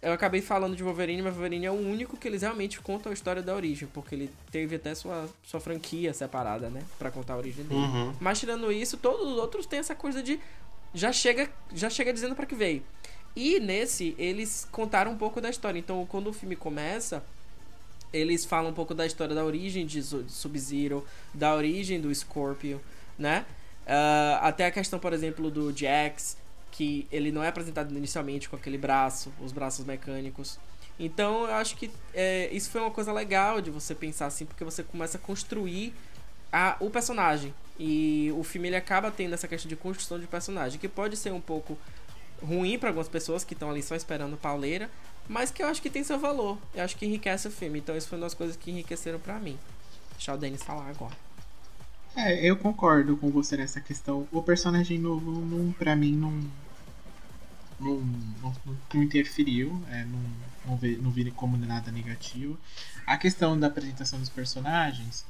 eu 0.07 0.12
acabei 0.12 0.40
falando 0.40 0.76
de 0.76 0.82
Wolverine, 0.82 1.20
mas 1.22 1.34
Wolverine 1.34 1.66
é 1.66 1.70
o 1.70 1.74
único 1.74 2.16
que 2.16 2.28
eles 2.28 2.42
realmente 2.42 2.80
contam 2.80 3.11
a 3.11 3.14
história 3.14 3.42
da 3.42 3.54
origem, 3.54 3.88
porque 3.92 4.14
ele 4.14 4.30
teve 4.50 4.76
até 4.76 4.94
sua, 4.94 5.28
sua 5.44 5.61
franquia 5.61 6.14
separada, 6.14 6.70
né, 6.70 6.82
para 6.98 7.11
contar 7.11 7.34
a 7.34 7.36
origem 7.36 7.64
dele. 7.64 7.80
Uhum. 7.80 8.14
Mas 8.20 8.38
tirando 8.38 8.70
isso, 8.70 8.96
todos 8.96 9.26
os 9.32 9.36
outros 9.38 9.66
têm 9.66 9.78
essa 9.80 9.94
coisa 9.94 10.22
de 10.22 10.38
já 10.94 11.12
chega, 11.12 11.50
já 11.74 11.90
chega 11.90 12.12
dizendo 12.12 12.34
para 12.34 12.46
que 12.46 12.54
veio. 12.54 12.82
E 13.34 13.61
nesse 13.61 14.14
eles 14.18 14.66
contaram 14.72 15.12
um 15.12 15.16
pouco 15.16 15.40
da 15.40 15.50
história. 15.50 15.78
Então, 15.78 16.07
quando 16.07 16.28
o 16.28 16.32
filme 16.32 16.57
começa, 16.57 17.22
eles 18.12 18.44
falam 18.46 18.70
um 18.70 18.74
pouco 18.74 18.94
da 18.94 19.04
história 19.04 19.34
da 19.34 19.44
origem 19.44 19.84
de 19.84 20.02
Su- 20.02 20.24
Sub-Zero, 20.28 21.04
da 21.34 21.54
origem 21.54 22.00
do 22.00 22.14
Scorpio, 22.14 22.80
né? 23.18 23.44
Ah, 23.86 24.40
até 24.42 24.66
a 24.66 24.70
questão, 24.70 24.98
por 24.98 25.12
exemplo, 25.12 25.50
do 25.50 25.70
Jax, 25.76 26.36
que 26.76 27.06
ele 27.10 27.32
não 27.32 27.42
é 27.42 27.48
apresentado 27.48 27.96
inicialmente 27.96 28.48
com 28.50 28.56
aquele 28.56 28.76
braço, 28.76 29.32
os 29.40 29.50
braços 29.50 29.84
mecânicos. 29.86 30.58
Então 30.98 31.46
eu 31.46 31.54
acho 31.54 31.74
que 31.76 31.90
é, 32.12 32.50
isso 32.52 32.70
foi 32.70 32.82
uma 32.82 32.90
coisa 32.90 33.12
legal 33.12 33.62
de 33.62 33.70
você 33.70 33.94
pensar 33.94 34.26
assim, 34.26 34.44
porque 34.44 34.62
você 34.62 34.82
começa 34.82 35.16
a 35.16 35.20
construir 35.20 35.94
a, 36.52 36.76
o 36.78 36.90
personagem. 36.90 37.54
E 37.78 38.30
o 38.36 38.42
filme 38.42 38.68
ele 38.68 38.76
acaba 38.76 39.10
tendo 39.10 39.32
essa 39.34 39.48
questão 39.48 39.68
de 39.68 39.76
construção 39.76 40.18
de 40.18 40.26
personagem, 40.26 40.78
que 40.78 40.88
pode 40.88 41.16
ser 41.16 41.32
um 41.32 41.40
pouco 41.40 41.78
ruim 42.42 42.78
para 42.78 42.90
algumas 42.90 43.08
pessoas 43.08 43.42
que 43.42 43.54
estão 43.54 43.70
ali 43.70 43.82
só 43.82 43.94
esperando 43.94 44.36
pauleira, 44.36 44.90
mas 45.26 45.50
que 45.50 45.62
eu 45.62 45.68
acho 45.68 45.80
que 45.80 45.88
tem 45.88 46.04
seu 46.04 46.18
valor. 46.18 46.58
Eu 46.74 46.84
acho 46.84 46.96
que 46.96 47.06
enriquece 47.06 47.48
o 47.48 47.50
filme. 47.50 47.78
Então 47.78 47.96
isso 47.96 48.08
foi 48.08 48.18
uma 48.18 48.26
das 48.26 48.34
coisas 48.34 48.54
que 48.54 48.70
enriqueceram 48.70 49.18
para 49.18 49.38
mim. 49.38 49.58
Deixar 50.12 50.34
o 50.34 50.38
Denis 50.38 50.62
falar 50.62 50.88
agora. 50.88 51.16
É, 52.14 52.48
eu 52.48 52.56
concordo 52.56 53.16
com 53.16 53.30
você 53.30 53.56
nessa 53.56 53.80
questão. 53.80 54.26
O 54.30 54.42
personagem 54.42 54.98
novo, 54.98 55.32
não, 55.32 55.72
pra 55.72 55.96
mim, 55.96 56.12
não. 56.12 56.65
Não, 57.78 57.96
não, 58.42 58.54
não 58.94 59.02
interferiu, 59.02 59.82
é, 59.90 60.04
não, 60.04 60.20
não, 60.64 60.76
vi, 60.76 60.96
não 60.96 61.10
vi 61.10 61.30
como 61.30 61.56
nada 61.56 61.90
negativo. 61.90 62.58
A 63.06 63.16
questão 63.16 63.58
da 63.58 63.66
apresentação 63.66 64.18
dos 64.18 64.30
personagens 64.30 65.24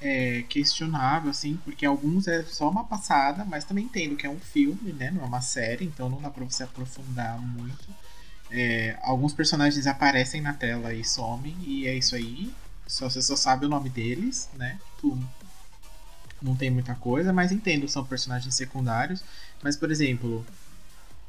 é 0.00 0.42
questionável, 0.48 1.30
assim, 1.30 1.58
porque 1.64 1.84
alguns 1.86 2.26
é 2.26 2.42
só 2.42 2.68
uma 2.70 2.84
passada, 2.84 3.44
mas 3.44 3.64
também 3.64 3.84
entendo 3.84 4.16
que 4.16 4.26
é 4.26 4.30
um 4.30 4.38
filme, 4.38 4.92
né? 4.92 5.10
Não 5.10 5.22
é 5.22 5.24
uma 5.26 5.40
série, 5.40 5.84
então 5.84 6.08
não 6.08 6.20
dá 6.20 6.30
pra 6.30 6.44
você 6.44 6.62
aprofundar 6.62 7.38
muito. 7.38 7.86
É, 8.50 8.98
alguns 9.02 9.32
personagens 9.32 9.86
aparecem 9.86 10.40
na 10.40 10.52
tela 10.52 10.92
e 10.94 11.04
somem, 11.04 11.56
e 11.62 11.86
é 11.86 11.94
isso 11.94 12.14
aí. 12.14 12.52
Só, 12.86 13.10
você 13.10 13.20
só 13.20 13.34
sabe 13.36 13.66
o 13.66 13.68
nome 13.68 13.90
deles, 13.90 14.48
né? 14.54 14.78
Não 16.40 16.54
tem 16.54 16.70
muita 16.70 16.94
coisa, 16.94 17.32
mas 17.32 17.50
entendo, 17.50 17.88
são 17.88 18.04
personagens 18.04 18.54
secundários. 18.54 19.24
Mas, 19.62 19.76
por 19.76 19.90
exemplo, 19.90 20.46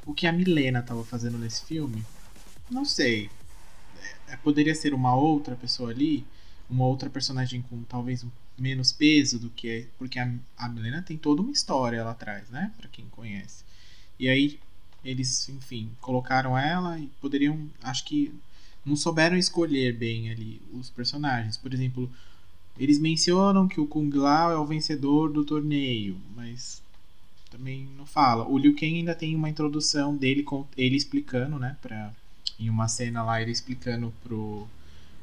o 0.07 0.13
que 0.13 0.25
a 0.25 0.31
Milena 0.31 0.79
estava 0.79 1.03
fazendo 1.03 1.37
nesse 1.37 1.65
filme, 1.65 2.03
não 2.71 2.85
sei. 2.85 3.29
É, 4.27 4.37
poderia 4.37 4.73
ser 4.73 4.93
uma 4.93 5.13
outra 5.13 5.55
pessoa 5.55 5.91
ali, 5.91 6.25
uma 6.69 6.85
outra 6.85 7.09
personagem 7.09 7.61
com 7.61 7.83
talvez 7.83 8.25
menos 8.57 8.93
peso 8.93 9.37
do 9.37 9.49
que. 9.49 9.85
Porque 9.97 10.17
a, 10.17 10.33
a 10.57 10.69
Milena 10.69 11.01
tem 11.01 11.17
toda 11.17 11.41
uma 11.41 11.51
história 11.51 12.03
lá 12.03 12.11
atrás, 12.11 12.49
né? 12.49 12.71
Pra 12.77 12.87
quem 12.87 13.05
conhece. 13.09 13.65
E 14.17 14.29
aí, 14.29 14.57
eles, 15.03 15.49
enfim, 15.49 15.91
colocaram 15.99 16.57
ela 16.57 16.97
e 16.97 17.07
poderiam. 17.19 17.69
Acho 17.83 18.05
que 18.05 18.33
não 18.85 18.95
souberam 18.95 19.35
escolher 19.37 19.93
bem 19.93 20.31
ali 20.31 20.61
os 20.71 20.89
personagens. 20.89 21.57
Por 21.57 21.73
exemplo, 21.73 22.09
eles 22.79 22.97
mencionam 22.97 23.67
que 23.67 23.81
o 23.81 23.87
Kung 23.87 24.09
Lao 24.15 24.51
é 24.51 24.57
o 24.57 24.65
vencedor 24.65 25.33
do 25.33 25.43
torneio, 25.43 26.17
mas 26.33 26.81
também 27.57 27.87
não 27.97 28.05
fala. 28.05 28.47
O 28.47 28.57
Liu 28.57 28.73
Kang 28.73 28.95
ainda 28.95 29.15
tem 29.15 29.35
uma 29.35 29.49
introdução 29.49 30.15
dele 30.15 30.43
com 30.43 30.65
ele 30.77 30.95
explicando, 30.95 31.57
né, 31.59 31.75
para 31.81 32.11
em 32.59 32.69
uma 32.69 32.87
cena 32.87 33.23
lá 33.23 33.41
ele 33.41 33.51
explicando 33.51 34.13
pro 34.23 34.67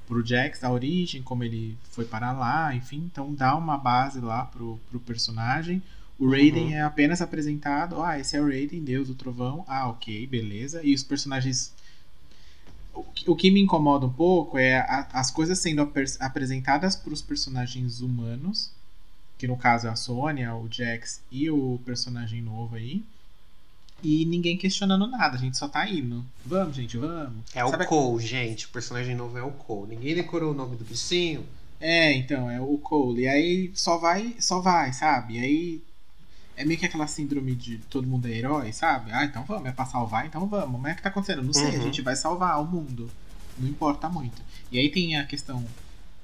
pro 0.07 0.23
Jax 0.25 0.63
a 0.63 0.71
origem, 0.71 1.23
como 1.23 1.43
ele 1.43 1.79
foi 1.91 2.05
para 2.05 2.31
lá, 2.31 2.75
enfim, 2.77 3.09
então 3.11 3.33
dá 3.35 3.57
uma 3.57 3.79
base 3.79 4.21
lá 4.21 4.45
pro, 4.45 4.79
pro 4.91 5.01
personagem. 5.01 5.83
O 6.19 6.31
Raiden 6.31 6.65
Uhum. 6.67 6.73
é 6.75 6.83
apenas 6.83 7.23
apresentado, 7.23 8.03
ah, 8.03 8.19
esse 8.19 8.37
é 8.37 8.41
o 8.41 8.45
Raiden, 8.47 8.85
Deus 8.85 9.09
do 9.09 9.15
Trovão. 9.15 9.65
Ah, 9.67 9.89
OK, 9.89 10.27
beleza. 10.27 10.83
E 10.85 10.95
os 10.95 11.03
personagens 11.03 11.73
o 13.27 13.35
que- 13.35 13.51
me 13.51 13.61
incomoda 13.61 14.05
um 14.07 14.13
pouco 14.13 14.59
é 14.59 14.79
a- 14.81 15.09
as 15.15 15.31
coisas 15.31 15.59
sendo 15.59 15.81
apres- 15.81 16.21
apresentadas 16.21 16.95
para 16.95 17.13
os 17.15 17.23
personagens 17.23 18.01
humanos, 18.03 18.71
que 19.39 19.47
no 19.47 19.57
caso 19.57 19.87
é 19.87 19.91
a 19.91 19.97
Sônia, 19.97 20.55
o 20.55 20.69
Jax 20.71 21.21
e 21.31 21.51
o 21.51 21.81
personagem 21.85 22.41
novo 22.41 22.77
aí, 22.77 23.03
e 24.03 24.25
ninguém 24.27 24.57
questionando 24.57 25.07
nada, 25.07 25.37
a 25.37 25.41
gente 25.41 25.57
só 25.57 25.67
tá 25.67 25.89
indo. 25.89 26.25
Vamos, 26.45 26.77
gente, 26.77 26.97
vamos. 26.99 27.43
É 27.55 27.65
o 27.65 27.71
Sabe- 27.71 27.87
Cole, 27.87 28.25
gente. 28.25 28.67
O 28.67 28.69
personagem 28.69 29.15
novo 29.15 29.39
é 29.39 29.43
o 29.43 29.51
Cole. 29.51 29.97
Ninguém 29.97 30.15
decorou 30.15 30.53
o 30.53 30.55
nome 30.55 30.77
do 30.77 30.85
bichinho. 30.85 31.45
É, 31.81 32.13
então, 32.13 32.51
é 32.51 32.61
o 32.61 32.77
Cole. 32.79 33.23
E 33.23 33.29
aí 33.29 33.71
só 33.75 33.97
vai, 33.99 34.35
só 34.41 34.61
vai, 34.61 34.93
sabe? 34.93 35.35
E 35.35 35.39
aí 35.39 35.83
é 36.57 36.65
meio 36.67 36.79
que 36.79 36.85
aquela 36.87 37.07
síndrome 37.07 37.55
de 37.55 37.79
todo 37.91 38.07
mundo 38.07 38.29
é 38.29 38.33
herói, 38.33 38.73
sabe? 38.73 39.11
Ah, 39.11 39.25
então 39.25 39.43
vamos, 39.45 39.67
é 39.67 39.73
pra 39.73 39.87
salvar, 39.87 40.27
então 40.27 40.47
vamos. 40.47 40.79
Mas 40.81 40.93
é 40.93 40.95
que 40.97 41.03
tá 41.03 41.09
acontecendo? 41.09 41.43
Não 41.43 41.53
sei, 41.55 41.65
a 41.71 41.79
Uhum. 41.79 41.83
gente 41.83 42.03
vai 42.03 42.15
salvar 42.15 42.61
o 42.63 42.67
mundo. 42.67 43.11
Não 43.59 43.69
importa 43.69 44.09
muito. 44.09 44.41
E 44.71 44.79
aí 44.79 44.91
tem 44.91 45.17
a 45.17 45.25
questão. 45.25 45.65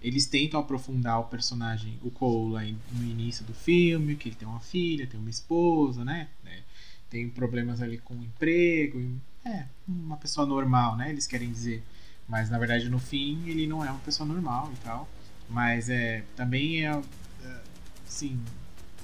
Eles 0.02 0.26
tentam 0.26 0.58
aprofundar 0.60 1.20
o 1.20 1.24
personagem, 1.24 1.98
o 2.02 2.10
Cole, 2.10 2.76
no 2.92 3.04
início 3.04 3.44
do 3.44 3.52
filme, 3.52 4.16
que 4.16 4.28
ele 4.30 4.36
tem 4.36 4.48
uma 4.48 4.60
filha, 4.60 5.06
tem 5.06 5.20
uma 5.20 5.28
esposa, 5.30 6.04
né? 6.04 6.28
É, 6.46 6.60
Tem 7.10 7.28
problemas 7.28 7.82
ali 7.82 7.98
com 7.98 8.14
o 8.14 8.22
emprego. 8.24 9.00
É, 9.44 9.64
uma 9.86 10.16
pessoa 10.16 10.46
normal, 10.46 10.96
né? 10.96 11.10
Eles 11.10 11.26
querem 11.26 11.50
dizer. 11.50 11.82
Mas 12.28 12.48
na 12.48 12.58
verdade 12.58 12.88
no 12.88 12.98
fim 12.98 13.42
ele 13.48 13.66
não 13.66 13.84
é 13.84 13.90
uma 13.90 13.98
pessoa 14.00 14.26
normal 14.26 14.70
e 14.72 14.76
tal. 14.84 15.08
Mas 15.48 15.88
é 15.90 16.22
também 16.36 16.86
é, 16.86 16.90
é 17.44 17.60
sim, 18.06 18.38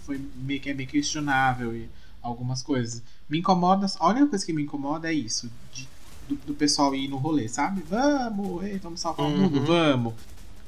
foi 0.05 0.19
meio 0.37 0.61
que 0.61 0.71
é 0.71 0.75
meio 0.75 0.89
questionável 0.89 1.77
e 1.77 1.89
algumas 2.23 2.63
coisas. 2.63 3.03
Me 3.29 3.39
incomoda, 3.39 3.87
a 3.99 4.09
única 4.09 4.29
coisa 4.29 4.47
que 4.47 4.53
me 4.53 4.63
incomoda 4.63 5.11
é 5.11 5.13
isso, 5.15 5.51
de- 5.75 5.89
do, 6.29 6.37
do 6.37 6.55
pessoal 6.55 6.95
ir 6.95 7.09
no 7.09 7.17
rolê, 7.17 7.49
sabe? 7.49 7.83
Vamos, 7.83 8.65
ei, 8.65 8.79
vamos 8.79 9.01
salvar 9.01 9.27
o 9.27 9.31
mundo, 9.31 9.59
Uhum. 9.59 9.65
vamos. 9.67 10.15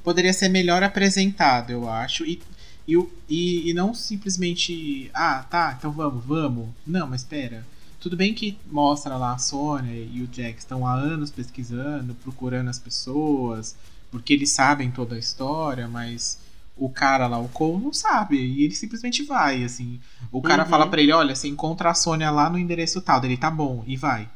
Poderia 0.03 0.33
ser 0.33 0.49
melhor 0.49 0.83
apresentado, 0.83 1.71
eu 1.71 1.89
acho, 1.89 2.25
e, 2.25 2.41
e, 2.87 3.71
e 3.71 3.75
não 3.75 3.93
simplesmente, 3.95 5.11
ah, 5.13 5.45
tá, 5.49 5.75
então 5.79 5.91
vamos, 5.93 6.25
vamos. 6.25 6.69
Não, 6.87 7.07
mas 7.07 7.21
espera. 7.23 7.67
Tudo 8.01 8.17
bem 8.17 8.33
que 8.33 8.57
mostra 8.71 9.17
lá 9.17 9.33
a 9.35 9.39
Sônia 9.39 9.93
e 9.93 10.23
o 10.23 10.27
Jack 10.29 10.59
estão 10.61 10.87
há 10.87 10.95
anos 10.95 11.31
pesquisando, 11.31 12.15
procurando 12.15 12.71
as 12.71 12.79
pessoas, 12.79 13.75
porque 14.11 14.33
eles 14.33 14.51
sabem 14.51 14.91
toda 14.91 15.17
a 15.17 15.19
história, 15.19 15.89
mas 15.89 16.39
o 16.77 16.89
cara 16.89 17.27
lá, 17.27 17.39
o 17.39 17.49
Cole, 17.49 17.83
não 17.83 17.93
sabe. 17.93 18.37
E 18.39 18.63
ele 18.65 18.75
simplesmente 18.75 19.25
vai, 19.25 19.65
assim. 19.65 19.99
O 20.31 20.41
cara 20.41 20.63
Uhum. 20.63 20.69
fala 20.71 20.87
pra 20.87 21.03
ele, 21.03 21.13
olha, 21.13 21.35
você 21.35 21.49
encontra 21.49 21.91
a 21.91 21.95
Sônia 21.95 22.31
lá 22.31 22.49
no 22.49 22.57
endereço 22.57 23.03
tal. 23.03 23.23
Ele, 23.25 23.37
tá 23.37 23.51
bom, 23.51 23.83
e 23.87 23.97
vai. 23.97 24.29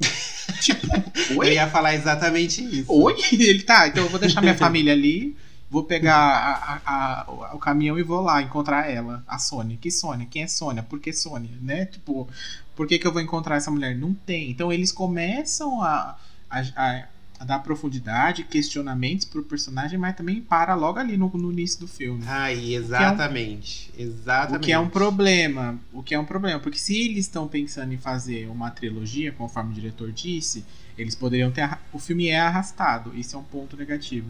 tipo, 0.60 0.86
Eu 1.32 1.38
oi? 1.38 1.54
ia 1.54 1.68
falar 1.68 1.94
exatamente 1.94 2.62
isso. 2.62 2.92
Oi? 2.92 3.14
Ele, 3.32 3.62
tá, 3.62 3.88
então 3.88 4.04
eu 4.04 4.10
vou 4.10 4.18
deixar 4.20 4.40
minha 4.40 4.54
família 4.56 4.92
ali, 4.92 5.36
vou 5.70 5.84
pegar 5.84 6.16
a- 6.16 6.80
a- 6.84 7.24
a- 7.30 7.54
o 7.54 7.58
caminhão 7.58 7.98
e 7.98 8.02
vou 8.02 8.20
lá 8.20 8.40
encontrar 8.42 8.90
ela, 8.90 9.22
a 9.26 9.38
Sônia. 9.38 9.76
Que 9.80 9.90
Sônia? 9.90 10.26
Quem 10.30 10.42
é 10.42 10.48
Sônia? 10.48 10.82
Por 10.82 11.00
que 11.00 11.12
Sônia? 11.12 11.50
Né? 11.60 11.86
Tipo, 11.86 12.28
por 12.76 12.86
que, 12.86 12.98
que 12.98 13.06
eu 13.06 13.12
vou 13.12 13.20
encontrar 13.22 13.56
essa 13.56 13.70
mulher? 13.70 13.96
Não 13.96 14.14
tem. 14.14 14.50
Então 14.50 14.72
eles 14.72 14.92
começam 14.92 15.82
a, 15.82 16.16
a, 16.50 17.04
a- 17.38 17.44
dar 17.44 17.58
profundidade, 17.60 18.44
questionamentos 18.44 19.24
pro 19.24 19.42
personagem, 19.42 19.98
mas 19.98 20.16
também 20.16 20.40
para 20.40 20.74
logo 20.74 20.98
ali 20.98 21.16
no, 21.16 21.28
no 21.28 21.52
início 21.52 21.80
do 21.80 21.88
filme. 21.88 22.22
Ai, 22.26 22.74
exatamente. 22.74 23.90
Exatamente. 23.96 24.56
O 24.56 24.60
que 24.66 24.72
é 24.72 24.78
um 24.78 24.88
problema. 24.88 25.78
O 25.92 26.02
que 26.02 26.14
é 26.14 26.18
um 26.18 26.24
problema. 26.24 26.58
Porque 26.60 26.78
se 26.78 26.96
eles 26.96 27.26
estão 27.26 27.46
pensando 27.48 27.92
em 27.92 27.98
fazer 27.98 28.48
uma 28.48 28.70
trilogia, 28.70 29.32
conforme 29.32 29.70
o 29.70 29.74
diretor 29.74 30.10
disse, 30.12 30.64
eles 30.96 31.14
poderiam 31.14 31.50
ter. 31.50 31.78
O 31.92 31.98
filme 31.98 32.28
é 32.28 32.38
arrastado. 32.40 33.12
Isso 33.14 33.36
é 33.36 33.38
um 33.38 33.44
ponto 33.44 33.76
negativo. 33.76 34.28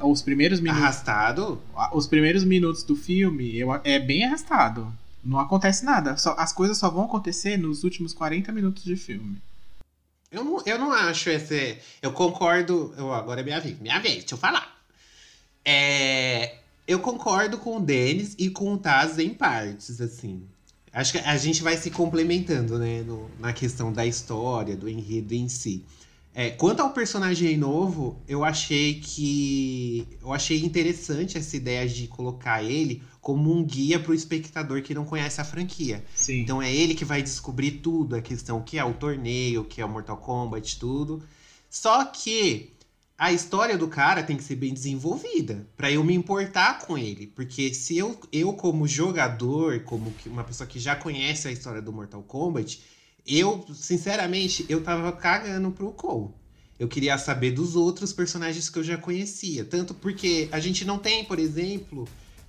O 0.00 0.10
Os 0.10 0.22
primeiros 0.22 0.60
minutos. 0.60 0.82
Arrastado? 0.82 1.60
Os 1.92 2.06
primeiros 2.06 2.44
minutos 2.44 2.82
do 2.82 2.96
filme 2.96 3.56
eu, 3.56 3.68
é 3.84 3.98
bem 3.98 4.24
arrastado. 4.24 4.92
Não 5.22 5.38
acontece 5.38 5.84
nada. 5.84 6.16
Só, 6.16 6.34
as 6.38 6.52
coisas 6.52 6.78
só 6.78 6.88
vão 6.88 7.04
acontecer 7.04 7.56
nos 7.58 7.84
últimos 7.84 8.14
40 8.14 8.50
minutos 8.52 8.82
de 8.84 8.96
filme. 8.96 9.36
Eu 10.30 10.44
não, 10.44 10.62
eu 10.66 10.78
não 10.78 10.92
acho 10.92 11.30
esse. 11.30 11.78
Eu 12.02 12.12
concordo. 12.12 12.94
Eu, 12.96 13.12
agora 13.12 13.40
é 13.40 13.44
minha 13.44 13.60
vez. 13.60 13.78
Minha 13.80 13.98
vez, 13.98 14.16
deixa 14.18 14.34
eu 14.34 14.38
falar. 14.38 14.76
É, 15.64 16.56
eu 16.86 16.98
concordo 17.00 17.58
com 17.58 17.76
o 17.76 17.80
Denis 17.80 18.34
e 18.38 18.50
com 18.50 18.72
o 18.74 18.78
Taz 18.78 19.18
em 19.18 19.30
partes, 19.30 20.00
assim. 20.00 20.42
Acho 20.92 21.12
que 21.12 21.18
a 21.18 21.36
gente 21.36 21.62
vai 21.62 21.76
se 21.76 21.90
complementando, 21.90 22.78
né? 22.78 23.02
no- 23.02 23.30
na 23.38 23.52
questão 23.52 23.92
da 23.92 24.06
história, 24.06 24.74
do 24.76 24.88
enredo 24.88 25.34
em 25.34 25.48
si. 25.48 25.84
É, 26.34 26.50
quanto 26.50 26.80
ao 26.80 26.90
personagem 26.92 27.56
novo, 27.56 28.20
eu 28.28 28.44
achei 28.44 29.00
que. 29.00 30.06
Eu 30.22 30.32
achei 30.32 30.62
interessante 30.64 31.36
essa 31.36 31.56
ideia 31.56 31.88
de 31.88 32.06
colocar 32.06 32.62
ele 32.62 33.02
como 33.28 33.52
um 33.52 33.62
guia 33.62 34.00
para 34.00 34.12
o 34.12 34.14
espectador 34.14 34.80
que 34.80 34.94
não 34.94 35.04
conhece 35.04 35.38
a 35.38 35.44
franquia. 35.44 36.02
Sim. 36.14 36.40
Então 36.40 36.62
é 36.62 36.74
ele 36.74 36.94
que 36.94 37.04
vai 37.04 37.22
descobrir 37.22 37.72
tudo, 37.72 38.16
a 38.16 38.22
questão 38.22 38.62
que 38.62 38.78
é 38.78 38.82
o 38.82 38.94
torneio, 38.94 39.66
que 39.66 39.82
é 39.82 39.84
o 39.84 39.88
Mortal 39.88 40.16
Kombat, 40.16 40.78
tudo. 40.78 41.22
Só 41.68 42.06
que 42.06 42.72
a 43.18 43.30
história 43.30 43.76
do 43.76 43.86
cara 43.86 44.22
tem 44.22 44.34
que 44.34 44.42
ser 44.42 44.56
bem 44.56 44.72
desenvolvida 44.72 45.68
para 45.76 45.92
eu 45.92 46.02
me 46.02 46.14
importar 46.14 46.78
com 46.78 46.96
ele, 46.96 47.26
porque 47.26 47.74
se 47.74 47.98
eu, 47.98 48.18
eu 48.32 48.54
como 48.54 48.88
jogador, 48.88 49.80
como 49.80 50.10
uma 50.24 50.42
pessoa 50.42 50.66
que 50.66 50.78
já 50.78 50.96
conhece 50.96 51.48
a 51.48 51.52
história 51.52 51.82
do 51.82 51.92
Mortal 51.92 52.22
Kombat, 52.22 52.82
eu, 53.26 53.62
sinceramente, 53.74 54.64
eu 54.70 54.82
tava 54.82 55.12
cagando 55.12 55.70
pro 55.70 55.92
Cole. 55.92 56.30
Eu 56.78 56.88
queria 56.88 57.18
saber 57.18 57.50
dos 57.50 57.76
outros 57.76 58.10
personagens 58.10 58.70
que 58.70 58.78
eu 58.78 58.84
já 58.84 58.96
conhecia. 58.96 59.66
Tanto 59.66 59.92
porque 59.92 60.48
a 60.50 60.58
gente 60.58 60.82
não 60.86 60.98
tem, 60.98 61.26
por 61.26 61.38
exemplo, 61.38 62.08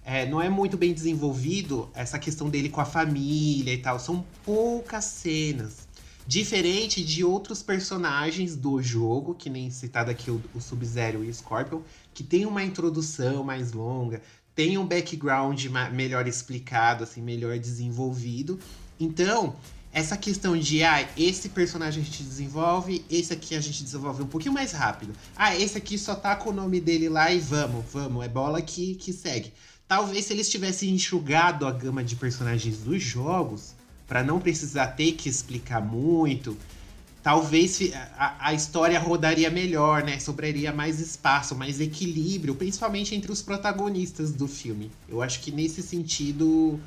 é, 0.10 0.26
não 0.26 0.42
é 0.42 0.50
muito 0.50 0.76
bem 0.76 0.92
desenvolvido 0.92 1.88
essa 1.94 2.18
questão 2.18 2.50
dele 2.50 2.68
com 2.68 2.82
a 2.82 2.86
família 2.86 3.72
e 3.72 3.78
tal. 3.78 4.00
São 4.00 4.26
poucas 4.44 5.06
cenas. 5.06 5.88
Diferente 6.26 7.04
de 7.04 7.24
outros 7.24 7.62
personagens 7.62 8.56
do 8.56 8.82
jogo, 8.82 9.36
que 9.36 9.52
nem 9.52 9.70
citado 9.70 10.10
aqui 10.10 10.32
o, 10.32 10.42
o 10.56 10.60
Sub-Zero 10.60 11.24
e 11.24 11.30
o 11.30 11.34
Scorpion, 11.34 11.82
que 12.12 12.24
tem 12.24 12.48
uma 12.48 12.64
introdução 12.64 13.44
mais 13.44 13.72
longa, 13.72 14.20
tem 14.56 14.80
um 14.80 14.86
background 14.86 15.64
melhor 15.94 16.28
explicado, 16.28 17.04
assim, 17.04 17.22
melhor 17.22 17.60
desenvolvido. 17.60 18.60
Então, 19.00 19.56
essa 19.94 20.18
questão 20.18 20.58
de, 20.58 20.84
ah, 20.84 21.08
esse 21.16 21.50
personagem 21.50 22.02
a 22.02 22.06
gente 22.06 22.24
desenvolve, 22.24 23.06
esse 23.12 23.32
aqui 23.32 23.54
a 23.54 23.62
gente 23.62 23.84
desenvolve 23.84 24.24
um 24.24 24.28
pouquinho 24.28 24.56
mais 24.56 24.72
rápido. 24.72 25.14
Ah, 25.36 25.56
esse 25.56 25.78
aqui 25.78 26.00
só 26.00 26.16
tá 26.16 26.36
com 26.36 26.50
o 26.50 26.54
nome 26.54 26.82
dele 26.82 27.10
lá 27.10 27.32
e 27.32 27.40
vamos, 27.40 27.86
vamos, 27.92 28.26
é 28.26 28.28
bola 28.28 28.60
que, 28.60 28.96
que 28.96 29.14
segue. 29.14 29.54
Talvez 29.90 30.26
se 30.26 30.34
eles 30.34 30.48
tivessem 30.48 30.92
enxugado 30.92 31.66
a 31.66 31.72
gama 31.72 32.04
de 32.04 32.16
personagens 32.16 32.78
dos 32.78 33.02
jogos, 33.02 33.74
para 34.08 34.24
não 34.24 34.40
precisar 34.40 34.86
ter 34.90 35.14
que 35.14 35.28
explicar 35.28 35.82
muito, 35.82 36.56
talvez 37.24 37.80
a, 38.16 38.50
a, 38.50 38.54
história 38.54 39.00
rodaria 39.00 39.50
melhor, 39.50 40.04
né? 40.04 40.20
Sobraria 40.20 40.72
mais 40.72 41.00
espaço, 41.00 41.56
mais 41.56 41.82
equilíbrio, 41.82 42.54
principalmente 42.54 43.16
entre 43.16 43.32
os 43.32 43.42
protagonistas 43.42 44.32
do 44.32 44.48
filme. 44.48 44.92
Eu 45.10 45.24
acho 45.24 45.40
que 45.40 45.52
nesse 45.52 45.82
sentido 45.82 46.80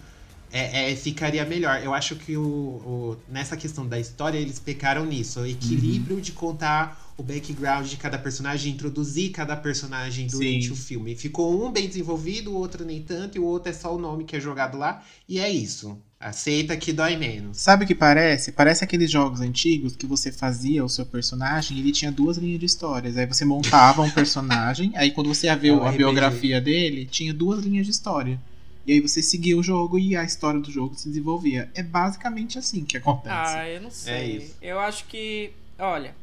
é, 0.53 0.93
é, 0.93 0.95
ficaria 0.95 1.45
melhor. 1.45 1.83
Eu 1.83 1.93
acho 1.93 2.15
que 2.15 2.37
o, 2.37 2.45
o, 2.45 3.17
nessa 3.29 3.57
questão 3.57 3.85
da 3.85 3.99
história 3.99 4.39
eles 4.39 4.61
pecaram 4.61 5.05
nisso. 5.05 5.41
O 5.41 5.47
equilíbrio 5.47 6.17
uhum. 6.17 6.23
de 6.23 6.31
contar 6.31 7.12
o 7.23 7.25
background 7.25 7.87
de 7.87 7.97
cada 7.97 8.19
personagem, 8.19 8.73
introduzir 8.73 9.31
cada 9.31 9.57
personagem 9.57 10.27
durante 10.27 10.67
Sim. 10.67 10.73
o 10.73 10.77
filme. 10.77 11.15
Ficou 11.15 11.65
um 11.65 11.71
bem 11.71 11.87
desenvolvido, 11.87 12.51
o 12.51 12.55
outro 12.55 12.85
nem 12.85 13.01
tanto, 13.01 13.39
e 13.39 13.41
o 13.41 13.45
outro 13.45 13.71
é 13.71 13.73
só 13.73 13.95
o 13.95 13.99
nome 13.99 14.25
que 14.25 14.35
é 14.35 14.41
jogado 14.41 14.77
lá. 14.77 15.05
E 15.29 15.39
é 15.39 15.49
isso. 15.49 15.97
Aceita 16.19 16.77
que 16.77 16.93
dói 16.93 17.17
menos. 17.17 17.59
Sabe 17.59 17.85
o 17.85 17.87
que 17.87 17.95
parece? 17.95 18.53
Parece 18.53 18.83
aqueles 18.83 19.11
jogos 19.11 19.41
antigos 19.41 19.95
que 19.95 20.07
você 20.07 20.33
fazia 20.33 20.85
o 20.85 20.89
seu 20.89 21.07
personagem 21.07 21.77
e 21.77 21.81
ele 21.81 21.93
tinha 21.93 22.11
duas 22.11 22.37
linhas 22.37 22.59
de 22.59 22.67
histórias. 22.67 23.17
Aí 23.17 23.27
você 23.27 23.45
montava 23.45 24.03
um 24.03 24.11
personagem, 24.11 24.93
aí 24.97 25.13
quando 25.13 25.29
você 25.33 25.47
ia 25.47 25.57
ver 25.57 25.73
é 25.73 25.89
a 25.89 25.93
biografia 25.93 26.61
dele, 26.61 27.07
tinha 27.07 27.33
duas 27.33 27.65
linhas 27.65 27.87
de 27.87 27.93
história. 27.93 28.41
E 28.85 28.93
aí 28.93 29.01
você 29.01 29.23
seguia 29.23 29.57
o 29.57 29.63
jogo 29.63 29.97
e 29.97 30.17
a 30.17 30.25
história 30.25 30.59
do 30.59 30.71
jogo 30.71 30.97
se 30.97 31.09
desenvolvia. 31.09 31.71
É 31.73 31.85
basicamente 31.85 32.59
assim 32.59 32.85
que 32.85 32.97
acontece. 32.97 33.57
Ah, 33.57 33.69
eu 33.69 33.81
não 33.81 33.91
sei. 33.91 34.53
É 34.61 34.73
eu 34.73 34.81
acho 34.81 35.05
que. 35.07 35.53
Olha, 35.79 36.15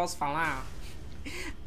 posso 0.00 0.16
falar? 0.16 0.66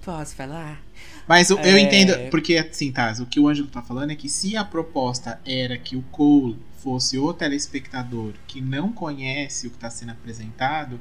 Posso 0.03 0.35
falar? 0.35 0.81
Mas 1.27 1.51
eu, 1.51 1.59
é... 1.59 1.71
eu 1.71 1.77
entendo, 1.77 2.31
porque 2.31 2.57
assim, 2.57 2.91
tá, 2.91 3.13
o 3.19 3.27
que 3.27 3.39
o 3.39 3.47
Ângelo 3.47 3.67
tá 3.67 3.81
falando 3.81 4.09
é 4.09 4.15
que 4.15 4.27
se 4.27 4.57
a 4.57 4.65
proposta 4.65 5.39
era 5.45 5.77
que 5.77 5.95
o 5.95 6.01
Cole 6.11 6.57
fosse 6.79 7.17
o 7.19 7.31
telespectador 7.31 8.33
que 8.47 8.59
não 8.59 8.91
conhece 8.91 9.67
o 9.67 9.69
que 9.69 9.77
está 9.77 9.89
sendo 9.91 10.13
apresentado, 10.13 10.99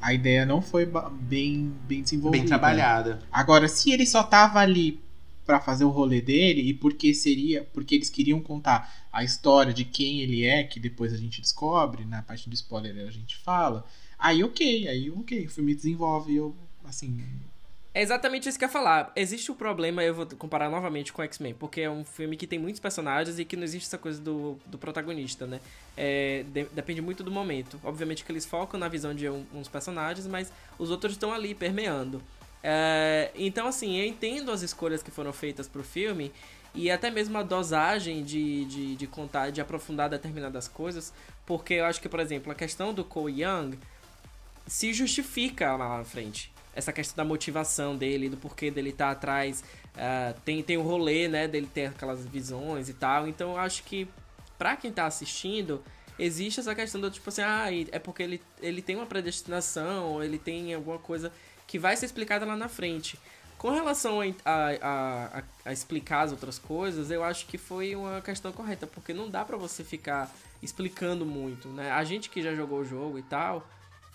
a 0.00 0.12
ideia 0.12 0.44
não 0.44 0.60
foi 0.60 0.86
bem, 1.12 1.72
bem 1.88 2.02
desenvolvida. 2.02 2.42
Bem 2.42 2.46
trabalhada. 2.46 3.20
Agora, 3.32 3.66
se 3.66 3.90
ele 3.90 4.04
só 4.04 4.22
tava 4.22 4.60
ali 4.60 5.02
para 5.46 5.60
fazer 5.60 5.84
o 5.84 5.90
rolê 5.90 6.20
dele 6.20 6.68
e 6.68 6.74
porque 6.74 7.14
seria 7.14 7.64
porque 7.72 7.94
eles 7.94 8.10
queriam 8.10 8.40
contar 8.40 9.06
a 9.10 9.24
história 9.24 9.72
de 9.72 9.84
quem 9.84 10.20
ele 10.20 10.44
é 10.44 10.64
que 10.64 10.78
depois 10.78 11.12
a 11.12 11.16
gente 11.16 11.40
descobre 11.40 12.04
na 12.04 12.22
parte 12.22 12.48
do 12.48 12.54
spoiler 12.54 13.06
a 13.06 13.10
gente 13.10 13.36
fala 13.36 13.84
aí 14.18 14.42
ok 14.42 14.88
aí 14.88 15.10
ok 15.10 15.44
o 15.44 15.50
filme 15.50 15.74
desenvolve 15.74 16.34
eu 16.34 16.56
assim 16.84 17.22
é 17.94 18.02
exatamente 18.02 18.48
isso 18.48 18.58
que 18.58 18.64
eu 18.64 18.68
ia 18.68 18.72
falar. 18.72 19.12
Existe 19.14 19.52
o 19.52 19.54
problema, 19.54 20.02
eu 20.02 20.12
vou 20.12 20.26
comparar 20.36 20.68
novamente 20.68 21.12
com 21.12 21.22
X-Men, 21.22 21.54
porque 21.54 21.80
é 21.80 21.88
um 21.88 22.04
filme 22.04 22.36
que 22.36 22.44
tem 22.44 22.58
muitos 22.58 22.80
personagens 22.80 23.38
e 23.38 23.44
que 23.44 23.56
não 23.56 23.62
existe 23.62 23.86
essa 23.86 23.96
coisa 23.96 24.20
do, 24.20 24.58
do 24.66 24.76
protagonista, 24.76 25.46
né? 25.46 25.60
É, 25.96 26.44
de, 26.52 26.64
depende 26.72 27.00
muito 27.00 27.22
do 27.22 27.30
momento. 27.30 27.80
Obviamente 27.84 28.24
que 28.24 28.32
eles 28.32 28.44
focam 28.44 28.80
na 28.80 28.88
visão 28.88 29.14
de 29.14 29.28
um, 29.28 29.46
uns 29.54 29.68
personagens, 29.68 30.26
mas 30.26 30.52
os 30.76 30.90
outros 30.90 31.12
estão 31.12 31.32
ali 31.32 31.54
permeando. 31.54 32.20
É, 32.64 33.30
então, 33.36 33.68
assim, 33.68 33.96
eu 33.96 34.04
entendo 34.04 34.50
as 34.50 34.62
escolhas 34.62 35.00
que 35.00 35.12
foram 35.12 35.32
feitas 35.32 35.68
pro 35.68 35.84
filme 35.84 36.32
e 36.74 36.90
até 36.90 37.12
mesmo 37.12 37.38
a 37.38 37.44
dosagem 37.44 38.24
de, 38.24 38.64
de, 38.64 38.96
de 38.96 39.06
contar, 39.06 39.50
de 39.50 39.60
aprofundar 39.60 40.10
determinadas 40.10 40.66
coisas, 40.66 41.12
porque 41.46 41.74
eu 41.74 41.84
acho 41.84 42.00
que, 42.00 42.08
por 42.08 42.18
exemplo, 42.18 42.50
a 42.50 42.56
questão 42.56 42.92
do 42.92 43.04
Cole 43.04 43.44
Young 43.44 43.78
se 44.66 44.92
justifica 44.92 45.76
lá 45.76 45.98
na 45.98 46.04
frente. 46.04 46.53
Essa 46.74 46.92
questão 46.92 47.16
da 47.16 47.24
motivação 47.28 47.96
dele, 47.96 48.28
do 48.28 48.36
porquê 48.36 48.70
dele 48.70 48.90
estar 48.90 49.06
tá 49.06 49.10
atrás, 49.12 49.62
uh, 49.94 50.38
tem, 50.44 50.62
tem 50.62 50.76
o 50.76 50.82
rolê, 50.82 51.28
né, 51.28 51.46
dele 51.46 51.68
ter 51.72 51.86
aquelas 51.86 52.26
visões 52.26 52.88
e 52.88 52.94
tal. 52.94 53.28
Então, 53.28 53.52
eu 53.52 53.58
acho 53.58 53.82
que, 53.84 54.08
pra 54.58 54.76
quem 54.76 54.92
tá 54.92 55.06
assistindo, 55.06 55.82
existe 56.18 56.60
essa 56.60 56.74
questão 56.74 57.00
do 57.00 57.10
tipo 57.10 57.28
assim, 57.28 57.42
ah, 57.42 57.66
é 57.92 57.98
porque 57.98 58.22
ele, 58.22 58.42
ele 58.60 58.82
tem 58.82 58.96
uma 58.96 59.06
predestinação, 59.06 60.12
ou 60.12 60.24
ele 60.24 60.38
tem 60.38 60.74
alguma 60.74 60.98
coisa 60.98 61.32
que 61.66 61.78
vai 61.78 61.96
ser 61.96 62.06
explicada 62.06 62.44
lá 62.44 62.56
na 62.56 62.68
frente. 62.68 63.18
Com 63.58 63.70
relação 63.70 64.20
a, 64.20 64.24
a, 64.44 65.38
a, 65.38 65.42
a, 65.64 65.72
explicar 65.72 66.22
as 66.22 66.32
outras 66.32 66.58
coisas, 66.58 67.10
eu 67.10 67.24
acho 67.24 67.46
que 67.46 67.56
foi 67.56 67.96
uma 67.96 68.20
questão 68.20 68.52
correta, 68.52 68.86
porque 68.86 69.14
não 69.14 69.30
dá 69.30 69.44
para 69.44 69.56
você 69.56 69.82
ficar 69.82 70.30
explicando 70.62 71.24
muito, 71.24 71.68
né? 71.68 71.90
A 71.90 72.04
gente 72.04 72.28
que 72.28 72.42
já 72.42 72.54
jogou 72.54 72.80
o 72.80 72.84
jogo 72.84 73.18
e 73.18 73.22
tal, 73.22 73.66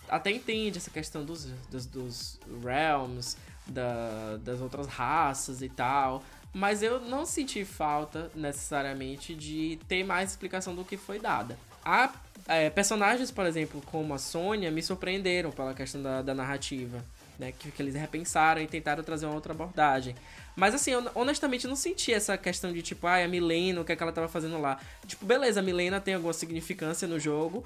até 0.09 0.31
entende 0.31 0.77
essa 0.77 0.89
questão 0.89 1.23
dos, 1.23 1.45
dos, 1.69 1.85
dos 1.85 2.39
realms, 2.63 3.37
da, 3.67 4.37
das 4.43 4.59
outras 4.61 4.87
raças 4.87 5.61
e 5.61 5.69
tal, 5.69 6.23
mas 6.53 6.81
eu 6.81 6.99
não 6.99 7.25
senti 7.25 7.63
falta 7.63 8.31
necessariamente 8.35 9.35
de 9.35 9.79
ter 9.87 10.03
mais 10.03 10.31
explicação 10.31 10.75
do 10.75 10.83
que 10.83 10.97
foi 10.97 11.19
dada. 11.19 11.57
Há 11.85 12.11
é, 12.47 12.69
personagens, 12.69 13.31
por 13.31 13.45
exemplo, 13.45 13.81
como 13.85 14.13
a 14.13 14.17
Sônia, 14.17 14.71
me 14.71 14.81
surpreenderam 14.81 15.51
pela 15.51 15.73
questão 15.73 16.01
da, 16.01 16.21
da 16.21 16.33
narrativa 16.33 17.03
né? 17.39 17.53
Que, 17.57 17.71
que 17.71 17.81
eles 17.81 17.95
repensaram 17.95 18.61
e 18.61 18.67
tentaram 18.67 19.01
trazer 19.01 19.25
uma 19.25 19.33
outra 19.33 19.53
abordagem. 19.53 20.13
Mas 20.55 20.75
assim, 20.75 20.91
eu 20.91 21.09
honestamente 21.15 21.65
não 21.65 21.75
senti 21.75 22.13
essa 22.13 22.37
questão 22.37 22.73
de 22.73 22.81
tipo, 22.81 23.07
ah, 23.07 23.23
a 23.23 23.27
Milena, 23.27 23.79
o 23.79 23.85
que, 23.85 23.93
é 23.93 23.95
que 23.95 24.03
ela 24.03 24.11
tava 24.11 24.27
fazendo 24.27 24.59
lá. 24.59 24.77
Tipo, 25.07 25.25
beleza, 25.25 25.61
a 25.61 25.63
Milena 25.63 26.01
tem 26.01 26.15
alguma 26.15 26.33
significância 26.33 27.07
no 27.07 27.17
jogo, 27.17 27.63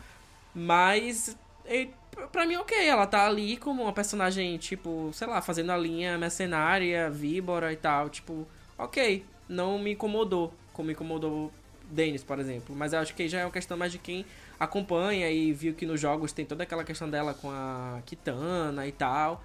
mas 0.53 1.35
e, 1.67 1.89
pra 2.31 2.45
mim, 2.45 2.55
ok, 2.55 2.85
ela 2.85 3.07
tá 3.07 3.25
ali 3.25 3.57
como 3.57 3.83
uma 3.83 3.93
personagem, 3.93 4.57
tipo, 4.57 5.11
sei 5.13 5.27
lá, 5.27 5.41
fazendo 5.41 5.71
a 5.71 5.77
linha 5.77 6.17
mercenária, 6.17 7.09
víbora 7.09 7.71
e 7.71 7.75
tal. 7.75 8.09
Tipo, 8.09 8.47
ok, 8.77 9.25
não 9.47 9.79
me 9.79 9.93
incomodou, 9.93 10.53
como 10.71 10.87
me 10.87 10.93
incomodou 10.93 11.51
Dennis, 11.89 12.23
por 12.23 12.39
exemplo. 12.39 12.75
Mas 12.75 12.93
eu 12.93 12.99
acho 12.99 13.13
que 13.15 13.27
já 13.27 13.39
é 13.39 13.45
uma 13.45 13.51
questão 13.51 13.77
mais 13.77 13.91
de 13.91 13.97
quem 13.97 14.25
acompanha 14.59 15.29
e 15.29 15.53
viu 15.53 15.73
que 15.73 15.85
nos 15.85 15.99
jogos 15.99 16.31
tem 16.31 16.45
toda 16.45 16.63
aquela 16.63 16.83
questão 16.83 17.09
dela 17.09 17.33
com 17.33 17.49
a 17.49 18.01
Kitana 18.05 18.87
e 18.87 18.91
tal. 18.91 19.43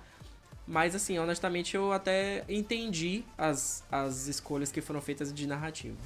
Mas, 0.67 0.95
assim, 0.95 1.19
honestamente, 1.19 1.75
eu 1.75 1.93
até 1.93 2.45
entendi 2.49 3.25
as, 3.39 3.83
as 3.91 4.27
escolhas 4.27 4.71
que 4.71 4.83
foram 4.83 5.01
feitas 5.01 5.33
de 5.33 5.47
narrativa. 5.47 5.97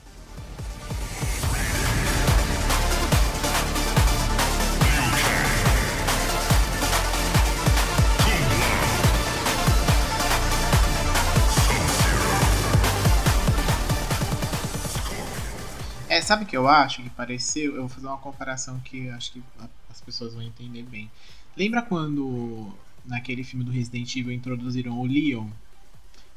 Sabe 16.33 16.45
o 16.45 16.47
que 16.47 16.57
eu 16.57 16.67
acho 16.67 17.03
que 17.03 17.11
pareceu? 17.11 17.75
Eu 17.75 17.81
vou 17.83 17.89
fazer 17.91 18.07
uma 18.07 18.17
comparação 18.17 18.81
que 18.81 19.11
acho 19.11 19.33
que 19.33 19.43
as 19.91 20.01
pessoas 20.01 20.33
vão 20.33 20.43
entender 20.43 20.83
bem. 20.83 21.11
Lembra 21.55 21.83
quando 21.83 22.73
naquele 23.05 23.45
filme 23.45 23.65
do 23.65 23.71
Resident 23.71 24.17
Evil 24.17 24.33
introduziram 24.33 24.99
o 24.99 25.05
Leon 25.05 25.47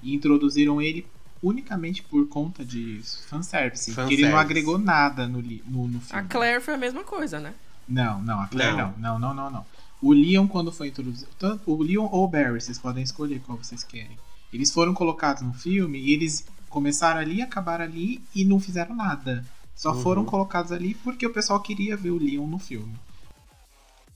e 0.03 0.13
introduziram 0.13 0.81
ele 0.81 1.07
unicamente 1.41 2.03
por 2.03 2.27
conta 2.27 2.65
de 2.65 2.99
fanservice. 3.29 3.93
fanservice. 3.93 4.21
ele 4.21 4.29
não 4.29 4.37
agregou 4.37 4.77
nada 4.77 5.27
no, 5.27 5.41
no, 5.41 5.87
no, 5.87 6.01
filme. 6.01 6.21
A 6.21 6.23
Claire 6.23 6.61
foi 6.61 6.73
a 6.73 6.77
mesma 6.77 7.03
coisa, 7.03 7.39
né? 7.39 7.53
Não, 7.87 8.21
não, 8.21 8.41
a 8.41 8.47
Claire 8.47 8.75
não. 8.75 8.93
Não, 8.97 9.17
não, 9.17 9.33
não, 9.33 9.49
não. 9.49 9.65
O 10.01 10.11
Leon, 10.11 10.45
quando 10.47 10.73
foi 10.73 10.89
introduzido. 10.89 11.29
O 11.65 11.81
Leon 11.81 12.09
ou 12.11 12.25
o 12.25 12.27
Barry, 12.27 12.59
vocês 12.59 12.77
podem 12.77 13.03
escolher 13.03 13.39
qual 13.39 13.57
vocês 13.57 13.83
querem. 13.83 14.17
Eles 14.51 14.71
foram 14.71 14.93
colocados 14.93 15.41
no 15.41 15.53
filme 15.53 15.99
e 15.99 16.11
eles 16.11 16.45
começaram 16.69 17.21
ali, 17.21 17.41
acabaram 17.41 17.85
ali 17.85 18.21
e 18.35 18.43
não 18.43 18.59
fizeram 18.59 18.93
nada. 18.93 19.45
Só 19.75 19.91
uhum. 19.91 20.01
foram 20.01 20.25
colocados 20.25 20.71
ali 20.71 20.95
porque 20.95 21.27
o 21.27 21.33
pessoal 21.33 21.59
queria 21.59 21.97
ver 21.97 22.11
o 22.11 22.17
Leon 22.17 22.47
no 22.47 22.57
filme. 22.57 22.95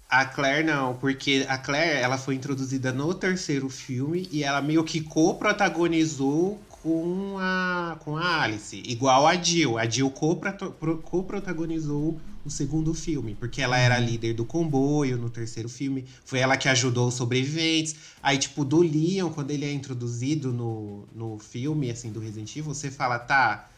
A 0.10 0.26
Claire 0.26 0.66
não, 0.66 0.95
porque 0.95 1.45
a 1.47 1.57
Claire 1.57 2.01
ela 2.01 2.18
foi 2.18 2.34
introduzida 2.34 2.91
no 2.91 3.14
terceiro 3.14 3.70
filme 3.70 4.28
e 4.32 4.43
ela 4.43 4.60
meio 4.60 4.84
que 4.84 5.01
co-protagonizou 5.01 6.60
com 6.82 7.36
a, 7.38 7.95
com 7.99 8.18
a 8.18 8.41
Alice. 8.41 8.82
Igual 8.86 9.28
a 9.28 9.36
Jill. 9.36 9.78
A 9.78 9.88
Jill 9.88 10.10
co-protagonizou 10.10 12.20
o 12.43 12.49
segundo 12.49 12.93
filme, 12.93 13.36
porque 13.36 13.62
ela 13.62 13.78
era 13.78 13.99
líder 13.99 14.34
do 14.34 14.45
comboio 14.45 15.18
no 15.18 15.30
terceiro 15.30 15.70
filme. 15.70 16.05
Foi 16.26 16.39
ela 16.39 16.57
que 16.57 16.68
ajudou 16.70 17.10
os 17.10 17.14
sobreviventes. 17.14 17.95
Aí, 18.24 18.38
tipo, 18.38 18.66
do 18.66 18.82
Leon, 18.82 19.30
quando 19.30 19.51
ele 19.51 19.66
é 19.66 19.72
introduzido 19.72 20.51
no, 20.51 21.05
no 21.14 21.38
filme, 21.38 21.91
assim, 21.91 22.12
do 22.12 22.20
Resident 22.20 22.49
Evil, 22.55 22.74
você 22.74 22.89
fala, 22.89 23.20
tá. 23.20 23.70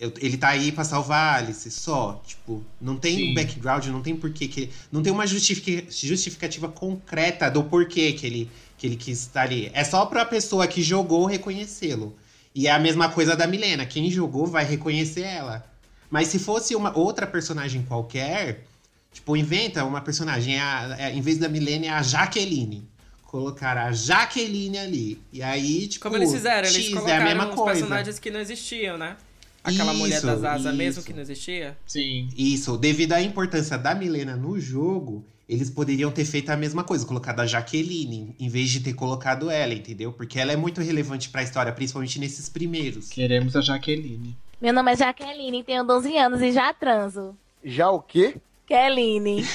Eu- 0.00 0.12
ele 0.18 0.36
tá 0.36 0.48
aí 0.48 0.70
pra 0.72 0.84
salvar 0.84 1.34
a 1.34 1.38
Alice, 1.38 1.70
só. 1.70 2.22
Tipo, 2.26 2.64
não 2.80 2.96
tem 2.96 3.16
Sim. 3.16 3.30
um 3.30 3.34
background, 3.34 3.86
não 3.86 4.00
tem 4.02 4.14
porquê 4.16 4.46
que. 4.48 4.70
Não 4.92 5.02
tem 5.02 5.12
uma 5.12 5.26
justifica- 5.26 5.90
justificativa 5.90 6.68
concreta 6.68 7.50
do 7.50 7.64
porquê 7.64 8.12
que 8.12 8.26
ele, 8.26 8.50
que 8.76 8.86
ele 8.86 8.96
quis 8.96 9.20
estar 9.20 9.42
ali. 9.42 9.70
É 9.74 9.84
só 9.84 10.06
pra 10.06 10.24
pessoa 10.24 10.66
que 10.66 10.82
jogou 10.82 11.26
reconhecê-lo. 11.26 12.16
E 12.54 12.66
é 12.66 12.70
a 12.70 12.78
mesma 12.78 13.08
coisa 13.10 13.36
da 13.36 13.46
Milena. 13.46 13.84
Quem 13.86 14.10
jogou 14.10 14.46
vai 14.46 14.64
reconhecer 14.64 15.22
ela. 15.22 15.64
Mas 16.10 16.28
se 16.28 16.38
fosse 16.38 16.74
uma 16.74 16.96
outra 16.96 17.26
personagem 17.26 17.82
qualquer, 17.82 18.64
tipo, 19.12 19.36
inventa 19.36 19.84
uma 19.84 20.00
personagem, 20.00 20.56
é 20.56 20.60
a- 20.60 20.96
é- 20.98 21.12
em 21.14 21.20
vez 21.20 21.38
da 21.38 21.48
Milena, 21.48 21.86
é 21.86 21.90
a 21.90 22.02
Jaqueline. 22.02 22.88
Colocar 23.24 23.76
a 23.76 23.92
Jaqueline 23.92 24.78
ali. 24.78 25.20
E 25.30 25.42
aí, 25.42 25.86
tipo, 25.86 26.02
Como 26.02 26.16
eles 26.16 26.32
fizeram, 26.32 26.66
eles 26.66 26.84
X, 26.86 26.94
colocaram 26.94 27.26
é 27.26 27.32
a 27.32 27.34
mesma 27.34 27.54
coisa. 27.54 27.80
personagens 27.80 28.18
que 28.18 28.30
não 28.30 28.40
existiam, 28.40 28.96
né? 28.96 29.16
Aquela 29.62 29.92
mulher 29.92 30.18
Isso, 30.18 30.26
das 30.26 30.44
asas 30.44 30.74
mesmo 30.74 31.00
isso. 31.00 31.06
que 31.06 31.12
não 31.12 31.20
existia. 31.20 31.76
Sim. 31.86 32.28
Isso, 32.36 32.76
devido 32.76 33.12
à 33.12 33.22
importância 33.22 33.76
da 33.76 33.94
Milena 33.94 34.36
no 34.36 34.58
jogo, 34.58 35.24
eles 35.48 35.68
poderiam 35.68 36.10
ter 36.10 36.24
feito 36.24 36.50
a 36.50 36.56
mesma 36.56 36.84
coisa, 36.84 37.04
colocado 37.04 37.40
a 37.40 37.46
Jaqueline, 37.46 38.34
em 38.38 38.48
vez 38.48 38.70
de 38.70 38.80
ter 38.80 38.94
colocado 38.94 39.50
ela, 39.50 39.74
entendeu? 39.74 40.12
Porque 40.12 40.38
ela 40.38 40.52
é 40.52 40.56
muito 40.56 40.80
relevante 40.80 41.28
pra 41.28 41.42
história, 41.42 41.72
principalmente 41.72 42.18
nesses 42.18 42.48
primeiros. 42.48 43.08
Queremos 43.08 43.56
a 43.56 43.60
Jaqueline. 43.60 44.36
Meu 44.60 44.72
nome 44.72 44.92
é 44.92 44.96
Jaqueline, 44.96 45.64
tenho 45.64 45.84
12 45.84 46.16
anos 46.16 46.40
e 46.42 46.52
já 46.52 46.72
transo. 46.72 47.34
Já 47.64 47.90
o 47.90 48.00
quê? 48.00 48.36
Keline. 48.66 49.46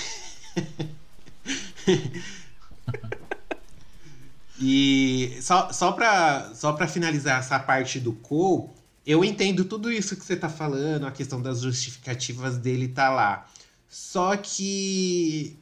E 4.62 5.38
só, 5.41 5.74
só, 5.74 5.91
pra, 5.91 6.51
só 6.54 6.74
pra 6.74 6.88
finalizar 6.88 7.39
essa 7.39 7.60
parte 7.60 7.99
do 7.99 8.14
Cole, 8.14 8.70
eu 9.06 9.24
entendo 9.24 9.66
tudo 9.66 9.91
isso 9.91 10.16
que 10.16 10.26
você 10.26 10.36
tá 10.36 10.49
falando, 10.49 11.06
a 11.06 11.12
questão 11.12 11.41
das 11.41 11.62
justificativas 11.62 12.58
dele 12.58 12.88
tá 12.88 13.10
lá. 13.10 13.47
Só 13.89 14.36
que 14.38 15.56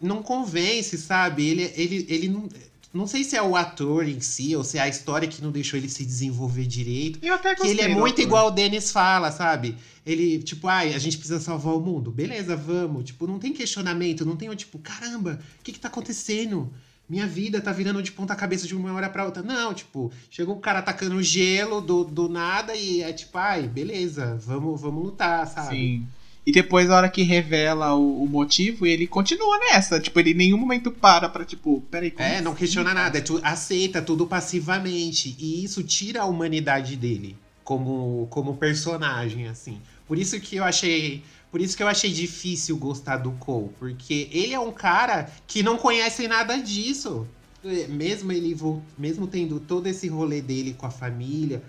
não 0.00 0.22
convence, 0.22 0.98
sabe? 0.98 1.46
Ele, 1.48 1.72
ele, 1.76 2.06
ele 2.08 2.28
não. 2.28 2.48
Não 2.92 3.06
sei 3.06 3.24
se 3.24 3.34
é 3.34 3.42
o 3.42 3.56
ator 3.56 4.06
em 4.06 4.20
si, 4.20 4.54
ou 4.54 4.62
se 4.62 4.76
é 4.76 4.82
a 4.82 4.88
história 4.88 5.26
que 5.26 5.40
não 5.40 5.50
deixou 5.50 5.78
ele 5.78 5.88
se 5.88 6.04
desenvolver 6.04 6.66
direito. 6.66 7.18
Eu 7.22 7.32
até 7.32 7.54
Que 7.54 7.66
ele 7.66 7.80
é 7.80 7.88
muito 7.88 8.16
ator. 8.16 8.24
igual 8.24 8.48
o 8.48 8.50
Dennis 8.50 8.92
fala, 8.92 9.32
sabe? 9.32 9.78
Ele, 10.04 10.42
tipo, 10.42 10.68
ai, 10.68 10.92
a 10.92 10.98
gente 10.98 11.16
precisa 11.16 11.40
salvar 11.40 11.74
o 11.74 11.80
mundo. 11.80 12.10
Beleza, 12.10 12.54
vamos. 12.54 13.04
Tipo, 13.04 13.26
não 13.26 13.38
tem 13.38 13.54
questionamento, 13.54 14.26
não 14.26 14.36
tem 14.36 14.50
o 14.50 14.54
tipo, 14.54 14.78
caramba, 14.78 15.40
o 15.58 15.62
que 15.62 15.72
que 15.72 15.80
tá 15.80 15.88
acontecendo? 15.88 16.70
Minha 17.12 17.26
vida 17.26 17.60
tá 17.60 17.70
virando 17.72 18.02
de 18.02 18.10
ponta 18.10 18.34
cabeça 18.34 18.66
de 18.66 18.74
uma 18.74 18.90
hora 18.94 19.10
pra 19.10 19.26
outra. 19.26 19.42
Não, 19.42 19.74
tipo, 19.74 20.10
chegou 20.30 20.56
o 20.56 20.60
cara 20.60 20.78
atacando 20.78 21.22
gelo 21.22 21.78
do, 21.82 22.04
do 22.04 22.26
nada 22.26 22.74
e 22.74 23.02
é 23.02 23.12
tipo, 23.12 23.36
ai, 23.36 23.68
beleza, 23.68 24.40
vamos, 24.46 24.80
vamos 24.80 25.04
lutar, 25.04 25.46
sabe? 25.46 25.76
Sim. 25.76 26.06
E 26.46 26.50
depois, 26.50 26.88
a 26.88 26.96
hora 26.96 27.10
que 27.10 27.22
revela 27.22 27.94
o, 27.94 28.22
o 28.22 28.26
motivo, 28.26 28.86
ele 28.86 29.06
continua 29.06 29.58
nessa. 29.58 30.00
Tipo, 30.00 30.20
ele 30.20 30.30
em 30.30 30.34
nenhum 30.34 30.56
momento 30.56 30.90
para 30.90 31.28
pra, 31.28 31.44
tipo, 31.44 31.82
peraí, 31.90 32.10
como 32.10 32.26
É, 32.26 32.40
não 32.40 32.52
assim? 32.52 32.60
questiona 32.60 32.94
nada, 32.94 33.18
é 33.18 33.20
tu, 33.20 33.38
aceita 33.42 34.00
tudo 34.00 34.26
passivamente. 34.26 35.36
E 35.38 35.62
isso 35.62 35.82
tira 35.82 36.22
a 36.22 36.24
humanidade 36.24 36.96
dele 36.96 37.36
como, 37.62 38.26
como 38.30 38.56
personagem, 38.56 39.48
assim. 39.48 39.82
Por 40.08 40.18
isso 40.18 40.40
que 40.40 40.56
eu 40.56 40.64
achei. 40.64 41.22
Por 41.52 41.60
isso 41.60 41.76
que 41.76 41.82
eu 41.82 41.86
achei 41.88 42.10
difícil 42.10 42.78
gostar 42.78 43.18
do 43.18 43.32
Cole. 43.32 43.68
Porque 43.78 44.26
ele 44.32 44.54
é 44.54 44.58
um 44.58 44.72
cara 44.72 45.30
que 45.46 45.62
não 45.62 45.76
conhece 45.76 46.26
nada 46.26 46.56
disso. 46.56 47.28
É, 47.62 47.86
Mesmo 47.88 48.32
ele 48.32 48.56
mesmo 48.96 49.26
tendo 49.26 49.60
todo 49.60 49.86
esse 49.86 50.08
rolê 50.08 50.40
dele 50.40 50.72
com 50.72 50.86
a 50.86 50.90
família. 50.90 51.62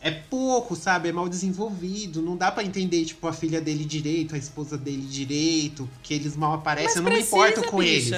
É 0.00 0.10
pouco, 0.10 0.74
sabe? 0.74 1.10
É 1.10 1.12
mal 1.12 1.28
desenvolvido. 1.28 2.22
Não 2.22 2.38
dá 2.38 2.50
pra 2.50 2.64
entender, 2.64 3.04
tipo, 3.04 3.26
a 3.26 3.32
filha 3.32 3.60
dele 3.60 3.84
direito, 3.84 4.34
a 4.34 4.38
esposa 4.38 4.78
dele 4.78 5.02
direito, 5.02 5.86
que 6.02 6.14
eles 6.14 6.34
mal 6.34 6.54
aparecem. 6.54 6.96
eu 6.96 7.02
não 7.02 7.12
me 7.12 7.20
importo 7.20 7.62
com 7.64 7.82
eles. 7.82 8.10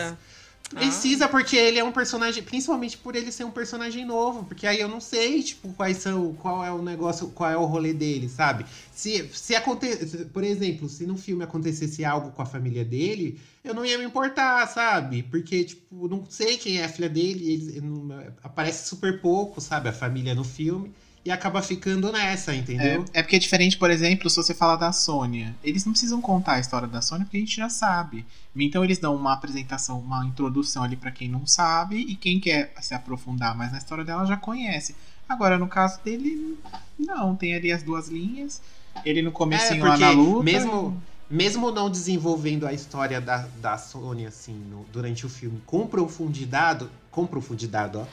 Precisa, 0.71 1.29
porque 1.29 1.57
ele 1.57 1.81
é 1.81 1.85
um 1.85 1.91
personagem, 1.91 2.45
principalmente 2.45 2.97
por 2.97 3.17
ele 3.17 3.33
ser 3.33 3.43
um 3.43 3.51
personagem 3.51 4.05
novo, 4.05 4.45
porque 4.45 4.67
aí 4.69 4.79
eu 4.81 4.89
não 4.89 5.01
sei, 5.01 5.43
tipo, 5.43 5.73
quais 5.73 5.97
são, 5.97 6.33
qual 6.35 6.65
é 6.65 6.71
o 6.71 6.81
negócio, 6.81 7.29
qual 7.31 7.51
é 7.51 7.57
o 7.57 7.65
rolê 7.65 7.93
dele, 7.93 8.29
sabe? 8.29 8.65
Se, 8.93 9.29
se 9.33 9.57
acontecer, 9.57 10.27
por 10.27 10.45
exemplo, 10.45 10.89
se 10.89 11.07
no 11.07 11.17
filme 11.17 11.43
acontecesse 11.43 12.05
algo 12.05 12.31
com 12.31 12.41
a 12.43 12.47
família 12.47 12.85
dele, 12.85 13.41
eu 13.65 13.75
não 13.75 13.85
ia 13.85 13.99
me 13.99 14.05
importar, 14.05 14.65
sabe? 14.69 15.25
Porque, 15.25 15.65
tipo, 15.65 16.07
não 16.07 16.25
sei 16.31 16.57
quem 16.57 16.79
é 16.79 16.85
a 16.85 16.89
filha 16.89 17.09
dele, 17.09 17.53
ele, 17.53 17.81
não- 17.81 18.33
aparece 18.43 18.89
super 18.89 19.21
pouco, 19.21 19.61
sabe? 19.61 19.89
A 19.89 19.93
família 19.93 20.37
no 20.37 20.45
filme, 20.45 20.95
e 21.25 21.31
acaba 21.31 21.61
ficando 21.61 22.11
nessa, 22.11 22.55
entendeu? 22.55 23.05
É, 23.13 23.21
é 23.21 23.23
porque 23.23 23.37
é 23.37 23.39
diferente, 23.39 23.77
por 23.77 23.91
exemplo, 23.91 24.31
se 24.31 24.37
você 24.37 24.55
falar 24.55 24.77
da 24.77 24.91
Sônia. 24.93 25.55
Eles 25.63 25.85
não 25.85 25.93
precisam 25.93 26.21
contar 26.21 26.55
a 26.55 26.61
história 26.61 26.89
da 26.89 27.03
Sônia 27.03 27.25
porque 27.27 27.37
a 27.37 27.41
gente 27.41 27.57
já 27.57 27.69
sabe. 27.69 28.25
Então 28.57 28.83
eles 28.83 28.99
dão 28.99 29.15
uma 29.15 29.33
apresentação, 29.35 30.01
uma 30.01 30.25
introdução 30.25 30.83
ali 30.83 30.97
pra 30.97 31.11
quem 31.11 31.29
não 31.29 31.47
sabe 31.47 31.97
e 31.97 32.17
quem 32.17 32.41
quer 32.41 32.73
se 32.81 32.95
aprofundar 32.95 33.55
mais 33.57 33.71
na 33.73 33.79
história 33.79 34.05
dela 34.05 34.25
já 34.25 34.37
conhece. 34.37 34.95
Agora, 35.29 35.59
no 35.59 35.69
caso 35.69 36.01
dele, 36.03 36.59
não. 36.99 37.37
Tem 37.37 37.55
ali 37.55 37.71
as 37.71 37.83
duas 37.83 38.09
linhas. 38.09 38.61
Ele 39.05 39.23
no 39.23 39.31
comecinho 39.31 39.85
lá 39.85 39.97
na 39.97 40.11
luta. 40.11 40.43
mesmo, 40.43 41.01
mesmo 41.31 41.71
não 41.71 41.89
desenvolvendo 41.89 42.67
a 42.67 42.73
história 42.73 43.21
da, 43.21 43.47
da 43.61 43.79
Sony, 43.79 44.27
assim, 44.27 44.55
no- 44.55 44.85
durante 44.93 45.25
o 45.25 45.29
filme 45.29 45.63
com 45.67 45.87
profundidade, 45.87 46.89
com 47.11 47.27
profundidade, 47.27 47.97
ó, 47.97 48.05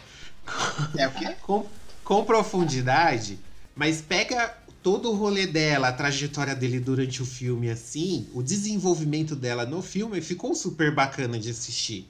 É 0.97 1.07
o 1.07 1.11
quê? 1.11 1.35
com, 1.41 1.65
com 2.07 2.23
profundidade, 2.23 3.37
mas 3.75 4.01
pega 4.01 4.57
todo 4.81 5.11
o 5.11 5.13
rolê 5.13 5.45
dela, 5.45 5.89
a 5.89 5.91
trajetória 5.91 6.55
dele 6.55 6.79
durante 6.79 7.21
o 7.21 7.25
filme, 7.25 7.69
assim, 7.69 8.29
o 8.33 8.41
desenvolvimento 8.41 9.35
dela 9.35 9.65
no 9.65 9.81
filme 9.81 10.21
ficou 10.21 10.55
super 10.55 10.95
bacana 10.95 11.37
de 11.37 11.49
assistir. 11.49 12.07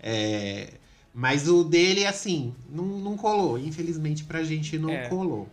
É, 0.00 0.70
mas 1.12 1.46
o 1.46 1.62
dele, 1.62 2.06
assim, 2.06 2.54
não, 2.70 2.84
não 2.84 3.18
colou. 3.18 3.58
Infelizmente 3.58 4.24
pra 4.24 4.42
gente 4.42 4.78
não 4.78 4.88
É. 4.88 5.08
colou. 5.10 5.46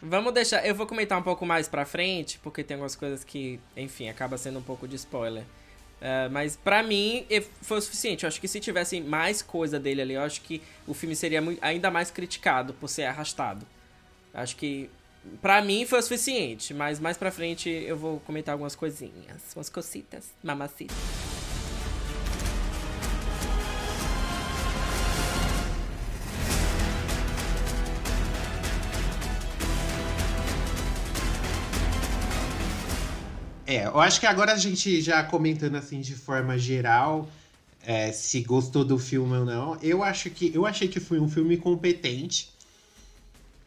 Vamos 0.00 0.32
deixar. 0.32 0.64
Eu 0.64 0.76
vou 0.76 0.86
comentar 0.86 1.18
um 1.18 1.22
pouco 1.22 1.44
mais 1.44 1.66
pra 1.66 1.84
frente, 1.84 2.38
porque 2.44 2.62
tem 2.62 2.76
algumas 2.76 2.94
coisas 2.94 3.24
que, 3.24 3.58
enfim, 3.76 4.08
acaba 4.08 4.38
sendo 4.38 4.60
um 4.60 4.62
pouco 4.62 4.86
de 4.86 4.94
spoiler. 4.94 5.42
É, 6.00 6.28
mas 6.28 6.56
pra 6.56 6.82
mim 6.82 7.24
foi 7.62 7.78
o 7.78 7.80
suficiente. 7.80 8.24
Eu 8.24 8.28
acho 8.28 8.40
que 8.40 8.46
se 8.48 8.60
tivesse 8.60 9.00
mais 9.00 9.40
coisa 9.42 9.78
dele 9.80 10.02
ali, 10.02 10.14
eu 10.14 10.20
acho 10.22 10.40
que 10.42 10.60
o 10.86 10.92
filme 10.92 11.16
seria 11.16 11.40
mui- 11.40 11.58
ainda 11.62 11.90
mais 11.90 12.10
criticado 12.10 12.74
por 12.74 12.88
ser 12.88 13.04
arrastado. 13.04 13.66
Acho 14.34 14.56
que 14.56 14.90
pra 15.40 15.62
mim 15.62 15.86
foi 15.86 15.98
o 15.98 16.02
suficiente, 16.02 16.74
mas 16.74 17.00
mais 17.00 17.16
pra 17.16 17.30
frente 17.30 17.70
eu 17.70 17.96
vou 17.96 18.20
comentar 18.20 18.52
algumas 18.52 18.76
coisinhas, 18.76 19.42
umas 19.56 19.70
cositas, 19.70 20.32
mamacitas. 20.42 20.94
É, 33.76 33.86
eu 33.86 34.00
acho 34.00 34.20
que 34.20 34.26
agora 34.26 34.52
a 34.52 34.56
gente 34.58 35.00
já 35.02 35.22
comentando 35.22 35.76
assim 35.76 36.00
de 36.00 36.14
forma 36.14 36.56
geral, 36.58 37.28
é, 37.82 38.10
se 38.12 38.40
gostou 38.42 38.84
do 38.84 38.98
filme 38.98 39.36
ou 39.36 39.44
não, 39.44 39.76
eu 39.82 40.02
acho 40.02 40.30
que 40.30 40.50
eu 40.54 40.64
achei 40.64 40.88
que 40.88 40.98
foi 41.00 41.20
um 41.20 41.28
filme 41.28 41.56
competente. 41.58 42.48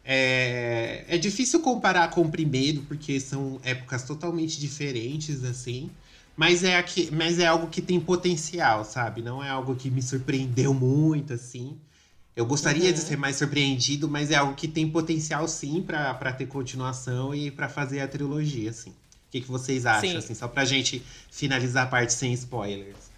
É, 0.04 1.04
é 1.08 1.18
difícil 1.18 1.60
comparar 1.60 2.08
com 2.10 2.22
o 2.22 2.30
primeiro, 2.30 2.82
porque 2.82 3.20
são 3.20 3.60
épocas 3.62 4.02
totalmente 4.02 4.58
diferentes, 4.58 5.44
assim. 5.44 5.90
Mas 6.36 6.64
é, 6.64 6.76
aqui, 6.76 7.10
mas 7.12 7.38
é 7.38 7.46
algo 7.46 7.68
que 7.68 7.82
tem 7.82 8.00
potencial, 8.00 8.84
sabe? 8.84 9.22
Não 9.22 9.42
é 9.44 9.48
algo 9.50 9.76
que 9.76 9.90
me 9.90 10.02
surpreendeu 10.02 10.72
muito, 10.72 11.34
assim. 11.34 11.76
Eu 12.34 12.46
gostaria 12.46 12.92
de 12.92 13.00
Uhum. 13.00 13.06
ser 13.06 13.16
mais 13.18 13.36
surpreendido, 13.36 14.08
mas 14.08 14.30
é 14.30 14.36
algo 14.36 14.54
que 14.54 14.66
tem 14.68 14.88
potencial, 14.90 15.46
sim, 15.46 15.82
pra 15.82 16.32
ter 16.32 16.46
continuação 16.46 17.34
e 17.34 17.50
pra 17.50 17.68
fazer 17.68 18.00
a 18.00 18.08
trilogia, 18.08 18.70
assim. 18.70 18.94
O 19.30 19.32
que, 19.32 19.42
que 19.42 19.48
vocês 19.48 19.86
acham, 19.86 20.10
Sim. 20.10 20.16
assim? 20.16 20.34
Só 20.34 20.48
pra 20.48 20.64
gente 20.64 21.00
finalizar 21.30 21.86
a 21.86 21.88
parte 21.88 22.12
sem 22.12 22.32
spoilers. 22.32 23.10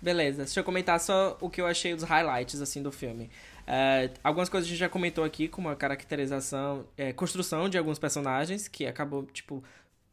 Beleza, 0.00 0.44
deixa 0.44 0.60
eu 0.60 0.62
comentar 0.62 1.00
só 1.00 1.36
o 1.40 1.50
que 1.50 1.60
eu 1.60 1.66
achei 1.66 1.92
dos 1.92 2.04
highlights, 2.04 2.60
assim, 2.60 2.80
do 2.80 2.92
filme. 2.92 3.28
É, 3.66 4.10
algumas 4.22 4.48
coisas 4.48 4.68
a 4.68 4.70
gente 4.70 4.78
já 4.78 4.88
comentou 4.88 5.24
aqui, 5.24 5.48
como 5.48 5.68
a 5.68 5.74
caracterização, 5.74 6.86
é, 6.96 7.12
construção 7.12 7.68
de 7.68 7.76
alguns 7.76 7.98
personagens, 7.98 8.68
que 8.68 8.86
acabou, 8.86 9.24
tipo, 9.26 9.64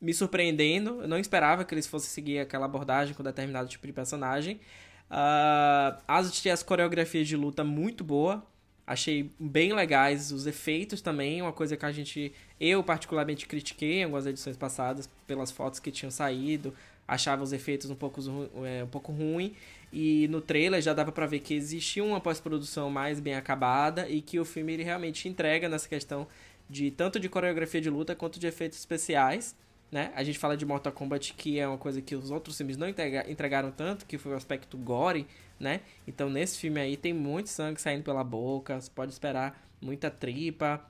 me 0.02 0.12
surpreendendo. 0.12 1.04
Eu 1.04 1.08
não 1.08 1.20
esperava 1.20 1.64
que 1.64 1.76
eles 1.76 1.86
fossem 1.86 2.10
seguir 2.10 2.40
aquela 2.40 2.66
abordagem 2.66 3.14
com 3.14 3.22
determinado 3.22 3.70
tipo 3.70 3.86
de 3.86 3.94
personagem. 3.94 4.60
Ah, 5.08 6.00
as, 6.08 6.44
as 6.48 6.64
coreografias 6.64 7.28
de 7.28 7.38
luta 7.38 7.64
muito 7.64 8.04
boa. 8.04 8.44
Achei 8.86 9.32
bem 9.40 9.74
legais 9.74 10.32
os 10.32 10.46
efeitos 10.46 11.02
também, 11.02 11.42
uma 11.42 11.54
coisa 11.54 11.78
que 11.78 11.86
a 11.86 11.92
gente, 11.92 12.34
eu 12.60 12.84
particularmente 12.84 13.48
critiquei 13.48 14.00
em 14.00 14.04
algumas 14.04 14.26
edições 14.26 14.58
passadas 14.58 15.10
pelas 15.26 15.52
fotos 15.52 15.80
que 15.80 15.90
tinham 15.90 16.12
saído, 16.12 16.74
achava 17.08 17.44
os 17.44 17.54
efeitos 17.54 17.90
um 17.90 17.96
pouco, 17.96 18.22
é, 18.66 18.84
um 18.84 18.88
pouco 18.88 19.12
ruim 19.12 19.56
e 19.92 20.28
no 20.30 20.42
trailer 20.42 20.82
já 20.82 20.94
dava 20.94 21.12
para 21.12 21.26
ver 21.26 21.40
que 21.40 21.54
existia 21.54 22.04
uma 22.04 22.20
pós-produção 22.20 22.90
mais 22.90 23.20
bem 23.20 23.36
acabada 23.36 24.10
e 24.10 24.22
que 24.22 24.40
o 24.40 24.46
filme 24.46 24.74
ele 24.74 24.84
realmente 24.84 25.30
entrega 25.30 25.70
nessa 25.70 25.88
questão 25.88 26.28
de 26.70 26.90
tanto 26.92 27.20
de 27.20 27.30
coreografia 27.30 27.80
de 27.80 27.90
luta 27.90 28.16
quanto 28.16 28.40
de 28.40 28.48
efeitos 28.48 28.80
especiais, 28.80 29.56
né? 29.92 30.12
A 30.16 30.24
gente 30.24 30.40
fala 30.40 30.58
de 30.58 30.66
Mortal 30.66 30.92
Kombat 30.92 31.36
que 31.36 31.60
é 31.60 31.68
uma 31.68 31.78
coisa 31.78 32.02
que 32.02 32.16
os 32.16 32.32
outros 32.32 32.58
filmes 32.58 32.76
não 32.76 32.88
entregaram 32.90 33.70
tanto, 33.70 34.06
que 34.06 34.18
foi 34.18 34.32
o 34.32 34.36
aspecto 34.36 34.76
gore, 34.78 35.28
né? 35.64 35.82
Então 36.06 36.30
nesse 36.30 36.60
filme 36.60 36.80
aí 36.80 36.98
tem 36.98 37.14
muito 37.14 37.50
sangue 37.50 37.82
saindo 37.82 38.04
pela 38.04 38.24
boca, 38.24 38.80
você 38.80 38.92
pode 38.92 39.12
esperar 39.12 39.68
muita 39.82 40.12
tripa. 40.12 40.86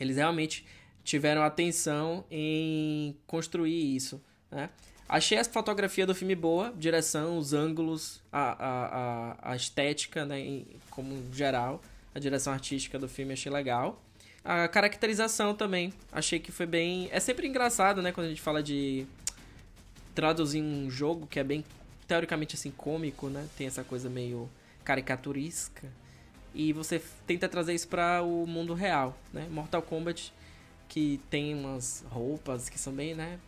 Eles 0.00 0.16
realmente 0.16 0.64
tiveram 1.04 1.42
atenção 1.42 2.24
em 2.30 3.16
construir 3.26 3.94
isso, 3.94 4.22
né? 4.50 4.70
Achei 5.08 5.38
a 5.38 5.44
fotografia 5.44 6.04
do 6.04 6.14
filme 6.14 6.34
boa, 6.34 6.74
direção, 6.76 7.38
os 7.38 7.52
ângulos, 7.52 8.20
a, 8.32 8.40
a, 8.40 8.86
a, 8.86 9.52
a 9.52 9.56
estética, 9.56 10.24
né, 10.24 10.40
em, 10.40 10.66
como 10.90 11.32
geral, 11.32 11.80
a 12.12 12.18
direção 12.18 12.52
artística 12.52 12.98
do 12.98 13.08
filme 13.08 13.32
achei 13.32 13.50
legal. 13.50 14.02
A 14.44 14.66
caracterização 14.66 15.54
também, 15.54 15.92
achei 16.10 16.40
que 16.40 16.50
foi 16.50 16.66
bem. 16.66 17.08
É 17.12 17.20
sempre 17.20 17.46
engraçado, 17.46 18.02
né, 18.02 18.10
quando 18.10 18.26
a 18.26 18.28
gente 18.28 18.42
fala 18.42 18.60
de 18.60 19.06
traduzir 20.12 20.60
um 20.60 20.90
jogo 20.90 21.24
que 21.26 21.38
é 21.38 21.44
bem 21.44 21.64
teoricamente 22.06 22.54
assim 22.54 22.70
cômico, 22.70 23.28
né? 23.28 23.46
Tem 23.56 23.66
essa 23.66 23.84
coisa 23.84 24.08
meio 24.08 24.48
caricaturesca. 24.84 25.88
E 26.54 26.72
você 26.72 27.02
tenta 27.26 27.48
trazer 27.48 27.74
isso 27.74 27.88
para 27.88 28.22
o 28.22 28.46
mundo 28.46 28.74
real, 28.74 29.16
né? 29.32 29.46
Mortal 29.50 29.82
Kombat 29.82 30.32
que 30.88 31.20
tem 31.30 31.54
umas 31.54 32.04
roupas 32.10 32.68
que 32.68 32.78
são 32.78 32.92
bem, 32.92 33.14
né, 33.14 33.38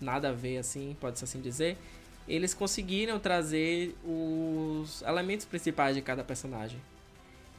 nada 0.00 0.30
a 0.30 0.32
ver 0.32 0.58
assim, 0.58 0.96
pode-se 1.00 1.24
assim 1.24 1.40
dizer. 1.40 1.76
Eles 2.28 2.54
conseguiram 2.54 3.20
trazer 3.20 3.94
os 4.04 5.02
elementos 5.02 5.46
principais 5.46 5.94
de 5.94 6.02
cada 6.02 6.24
personagem. 6.24 6.80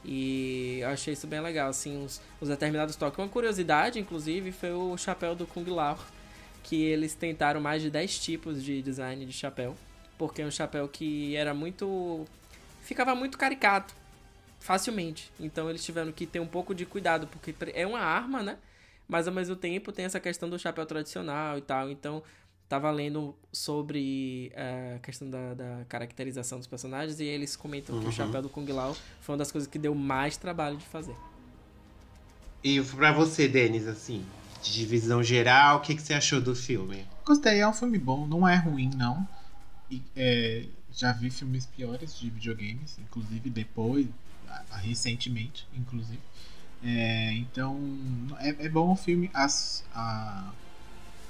E 0.04 0.78
eu 0.80 0.88
achei 0.88 1.14
isso 1.14 1.26
bem 1.26 1.40
legal, 1.40 1.70
assim, 1.70 2.04
os, 2.04 2.20
os 2.40 2.48
determinados 2.48 2.94
toques. 2.94 3.18
Uma 3.18 3.28
curiosidade, 3.28 3.98
inclusive, 3.98 4.52
foi 4.52 4.72
o 4.72 4.96
chapéu 4.96 5.34
do 5.34 5.46
Kung 5.46 5.64
Lao, 5.70 5.98
que 6.62 6.82
eles 6.82 7.14
tentaram 7.14 7.60
mais 7.60 7.82
de 7.82 7.90
10 7.90 8.18
tipos 8.18 8.62
de 8.62 8.82
design 8.82 9.24
de 9.24 9.32
chapéu 9.32 9.74
porque 10.18 10.42
é 10.42 10.46
um 10.46 10.50
chapéu 10.50 10.88
que 10.88 11.34
era 11.36 11.54
muito. 11.54 12.26
ficava 12.82 13.14
muito 13.14 13.38
caricato, 13.38 13.94
facilmente. 14.58 15.30
Então 15.38 15.70
eles 15.70 15.84
tiveram 15.84 16.12
que 16.12 16.26
ter 16.26 16.40
um 16.40 16.46
pouco 16.46 16.74
de 16.74 16.84
cuidado, 16.84 17.28
porque 17.28 17.54
é 17.72 17.86
uma 17.86 18.00
arma, 18.00 18.42
né? 18.42 18.58
Mas 19.06 19.26
ao 19.26 19.32
mesmo 19.32 19.56
tempo 19.56 19.92
tem 19.92 20.04
essa 20.04 20.20
questão 20.20 20.50
do 20.50 20.58
chapéu 20.58 20.84
tradicional 20.84 21.56
e 21.56 21.62
tal. 21.62 21.88
Então 21.88 22.22
tava 22.68 22.90
lendo 22.90 23.34
sobre 23.50 24.52
eh, 24.54 24.96
a 24.96 24.98
questão 24.98 25.30
da, 25.30 25.54
da, 25.54 25.84
caracterização 25.88 26.58
dos 26.58 26.66
personagens 26.66 27.18
e 27.18 27.24
eles 27.24 27.56
comentam 27.56 27.94
uhum. 27.94 28.00
que 28.02 28.06
o 28.06 28.10
uhum. 28.10 28.14
chapéu 28.14 28.42
do 28.42 28.50
Kung 28.50 28.70
Lao 28.70 28.94
foi 29.22 29.32
uma 29.32 29.38
das 29.38 29.50
coisas 29.50 29.66
que 29.66 29.78
deu 29.78 29.94
mais 29.94 30.36
trabalho 30.36 30.76
de 30.76 30.84
fazer. 30.84 31.16
E 32.62 32.82
para 32.82 33.12
você, 33.12 33.48
Denis, 33.48 33.86
assim, 33.86 34.22
de 34.62 34.72
divisão 34.72 35.22
geral, 35.22 35.78
o 35.78 35.80
que, 35.80 35.94
que 35.94 36.02
você 36.02 36.12
achou 36.12 36.42
do 36.42 36.54
filme? 36.54 37.06
Gostei, 37.24 37.60
é 37.60 37.66
um 37.68 37.72
filme 37.72 37.98
bom, 37.98 38.26
não 38.26 38.46
é 38.46 38.56
ruim, 38.56 38.90
não. 38.94 39.26
É, 40.16 40.66
já 40.92 41.12
vi 41.12 41.30
filmes 41.30 41.66
piores 41.66 42.18
de 42.18 42.30
videogames, 42.30 42.98
inclusive 42.98 43.50
depois, 43.50 44.06
recentemente, 44.70 45.66
inclusive. 45.76 46.20
É, 46.82 47.32
então, 47.34 47.78
é, 48.38 48.66
é, 48.66 48.68
bom 48.68 48.92
o 48.92 48.96
filme. 48.96 49.30
As, 49.34 49.84
a, 49.94 50.52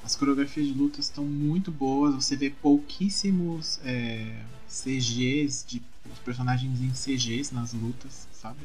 as 0.05 0.15
coreografias 0.15 0.67
de 0.67 0.73
luta 0.73 1.01
estão 1.01 1.25
muito 1.25 1.71
boas. 1.71 2.15
Você 2.15 2.37
vê 2.37 2.51
pouquíssimos 2.51 3.81
é, 3.85 4.43
CGs, 4.69 5.67
de, 5.67 5.83
os 6.13 6.19
personagens 6.21 6.81
em 6.81 6.91
CGs 6.91 7.55
nas 7.55 7.73
lutas, 7.73 8.29
sabe? 8.33 8.61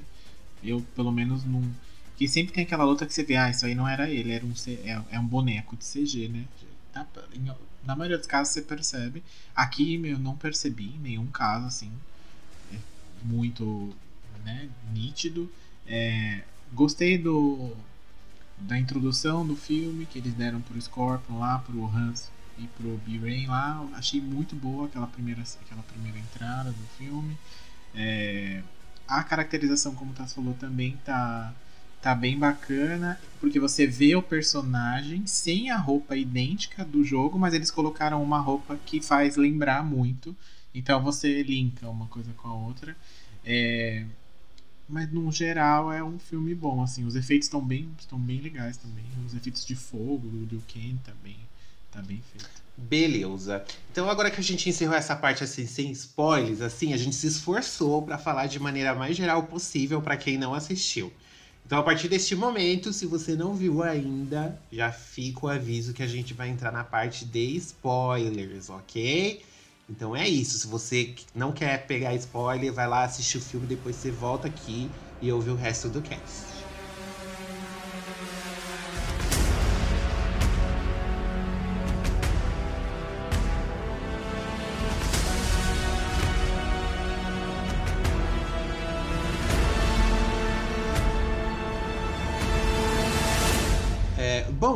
Eu, 0.64 0.82
pelo 0.96 1.12
menos, 1.12 1.44
não. 1.46 1.64
Que 2.18 2.28
sempre 2.28 2.54
tem 2.54 2.64
aquela 2.64 2.84
luta 2.84 3.06
que 3.06 3.14
você 3.14 3.24
vê, 3.24 3.36
ah, 3.36 3.50
isso 3.50 3.66
aí 3.66 3.74
não 3.74 3.88
era 3.88 4.10
ele, 4.10 4.32
era 4.32 4.46
um, 4.46 4.54
é, 4.68 5.16
é 5.16 5.20
um 5.20 5.26
boneco 5.26 5.76
de 5.76 5.84
CG, 5.84 6.28
né? 6.28 6.46
Tá, 6.94 7.08
na 7.86 7.96
maioria 7.96 8.18
dos 8.18 8.28
casos 8.28 8.54
você 8.54 8.62
percebe. 8.62 9.24
Aqui 9.56 9.96
eu 10.06 10.20
não 10.20 10.36
percebi 10.36 10.98
nenhum 11.02 11.28
caso 11.28 11.66
assim 11.66 11.92
é 12.72 12.78
muito 13.24 13.94
né, 14.44 14.70
nítido. 14.92 15.52
É, 15.86 16.44
gostei 16.74 17.18
do 17.18 17.76
da 18.58 18.78
introdução 18.78 19.46
do 19.46 19.56
filme 19.56 20.06
que 20.06 20.20
eles 20.20 20.34
deram 20.34 20.62
pro 20.62 20.82
Scorpion 20.82 21.40
lá, 21.40 21.60
pro 21.60 21.86
Hans 21.86 22.32
e 22.58 22.68
pro 22.68 22.98
B-Rain 23.06 23.48
lá. 23.48 23.86
Achei 23.94 24.22
muito 24.22 24.56
boa 24.56 24.86
aquela 24.86 25.08
primeira, 25.08 25.44
aquela 25.66 25.84
primeira 25.84 26.18
entrada 26.20 26.72
do 26.72 26.88
filme. 26.98 27.38
É, 27.94 28.64
a 29.08 29.24
caracterização, 29.24 29.94
como 29.96 30.12
o 30.12 30.14
Tassi 30.14 30.36
falou, 30.36 30.54
também 30.54 30.98
tá 31.04 31.54
tá 32.04 32.14
bem 32.14 32.38
bacana, 32.38 33.18
porque 33.40 33.62
você 33.62 33.88
vê 33.88 34.14
o 34.14 34.22
personagem 34.22 35.26
sem 35.26 35.72
a 35.72 35.78
roupa 35.78 36.18
idêntica 36.18 36.84
do 36.84 37.02
jogo, 37.02 37.40
mas 37.40 37.54
eles 37.54 37.72
colocaram 37.72 38.22
uma 38.22 38.40
roupa 38.40 38.78
que 38.86 39.02
faz 39.02 39.38
lembrar 39.38 39.86
muito. 39.86 40.36
Então 40.76 41.02
você 41.02 41.42
linka 41.42 41.88
uma 41.88 42.08
coisa 42.08 42.34
com 42.34 42.50
a 42.50 42.54
outra. 42.54 42.94
É... 43.46 44.06
Mas 44.88 45.10
no 45.14 45.32
geral 45.32 45.94
é 45.94 46.04
um 46.04 46.20
filme 46.20 46.54
bom, 46.54 46.84
assim, 46.84 47.06
os 47.06 47.16
efeitos 47.16 47.46
estão 47.46 47.66
bem, 47.66 47.90
estão 47.98 48.20
bem 48.20 48.42
legais 48.42 48.76
também. 48.76 49.06
Os 49.26 49.34
efeitos 49.34 49.66
de 49.66 49.76
fogo 49.76 50.28
do 50.28 50.46
Liu 50.46 50.62
Kang 50.72 51.00
tá 51.06 51.14
bem, 51.24 51.38
tá 51.90 52.02
bem 52.02 52.22
feito. 52.34 52.64
Beleza. 52.76 53.64
Então 53.92 54.10
agora 54.10 54.30
que 54.30 54.42
a 54.42 54.44
gente 54.44 54.68
encerrou 54.68 54.96
essa 54.96 55.16
parte 55.16 55.42
assim 55.42 55.66
sem 55.66 55.90
spoilers, 55.92 56.60
assim, 56.60 56.92
a 56.92 56.98
gente 56.98 57.16
se 57.16 57.28
esforçou 57.28 58.02
para 58.02 58.18
falar 58.18 58.48
de 58.48 58.60
maneira 58.60 58.94
mais 58.94 59.16
geral 59.16 59.44
possível 59.44 60.02
para 60.02 60.18
quem 60.18 60.38
não 60.38 60.54
assistiu. 60.54 61.14
Então, 61.66 61.80
a 61.80 61.84
partir 61.84 62.10
deste 62.10 62.36
momento, 62.36 62.92
se 62.94 63.06
você 63.06 63.36
não 63.36 63.56
viu 63.56 63.82
ainda, 63.84 64.62
já 64.72 64.92
fica 64.92 65.46
o 65.46 65.50
aviso 65.50 65.94
que 65.94 66.04
a 66.04 66.08
gente 66.08 66.34
vai 66.34 66.50
entrar 66.50 66.72
na 66.72 66.84
parte 66.84 67.26
de 67.26 67.40
spoilers, 67.58 68.70
ok? 68.70 69.44
Então 69.88 70.16
é 70.16 70.28
isso. 70.28 70.58
Se 70.60 70.68
você 70.68 71.16
não 71.34 71.52
quer 71.54 71.86
pegar 71.88 72.14
spoiler, 72.16 72.72
vai 72.74 72.88
lá 72.88 73.04
assistir 73.04 73.38
o 73.38 73.42
filme, 73.42 73.66
depois 73.68 73.96
você 73.98 74.12
volta 74.12 74.48
aqui 74.48 74.96
e 75.22 75.32
ouve 75.32 75.50
o 75.50 75.56
resto 75.56 75.90
do 75.90 76.02
cast. 76.02 76.53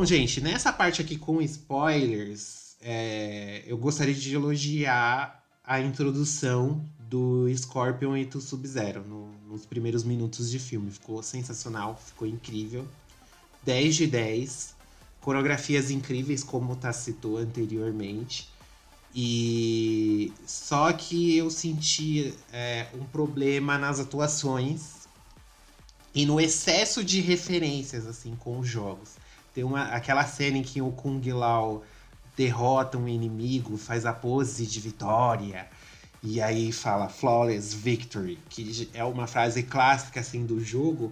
Gente, 0.08 0.40
nessa 0.40 0.72
parte 0.72 1.02
aqui 1.02 1.18
com 1.18 1.42
spoilers, 1.42 2.78
é, 2.82 3.62
eu 3.68 3.78
gostaria 3.78 4.14
de 4.16 4.34
elogiar 4.34 5.44
a 5.64 5.82
introdução 5.82 6.82
do 6.98 7.46
Scorpion 7.54 8.16
e 8.16 8.24
do 8.24 8.40
Sub-Zero 8.40 9.04
no, 9.06 9.34
nos 9.46 9.66
primeiros 9.66 10.06
minutos 10.06 10.50
de 10.50 10.60
filme. 10.60 10.90
Ficou 10.90 11.22
sensacional, 11.22 12.00
ficou 12.04 12.26
incrível. 12.26 12.88
10 13.66 13.96
de 13.98 14.08
10. 14.08 14.76
Coreografias 15.20 15.92
incríveis, 15.92 16.42
como 16.42 16.78
tá 16.78 16.94
citou 16.94 17.38
anteriormente. 17.38 18.48
E 19.14 20.32
só 20.46 20.94
que 20.94 21.36
eu 21.36 21.50
senti 21.50 22.34
é, 22.54 22.88
um 22.94 23.04
problema 23.04 23.78
nas 23.78 24.00
atuações 24.00 25.06
e 26.16 26.26
no 26.26 26.40
excesso 26.40 27.04
de 27.04 27.20
referências 27.20 28.08
assim 28.08 28.36
com 28.38 28.58
os 28.60 28.68
jogos. 28.68 29.17
Tem 29.58 29.64
uma, 29.64 29.86
aquela 29.86 30.24
cena 30.24 30.60
em 30.60 30.62
que 30.62 30.84
o 30.84 30.92
Kung 30.92 31.20
Lao 31.32 31.84
derrota 32.38 32.96
um 32.96 33.08
inimigo, 33.08 33.76
faz 33.76 34.06
a 34.06 34.14
pose 34.14 34.68
de 34.68 34.80
vitória. 34.80 35.68
E 36.22 36.40
aí 36.40 36.72
fala 36.72 37.10
Flawless 37.10 37.76
Victory, 37.76 38.38
que 38.52 38.88
é 38.94 39.04
uma 39.04 39.26
frase 39.26 39.64
clássica 39.64 40.20
assim 40.20 40.46
do 40.46 40.64
jogo. 40.64 41.12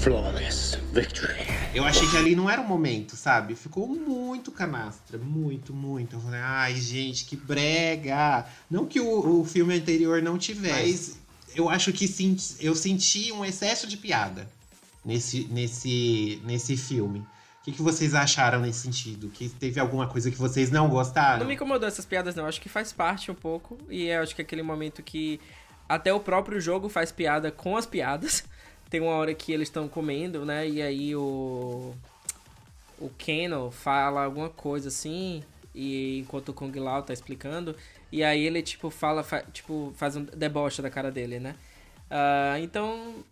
Flawless 0.00 0.76
Victory. 0.92 1.46
Eu 1.72 1.84
achei 1.84 2.10
que 2.10 2.16
ali 2.16 2.34
não 2.34 2.50
era 2.50 2.60
o 2.60 2.66
momento, 2.66 3.14
sabe? 3.14 3.54
Ficou 3.54 3.86
muito 3.86 4.50
canastra, 4.50 5.16
muito, 5.16 5.72
muito. 5.72 6.16
Eu 6.16 6.20
falei, 6.20 6.40
ai, 6.40 6.74
gente, 6.74 7.24
que 7.24 7.36
brega. 7.36 8.46
Não 8.68 8.84
que 8.84 8.98
o, 8.98 9.42
o 9.42 9.44
filme 9.44 9.76
anterior 9.76 10.20
não 10.20 10.36
tivesse. 10.36 10.72
Mas 10.74 11.18
eu 11.54 11.68
acho 11.68 11.92
que 11.92 12.08
sim, 12.08 12.36
eu 12.58 12.74
senti 12.74 13.30
um 13.30 13.44
excesso 13.44 13.86
de 13.86 13.96
piada 13.96 14.50
nesse, 15.04 15.44
nesse, 15.44 16.42
nesse 16.44 16.76
filme 16.76 17.24
que, 17.66 17.72
que 17.72 17.82
vocês 17.82 18.14
acharam 18.14 18.60
nesse 18.60 18.78
sentido? 18.78 19.28
Que 19.28 19.48
teve 19.48 19.80
alguma 19.80 20.06
coisa 20.06 20.30
que 20.30 20.36
vocês 20.36 20.70
não 20.70 20.88
gostaram? 20.88 21.40
Não 21.40 21.46
me 21.46 21.54
incomodou 21.54 21.88
essas 21.88 22.04
piadas, 22.04 22.36
não. 22.36 22.46
Acho 22.46 22.60
que 22.60 22.68
faz 22.68 22.92
parte 22.92 23.28
um 23.28 23.34
pouco. 23.34 23.76
E 23.90 24.06
eu 24.06 24.22
acho 24.22 24.36
que 24.36 24.40
é 24.40 24.44
aquele 24.44 24.62
momento 24.62 25.02
que 25.02 25.40
até 25.88 26.14
o 26.14 26.20
próprio 26.20 26.60
jogo 26.60 26.88
faz 26.88 27.10
piada 27.10 27.50
com 27.50 27.76
as 27.76 27.84
piadas. 27.84 28.44
tem 28.88 29.00
uma 29.00 29.10
hora 29.10 29.34
que 29.34 29.52
eles 29.52 29.66
estão 29.66 29.88
comendo, 29.88 30.44
né? 30.46 30.68
E 30.68 30.80
aí 30.80 31.16
o. 31.16 31.92
O 33.00 33.10
Keno 33.18 33.72
fala 33.72 34.22
alguma 34.22 34.48
coisa 34.48 34.86
assim. 34.86 35.42
E 35.74 36.20
enquanto 36.20 36.50
o 36.50 36.54
Kung 36.54 36.72
Lao 36.78 37.02
tá 37.02 37.12
explicando. 37.12 37.74
E 38.12 38.22
aí 38.22 38.46
ele, 38.46 38.62
tipo, 38.62 38.90
fala. 38.90 39.24
Fa, 39.24 39.42
tipo, 39.52 39.92
faz 39.96 40.14
um 40.14 40.22
deboche 40.22 40.80
da 40.80 40.88
cara 40.88 41.10
dele, 41.10 41.40
né? 41.40 41.56
Uh, 42.08 42.62
então. 42.62 43.24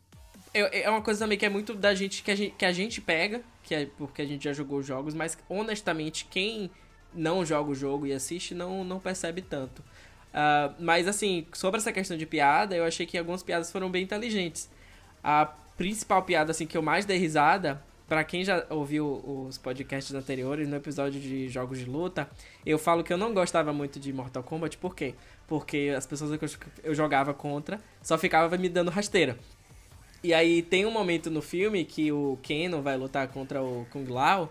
É, 0.54 0.88
uma 0.88 1.02
coisa 1.02 1.18
também 1.24 1.36
que 1.36 1.44
é 1.44 1.48
muito 1.48 1.74
da 1.74 1.94
gente 1.94 2.22
que 2.22 2.30
a 2.30 2.36
gente, 2.36 2.54
que 2.56 2.64
a 2.64 2.72
gente 2.72 3.00
pega, 3.00 3.42
que 3.64 3.74
é 3.74 3.86
porque 3.98 4.22
a 4.22 4.24
gente 4.24 4.44
já 4.44 4.52
jogou 4.52 4.80
jogos, 4.82 5.12
mas 5.12 5.36
honestamente, 5.48 6.26
quem 6.30 6.70
não 7.12 7.44
joga 7.44 7.70
o 7.70 7.74
jogo 7.74 8.06
e 8.06 8.12
assiste 8.12 8.54
não, 8.54 8.84
não 8.84 9.00
percebe 9.00 9.42
tanto. 9.42 9.80
Uh, 9.80 10.74
mas 10.78 11.08
assim, 11.08 11.46
sobre 11.52 11.80
essa 11.80 11.92
questão 11.92 12.16
de 12.16 12.24
piada, 12.24 12.74
eu 12.76 12.84
achei 12.84 13.04
que 13.04 13.18
algumas 13.18 13.42
piadas 13.42 13.72
foram 13.72 13.90
bem 13.90 14.04
inteligentes. 14.04 14.70
A 15.22 15.46
principal 15.76 16.22
piada 16.22 16.52
assim 16.52 16.66
que 16.66 16.76
eu 16.76 16.82
mais 16.82 17.04
dei 17.04 17.18
risada, 17.18 17.82
para 18.08 18.22
quem 18.22 18.44
já 18.44 18.64
ouviu 18.70 19.06
os 19.48 19.58
podcasts 19.58 20.14
anteriores, 20.14 20.68
no 20.68 20.76
episódio 20.76 21.20
de 21.20 21.48
jogos 21.48 21.78
de 21.78 21.86
luta, 21.86 22.28
eu 22.64 22.78
falo 22.78 23.02
que 23.02 23.12
eu 23.12 23.16
não 23.16 23.32
gostava 23.34 23.72
muito 23.72 23.98
de 23.98 24.12
Mortal 24.12 24.42
Kombat, 24.42 24.76
por 24.76 24.94
quê? 24.94 25.14
Porque 25.48 25.92
as 25.96 26.06
pessoas 26.06 26.38
que 26.38 26.58
eu 26.82 26.94
jogava 26.94 27.32
contra 27.32 27.80
só 28.02 28.18
ficavam 28.18 28.56
me 28.58 28.68
dando 28.68 28.90
rasteira. 28.90 29.38
E 30.24 30.32
aí 30.32 30.62
tem 30.62 30.86
um 30.86 30.90
momento 30.90 31.30
no 31.30 31.42
filme 31.42 31.84
que 31.84 32.10
o 32.10 32.38
Keno 32.42 32.80
vai 32.80 32.96
lutar 32.96 33.28
contra 33.28 33.62
o 33.62 33.86
Kung 33.92 34.06
Lao, 34.10 34.50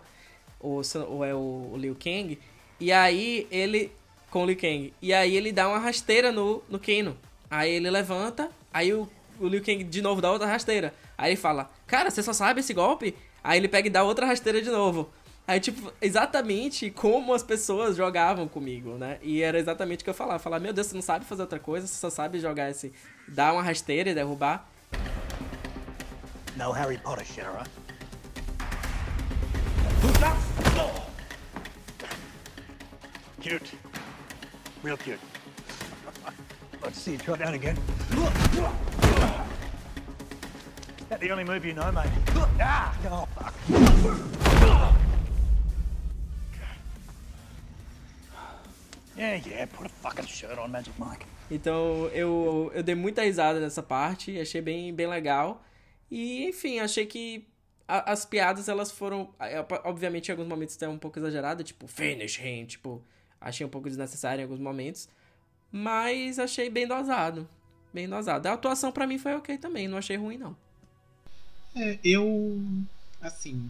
ou, 0.59 0.83
ou 1.09 1.25
é 1.25 1.33
o, 1.33 1.71
o 1.73 1.75
Liu 1.75 1.95
Kang, 1.95 2.37
e 2.79 2.91
aí 2.91 3.47
ele. 3.49 3.91
Com 4.29 4.43
o 4.43 4.45
Liu 4.45 4.55
Kang. 4.55 4.93
E 5.01 5.11
aí 5.11 5.35
ele 5.35 5.51
dá 5.51 5.67
uma 5.67 5.79
rasteira 5.79 6.31
no, 6.31 6.61
no 6.69 6.77
Keno. 6.77 7.17
Aí 7.49 7.71
ele 7.71 7.89
levanta, 7.89 8.51
aí 8.71 8.93
o, 8.93 9.09
o 9.39 9.47
Liu 9.47 9.63
Kang 9.63 9.83
de 9.83 9.99
novo 9.99 10.21
dá 10.21 10.31
outra 10.31 10.45
rasteira. 10.45 10.93
Aí 11.17 11.31
ele 11.31 11.41
fala, 11.41 11.71
cara, 11.87 12.11
você 12.11 12.21
só 12.21 12.33
sabe 12.33 12.59
esse 12.59 12.73
golpe? 12.73 13.15
Aí 13.43 13.57
ele 13.57 13.67
pega 13.67 13.87
e 13.87 13.91
dá 13.91 14.03
outra 14.03 14.27
rasteira 14.27 14.61
de 14.61 14.69
novo. 14.69 15.09
Aí, 15.47 15.59
tipo, 15.59 15.91
exatamente 15.99 16.91
como 16.91 17.33
as 17.33 17.41
pessoas 17.41 17.97
jogavam 17.97 18.47
comigo, 18.47 18.91
né? 18.91 19.17
E 19.23 19.41
era 19.41 19.57
exatamente 19.57 20.01
o 20.01 20.03
que 20.03 20.09
eu 20.09 20.13
falava. 20.13 20.37
Falar, 20.37 20.59
meu 20.59 20.71
Deus, 20.71 20.87
você 20.87 20.95
não 20.95 21.01
sabe 21.01 21.25
fazer 21.25 21.41
outra 21.41 21.59
coisa, 21.59 21.87
você 21.87 21.95
só 21.95 22.11
sabe 22.11 22.39
jogar 22.39 22.69
esse... 22.69 22.93
Dar 23.27 23.53
uma 23.53 23.61
rasteira 23.61 24.11
e 24.11 24.15
derrubar. 24.15 24.71
No 26.57 26.71
Harry 26.71 26.97
Potter 26.97 27.25
shit, 27.25 27.45
alright? 27.45 27.67
Cute. 33.41 33.71
Real 34.83 34.97
cute. 34.97 35.19
Let's 36.81 36.99
see 36.99 37.13
you 37.13 37.17
try 37.17 37.37
down 37.37 37.53
again. 37.55 37.77
That 41.09 41.19
the 41.19 41.31
only 41.31 41.43
move 41.43 41.65
you 41.65 41.73
know, 41.73 41.91
mate. 41.91 42.09
Ah! 42.61 42.95
Oh, 43.09 43.27
fuck. 43.35 43.53
Yeah, 49.17 49.39
yeah, 49.45 49.65
put 49.65 49.85
a 49.85 49.89
fucking 49.89 50.25
shirt 50.25 50.57
on, 50.57 50.71
Magic 50.71 50.93
Mike. 50.97 51.25
Então 51.51 52.09
eu, 52.13 52.71
eu 52.73 52.81
dei 52.83 52.95
muita 52.95 53.21
risada 53.21 53.59
nessa 53.59 53.83
parte, 53.83 54.39
achei 54.39 54.61
bem, 54.61 54.93
bem 54.93 55.07
legal. 55.07 55.61
E, 56.09 56.45
enfim, 56.45 56.79
achei 56.79 57.05
que 57.05 57.47
a, 57.87 58.11
as 58.11 58.25
piadas, 58.25 58.69
elas 58.69 58.91
foram. 58.91 59.33
Obviamente, 59.83 60.29
em 60.29 60.31
alguns 60.31 60.47
momentos 60.47 60.75
até 60.75 60.87
um 60.87 60.97
pouco 60.97 61.19
exagerada, 61.19 61.63
tipo, 61.63 61.87
finish 61.87 62.39
him, 62.39 62.65
tipo, 62.65 63.01
achei 63.39 63.65
um 63.65 63.69
pouco 63.69 63.87
desnecessário 63.87 64.41
em 64.41 64.43
alguns 64.43 64.59
momentos. 64.59 65.07
Mas 65.71 66.39
achei 66.39 66.69
bem 66.69 66.87
dosado. 66.87 67.47
Bem 67.93 68.07
dosado. 68.07 68.47
A 68.47 68.53
atuação 68.53 68.91
para 68.91 69.07
mim 69.07 69.17
foi 69.17 69.35
ok 69.35 69.57
também, 69.57 69.87
não 69.87 69.97
achei 69.97 70.15
ruim, 70.15 70.37
não. 70.37 70.55
É, 71.75 71.99
eu. 72.03 72.61
Assim, 73.21 73.69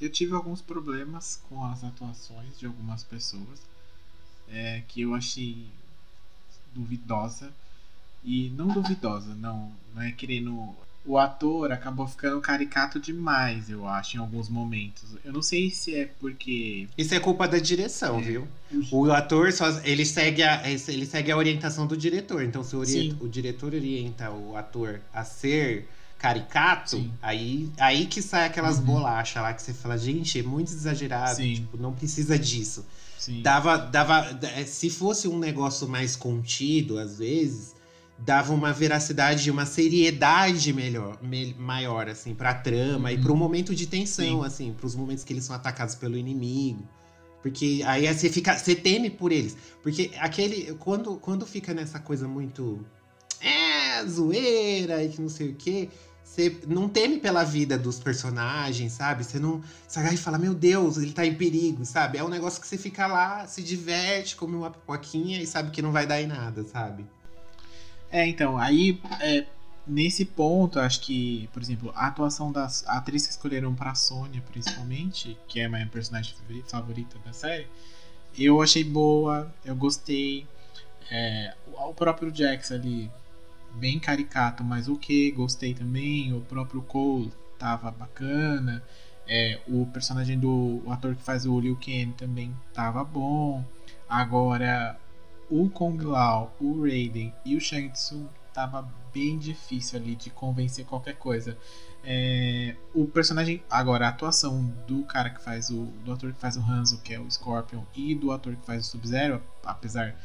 eu 0.00 0.10
tive 0.10 0.34
alguns 0.34 0.62
problemas 0.62 1.42
com 1.48 1.64
as 1.64 1.84
atuações 1.84 2.58
de 2.58 2.66
algumas 2.66 3.04
pessoas 3.04 3.60
é, 4.48 4.82
que 4.88 5.02
eu 5.02 5.14
achei 5.14 5.66
duvidosa. 6.74 7.52
E 8.24 8.50
não 8.50 8.68
duvidosa, 8.68 9.34
não, 9.34 9.72
não 9.94 10.02
é 10.02 10.12
querendo 10.12 10.74
o 11.04 11.18
ator 11.18 11.72
acabou 11.72 12.06
ficando 12.06 12.40
caricato 12.40 13.00
demais, 13.00 13.68
eu 13.68 13.86
acho, 13.86 14.16
em 14.16 14.20
alguns 14.20 14.48
momentos. 14.48 15.16
Eu 15.24 15.32
não 15.32 15.42
sei 15.42 15.70
se 15.70 15.94
é 15.94 16.08
porque. 16.20 16.88
Isso 16.96 17.14
é 17.14 17.20
culpa 17.20 17.48
da 17.48 17.58
direção, 17.58 18.18
é. 18.20 18.22
viu? 18.22 18.48
O 18.90 19.10
ator 19.10 19.52
só. 19.52 19.68
Ele 19.80 20.04
segue, 20.04 20.42
a, 20.42 20.62
ele 20.68 21.06
segue 21.06 21.32
a 21.32 21.36
orientação 21.36 21.86
do 21.86 21.96
diretor. 21.96 22.42
Então, 22.44 22.62
se 22.62 22.76
o, 22.76 22.80
o 23.20 23.28
diretor 23.28 23.74
orienta 23.74 24.30
o 24.30 24.56
ator 24.56 25.00
a 25.12 25.24
ser 25.24 25.88
caricato, 26.18 27.04
aí, 27.20 27.68
aí 27.78 28.06
que 28.06 28.22
sai 28.22 28.46
aquelas 28.46 28.78
uhum. 28.78 28.84
bolachas 28.84 29.42
lá 29.42 29.52
que 29.52 29.60
você 29.60 29.74
fala, 29.74 29.98
gente, 29.98 30.38
é 30.38 30.42
muito 30.44 30.72
exagerado, 30.72 31.34
Sim. 31.34 31.54
tipo, 31.54 31.76
não 31.76 31.92
precisa 31.92 32.38
disso. 32.38 32.86
Sim. 33.18 33.42
Dava, 33.42 33.76
dava. 33.76 34.38
Se 34.66 34.88
fosse 34.88 35.26
um 35.26 35.38
negócio 35.38 35.88
mais 35.88 36.14
contido, 36.14 36.98
às 36.98 37.18
vezes 37.18 37.71
dava 38.24 38.52
uma 38.52 38.72
veracidade, 38.72 39.50
uma 39.50 39.66
seriedade 39.66 40.72
melhor, 40.72 41.18
me, 41.22 41.54
maior, 41.54 42.08
assim, 42.08 42.34
pra 42.34 42.54
trama 42.54 43.08
uhum. 43.08 43.14
e 43.14 43.18
pro 43.18 43.36
momento 43.36 43.74
de 43.74 43.86
tensão, 43.86 44.40
Sim. 44.40 44.46
assim, 44.46 44.72
pros 44.72 44.94
momentos 44.94 45.24
que 45.24 45.32
eles 45.32 45.44
são 45.44 45.54
atacados 45.54 45.94
pelo 45.94 46.16
inimigo. 46.16 46.86
Porque 47.42 47.82
aí 47.84 48.12
você 48.12 48.30
fica. 48.30 48.56
Você 48.56 48.74
teme 48.76 49.10
por 49.10 49.32
eles. 49.32 49.56
Porque 49.82 50.12
aquele. 50.18 50.74
Quando, 50.74 51.16
quando 51.16 51.44
fica 51.44 51.74
nessa 51.74 51.98
coisa 51.98 52.28
muito. 52.28 52.86
É, 53.40 54.06
zoeira 54.06 55.02
e 55.02 55.08
que 55.08 55.20
não 55.20 55.28
sei 55.28 55.48
o 55.48 55.54
quê. 55.54 55.88
Você 56.22 56.56
não 56.68 56.88
teme 56.88 57.18
pela 57.18 57.42
vida 57.42 57.76
dos 57.76 57.98
personagens, 57.98 58.92
sabe? 58.92 59.24
Você 59.24 59.40
não. 59.40 59.60
Você 59.88 59.98
agarra 59.98 60.14
e 60.14 60.18
fala, 60.18 60.38
meu 60.38 60.54
Deus, 60.54 60.96
ele 60.96 61.12
tá 61.12 61.26
em 61.26 61.34
perigo, 61.34 61.84
sabe? 61.84 62.16
É 62.16 62.22
um 62.22 62.28
negócio 62.28 62.60
que 62.60 62.68
você 62.68 62.78
fica 62.78 63.08
lá, 63.08 63.44
se 63.48 63.60
diverte, 63.60 64.36
come 64.36 64.54
uma 64.54 64.70
pipoquinha 64.70 65.42
e 65.42 65.46
sabe 65.46 65.72
que 65.72 65.82
não 65.82 65.90
vai 65.90 66.06
dar 66.06 66.22
em 66.22 66.28
nada, 66.28 66.62
sabe? 66.62 67.04
É, 68.12 68.26
então, 68.26 68.58
aí 68.58 69.00
é, 69.20 69.46
nesse 69.86 70.26
ponto, 70.26 70.78
acho 70.78 71.00
que, 71.00 71.48
por 71.50 71.62
exemplo, 71.62 71.90
a 71.96 72.08
atuação 72.08 72.52
das 72.52 72.86
atrizes 72.86 73.28
que 73.28 73.32
escolheram 73.32 73.74
pra 73.74 73.94
Sônia, 73.94 74.42
principalmente, 74.52 75.36
que 75.48 75.60
é 75.60 75.64
a 75.64 75.68
minha 75.70 75.86
personagem 75.86 76.34
favorita 76.66 77.18
da 77.24 77.32
série, 77.32 77.66
eu 78.38 78.60
achei 78.62 78.84
boa, 78.84 79.52
eu 79.64 79.74
gostei. 79.74 80.46
É, 81.10 81.54
o 81.66 81.94
próprio 81.94 82.34
Jax 82.34 82.72
ali, 82.72 83.10
bem 83.74 83.98
caricato, 83.98 84.62
mas 84.62 84.88
o 84.88 84.96
que 84.96 85.30
gostei 85.32 85.74
também. 85.74 86.32
O 86.34 86.40
próprio 86.42 86.82
Cole 86.82 87.32
tava 87.58 87.90
bacana. 87.90 88.82
É, 89.26 89.60
o 89.68 89.86
personagem 89.86 90.38
do 90.38 90.82
o 90.84 90.92
ator 90.92 91.14
que 91.14 91.22
faz 91.22 91.46
o 91.46 91.58
Liu 91.60 91.76
Kang 91.76 92.12
também 92.16 92.54
tava 92.74 93.04
bom. 93.04 93.64
Agora, 94.08 94.98
o 95.52 95.68
Kong 95.68 96.02
Lao, 96.02 96.56
o 96.58 96.80
Raiden 96.80 97.30
e 97.44 97.54
o 97.54 97.60
Shang 97.60 97.90
Tsung 97.90 98.26
tava 98.54 98.90
bem 99.12 99.38
difícil 99.38 99.98
ali 99.98 100.14
de 100.14 100.30
convencer 100.30 100.86
qualquer 100.86 101.16
coisa. 101.16 101.58
É, 102.02 102.74
o 102.94 103.06
personagem, 103.06 103.62
agora 103.70 104.06
a 104.06 104.08
atuação 104.08 104.64
do 104.86 105.04
cara 105.04 105.28
que 105.28 105.42
faz 105.42 105.68
o 105.68 105.84
do 106.04 106.12
ator 106.12 106.32
que 106.32 106.40
faz 106.40 106.56
o 106.56 106.60
Hanzo, 106.60 107.02
que 107.02 107.12
é 107.12 107.20
o 107.20 107.30
Scorpion, 107.30 107.82
e 107.94 108.14
do 108.14 108.32
ator 108.32 108.56
que 108.56 108.64
faz 108.64 108.86
o 108.86 108.90
Sub-Zero, 108.90 109.42
apesar 109.62 110.16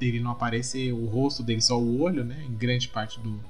dele 0.00 0.18
não 0.18 0.32
aparecer 0.32 0.92
o 0.92 1.06
rosto 1.06 1.40
dele, 1.44 1.60
só 1.60 1.78
o 1.80 2.00
olho, 2.00 2.24
né, 2.24 2.44
em 2.44 2.54
grande 2.54 2.88
parte 2.88 3.20
do 3.20 3.40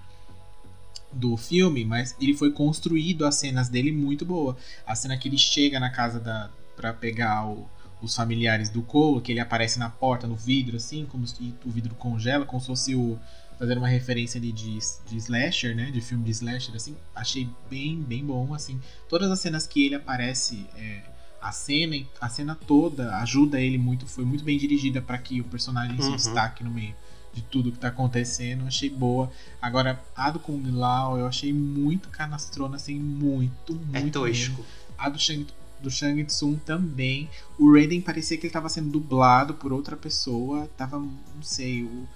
do 1.11 1.37
filme, 1.37 1.85
mas 1.85 2.15
ele 2.21 2.35
foi 2.35 2.51
construído 2.51 3.25
as 3.25 3.37
cenas 3.37 3.69
dele 3.69 3.93
muito 3.93 4.27
boa. 4.27 4.57
A 4.85 4.97
cena 4.97 5.17
que 5.17 5.29
ele 5.29 5.39
chega 5.39 5.79
na 5.79 5.89
casa 5.89 6.19
da 6.19 6.51
para 6.77 6.93
pegar 6.93 7.47
o 7.47 7.69
os 8.03 8.15
familiares 8.15 8.69
do 8.69 8.83
Cole, 8.83 9.21
que 9.21 9.33
ele 9.33 9.41
aparece 9.41 9.79
na 9.79 9.89
porta, 9.89 10.27
no 10.27 10.37
vidro, 10.37 10.77
assim, 10.77 11.07
como 11.07 11.27
se 11.27 11.55
o 11.65 11.71
vidro 11.71 11.95
congela, 11.95 12.45
como 12.45 12.61
se 12.61 12.67
fosse 12.67 12.95
o. 12.95 13.19
fazendo 13.59 13.79
uma 13.79 13.89
referência 13.89 14.39
ali 14.39 14.53
de, 14.53 14.79
de 14.79 15.17
slasher, 15.17 15.75
né? 15.75 15.91
De 15.91 16.01
filme 16.01 16.25
de 16.25 16.31
slasher, 16.31 16.75
assim. 16.75 16.97
Achei 17.15 17.49
bem, 17.71 18.01
bem 18.01 18.25
bom, 18.25 18.55
assim. 18.55 18.81
Todas 19.09 19.31
as 19.31 19.41
cenas 19.41 19.67
que 19.67 19.87
ele 19.87 19.95
aparece. 19.95 20.67
É, 20.77 21.15
a 21.41 21.53
cena, 21.53 21.95
a 22.23 22.29
cena 22.31 22.55
toda 22.55 23.19
ajuda 23.19 23.61
ele 23.61 23.77
muito, 23.77 24.07
foi 24.07 24.25
muito 24.25 24.43
bem 24.43 24.57
dirigida 24.57 25.03
para 25.03 25.19
que 25.19 25.43
o 25.43 25.45
personagem 25.45 25.95
uhum. 25.95 26.03
se 26.03 26.11
destaque 26.13 26.65
no 26.65 26.71
meio 26.71 26.95
de 27.35 27.43
tudo 27.43 27.73
que 27.73 27.79
tá 27.79 27.89
acontecendo, 27.89 28.67
achei 28.67 28.89
boa. 28.89 29.31
Agora, 29.61 30.01
a 30.17 30.31
do 30.31 30.39
Kung 30.39 30.63
Lao 30.71 31.19
eu 31.19 31.27
achei 31.27 31.53
muito 31.53 32.09
canastrona, 32.09 32.77
assim, 32.77 32.99
muito, 32.99 33.79
é 33.93 34.01
muito. 34.01 34.19
É 34.19 34.23
tosco. 34.23 34.57
Mesmo. 34.57 34.65
A 34.97 35.09
do 35.09 35.19
Shang 35.19 35.47
do 35.85 35.91
Shang 35.91 36.25
Tsung 36.25 36.57
também. 36.57 37.29
O 37.59 37.73
Raiden 37.73 38.01
parecia 38.01 38.37
que 38.37 38.43
ele 38.43 38.49
estava 38.51 38.69
sendo 38.69 38.91
dublado 38.91 39.55
por 39.55 39.73
outra 39.73 39.97
pessoa. 39.97 40.69
Tava, 40.77 40.99
não 40.99 41.43
sei, 41.43 41.83
o, 41.85 42.09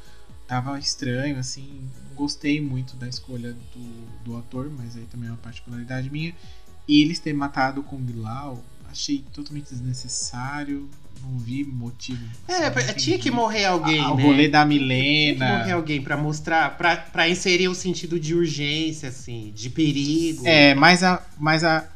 tava 0.46 0.78
estranho, 0.78 1.38
assim. 1.38 1.80
Gostei 2.16 2.60
muito 2.60 2.96
da 2.96 3.08
escolha 3.08 3.52
do, 3.52 4.24
do 4.24 4.36
ator, 4.36 4.70
mas 4.76 4.96
aí 4.96 5.04
também 5.04 5.28
é 5.28 5.32
uma 5.32 5.38
particularidade 5.38 6.10
minha. 6.10 6.34
E 6.88 7.02
eles 7.02 7.18
terem 7.18 7.38
matado 7.38 7.80
o 7.82 7.84
Kung 7.84 8.06
Lao, 8.16 8.64
achei 8.90 9.24
totalmente 9.32 9.68
desnecessário. 9.70 10.88
Não 11.20 11.36
vi 11.36 11.64
motivo. 11.64 12.24
É, 12.46 12.66
assim, 12.68 12.86
não 12.86 12.94
tinha 12.94 13.18
que 13.18 13.28
morrer 13.30 13.64
alguém, 13.64 13.98
Ah, 14.00 14.12
O 14.12 14.16
né? 14.16 14.22
rolê 14.22 14.48
da 14.48 14.64
Tinha 14.64 14.78
que 14.78 14.84
Milena. 14.84 15.58
morrer 15.58 15.72
alguém 15.72 16.00
pra 16.00 16.16
mostrar, 16.16 16.76
pra, 16.78 16.96
pra 16.96 17.28
inserir 17.28 17.66
o 17.66 17.74
sentido 17.74 18.20
de 18.20 18.34
urgência, 18.36 19.08
assim, 19.08 19.52
de 19.54 19.68
perigo. 19.68 20.46
É, 20.46 20.74
mas 20.76 21.02
a. 21.02 21.20
Mas 21.36 21.64
a 21.64 21.88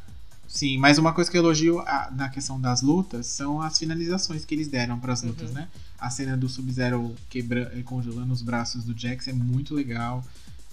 sim, 0.53 0.77
mas 0.77 0.97
uma 0.99 1.11
coisa 1.13 1.29
que 1.31 1.37
eu 1.37 1.41
elogio 1.41 1.79
a- 1.79 2.09
na 2.15 2.29
questão 2.29 2.59
das 2.61 2.81
lutas 2.81 3.25
são 3.27 3.59
as 3.61 3.77
finalizações 3.79 4.45
que 4.45 4.53
eles 4.53 4.67
deram 4.67 4.99
pras 4.99 5.23
lutas, 5.23 5.51
né? 5.51 5.67
A 5.99 6.09
cena 6.09 6.37
do 6.37 6.47
Sub-Zero 6.47 7.15
eh, 7.33 7.81
congelando 7.83 8.31
os 8.31 8.41
braços 8.41 8.83
do 8.83 8.97
Jax 8.97 9.27
é 9.27 9.33
muito 9.33 9.73
legal. 9.73 10.23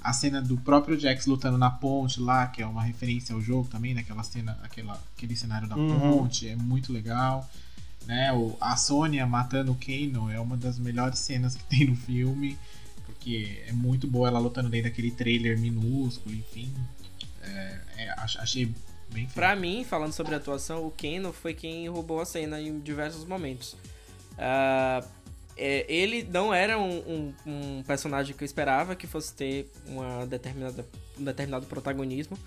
A 0.03 0.12
cena 0.12 0.41
do 0.43 0.57
próprio 0.57 0.99
Jax 0.99 1.26
lutando 1.26 1.57
na 1.59 1.70
ponte 1.70 2.20
lá, 2.20 2.47
que 2.47 2.61
é 2.62 2.66
uma 2.66 2.83
referência 2.83 3.35
ao 3.35 3.41
jogo 3.41 3.68
também, 3.68 3.95
naquela 3.95 4.22
cena, 4.22 4.59
aquela, 4.62 5.03
aquele 5.16 5.35
cenário 5.37 5.68
da 5.68 5.76
Uhum. 5.76 5.99
ponte, 6.01 6.49
é 6.49 6.57
muito 6.57 6.93
legal. 6.93 7.49
Né? 8.07 8.33
O, 8.33 8.57
a 8.61 8.76
Sônia 8.76 9.26
matando 9.26 9.72
o 9.72 9.76
Kano 9.76 10.31
é 10.31 10.41
uma 10.41 10.57
das 10.57 10.78
melhores 10.78 11.18
cenas 11.18 11.55
que 11.55 11.64
tem 11.68 11.87
no 11.87 11.95
filme, 11.97 12.59
porque 13.07 13.62
é 13.66 13.72
muito 13.72 14.07
boa 14.09 14.28
ela 14.28 14.39
lutando 14.39 14.68
dentro 14.68 14.91
daquele 14.91 15.11
trailer 15.11 15.59
minúsculo, 15.59 16.35
enfim. 16.35 16.72
É, 17.43 17.81
é, 17.99 18.11
ach- 18.18 18.37
achei 18.39 18.74
bem 19.11 19.24
feito. 19.24 19.34
Pra 19.34 19.54
mim, 19.56 19.84
falando 19.84 20.12
sobre 20.12 20.34
a 20.34 20.38
atuação, 20.38 20.86
o 20.86 20.90
Keno 20.90 21.32
foi 21.32 21.54
quem 21.54 21.88
roubou 21.88 22.20
a 22.20 22.24
cena 22.24 22.61
em 22.61 22.78
diversos 22.80 23.24
momentos. 23.24 23.76
Ah, 24.38 25.04
é, 25.56 25.84
ele 25.88 26.22
não 26.32 26.52
era 26.54 26.78
um, 26.78 26.98
um- 26.98 27.34
um 27.78 27.82
personagem 27.82 28.34
que 28.34 28.42
eu 28.42 28.46
esperava 28.46 28.94
que 28.96 29.06
fosse 29.06 29.34
ter 29.34 29.70
uma 29.86 30.26
determinada, 30.26 30.86
um 31.18 31.24
determinado 31.24 31.66
protagonismo, 31.66 32.38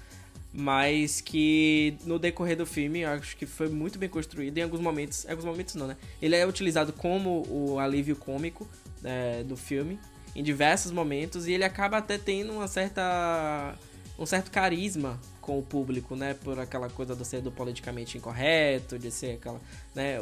mas 0.51 1.19
que 1.21 1.95
no 2.05 2.17
decorrer 2.19 2.55
do 2.57 2.65
filme 2.65 3.01
eu 3.01 3.09
acho 3.09 3.35
que 3.37 3.45
foi 3.45 3.69
muito 3.69 3.97
bem 3.99 4.09
construído. 4.09 4.57
Em 4.57 4.61
alguns 4.61 4.79
momentos, 4.79 5.25
em 5.25 5.29
alguns 5.29 5.45
momentos 5.45 5.75
não, 5.75 5.87
né? 5.87 5.97
Ele 6.21 6.35
é 6.35 6.45
utilizado 6.47 6.93
como 6.93 7.43
o 7.49 7.79
alívio 7.79 8.15
cômico 8.15 8.67
né, 9.01 9.43
do 9.43 9.57
filme 9.57 9.99
em 10.35 10.41
diversos 10.43 10.91
momentos 10.91 11.47
e 11.47 11.53
ele 11.53 11.63
acaba 11.63 11.97
até 11.97 12.17
tendo 12.17 12.53
uma 12.53 12.67
certa 12.67 13.75
um 14.17 14.25
certo 14.25 14.49
carisma 14.51 15.19
com 15.43 15.59
o 15.59 15.61
público, 15.61 16.15
né? 16.15 16.33
Por 16.33 16.57
aquela 16.57 16.89
coisa 16.89 17.15
de 17.15 17.25
ser 17.25 17.41
do 17.41 17.51
politicamente 17.51 18.17
incorreto, 18.17 18.97
de 18.97 19.11
ser 19.11 19.35
aquela, 19.35 19.59
né? 19.93 20.17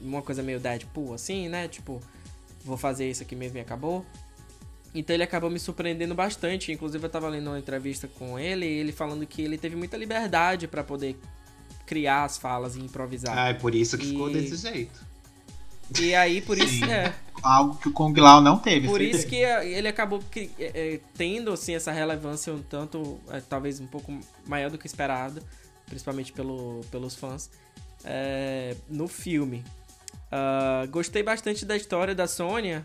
uma 0.00 0.22
coisa 0.22 0.42
meio 0.42 0.60
Deadpool, 0.60 1.14
assim, 1.14 1.48
né? 1.48 1.68
Tipo, 1.68 2.00
vou 2.64 2.76
fazer 2.76 3.08
isso 3.08 3.22
aqui 3.22 3.34
mesmo 3.36 3.58
e 3.58 3.60
acabou. 3.60 4.04
Então 4.94 5.14
ele 5.14 5.22
acabou 5.22 5.48
me 5.48 5.58
surpreendendo 5.58 6.14
bastante. 6.14 6.72
Inclusive 6.72 7.04
eu 7.04 7.10
tava 7.10 7.28
lendo 7.28 7.46
uma 7.48 7.58
entrevista 7.58 8.08
com 8.08 8.38
ele, 8.38 8.66
e 8.66 8.78
ele 8.78 8.92
falando 8.92 9.24
que 9.26 9.40
ele 9.42 9.56
teve 9.56 9.76
muita 9.76 9.96
liberdade 9.96 10.66
pra 10.66 10.82
poder 10.82 11.16
criar 11.86 12.24
as 12.24 12.36
falas 12.36 12.76
e 12.76 12.80
improvisar. 12.80 13.38
Ah, 13.38 13.48
é 13.50 13.54
por 13.54 13.74
isso 13.74 13.96
que 13.96 14.06
ficou 14.06 14.28
E- 14.30 14.32
desse 14.34 14.56
jeito. 14.56 15.07
E 16.00 16.14
aí, 16.14 16.40
por 16.40 16.58
isso, 16.58 16.84
é, 16.84 17.14
Algo 17.42 17.76
que 17.76 17.88
o 17.88 17.92
Kong 17.92 18.20
Lao 18.20 18.40
não 18.40 18.58
teve. 18.58 18.88
por 18.88 19.00
isso 19.00 19.26
que 19.26 19.36
ele 19.36 19.86
acabou 19.88 20.20
cri- 20.30 20.50
é, 20.58 20.94
é, 20.94 21.00
tendo 21.16 21.52
assim, 21.52 21.74
essa 21.74 21.92
relevância 21.92 22.52
um 22.52 22.60
tanto, 22.62 23.18
é, 23.30 23.40
talvez 23.40 23.78
um 23.80 23.86
pouco 23.86 24.18
maior 24.46 24.70
do 24.70 24.76
que 24.78 24.86
esperado, 24.86 25.40
principalmente 25.86 26.32
pelo, 26.32 26.80
pelos 26.90 27.14
fãs, 27.14 27.48
é, 28.04 28.74
no 28.88 29.06
filme. 29.08 29.64
Ah, 30.30 30.84
gostei 30.90 31.22
bastante 31.22 31.64
da 31.64 31.76
história 31.76 32.14
da 32.14 32.26
Sônia. 32.26 32.82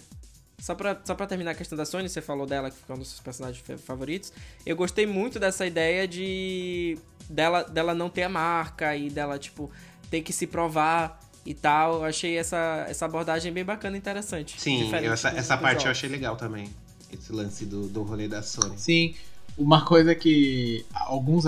Só 0.59 0.73
pra, 0.75 0.97
só 1.03 1.13
pra 1.13 1.27
terminar 1.27 1.51
a 1.51 1.55
questão 1.55 1.77
da 1.77 1.83
Sônia, 1.83 2.07
você 2.07 2.21
falou 2.21 2.45
dela 2.45 2.69
que 2.71 2.77
foi 2.77 2.95
um 2.95 2.99
dos 2.99 3.09
seus 3.09 3.19
personagens 3.19 3.61
fa- 3.65 3.77
favoritos. 3.77 4.31
Eu 4.65 4.77
gostei 4.77 5.05
muito 5.05 5.37
dessa 5.39 5.65
ideia 5.65 6.07
de 6.07 6.97
dela, 7.29 7.63
dela 7.63 7.93
não 7.93 8.09
ter 8.09 8.23
a 8.23 8.29
marca 8.29 8.95
e 8.95 9.09
dela, 9.09 9.37
tipo, 9.37 9.69
ter 10.09 10.21
que 10.21 10.31
se 10.31 10.47
provar 10.47 11.19
e 11.45 11.53
tal. 11.53 11.95
Eu 11.95 12.05
achei 12.05 12.37
essa, 12.37 12.85
essa 12.87 13.05
abordagem 13.05 13.51
bem 13.51 13.63
bacana 13.63 13.95
e 13.95 13.99
interessante. 13.99 14.59
Sim, 14.59 14.93
essa, 14.93 15.29
essa 15.29 15.57
parte 15.57 15.85
eu 15.85 15.91
achei 15.91 16.09
legal 16.09 16.35
também. 16.35 16.69
Esse 17.11 17.31
lance 17.31 17.65
do, 17.65 17.87
do 17.87 18.03
rolê 18.03 18.27
da 18.27 18.41
Sony. 18.41 18.77
Sim, 18.77 19.15
uma 19.57 19.85
coisa 19.85 20.15
que 20.15 20.85
alguns 20.93 21.45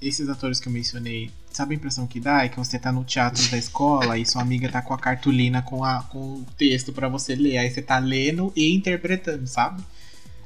esses 0.00 0.28
atores 0.28 0.60
que 0.60 0.68
eu 0.68 0.72
mencionei, 0.72 1.30
sabe 1.50 1.74
a 1.74 1.76
impressão 1.76 2.06
que 2.06 2.20
dá 2.20 2.44
é 2.44 2.48
que 2.48 2.58
você 2.58 2.78
tá 2.78 2.92
no 2.92 3.04
teatro 3.04 3.48
da 3.50 3.56
escola 3.56 4.18
e 4.18 4.26
sua 4.26 4.42
amiga 4.42 4.68
tá 4.68 4.82
com 4.82 4.92
a 4.92 4.98
cartolina 4.98 5.62
com, 5.62 5.84
a, 5.84 6.02
com 6.02 6.18
o 6.18 6.46
texto 6.58 6.92
pra 6.92 7.08
você 7.08 7.34
ler, 7.34 7.58
aí 7.58 7.70
você 7.70 7.80
tá 7.80 7.98
lendo 7.98 8.52
e 8.54 8.74
interpretando, 8.74 9.46
sabe? 9.46 9.82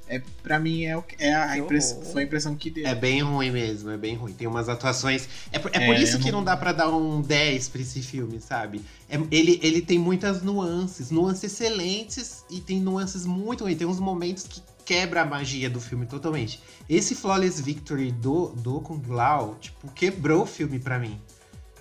É, 0.08 0.22
pra 0.42 0.58
mim 0.58 0.84
é, 0.84 0.96
o 0.96 1.02
que- 1.02 1.16
é 1.22 1.34
a 1.34 1.58
impressão, 1.58 2.00
foi 2.02 2.22
a 2.22 2.24
impressão 2.24 2.54
que 2.56 2.70
deu. 2.70 2.86
É 2.86 2.94
bem 2.94 3.20
ruim 3.22 3.50
mesmo, 3.50 3.90
é 3.90 3.96
bem 3.96 4.14
ruim. 4.14 4.32
Tem 4.32 4.46
umas 4.48 4.68
atuações. 4.68 5.28
É 5.52 5.58
por, 5.58 5.70
é 5.74 5.84
por 5.86 5.94
É, 5.94 6.02
isso 6.02 6.18
que 6.18 6.32
não- 6.32 6.38
não 6.38 6.44
dá 6.44 6.56
pra 6.56 6.72
dar 6.72 6.88
um 6.88 7.20
10 7.20 7.68
pra 7.68 7.80
esse 7.82 8.00
filme, 8.00 8.40
sabe? 8.40 8.80
É- 9.08 9.20
ele, 9.30 9.60
ele 9.62 9.82
tem 9.82 9.98
muitas 9.98 10.42
nuances, 10.42 11.10
nuances 11.10 11.44
excelentes 11.52 12.44
e 12.50 12.60
tem 12.60 12.80
nuances 12.80 13.26
muito 13.26 13.64
ruins. 13.64 13.76
Tem 13.76 13.86
uns 13.86 14.00
momentos 14.00 14.44
que 14.48 14.62
quebra 14.84 15.20
a 15.20 15.24
magia 15.26 15.68
do 15.68 15.80
filme 15.80 16.06
totalmente. 16.06 16.60
Esse 16.88 17.14
Flawless 17.14 17.60
Victory 17.62 18.10
do, 18.10 18.48
do 18.56 18.80
Kung 18.80 19.02
Lao, 19.08 19.56
tipo, 19.60 19.88
quebrou 19.92 20.44
o 20.44 20.46
filme 20.46 20.78
pra 20.78 20.98
mim. 20.98 21.20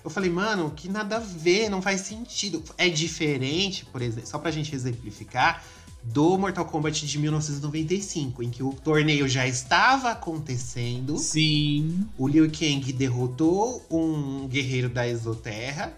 Eu 0.04 0.10
falei, 0.10 0.30
mano, 0.30 0.70
que 0.76 0.88
nada 0.88 1.16
a 1.16 1.18
ver, 1.18 1.68
não 1.70 1.80
faz 1.82 2.02
sentido. 2.02 2.62
É 2.76 2.88
diferente, 2.88 3.84
por 3.86 4.00
exemplo, 4.02 4.28
só 4.28 4.38
pra 4.38 4.50
gente 4.50 4.74
exemplificar, 4.74 5.64
do 6.02 6.38
Mortal 6.38 6.64
Kombat 6.64 7.06
de 7.06 7.18
1995, 7.18 8.42
em 8.42 8.50
que 8.50 8.62
o 8.62 8.72
torneio 8.72 9.28
já 9.28 9.46
estava 9.46 10.10
acontecendo. 10.10 11.18
Sim. 11.18 12.06
O 12.16 12.26
Liu 12.26 12.50
Kang 12.50 12.92
derrotou 12.92 13.84
um 13.90 14.46
guerreiro 14.48 14.88
da 14.88 15.06
Exoterra. 15.06 15.92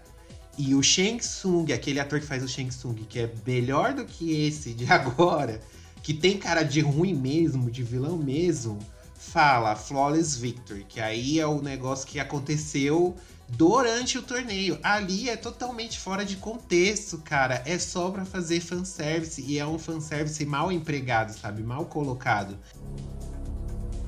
E 0.57 0.75
o 0.75 0.83
Shang 0.83 1.17
Tsung, 1.17 1.71
aquele 1.71 1.99
ator 1.99 2.19
que 2.19 2.25
faz 2.25 2.43
o 2.43 2.47
Shang 2.47 2.69
Tsung, 2.69 2.95
que 3.09 3.19
é 3.19 3.33
melhor 3.47 3.93
do 3.93 4.05
que 4.05 4.45
esse 4.45 4.73
de 4.73 4.85
agora, 4.91 5.61
que 6.03 6.13
tem 6.13 6.37
cara 6.37 6.63
de 6.63 6.81
ruim 6.81 7.13
mesmo, 7.13 7.71
de 7.71 7.81
vilão 7.83 8.17
mesmo, 8.17 8.77
fala 9.21 9.75
Flawless 9.75 10.37
Victory, 10.39 10.83
que 10.83 10.99
aí 10.99 11.39
é 11.39 11.45
o 11.45 11.61
negócio 11.61 12.07
que 12.07 12.19
aconteceu 12.19 13.15
durante 13.47 14.17
o 14.17 14.23
torneio. 14.23 14.79
Ali 14.81 15.29
é 15.29 15.37
totalmente 15.37 15.99
fora 15.99 16.25
de 16.25 16.37
contexto, 16.37 17.19
cara. 17.19 17.61
É 17.65 17.77
só 17.77 18.09
pra 18.09 18.25
fazer 18.25 18.59
fanservice 18.59 19.41
e 19.41 19.59
é 19.59 19.65
um 19.65 19.77
fanservice 19.77 20.43
mal 20.43 20.71
empregado, 20.71 21.33
sabe? 21.33 21.61
Mal 21.61 21.85
colocado. 21.85 22.57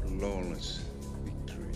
Flawless 0.01 0.79
victory. 1.23 1.69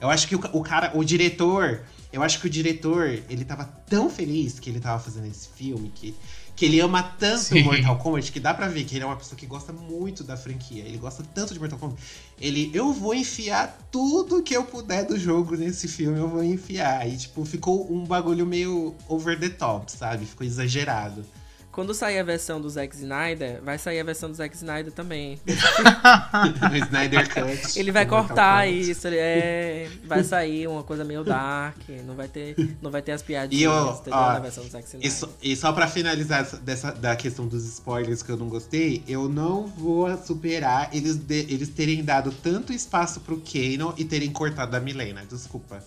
Eu 0.00 0.08
acho 0.08 0.26
que 0.26 0.34
o, 0.34 0.40
o 0.54 0.62
cara, 0.62 0.92
o 0.94 1.04
diretor, 1.04 1.82
eu 2.10 2.22
acho 2.22 2.40
que 2.40 2.46
o 2.46 2.50
diretor, 2.50 3.22
ele 3.28 3.44
tava 3.44 3.64
tão 3.64 4.08
feliz 4.08 4.58
que 4.58 4.70
ele 4.70 4.80
tava 4.80 4.98
fazendo 4.98 5.26
esse 5.26 5.48
filme, 5.48 5.92
que, 5.94 6.16
que 6.60 6.66
ele 6.66 6.78
ama 6.78 7.02
tanto 7.02 7.40
Sim. 7.40 7.62
Mortal 7.62 7.96
Kombat, 7.96 8.30
que 8.30 8.38
dá 8.38 8.52
pra 8.52 8.68
ver 8.68 8.84
que 8.84 8.94
ele 8.94 9.02
é 9.02 9.06
uma 9.06 9.16
pessoa 9.16 9.34
que 9.34 9.46
gosta 9.46 9.72
muito 9.72 10.22
da 10.22 10.36
franquia. 10.36 10.84
Ele 10.84 10.98
gosta 10.98 11.22
tanto 11.34 11.54
de 11.54 11.58
Mortal 11.58 11.78
Kombat. 11.78 11.98
Ele, 12.38 12.70
eu 12.74 12.92
vou 12.92 13.14
enfiar 13.14 13.78
tudo 13.90 14.42
que 14.42 14.54
eu 14.54 14.62
puder 14.64 15.06
do 15.06 15.18
jogo 15.18 15.56
nesse 15.56 15.88
filme, 15.88 16.18
eu 16.18 16.28
vou 16.28 16.44
enfiar. 16.44 17.08
E, 17.08 17.16
tipo, 17.16 17.46
ficou 17.46 17.90
um 17.90 18.04
bagulho 18.04 18.44
meio 18.44 18.94
over 19.08 19.40
the 19.40 19.48
top, 19.48 19.90
sabe? 19.90 20.26
Ficou 20.26 20.46
exagerado. 20.46 21.24
Quando 21.72 21.94
sair 21.94 22.18
a 22.18 22.24
versão 22.24 22.60
do 22.60 22.68
Zack 22.68 22.96
Snyder, 22.96 23.62
vai 23.62 23.78
sair 23.78 24.00
a 24.00 24.04
versão 24.04 24.28
do 24.28 24.34
Zack 24.34 24.56
Snyder 24.56 24.92
também. 24.92 25.38
o 25.46 26.76
Snyder 26.84 27.28
Cut. 27.32 27.78
Ele 27.78 27.92
vai 27.92 28.04
cortar 28.06 28.68
isso, 28.68 29.06
ele 29.06 29.16
é, 29.16 29.88
vai 30.04 30.24
sair 30.24 30.66
uma 30.66 30.82
coisa 30.82 31.04
meio 31.04 31.22
dark, 31.22 31.76
não 32.04 32.14
vai 32.16 32.26
ter, 32.26 32.56
não 32.82 32.90
vai 32.90 33.00
ter 33.02 33.12
as 33.12 33.20
E 33.20 33.24
piadinhas, 33.24 33.62
eu, 33.72 33.90
entendeu? 33.92 34.18
ó, 34.18 34.40
versão 34.40 34.64
do 34.64 34.70
Zack 34.70 34.84
Snyder. 34.84 35.08
e, 35.08 35.12
só, 35.12 35.28
e 35.40 35.56
só 35.56 35.72
pra 35.72 35.86
finalizar 35.86 36.40
essa- 36.40 36.56
dessa, 36.56 36.90
da 36.90 37.14
questão 37.14 37.46
dos 37.46 37.64
spoilers 37.64 38.20
que 38.22 38.30
eu 38.32 38.36
não 38.36 38.48
gostei, 38.48 39.04
eu 39.06 39.28
não 39.28 39.68
vou 39.68 40.08
superar 40.18 40.90
eles, 40.92 41.16
de- 41.16 41.46
eles 41.48 41.68
terem 41.68 42.02
dado 42.02 42.32
tanto 42.32 42.72
espaço 42.72 43.20
pro 43.20 43.40
Kanon 43.40 43.92
e 43.96 44.04
terem 44.04 44.30
cortado 44.32 44.76
a 44.76 44.80
Milena. 44.80 45.22
Desculpa. 45.24 45.82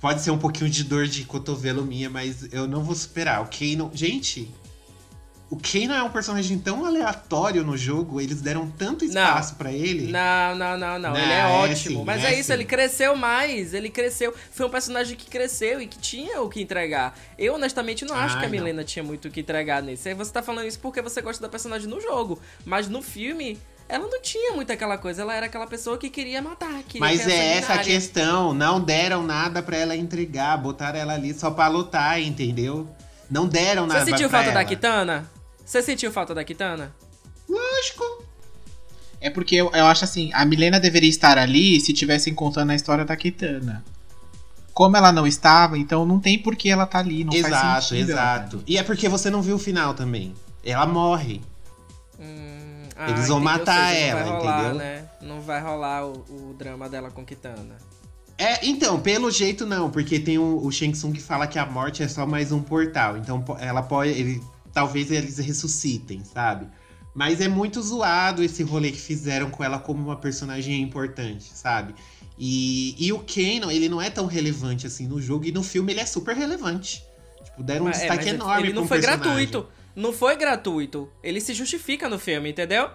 Pode 0.00 0.20
ser 0.20 0.32
um 0.32 0.38
pouquinho 0.38 0.68
de 0.68 0.82
dor 0.82 1.06
de 1.06 1.24
cotovelo 1.24 1.84
minha, 1.84 2.10
mas 2.10 2.52
eu 2.52 2.66
não 2.66 2.82
vou 2.82 2.94
superar. 2.96 3.40
O 3.40 3.46
Kanon. 3.46 3.88
Gente. 3.94 4.52
O 5.52 5.56
Kanon 5.58 5.92
é 5.94 6.02
um 6.02 6.08
personagem 6.08 6.58
tão 6.58 6.82
aleatório 6.86 7.62
no 7.62 7.76
jogo, 7.76 8.22
eles 8.22 8.40
deram 8.40 8.70
tanto 8.70 9.04
espaço 9.04 9.54
pra 9.56 9.70
ele. 9.70 10.10
Não, 10.10 10.54
não, 10.54 10.78
não, 10.78 10.98
não. 10.98 11.10
Não, 11.12 11.20
ele 11.20 11.30
é 11.30 11.40
é 11.40 11.46
ótimo. 11.46 11.98
sim, 11.98 12.04
Mas 12.06 12.24
é 12.24 12.28
é, 12.32 12.38
isso, 12.40 12.46
sim. 12.46 12.54
ele 12.54 12.64
cresceu 12.64 13.14
mais. 13.14 13.74
Ele 13.74 13.90
cresceu. 13.90 14.32
Foi 14.50 14.64
um 14.64 14.70
personagem 14.70 15.14
que 15.14 15.26
cresceu 15.28 15.78
e 15.82 15.86
que 15.86 15.98
tinha 15.98 16.40
o 16.40 16.48
que 16.48 16.62
entregar. 16.62 17.14
Eu, 17.38 17.56
honestamente, 17.56 18.02
não 18.06 18.16
acho 18.16 18.36
Ai, 18.36 18.40
que 18.40 18.46
a 18.46 18.48
não. 18.48 18.56
Milena 18.56 18.82
tinha 18.82 19.02
muito 19.02 19.28
o 19.28 19.30
que 19.30 19.40
entregar 19.40 19.82
nesse. 19.82 20.08
Aí 20.08 20.14
Você 20.14 20.32
tá 20.32 20.42
falando 20.42 20.66
isso 20.66 20.78
porque 20.78 21.02
você 21.02 21.20
gosta 21.20 21.42
da 21.42 21.50
personagem 21.50 21.86
no 21.86 22.00
jogo. 22.00 22.40
Mas 22.64 22.88
no 22.88 23.02
filme, 23.02 23.58
ela 23.90 24.06
não 24.08 24.22
tinha 24.22 24.52
muito 24.54 24.72
aquela 24.72 24.96
coisa. 24.96 25.20
Ela 25.20 25.34
era 25.34 25.44
aquela 25.44 25.66
pessoa 25.66 25.98
que 25.98 26.08
queria 26.08 26.40
matar. 26.40 26.82
Queria 26.84 27.00
Mas 27.00 27.28
é 27.28 27.58
essa 27.58 27.74
a 27.74 27.78
questão. 27.84 28.54
Não 28.54 28.80
deram 28.80 29.22
nada 29.22 29.62
pra 29.62 29.76
ela 29.76 29.94
entregar. 29.94 30.56
Botaram 30.56 30.98
ela 30.98 31.12
ali 31.12 31.34
só 31.34 31.50
pra 31.50 31.68
lutar, 31.68 32.22
entendeu? 32.22 32.88
Não 33.30 33.46
deram 33.46 33.86
nada 33.86 34.00
Você 34.02 34.12
sentiu 34.12 34.30
falta 34.30 34.46
ela. 34.46 34.54
da 34.54 34.64
Kitana? 34.64 35.30
Você 35.72 35.80
sentiu 35.80 36.12
falta 36.12 36.34
da 36.34 36.44
Kitana? 36.44 36.94
Lógico. 37.48 38.04
É 39.18 39.30
porque 39.30 39.56
eu, 39.56 39.70
eu 39.72 39.86
acho 39.86 40.04
assim, 40.04 40.30
a 40.34 40.44
Milena 40.44 40.78
deveria 40.78 41.08
estar 41.08 41.38
ali 41.38 41.80
se 41.80 41.94
tivessem 41.94 42.34
contando 42.34 42.72
a 42.72 42.74
história 42.74 43.06
da 43.06 43.16
Kitana. 43.16 43.82
como 44.74 44.98
ela 44.98 45.10
não 45.10 45.26
estava, 45.26 45.78
então 45.78 46.04
não 46.04 46.20
tem 46.20 46.38
por 46.38 46.56
que 46.56 46.68
ela 46.68 46.84
tá 46.84 46.98
ali, 46.98 47.24
não 47.24 47.32
exato, 47.32 47.54
faz 47.54 47.84
sentido. 47.86 48.10
Exato, 48.10 48.62
E 48.66 48.76
é 48.76 48.82
porque 48.82 49.08
você 49.08 49.30
não 49.30 49.40
viu 49.40 49.56
o 49.56 49.58
final 49.58 49.94
também. 49.94 50.34
Ela 50.62 50.84
morre. 50.84 51.40
Hum, 52.20 52.82
Eles 53.08 53.28
vão 53.28 53.38
entendi. 53.38 53.58
matar 53.58 53.94
seja, 53.94 53.98
ela, 54.08 54.24
não 54.24 54.30
vai 54.30 54.40
rolar, 54.40 54.58
entendeu? 54.58 54.74
Né? 54.74 55.04
Não 55.22 55.40
vai 55.40 55.60
rolar 55.62 56.06
o, 56.06 56.12
o 56.28 56.54
drama 56.58 56.86
dela 56.86 57.10
com 57.10 57.24
Kitana. 57.24 57.78
É, 58.36 58.66
então, 58.66 59.00
pelo 59.00 59.30
jeito 59.30 59.64
não, 59.64 59.90
porque 59.90 60.20
tem 60.20 60.36
o, 60.36 60.66
o 60.66 60.70
Shang 60.70 60.92
Tsung 60.92 61.12
que 61.14 61.22
fala 61.22 61.46
que 61.46 61.58
a 61.58 61.64
morte 61.64 62.02
é 62.02 62.08
só 62.08 62.26
mais 62.26 62.52
um 62.52 62.60
portal. 62.60 63.16
Então 63.16 63.42
ela 63.58 63.82
pode. 63.82 64.10
Ele, 64.10 64.42
talvez 64.72 65.10
eles 65.10 65.38
ressuscitem, 65.38 66.22
sabe? 66.24 66.66
Mas 67.14 67.40
é 67.40 67.48
muito 67.48 67.80
zoado 67.82 68.42
esse 68.42 68.62
rolê 68.62 68.90
que 68.90 68.98
fizeram 69.00 69.50
com 69.50 69.62
ela 69.62 69.78
como 69.78 70.02
uma 70.02 70.16
personagem 70.16 70.80
importante, 70.80 71.44
sabe? 71.54 71.94
E, 72.38 72.96
e 72.98 73.12
o 73.12 73.18
Kanon, 73.18 73.70
ele 73.70 73.88
não 73.88 74.00
é 74.00 74.08
tão 74.08 74.26
relevante 74.26 74.86
assim 74.86 75.06
no 75.06 75.20
jogo, 75.20 75.44
e 75.44 75.52
no 75.52 75.62
filme 75.62 75.92
ele 75.92 76.00
é 76.00 76.06
super 76.06 76.34
relevante. 76.34 77.04
Tipo, 77.44 77.62
deram 77.62 77.82
um 77.82 77.88
Mas- 77.88 77.98
é, 77.98 78.00
destaque 78.00 78.24
mas 78.24 78.34
enorme 78.34 78.62
Ele 78.68 78.72
não 78.72 78.88
foi 78.88 78.98
personagem. 78.98 79.24
gratuito. 79.46 79.68
Não 79.94 80.12
foi 80.12 80.36
gratuito. 80.36 81.10
Ele 81.22 81.38
se 81.38 81.52
justifica 81.52 82.08
no 82.08 82.18
filme, 82.18 82.50
entendeu? 82.50 82.88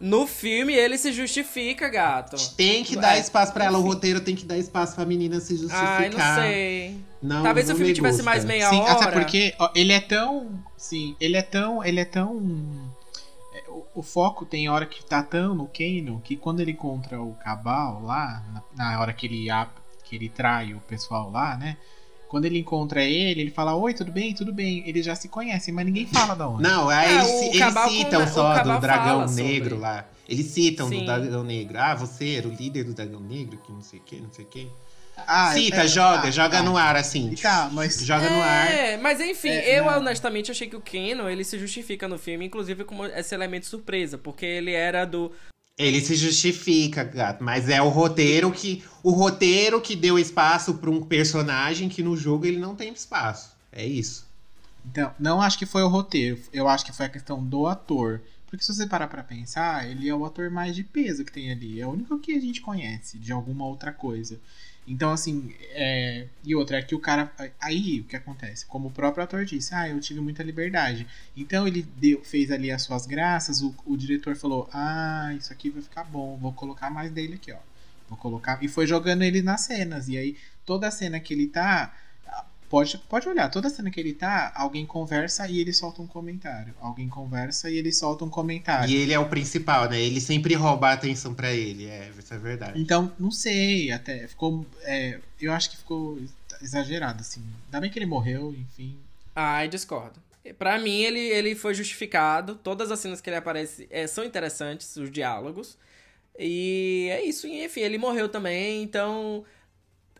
No 0.00 0.26
filme 0.26 0.72
ele 0.74 0.96
se 0.96 1.12
justifica, 1.12 1.88
gato. 1.88 2.36
Tem 2.56 2.84
que 2.84 2.96
dar 2.96 3.18
espaço 3.18 3.52
pra 3.52 3.64
ela, 3.64 3.78
o 3.78 3.82
roteiro 3.82 4.20
tem 4.20 4.36
que 4.36 4.44
dar 4.44 4.56
espaço 4.56 4.94
pra 4.94 5.04
menina 5.04 5.40
se 5.40 5.56
justificar. 5.56 6.00
Ai, 6.02 6.08
não 6.10 6.34
sei. 6.42 6.96
Não, 7.20 7.42
Talvez 7.42 7.66
se 7.66 7.70
não 7.72 7.74
o 7.74 7.78
filme 7.78 7.90
me 7.90 7.96
tivesse 7.96 8.22
mais 8.22 8.44
meia 8.44 8.70
Sim, 8.70 8.80
hora. 8.80 8.92
até 8.92 9.10
porque 9.10 9.54
ó, 9.58 9.70
ele 9.74 9.92
é 9.92 10.00
tão. 10.00 10.50
Sim, 10.76 11.16
ele 11.20 11.36
é 11.36 11.42
tão. 11.42 11.84
Ele 11.84 11.98
é 11.98 12.04
tão. 12.04 12.40
é, 13.54 13.68
O, 13.70 13.86
o 13.96 14.02
foco 14.02 14.46
tem 14.46 14.68
hora 14.68 14.86
que 14.86 15.04
tá 15.04 15.20
tão 15.22 15.52
no 15.54 15.66
Kano 15.66 16.20
que 16.22 16.36
quando 16.36 16.60
ele 16.60 16.70
encontra 16.70 17.20
o 17.20 17.34
Cabal 17.34 18.00
lá, 18.04 18.44
na, 18.76 18.92
na 18.92 19.00
hora 19.00 19.12
que 19.12 19.26
ele, 19.26 19.48
que 20.04 20.14
ele 20.14 20.28
trai 20.28 20.74
o 20.74 20.80
pessoal 20.80 21.28
lá, 21.28 21.56
né? 21.56 21.76
Quando 22.28 22.44
ele 22.44 22.58
encontra 22.58 23.02
ele, 23.02 23.40
ele 23.40 23.50
fala: 23.50 23.74
Oi, 23.74 23.94
tudo 23.94 24.12
bem? 24.12 24.34
Tudo 24.34 24.52
bem. 24.52 24.82
Eles 24.86 25.04
já 25.06 25.14
se 25.14 25.28
conhecem, 25.28 25.72
mas 25.72 25.86
ninguém 25.86 26.06
fala 26.06 26.34
da 26.34 26.48
onde. 26.48 26.62
Não, 26.62 26.88
aí 26.88 27.08
É, 27.08 27.14
eles, 27.14 27.30
eles 27.54 27.74
citam 27.90 28.20
com- 28.22 28.26
o 28.30 28.34
só 28.34 28.58
do 28.62 28.78
dragão 28.80 29.04
fala 29.20 29.28
sobre. 29.28 29.42
negro 29.44 29.78
lá. 29.78 30.06
Eles 30.28 30.46
citam 30.46 30.88
Sim. 30.88 30.98
do 31.00 31.04
dragão 31.06 31.42
negro. 31.42 31.78
Ah, 31.78 31.94
você 31.94 32.34
era 32.34 32.46
o 32.46 32.50
líder 32.52 32.84
do 32.84 32.92
dragão 32.92 33.20
negro, 33.20 33.56
que 33.64 33.72
não 33.72 33.80
sei 33.80 33.98
o 33.98 34.02
que, 34.02 34.16
não 34.20 34.30
sei 34.30 34.44
o 34.44 34.48
que. 34.48 34.68
Ah, 35.26 35.52
Cita, 35.52 35.78
é- 35.82 35.88
joga, 35.88 36.28
ah, 36.28 36.30
joga 36.30 36.58
tá. 36.58 36.62
no 36.62 36.76
ar 36.76 36.94
assim. 36.94 37.34
Tá, 37.34 37.68
mas- 37.72 38.04
Joga 38.04 38.28
no 38.30 38.40
ar. 38.40 38.70
É, 38.70 38.96
mas 38.98 39.20
enfim, 39.20 39.48
É, 39.48 39.80
eu 39.80 39.86
não. 39.86 39.98
honestamente 39.98 40.50
achei 40.50 40.68
que 40.68 40.76
o 40.76 40.80
Keno, 40.80 41.28
ele 41.28 41.42
se 41.42 41.58
justifica 41.58 42.06
no 42.06 42.18
filme, 42.18 42.44
inclusive 42.46 42.84
como 42.84 43.04
esse 43.06 43.34
elemento 43.34 43.66
surpresa, 43.66 44.16
porque 44.16 44.46
ele 44.46 44.72
era 44.72 45.04
do... 45.04 45.32
Ele 45.78 46.00
se 46.00 46.16
justifica, 46.16 47.04
gato, 47.04 47.42
mas 47.42 47.68
é 47.68 47.80
o 47.80 47.88
roteiro 47.88 48.50
que 48.50 48.82
o 49.02 49.12
roteiro 49.12 49.80
que 49.80 49.94
deu 49.94 50.18
espaço 50.18 50.74
pra 50.74 50.90
um 50.90 51.00
personagem 51.00 51.88
que 51.88 52.02
no 52.02 52.16
jogo 52.16 52.44
ele 52.44 52.58
não 52.58 52.74
tem 52.74 52.92
espaço. 52.92 53.56
É 53.70 53.86
isso. 53.86 54.26
Então, 54.84 55.14
não 55.18 55.40
acho 55.40 55.58
que 55.58 55.66
foi 55.66 55.82
o 55.82 55.88
roteiro. 55.88 56.40
Eu 56.52 56.66
acho 56.66 56.84
que 56.84 56.92
foi 56.92 57.06
a 57.06 57.10
questão 57.10 57.44
do 57.44 57.66
ator. 57.66 58.20
Porque 58.46 58.64
se 58.64 58.74
você 58.74 58.86
parar 58.86 59.08
pra 59.08 59.22
pensar, 59.22 59.88
ele 59.88 60.08
é 60.08 60.14
o 60.14 60.24
ator 60.24 60.50
mais 60.50 60.74
de 60.74 60.82
peso 60.82 61.24
que 61.24 61.32
tem 61.32 61.52
ali. 61.52 61.80
É 61.80 61.86
o 61.86 61.90
único 61.90 62.18
que 62.18 62.32
a 62.32 62.40
gente 62.40 62.62
conhece 62.62 63.18
de 63.18 63.30
alguma 63.30 63.66
outra 63.66 63.92
coisa. 63.92 64.40
Então, 64.88 65.12
assim, 65.12 65.54
é... 65.72 66.26
e 66.42 66.54
outra 66.54 66.78
é 66.78 66.82
que 66.82 66.94
o 66.94 66.98
cara. 66.98 67.30
Aí, 67.60 68.00
o 68.00 68.04
que 68.04 68.16
acontece? 68.16 68.64
Como 68.64 68.88
o 68.88 68.90
próprio 68.90 69.22
ator 69.22 69.44
disse, 69.44 69.74
ah, 69.74 69.86
eu 69.88 70.00
tive 70.00 70.20
muita 70.20 70.42
liberdade. 70.42 71.06
Então, 71.36 71.68
ele 71.68 71.82
deu, 71.82 72.24
fez 72.24 72.50
ali 72.50 72.70
as 72.70 72.82
suas 72.82 73.06
graças. 73.06 73.60
O, 73.60 73.74
o 73.84 73.96
diretor 73.96 74.34
falou, 74.34 74.68
ah, 74.72 75.34
isso 75.38 75.52
aqui 75.52 75.68
vai 75.68 75.82
ficar 75.82 76.04
bom, 76.04 76.38
vou 76.38 76.52
colocar 76.54 76.88
mais 76.88 77.12
dele 77.12 77.34
aqui, 77.34 77.52
ó. 77.52 77.58
Vou 78.08 78.16
colocar. 78.16 78.58
E 78.64 78.68
foi 78.68 78.86
jogando 78.86 79.22
ele 79.22 79.42
nas 79.42 79.60
cenas. 79.60 80.08
E 80.08 80.16
aí, 80.16 80.36
toda 80.64 80.88
a 80.88 80.90
cena 80.90 81.20
que 81.20 81.34
ele 81.34 81.48
tá. 81.48 81.94
Pode, 82.68 82.98
pode 83.08 83.26
olhar, 83.26 83.50
toda 83.50 83.70
cena 83.70 83.90
que 83.90 83.98
ele 83.98 84.12
tá, 84.12 84.52
alguém 84.54 84.84
conversa 84.84 85.48
e 85.48 85.58
ele 85.58 85.72
solta 85.72 86.02
um 86.02 86.06
comentário. 86.06 86.74
Alguém 86.80 87.08
conversa 87.08 87.70
e 87.70 87.78
ele 87.78 87.90
solta 87.90 88.26
um 88.26 88.28
comentário. 88.28 88.90
E 88.90 88.94
ele 88.94 89.14
é 89.14 89.18
o 89.18 89.26
principal, 89.26 89.88
né? 89.88 89.98
Ele 89.98 90.20
sempre 90.20 90.54
rouba 90.54 90.88
a 90.90 90.92
atenção 90.92 91.32
pra 91.32 91.50
ele. 91.50 91.86
É, 91.86 92.10
isso 92.18 92.34
é 92.34 92.38
verdade. 92.38 92.80
Então, 92.80 93.10
não 93.18 93.30
sei, 93.30 93.90
até 93.90 94.26
ficou. 94.28 94.66
é, 94.82 95.18
eu 95.40 95.50
acho 95.52 95.70
que 95.70 95.78
ficou 95.78 96.18
exagerado, 96.60 97.22
assim. 97.22 97.42
Ainda 97.66 97.80
bem 97.80 97.90
que 97.90 97.98
ele 97.98 98.06
morreu, 98.06 98.54
enfim. 98.54 98.98
Ai, 99.34 99.66
discordo. 99.66 100.20
Pra 100.58 100.78
mim, 100.78 101.00
ele, 101.00 101.20
ele 101.20 101.54
foi 101.54 101.72
justificado, 101.74 102.54
todas 102.54 102.90
as 102.90 102.98
cenas 103.00 103.20
que 103.20 103.30
ele 103.30 103.36
aparece 103.36 103.86
é, 103.90 104.06
são 104.06 104.24
interessantes, 104.24 104.96
os 104.96 105.10
diálogos, 105.10 105.76
e 106.38 107.08
é 107.10 107.24
isso, 107.24 107.46
enfim, 107.46 107.80
ele 107.80 107.98
morreu 107.98 108.28
também, 108.28 108.82
então... 108.82 109.44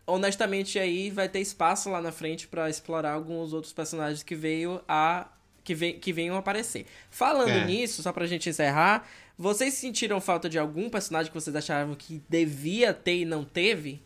Honestamente, 0.09 0.77
aí 0.79 1.09
vai 1.09 1.29
ter 1.29 1.39
espaço 1.39 1.89
lá 1.89 2.01
na 2.01 2.11
frente 2.11 2.47
pra 2.47 2.69
explorar 2.69 3.13
alguns 3.13 3.53
outros 3.53 3.71
personagens 3.73 4.23
que 4.23 4.35
veio 4.35 4.81
a 4.87 5.27
que, 5.63 5.75
vem, 5.75 5.99
que 5.99 6.11
venham 6.11 6.35
aparecer. 6.35 6.85
Falando 7.11 7.49
É. 7.49 7.65
nisso, 7.65 8.01
só 8.01 8.11
pra 8.11 8.25
gente 8.25 8.49
encerrar, 8.49 9.07
vocês 9.37 9.75
sentiram 9.75 10.19
falta 10.19 10.49
de 10.49 10.57
algum 10.57 10.89
personagem 10.89 11.31
que 11.31 11.39
vocês 11.39 11.55
achavam 11.55 11.93
que 11.95 12.21
devia 12.27 12.93
ter 12.93 13.19
e 13.19 13.25
não 13.25 13.43
teve? 13.43 14.01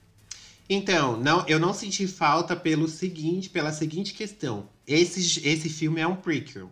Então, 0.69 1.17
não, 1.17 1.47
eu 1.47 1.59
não 1.59 1.73
senti 1.73 2.07
falta 2.07 2.55
pelo 2.55 2.87
seguinte, 2.87 3.49
pela 3.49 3.71
seguinte 3.71 4.13
questão. 4.13 4.67
Esse, 4.87 5.47
esse 5.47 5.69
filme 5.69 6.01
é 6.01 6.07
um 6.07 6.15
prequel. 6.15 6.71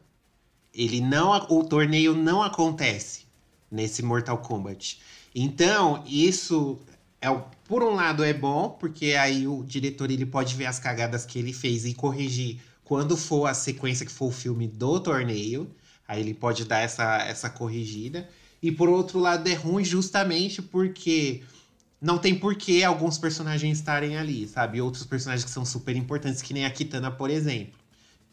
Ele 0.73 1.01
não, 1.01 1.31
o 1.49 1.63
torneio 1.63 2.13
não 2.13 2.41
acontece 2.41 3.25
nesse 3.69 4.01
Mortal 4.03 4.37
Kombat. 4.39 4.99
Então, 5.35 6.03
isso 6.07 6.79
é 7.21 7.29
o- 7.29 7.43
por 7.71 7.83
um 7.83 7.95
lado 7.95 8.21
é 8.21 8.33
bom, 8.33 8.71
porque 8.71 9.13
aí 9.13 9.47
o 9.47 9.63
diretor 9.63 10.11
ele 10.11 10.25
pode 10.25 10.55
ver 10.55 10.65
as 10.65 10.77
cagadas 10.77 11.25
que 11.25 11.39
ele 11.39 11.53
fez 11.53 11.85
e 11.85 11.93
corrigir 11.93 12.59
quando 12.83 13.15
for 13.15 13.45
a 13.45 13.53
sequência 13.53 14.05
que 14.05 14.11
for 14.11 14.25
o 14.25 14.31
filme 14.31 14.67
do 14.67 14.99
torneio. 14.99 15.73
Aí 16.05 16.19
ele 16.19 16.33
pode 16.33 16.65
dar 16.65 16.79
essa, 16.79 17.19
essa 17.19 17.49
corrigida. 17.49 18.27
E 18.61 18.73
por 18.73 18.89
outro 18.89 19.19
lado 19.19 19.47
é 19.47 19.53
ruim 19.53 19.85
justamente 19.85 20.61
porque 20.61 21.43
não 22.01 22.17
tem 22.17 22.35
porquê 22.35 22.83
alguns 22.83 23.17
personagens 23.17 23.77
estarem 23.77 24.17
ali, 24.17 24.49
sabe? 24.49 24.81
Outros 24.81 25.05
personagens 25.05 25.45
que 25.45 25.51
são 25.51 25.63
super 25.63 25.95
importantes, 25.95 26.41
que 26.41 26.53
nem 26.53 26.65
a 26.65 26.71
Kitana, 26.71 27.09
por 27.09 27.29
exemplo. 27.29 27.79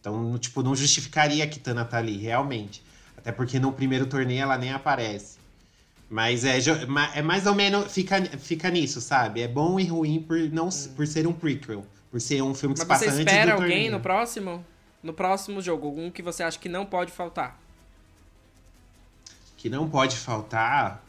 Então, 0.01 0.37
tipo, 0.37 0.65
não 0.65 0.75
justificaria 0.75 1.45
a 1.45 1.47
Kitana 1.47 1.83
estar 1.83 1.99
ali, 1.99 2.17
realmente. 2.17 2.83
Até 3.17 3.31
porque 3.31 3.61
no 3.61 3.73
primeiro 3.73 4.07
torneio 4.07 4.43
ela 4.43 4.59
nem 4.59 4.73
aparece. 4.73 5.39
Mas 6.11 6.45
é, 6.45 6.59
é 7.15 7.23
mais 7.23 7.47
ou 7.47 7.55
menos. 7.55 7.93
Fica, 7.93 8.23
fica 8.39 8.71
nisso, 8.71 9.01
sabe? 9.01 9.43
É 9.43 9.49
bom 9.49 9.79
e 9.79 9.85
ruim 9.85 10.23
por, 10.23 10.39
não, 10.51 10.69
s- 10.69 10.89
por 10.91 11.07
ser 11.07 11.27
um 11.27 11.33
prequel. 11.33 11.85
Por 12.11 12.21
ser 12.21 12.43
um 12.43 12.55
filme 12.55 12.75
que 12.75 12.81
Mas 12.85 12.89
se 12.99 13.05
você 13.05 13.11
passa 13.11 13.21
antes 13.21 13.33
espera 13.33 13.53
alguém 13.53 13.69
torneio. 13.69 13.93
no 13.93 14.01
próximo? 14.01 14.65
No 15.03 15.13
próximo 15.13 15.61
jogo, 15.61 15.87
algum 15.87 16.11
que 16.11 16.23
você 16.23 16.43
acha 16.43 16.59
que 16.59 16.69
não 16.69 16.87
pode 16.87 17.13
faltar? 17.13 17.61
Que 19.57 19.69
não 19.69 19.89
pode 19.89 20.17
faltar. 20.17 21.05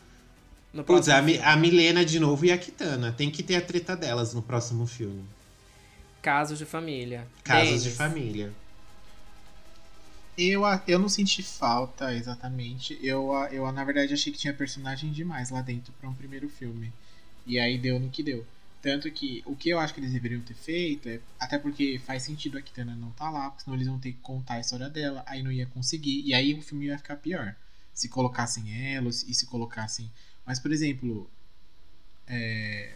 No 0.74 0.84
Putz, 0.84 1.08
a, 1.10 1.18
a 1.18 1.56
Milena 1.56 2.04
de 2.06 2.20
novo 2.20 2.46
e 2.46 2.52
a 2.52 2.58
Kitana. 2.58 3.12
Tem 3.12 3.32
que 3.32 3.42
ter 3.42 3.56
a 3.56 3.62
treta 3.62 3.96
delas 3.96 4.34
no 4.34 4.42
próximo 4.42 4.86
filme. 4.86 5.24
Casos 6.22 6.60
de 6.60 6.66
família. 6.66 7.26
Casos 7.44 7.84
de 7.84 7.90
Denis. 7.92 7.98
família. 7.98 8.52
Eu, 10.42 10.62
eu 10.88 10.98
não 10.98 11.10
senti 11.10 11.44
falta 11.44 12.16
exatamente. 12.16 12.98
Eu, 13.04 13.34
eu, 13.52 13.70
na 13.74 13.84
verdade, 13.84 14.14
achei 14.14 14.32
que 14.32 14.40
tinha 14.40 14.54
personagem 14.54 15.12
demais 15.12 15.50
lá 15.50 15.62
dentro 15.62 15.92
pra 16.00 16.10
um 16.10 16.14
primeiro 16.14 16.48
filme. 16.48 16.94
E 17.46 17.60
aí 17.60 17.78
deu 17.78 18.00
no 18.00 18.10
que 18.10 18.24
deu. 18.24 18.46
Tanto 18.82 19.12
que 19.12 19.44
o 19.46 19.54
que 19.54 19.70
eu 19.70 19.78
acho 19.78 19.94
que 19.94 20.00
eles 20.00 20.14
deveriam 20.14 20.40
ter 20.40 20.54
feito 20.54 21.10
é. 21.10 21.20
Até 21.38 21.60
porque 21.60 22.00
faz 22.06 22.24
sentido 22.24 22.58
a 22.58 22.62
Kitana 22.62 22.96
não 22.96 23.12
tá 23.12 23.30
lá, 23.30 23.50
porque 23.50 23.66
senão 23.66 23.76
eles 23.76 23.90
vão 23.90 24.00
ter 24.00 24.14
que 24.14 24.20
contar 24.20 24.54
a 24.54 24.60
história 24.62 24.90
dela, 24.90 25.24
aí 25.28 25.44
não 25.44 25.52
ia 25.52 25.66
conseguir, 25.66 26.22
e 26.26 26.34
aí 26.34 26.54
o 26.54 26.62
filme 26.62 26.86
ia 26.86 26.98
ficar 26.98 27.18
pior. 27.18 27.54
Se 27.94 28.08
colocassem 28.08 28.96
elas 28.96 29.24
e 29.28 29.34
se 29.34 29.46
colocassem. 29.46 30.10
Mas, 30.46 30.58
por 30.58 30.72
exemplo, 30.72 31.30
é, 32.26 32.96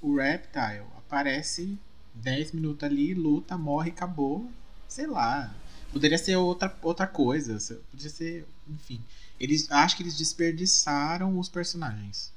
o 0.00 0.14
Reptile 0.14 0.86
aparece 0.96 1.76
10 2.14 2.52
minutos 2.52 2.84
ali, 2.84 3.14
luta, 3.14 3.58
morre, 3.58 3.90
acabou. 3.90 4.48
Sei 4.86 5.08
lá. 5.08 5.52
Poderia 5.92 6.18
ser 6.18 6.36
outra, 6.36 6.74
outra 6.82 7.06
coisa. 7.06 7.58
Podia 7.90 8.10
ser. 8.10 8.46
Enfim. 8.68 9.00
Eles, 9.40 9.70
acho 9.70 9.96
que 9.96 10.02
eles 10.02 10.16
desperdiçaram 10.16 11.38
os 11.38 11.48
personagens. 11.48 12.32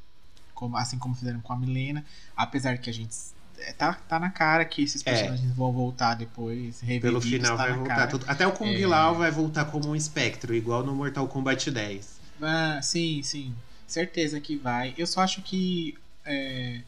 Como, 0.54 0.78
assim 0.78 0.98
como 1.00 1.16
fizeram 1.16 1.42
com 1.42 1.52
a 1.54 1.58
Milena. 1.58 2.06
Apesar 2.36 2.78
que 2.78 2.90
a 2.90 2.94
gente. 2.94 3.16
é, 3.58 3.74
Tá, 3.74 3.94
tá 3.94 4.20
na 4.20 4.30
cara 4.30 4.64
que 4.66 4.84
esses 4.84 5.02
É. 5.06 5.12
personagens 5.12 5.52
vão 5.56 5.72
voltar 5.72 6.16
depois. 6.16 6.80
Pelo 6.80 7.20
revividos, 7.20 7.26
final 7.26 7.58
tá 7.58 7.64
vai 7.68 7.74
voltar 7.78 8.08
tudo. 8.08 8.26
Até 8.28 8.46
o 8.48 8.52
Kung 8.54 8.74
É. 8.82 8.88
Lao 8.88 9.16
vai 9.16 9.32
voltar 9.32 9.66
como 9.66 9.90
um 9.90 9.96
espectro, 9.96 10.54
igual 10.56 10.84
no 10.84 10.96
Mortal 10.96 11.28
Kombat 11.28 11.70
10. 11.72 12.20
Ah, 12.42 12.80
sim, 12.82 13.22
sim. 13.24 13.54
Certeza 13.88 14.40
que 14.40 14.56
vai. 14.56 14.94
Eu 14.98 15.06
só 15.06 15.22
acho 15.22 15.42
que 15.42 15.96
é, 16.26 16.82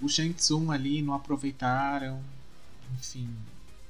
o 0.00 0.08
Shang 0.08 0.32
Tsung 0.34 0.70
ali 0.72 1.00
não 1.02 1.14
aproveitaram. 1.14 2.20
Enfim. 2.98 3.28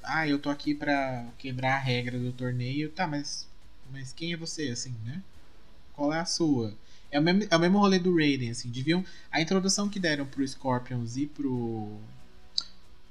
Ah, 0.03 0.27
eu 0.27 0.39
tô 0.39 0.49
aqui 0.49 0.73
pra 0.73 1.27
quebrar 1.37 1.75
a 1.75 1.79
regra 1.79 2.17
do 2.17 2.31
torneio. 2.31 2.89
Tá, 2.89 3.07
mas, 3.07 3.47
mas 3.91 4.13
quem 4.13 4.33
é 4.33 4.37
você, 4.37 4.69
assim, 4.69 4.95
né? 5.05 5.21
Qual 5.93 6.13
é 6.13 6.19
a 6.19 6.25
sua? 6.25 6.73
É 7.11 7.19
o 7.19 7.23
mesmo, 7.23 7.47
é 7.49 7.55
o 7.55 7.59
mesmo 7.59 7.79
rolê 7.79 7.99
do 7.99 8.15
Raiden, 8.15 8.51
assim. 8.51 8.69
Deviam. 8.69 9.05
A 9.31 9.41
introdução 9.41 9.89
que 9.89 9.99
deram 9.99 10.25
pro 10.25 10.47
Scorpions 10.47 11.17
e 11.17 11.27
pro. 11.27 11.99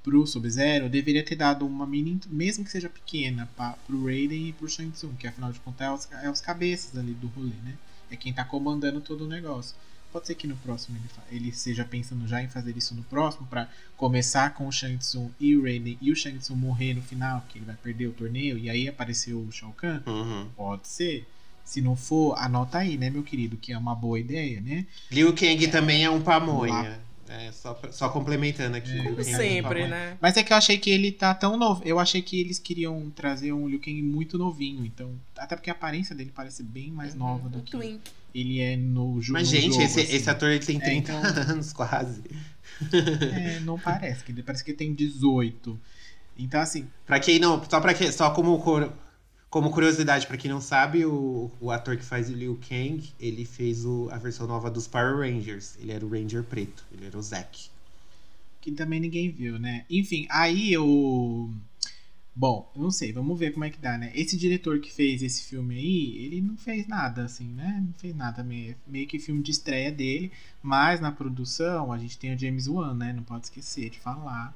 pro 0.03 0.25
Sub-Zero, 0.25 0.89
deveria 0.89 1.23
ter 1.23 1.35
dado 1.35 1.65
uma 1.65 1.85
mini, 1.85 2.19
mesmo 2.27 2.65
que 2.65 2.71
seja 2.71 2.89
pequena, 2.89 3.49
pra, 3.55 3.73
pro 3.85 4.05
Raiden 4.05 4.49
e 4.49 4.53
pro 4.53 4.69
Shang 4.69 4.91
Tsung, 4.91 5.15
que 5.15 5.27
afinal 5.27 5.51
de 5.51 5.59
contas 5.59 5.87
é 5.87 5.91
os, 5.91 6.23
é 6.25 6.31
os 6.31 6.41
cabeças 6.41 6.97
ali 6.97 7.13
do 7.13 7.27
rolê, 7.27 7.53
né? 7.63 7.77
É 8.09 8.15
quem 8.15 8.33
tá 8.33 8.43
comandando 8.43 8.99
todo 8.99 9.25
o 9.25 9.27
negócio. 9.27 9.75
Pode 10.11 10.27
ser 10.27 10.35
que 10.35 10.45
no 10.45 10.57
próximo 10.57 10.97
ele, 10.97 11.37
ele 11.43 11.51
seja 11.53 11.85
pensando 11.85 12.27
já 12.27 12.41
em 12.41 12.49
fazer 12.49 12.75
isso 12.75 12.93
no 12.93 13.03
próximo, 13.03 13.47
pra 13.47 13.69
começar 13.95 14.53
com 14.53 14.67
o 14.67 14.71
Shang 14.71 14.97
Tsung 14.97 15.31
e 15.39 15.55
o 15.55 15.63
Raiden 15.63 15.97
e 16.01 16.11
o 16.11 16.15
Shang 16.15 16.37
Tsung 16.37 16.57
morrer 16.57 16.93
no 16.93 17.01
final, 17.01 17.41
porque 17.41 17.57
ele 17.57 17.65
vai 17.65 17.75
perder 17.75 18.07
o 18.07 18.11
torneio, 18.11 18.57
e 18.57 18.69
aí 18.69 18.87
apareceu 18.87 19.39
o 19.39 19.51
Shao 19.51 19.71
Kahn. 19.73 20.01
Uhum. 20.05 20.49
Pode 20.55 20.87
ser. 20.87 21.25
Se 21.63 21.79
não 21.79 21.95
for, 21.95 22.35
anota 22.37 22.79
aí, 22.79 22.97
né, 22.97 23.09
meu 23.09 23.23
querido, 23.23 23.55
que 23.55 23.71
é 23.71 23.77
uma 23.77 23.95
boa 23.95 24.19
ideia, 24.19 24.59
né? 24.59 24.85
Liu 25.09 25.33
Kang 25.33 25.67
também 25.67 26.03
é 26.03 26.09
um 26.09 26.21
pamonha. 26.21 26.99
É, 27.29 27.49
só, 27.53 27.79
só 27.91 28.09
complementando 28.09 28.75
aqui. 28.75 28.91
Liu 28.91 29.15
Kang 29.15 29.31
é 29.31 29.33
um 29.33 29.37
Sempre, 29.37 29.87
né? 29.87 30.17
Mas 30.19 30.35
é 30.35 30.43
que 30.43 30.51
eu 30.51 30.57
achei 30.57 30.77
que 30.77 30.89
ele 30.89 31.13
tá 31.13 31.33
tão 31.33 31.55
novo. 31.55 31.81
Eu 31.85 31.97
achei 31.97 32.21
que 32.21 32.41
eles 32.41 32.59
queriam 32.59 33.09
trazer 33.11 33.53
um 33.53 33.69
Liu 33.69 33.79
Kang 33.79 34.01
muito 34.01 34.37
novinho, 34.37 34.85
então. 34.85 35.17
Até 35.37 35.55
porque 35.55 35.69
a 35.69 35.73
aparência 35.73 36.13
dele 36.13 36.31
parece 36.35 36.61
bem 36.61 36.91
mais 36.91 37.15
nova 37.15 37.47
do 37.47 37.61
que 37.61 37.71
Twink. 37.71 38.11
Ele 38.33 38.59
é 38.59 38.75
no, 38.77 39.15
Mas, 39.15 39.27
no 39.27 39.43
gente, 39.45 39.71
jogo. 39.73 39.81
esse, 39.83 39.99
assim. 40.01 40.15
esse 40.15 40.29
ator 40.29 40.49
ele 40.49 40.59
tem 40.65 40.77
É, 40.77 40.79
30 40.79 41.11
então- 41.11 41.21
anos 41.53 41.71
quase. 41.73 42.21
É, 42.91 43.59
não 43.61 43.77
parece, 43.77 44.23
que 44.23 44.31
ele 44.31 44.41
parece 44.43 44.63
que 44.63 44.73
tem 44.73 44.93
18. 44.93 45.79
Então, 46.37 46.59
assim, 46.61 46.87
Pra 47.05 47.19
quem 47.19 47.39
não. 47.39 47.63
Só, 47.69 47.79
pra 47.81 47.93
que, 47.93 48.11
só 48.11 48.31
como, 48.31 48.57
como 49.49 49.69
curiosidade, 49.69 50.25
pra 50.25 50.37
quem 50.37 50.49
não 50.49 50.61
sabe, 50.61 51.05
o, 51.05 51.51
o 51.59 51.69
ator 51.69 51.97
que 51.97 52.03
faz 52.05 52.29
o 52.29 52.33
Liu 52.33 52.57
Kang, 52.67 53.03
ele 53.19 53.45
fez 53.45 53.85
o- 53.85 54.07
a 54.11 54.17
versão 54.17 54.47
nova 54.47 54.71
dos 54.71 54.87
Power 54.87 55.17
Rangers. 55.17 55.75
Ele 55.79 55.91
era 55.91 56.05
o 56.05 56.09
Ranger 56.09 56.43
preto, 56.43 56.83
ele 56.91 57.05
era 57.05 57.17
o 57.17 57.21
Zack. 57.21 57.69
que 58.61 58.71
também 58.71 58.99
ninguém 58.99 59.29
viu, 59.31 59.57
né? 59.59 59.85
Enfim, 59.89 60.25
aí 60.29 60.71
eu. 60.71 61.51
Bom, 62.33 62.71
eu 62.75 62.81
não 62.81 62.91
sei, 62.91 63.11
vamos 63.11 63.37
ver 63.37 63.51
como 63.51 63.65
é 63.65 63.69
que 63.69 63.77
dá, 63.77 63.97
né? 63.97 64.11
Esse 64.15 64.37
diretor 64.37 64.79
que 64.79 64.91
fez 64.91 65.21
esse 65.21 65.43
filme 65.43 65.75
aí, 65.75 66.17
ele 66.25 66.41
não 66.41 66.55
fez 66.55 66.87
nada, 66.87 67.25
assim, 67.25 67.45
né? 67.45 67.83
Não 67.85 67.93
fez 67.93 68.15
nada, 68.15 68.41
meio, 68.41 68.75
meio 68.87 69.05
que 69.05 69.19
filme 69.19 69.43
de 69.43 69.51
estreia 69.51 69.91
dele. 69.91 70.31
Mas 70.63 71.01
na 71.01 71.11
produção 71.11 71.91
a 71.91 71.97
gente 71.97 72.17
tem 72.17 72.33
o 72.33 72.39
James 72.39 72.67
Wan, 72.67 72.93
né? 72.93 73.11
Não 73.11 73.23
pode 73.23 73.45
esquecer 73.45 73.89
de 73.89 73.99
falar. 73.99 74.55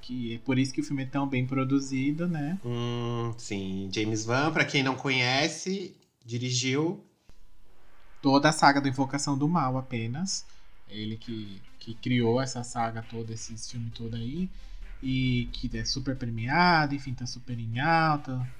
Que 0.00 0.34
é 0.34 0.38
por 0.38 0.58
isso 0.58 0.74
que 0.74 0.80
o 0.80 0.84
filme 0.84 1.04
é 1.04 1.06
tão 1.06 1.26
bem 1.26 1.46
produzido, 1.46 2.26
né? 2.26 2.58
Hum, 2.64 3.32
sim, 3.38 3.88
James 3.92 4.24
Van, 4.24 4.52
pra 4.52 4.64
quem 4.64 4.82
não 4.82 4.96
conhece, 4.96 5.96
dirigiu. 6.26 7.02
Toda 8.20 8.48
a 8.48 8.52
saga 8.52 8.80
do 8.80 8.88
Invocação 8.88 9.38
do 9.38 9.48
Mal 9.48 9.78
apenas. 9.78 10.44
Ele 10.90 11.16
que, 11.16 11.62
que 11.78 11.94
criou 11.94 12.40
essa 12.40 12.62
saga 12.64 13.02
toda, 13.02 13.32
esse 13.32 13.56
filme 13.56 13.90
todo 13.90 14.16
aí. 14.16 14.50
E 15.06 15.50
que 15.52 15.70
é 15.76 15.84
super 15.84 16.16
premiado, 16.16 16.94
enfim, 16.94 17.12
tá 17.12 17.26
super 17.26 17.58
em 17.58 17.78
alta. 17.78 18.50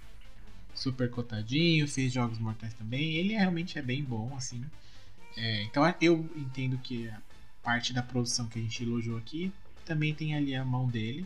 Super 0.74 1.08
cotadinho, 1.08 1.88
fez 1.88 2.12
Jogos 2.12 2.38
Mortais 2.38 2.74
também. 2.74 3.14
Ele 3.14 3.32
realmente 3.32 3.78
é 3.78 3.82
bem 3.82 4.04
bom, 4.04 4.34
assim. 4.36 4.62
É, 5.38 5.62
então 5.62 5.82
eu 6.02 6.28
entendo 6.36 6.76
que 6.76 7.08
a 7.08 7.18
parte 7.62 7.94
da 7.94 8.02
produção 8.02 8.46
que 8.46 8.58
a 8.58 8.62
gente 8.62 8.82
elogiou 8.82 9.16
aqui 9.16 9.50
também 9.86 10.14
tem 10.14 10.36
ali 10.36 10.54
a 10.54 10.64
mão 10.64 10.86
dele. 10.86 11.24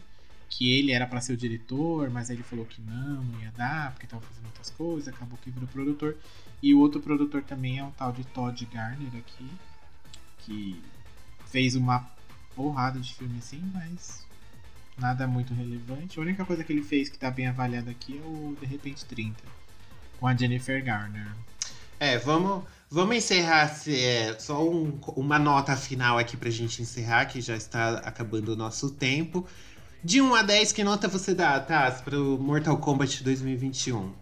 Que 0.48 0.70
ele 0.78 0.92
era 0.92 1.04
pra 1.04 1.20
ser 1.20 1.32
o 1.32 1.36
diretor, 1.36 2.08
mas 2.10 2.30
ele 2.30 2.44
falou 2.44 2.64
que 2.64 2.80
não, 2.80 3.24
não 3.24 3.40
ia 3.40 3.50
dar, 3.56 3.90
porque 3.92 4.06
tava 4.06 4.22
fazendo 4.22 4.46
outras 4.46 4.70
coisas, 4.70 5.12
acabou 5.12 5.36
que 5.42 5.50
virou 5.50 5.68
produtor. 5.68 6.16
E 6.62 6.72
o 6.72 6.78
outro 6.78 7.00
produtor 7.00 7.42
também 7.42 7.78
é 7.80 7.84
um 7.84 7.90
tal 7.90 8.12
de 8.12 8.22
Todd 8.24 8.64
Garner 8.66 9.16
aqui, 9.16 9.50
que 10.38 10.80
fez 11.46 11.74
uma 11.74 12.08
porrada 12.54 13.00
de 13.00 13.12
filme 13.14 13.38
assim, 13.38 13.60
mas 13.74 14.27
nada 14.98 15.26
muito 15.26 15.54
relevante. 15.54 16.18
A 16.18 16.22
única 16.22 16.44
coisa 16.44 16.62
que 16.64 16.72
ele 16.72 16.82
fez 16.82 17.08
que 17.08 17.18
tá 17.18 17.30
bem 17.30 17.46
avaliada 17.46 17.90
aqui 17.90 18.18
é 18.18 18.26
o 18.26 18.56
De 18.60 18.66
Repente 18.66 19.04
30, 19.04 19.36
com 20.18 20.26
a 20.26 20.34
Jennifer 20.34 20.82
Garner. 20.84 21.26
É, 22.00 22.16
vamos, 22.18 22.64
vamos 22.90 23.16
encerrar. 23.16 23.68
se- 23.68 23.98
é, 24.04 24.36
só 24.38 24.62
um- 24.68 24.98
uma 25.16 25.38
nota 25.38 25.76
final 25.76 26.18
aqui 26.18 26.36
pra 26.36 26.50
gente 26.50 26.80
encerrar, 26.82 27.26
que 27.26 27.40
já 27.40 27.56
está 27.56 27.98
acabando 27.98 28.52
o 28.52 28.56
nosso 28.56 28.90
tempo. 28.90 29.46
De 30.02 30.20
1 30.20 30.34
a 30.34 30.42
10, 30.42 30.70
que 30.72 30.84
nota 30.84 31.08
você 31.08 31.34
dá, 31.34 31.58
Taz, 31.58 32.00
pro 32.00 32.38
Mortal 32.38 32.76
Kombat 32.78 33.22
2021? 33.24 34.12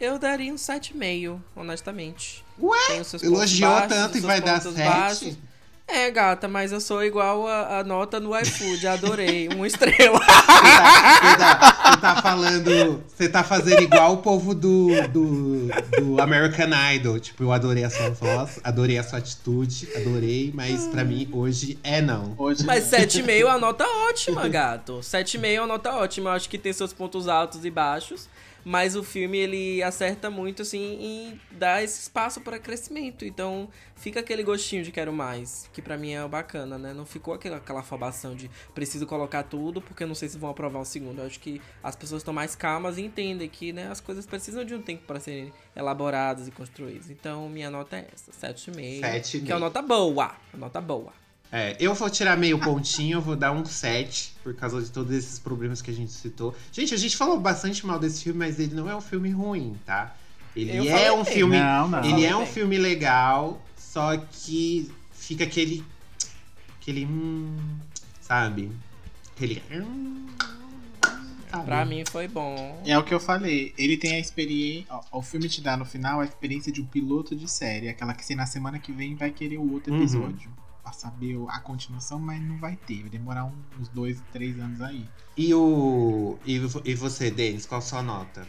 Eu 0.00 0.18
daria 0.18 0.52
um 0.52 0.56
7,5, 0.58 1.40
honestamente. 1.54 2.44
Ué? 2.60 2.76
Elogiou 3.22 3.70
baixos, 3.70 3.88
tanto 3.96 4.18
e 4.18 4.20
vai 4.20 4.40
dar 4.40 4.60
pontos 4.60 4.74
7? 4.76 4.88
baixos. 4.88 5.38
É, 5.94 6.10
gata, 6.10 6.48
mas 6.48 6.72
eu 6.72 6.80
sou 6.80 7.04
igual 7.04 7.46
a, 7.46 7.78
a 7.78 7.84
nota 7.84 8.18
no 8.18 8.36
iFood, 8.36 8.84
adorei. 8.84 9.46
Uma 9.46 9.64
estrela. 9.64 10.18
Você 10.18 11.36
tá, 11.38 11.82
você 11.84 12.00
tá 12.00 12.16
falando. 12.20 13.04
Você 13.06 13.28
tá 13.28 13.44
fazendo 13.44 13.80
igual 13.80 14.14
o 14.14 14.16
povo 14.16 14.56
do, 14.56 14.88
do, 15.12 15.68
do 15.96 16.20
American 16.20 16.70
Idol. 16.94 17.20
Tipo, 17.20 17.44
eu 17.44 17.52
adorei 17.52 17.84
a 17.84 17.90
sua 17.90 18.10
voz, 18.10 18.58
adorei 18.64 18.98
a 18.98 19.04
sua 19.04 19.20
atitude, 19.20 19.88
adorei, 19.94 20.50
mas 20.52 20.88
pra 20.88 21.04
mim 21.04 21.28
hoje 21.30 21.78
é 21.84 22.02
não. 22.02 22.34
Hoje 22.36 22.64
Mas 22.66 22.90
7,5 22.90 23.30
é 23.30 23.44
uma 23.44 23.58
nota 23.60 23.84
ótima, 24.08 24.48
gato. 24.48 24.94
7,5 24.94 25.46
é 25.46 25.60
uma 25.60 25.68
nota 25.68 25.92
ótima. 25.92 26.30
Eu 26.30 26.34
acho 26.34 26.48
que 26.48 26.58
tem 26.58 26.72
seus 26.72 26.92
pontos 26.92 27.28
altos 27.28 27.64
e 27.64 27.70
baixos. 27.70 28.28
Mas 28.64 28.96
o 28.96 29.02
filme, 29.02 29.38
ele 29.38 29.82
acerta 29.82 30.30
muito, 30.30 30.62
assim, 30.62 30.98
em 31.00 31.40
dar 31.50 31.84
esse 31.84 32.00
espaço 32.00 32.40
para 32.40 32.58
crescimento. 32.58 33.24
Então, 33.24 33.68
fica 33.94 34.20
aquele 34.20 34.42
gostinho 34.42 34.82
de 34.82 34.90
quero 34.90 35.12
mais. 35.12 35.68
Que 35.72 35.82
pra 35.82 35.98
mim 35.98 36.12
é 36.12 36.26
bacana, 36.26 36.78
né? 36.78 36.94
Não 36.94 37.04
ficou 37.04 37.34
aquela, 37.34 37.58
aquela 37.58 37.80
afobação 37.80 38.34
de 38.34 38.50
preciso 38.74 39.06
colocar 39.06 39.42
tudo, 39.42 39.82
porque 39.82 40.02
eu 40.02 40.08
não 40.08 40.14
sei 40.14 40.28
se 40.28 40.38
vão 40.38 40.50
aprovar 40.50 40.80
o 40.80 40.84
segundo. 40.84 41.20
Eu 41.20 41.26
acho 41.26 41.38
que 41.40 41.60
as 41.82 41.94
pessoas 41.94 42.22
estão 42.22 42.32
mais 42.32 42.56
calmas 42.56 42.96
e 42.96 43.02
entendem 43.02 43.48
que, 43.48 43.72
né, 43.72 43.88
as 43.90 44.00
coisas 44.00 44.24
precisam 44.24 44.64
de 44.64 44.74
um 44.74 44.80
tempo 44.80 45.02
para 45.06 45.20
serem 45.20 45.52
elaboradas 45.76 46.48
e 46.48 46.50
construídas. 46.50 47.10
Então, 47.10 47.48
minha 47.48 47.70
nota 47.70 47.96
é 47.96 48.08
essa, 48.12 48.32
7,5. 48.32 49.00
7,5. 49.00 49.44
Que 49.44 49.52
é 49.52 49.54
uma 49.54 49.60
nota 49.60 49.82
boa. 49.82 50.34
Uma 50.52 50.66
nota 50.66 50.80
boa. 50.80 51.23
É, 51.52 51.76
eu 51.78 51.94
vou 51.94 52.10
tirar 52.10 52.36
meio 52.36 52.58
pontinho, 52.58 53.18
eu 53.18 53.20
vou 53.22 53.36
dar 53.36 53.52
um 53.52 53.64
7, 53.64 54.34
por 54.42 54.54
causa 54.54 54.82
de 54.82 54.90
todos 54.90 55.12
esses 55.12 55.38
problemas 55.38 55.80
que 55.80 55.90
a 55.90 55.94
gente 55.94 56.10
citou. 56.12 56.54
Gente, 56.72 56.92
a 56.92 56.96
gente 56.96 57.16
falou 57.16 57.38
bastante 57.38 57.86
mal 57.86 57.98
desse 57.98 58.24
filme, 58.24 58.38
mas 58.40 58.58
ele 58.58 58.74
não 58.74 58.90
é 58.90 58.96
um 58.96 59.00
filme 59.00 59.30
ruim, 59.30 59.76
tá? 59.86 60.16
Ele 60.56 60.76
Eu 60.76 60.84
é 60.96 61.12
um 61.12 61.22
bem. 61.22 61.32
filme. 61.32 61.58
Não, 61.58 61.88
não. 61.88 62.04
Ele 62.04 62.24
é 62.24 62.34
um 62.34 62.40
bem. 62.44 62.52
filme 62.52 62.76
legal, 62.78 63.62
só 63.76 64.16
que 64.16 64.90
fica 65.12 65.44
aquele. 65.44 65.84
aquele. 66.80 67.06
Hum, 67.06 67.56
sabe? 68.20 68.70
Aquele. 69.36 69.62
hum, 69.72 70.26
sabe? 71.50 71.64
Pra 71.66 71.84
mim 71.84 72.02
foi 72.08 72.26
bom. 72.28 72.82
É 72.84 72.98
o 72.98 73.02
que 73.04 73.14
eu 73.14 73.20
falei. 73.20 73.72
Ele 73.78 73.96
tem 73.96 74.14
a 74.14 74.18
experiência. 74.18 74.86
O 75.12 75.22
filme 75.22 75.48
te 75.48 75.60
dá 75.60 75.76
no 75.76 75.84
final 75.84 76.20
a 76.20 76.24
experiência 76.24 76.72
de 76.72 76.80
um 76.80 76.84
piloto 76.86 77.34
de 77.36 77.48
série. 77.50 77.88
Aquela 77.88 78.12
que 78.14 78.24
você 78.24 78.34
na 78.34 78.46
semana 78.46 78.78
que 78.80 78.90
vem 78.92 79.14
vai 79.14 79.30
querer 79.30 79.58
o 79.58 79.72
outro 79.72 79.92
Uhum. 79.92 80.00
episódio. 80.00 80.50
Pra 80.50 80.63
saber 80.94 81.36
a 81.48 81.58
continuação, 81.60 82.18
mas 82.18 82.40
não 82.42 82.58
vai 82.58 82.76
ter. 82.76 83.02
Vai 83.02 83.10
demorar 83.10 83.44
um- 83.44 83.62
uns 83.80 83.88
dois, 83.88 84.22
três 84.32 84.58
anos 84.58 84.80
aí. 84.80 85.06
E 85.36 85.52
o. 85.54 86.38
E, 86.44 86.54
e 86.84 86.94
você, 86.94 87.30
Denis, 87.30 87.66
qual 87.66 87.78
a 87.78 87.82
sua 87.82 88.02
nota? 88.02 88.46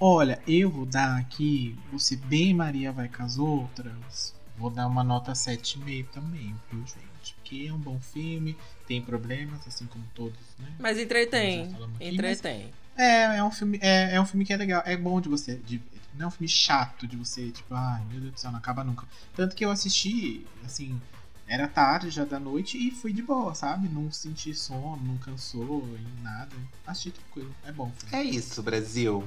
Olha, 0.00 0.40
eu 0.46 0.70
vou 0.70 0.86
dar 0.86 1.18
aqui. 1.18 1.76
Você 1.92 2.16
bem 2.16 2.54
Maria 2.54 2.92
vai 2.92 3.08
com 3.08 3.22
as 3.22 3.38
outras. 3.38 4.34
Vou 4.56 4.70
dar 4.70 4.86
uma 4.86 5.04
nota 5.04 5.32
7,5 5.32 6.08
também, 6.12 6.54
viu, 6.70 6.80
gente? 6.84 7.34
Porque 7.34 7.66
é 7.68 7.72
um 7.72 7.78
bom 7.78 8.00
filme, 8.00 8.56
tem 8.86 9.00
problemas, 9.00 9.64
assim 9.66 9.86
como 9.86 10.04
todos, 10.14 10.38
né? 10.58 10.72
Mas 10.80 10.98
entretém. 10.98 11.62
Aqui, 11.62 12.08
Entretém. 12.08 12.72
É, 12.96 13.36
é 13.36 13.44
um 13.44 13.50
filme, 13.52 13.78
é, 13.80 14.16
é 14.16 14.20
um 14.20 14.26
filme 14.26 14.44
que 14.44 14.52
é 14.52 14.56
legal. 14.56 14.82
É 14.84 14.96
bom 14.96 15.20
de 15.20 15.28
você. 15.28 15.56
De, 15.56 15.80
não 16.14 16.24
é 16.24 16.28
um 16.28 16.30
filme 16.32 16.48
chato 16.48 17.06
de 17.06 17.16
você, 17.16 17.52
tipo, 17.52 17.72
ai 17.72 18.04
meu 18.06 18.20
Deus 18.20 18.32
do 18.34 18.40
céu, 18.40 18.50
não 18.50 18.58
acaba 18.58 18.82
nunca. 18.82 19.06
Tanto 19.36 19.54
que 19.54 19.64
eu 19.64 19.70
assisti, 19.70 20.44
assim, 20.64 21.00
era 21.48 21.66
tarde 21.66 22.10
já 22.10 22.24
da 22.24 22.38
noite 22.38 22.76
e 22.76 22.90
fui 22.90 23.12
de 23.12 23.22
boa, 23.22 23.54
sabe? 23.54 23.88
Não 23.88 24.12
senti 24.12 24.54
sono, 24.54 25.00
não 25.02 25.16
cansou 25.16 25.88
em 25.98 26.22
nada. 26.22 26.54
Assisti 26.86 27.12
tranquilo. 27.12 27.54
É 27.64 27.72
bom. 27.72 27.90
É 28.12 28.22
isso, 28.22 28.62
Brasil. 28.62 29.24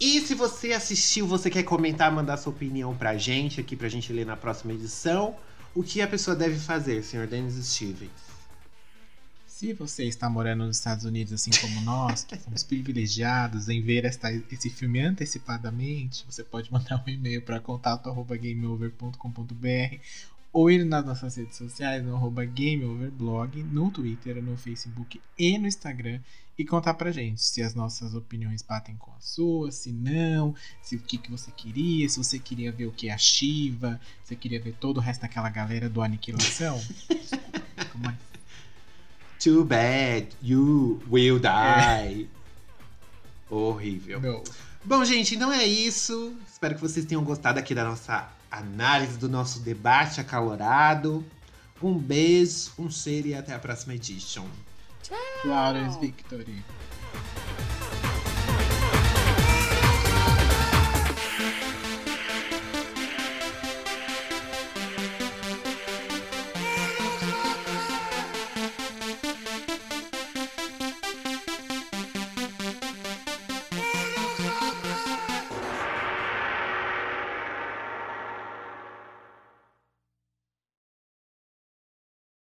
E 0.00 0.20
se 0.22 0.34
você 0.34 0.72
assistiu, 0.72 1.26
você 1.26 1.50
quer 1.50 1.62
comentar, 1.62 2.10
mandar 2.10 2.38
sua 2.38 2.52
opinião 2.52 2.96
pra 2.96 3.18
gente 3.18 3.60
aqui, 3.60 3.76
pra 3.76 3.90
gente 3.90 4.10
ler 4.10 4.24
na 4.24 4.34
próxima 4.34 4.72
edição, 4.72 5.36
o 5.74 5.82
que 5.82 6.00
a 6.00 6.08
pessoa 6.08 6.34
deve 6.34 6.58
fazer, 6.58 7.04
senhor 7.04 7.26
Dennis 7.26 7.62
Stevens? 7.66 8.10
Se 9.46 9.74
você 9.74 10.04
está 10.04 10.30
morando 10.30 10.64
nos 10.64 10.78
Estados 10.78 11.04
Unidos, 11.04 11.34
assim 11.34 11.50
como 11.60 11.78
nós, 11.84 12.24
que 12.24 12.34
fomos 12.38 12.62
privilegiados 12.62 13.68
em 13.68 13.82
ver 13.82 14.06
esta, 14.06 14.32
esse 14.32 14.70
filme 14.70 15.02
antecipadamente, 15.02 16.24
você 16.24 16.42
pode 16.42 16.72
mandar 16.72 17.04
um 17.06 17.10
e-mail 17.10 17.42
para 17.42 17.60
contato.gameover.com.br 17.60 19.98
ou 20.52 20.70
ir 20.70 20.84
nas 20.84 21.04
nossas 21.04 21.36
redes 21.36 21.56
sociais, 21.56 22.04
no 22.04 22.14
arroba 22.14 22.44
GameOverblog, 22.44 23.62
no 23.62 23.90
Twitter, 23.90 24.42
no 24.42 24.56
Facebook 24.56 25.20
e 25.38 25.58
no 25.58 25.66
Instagram 25.66 26.20
e 26.58 26.64
contar 26.64 26.94
pra 26.94 27.10
gente 27.10 27.42
se 27.42 27.62
as 27.62 27.74
nossas 27.74 28.14
opiniões 28.14 28.60
batem 28.60 28.94
com 28.96 29.10
as 29.16 29.24
suas, 29.24 29.76
se 29.76 29.92
não, 29.92 30.54
se 30.82 30.96
o 30.96 30.98
que, 30.98 31.16
que 31.16 31.30
você 31.30 31.50
queria, 31.50 32.08
se 32.08 32.18
você 32.18 32.38
queria 32.38 32.70
ver 32.70 32.86
o 32.86 32.92
que 32.92 33.08
é 33.08 33.12
a 33.12 33.18
Shiva, 33.18 33.98
se 34.22 34.28
você 34.28 34.36
queria 34.36 34.60
ver 34.60 34.74
todo 34.74 34.98
o 34.98 35.00
resto 35.00 35.22
daquela 35.22 35.48
galera 35.48 35.88
do 35.88 36.02
Aniquilação. 36.02 36.78
Mas 37.96 38.16
Too 39.42 39.64
bad 39.64 40.28
you 40.42 41.00
will 41.10 41.38
die. 41.38 42.28
Horrível. 43.48 44.20
Não. 44.20 44.44
Bom, 44.84 45.02
gente, 45.02 45.34
então 45.34 45.50
é 45.50 45.64
isso. 45.64 46.36
Espero 46.46 46.74
que 46.74 46.80
vocês 46.82 47.06
tenham 47.06 47.24
gostado 47.24 47.58
aqui 47.58 47.74
da 47.74 47.84
nossa 47.84 48.30
análise, 48.50 49.18
do 49.18 49.28
nosso 49.28 49.60
debate 49.60 50.20
acalorado. 50.20 51.24
Um 51.82 51.96
beijo, 51.96 52.72
um 52.78 52.90
cheiro 52.90 53.28
e 53.28 53.34
até 53.34 53.54
a 53.54 53.58
próxima 53.58 53.94
edition. 53.94 54.46
Flawless 55.42 55.98
Victory. 55.98 56.62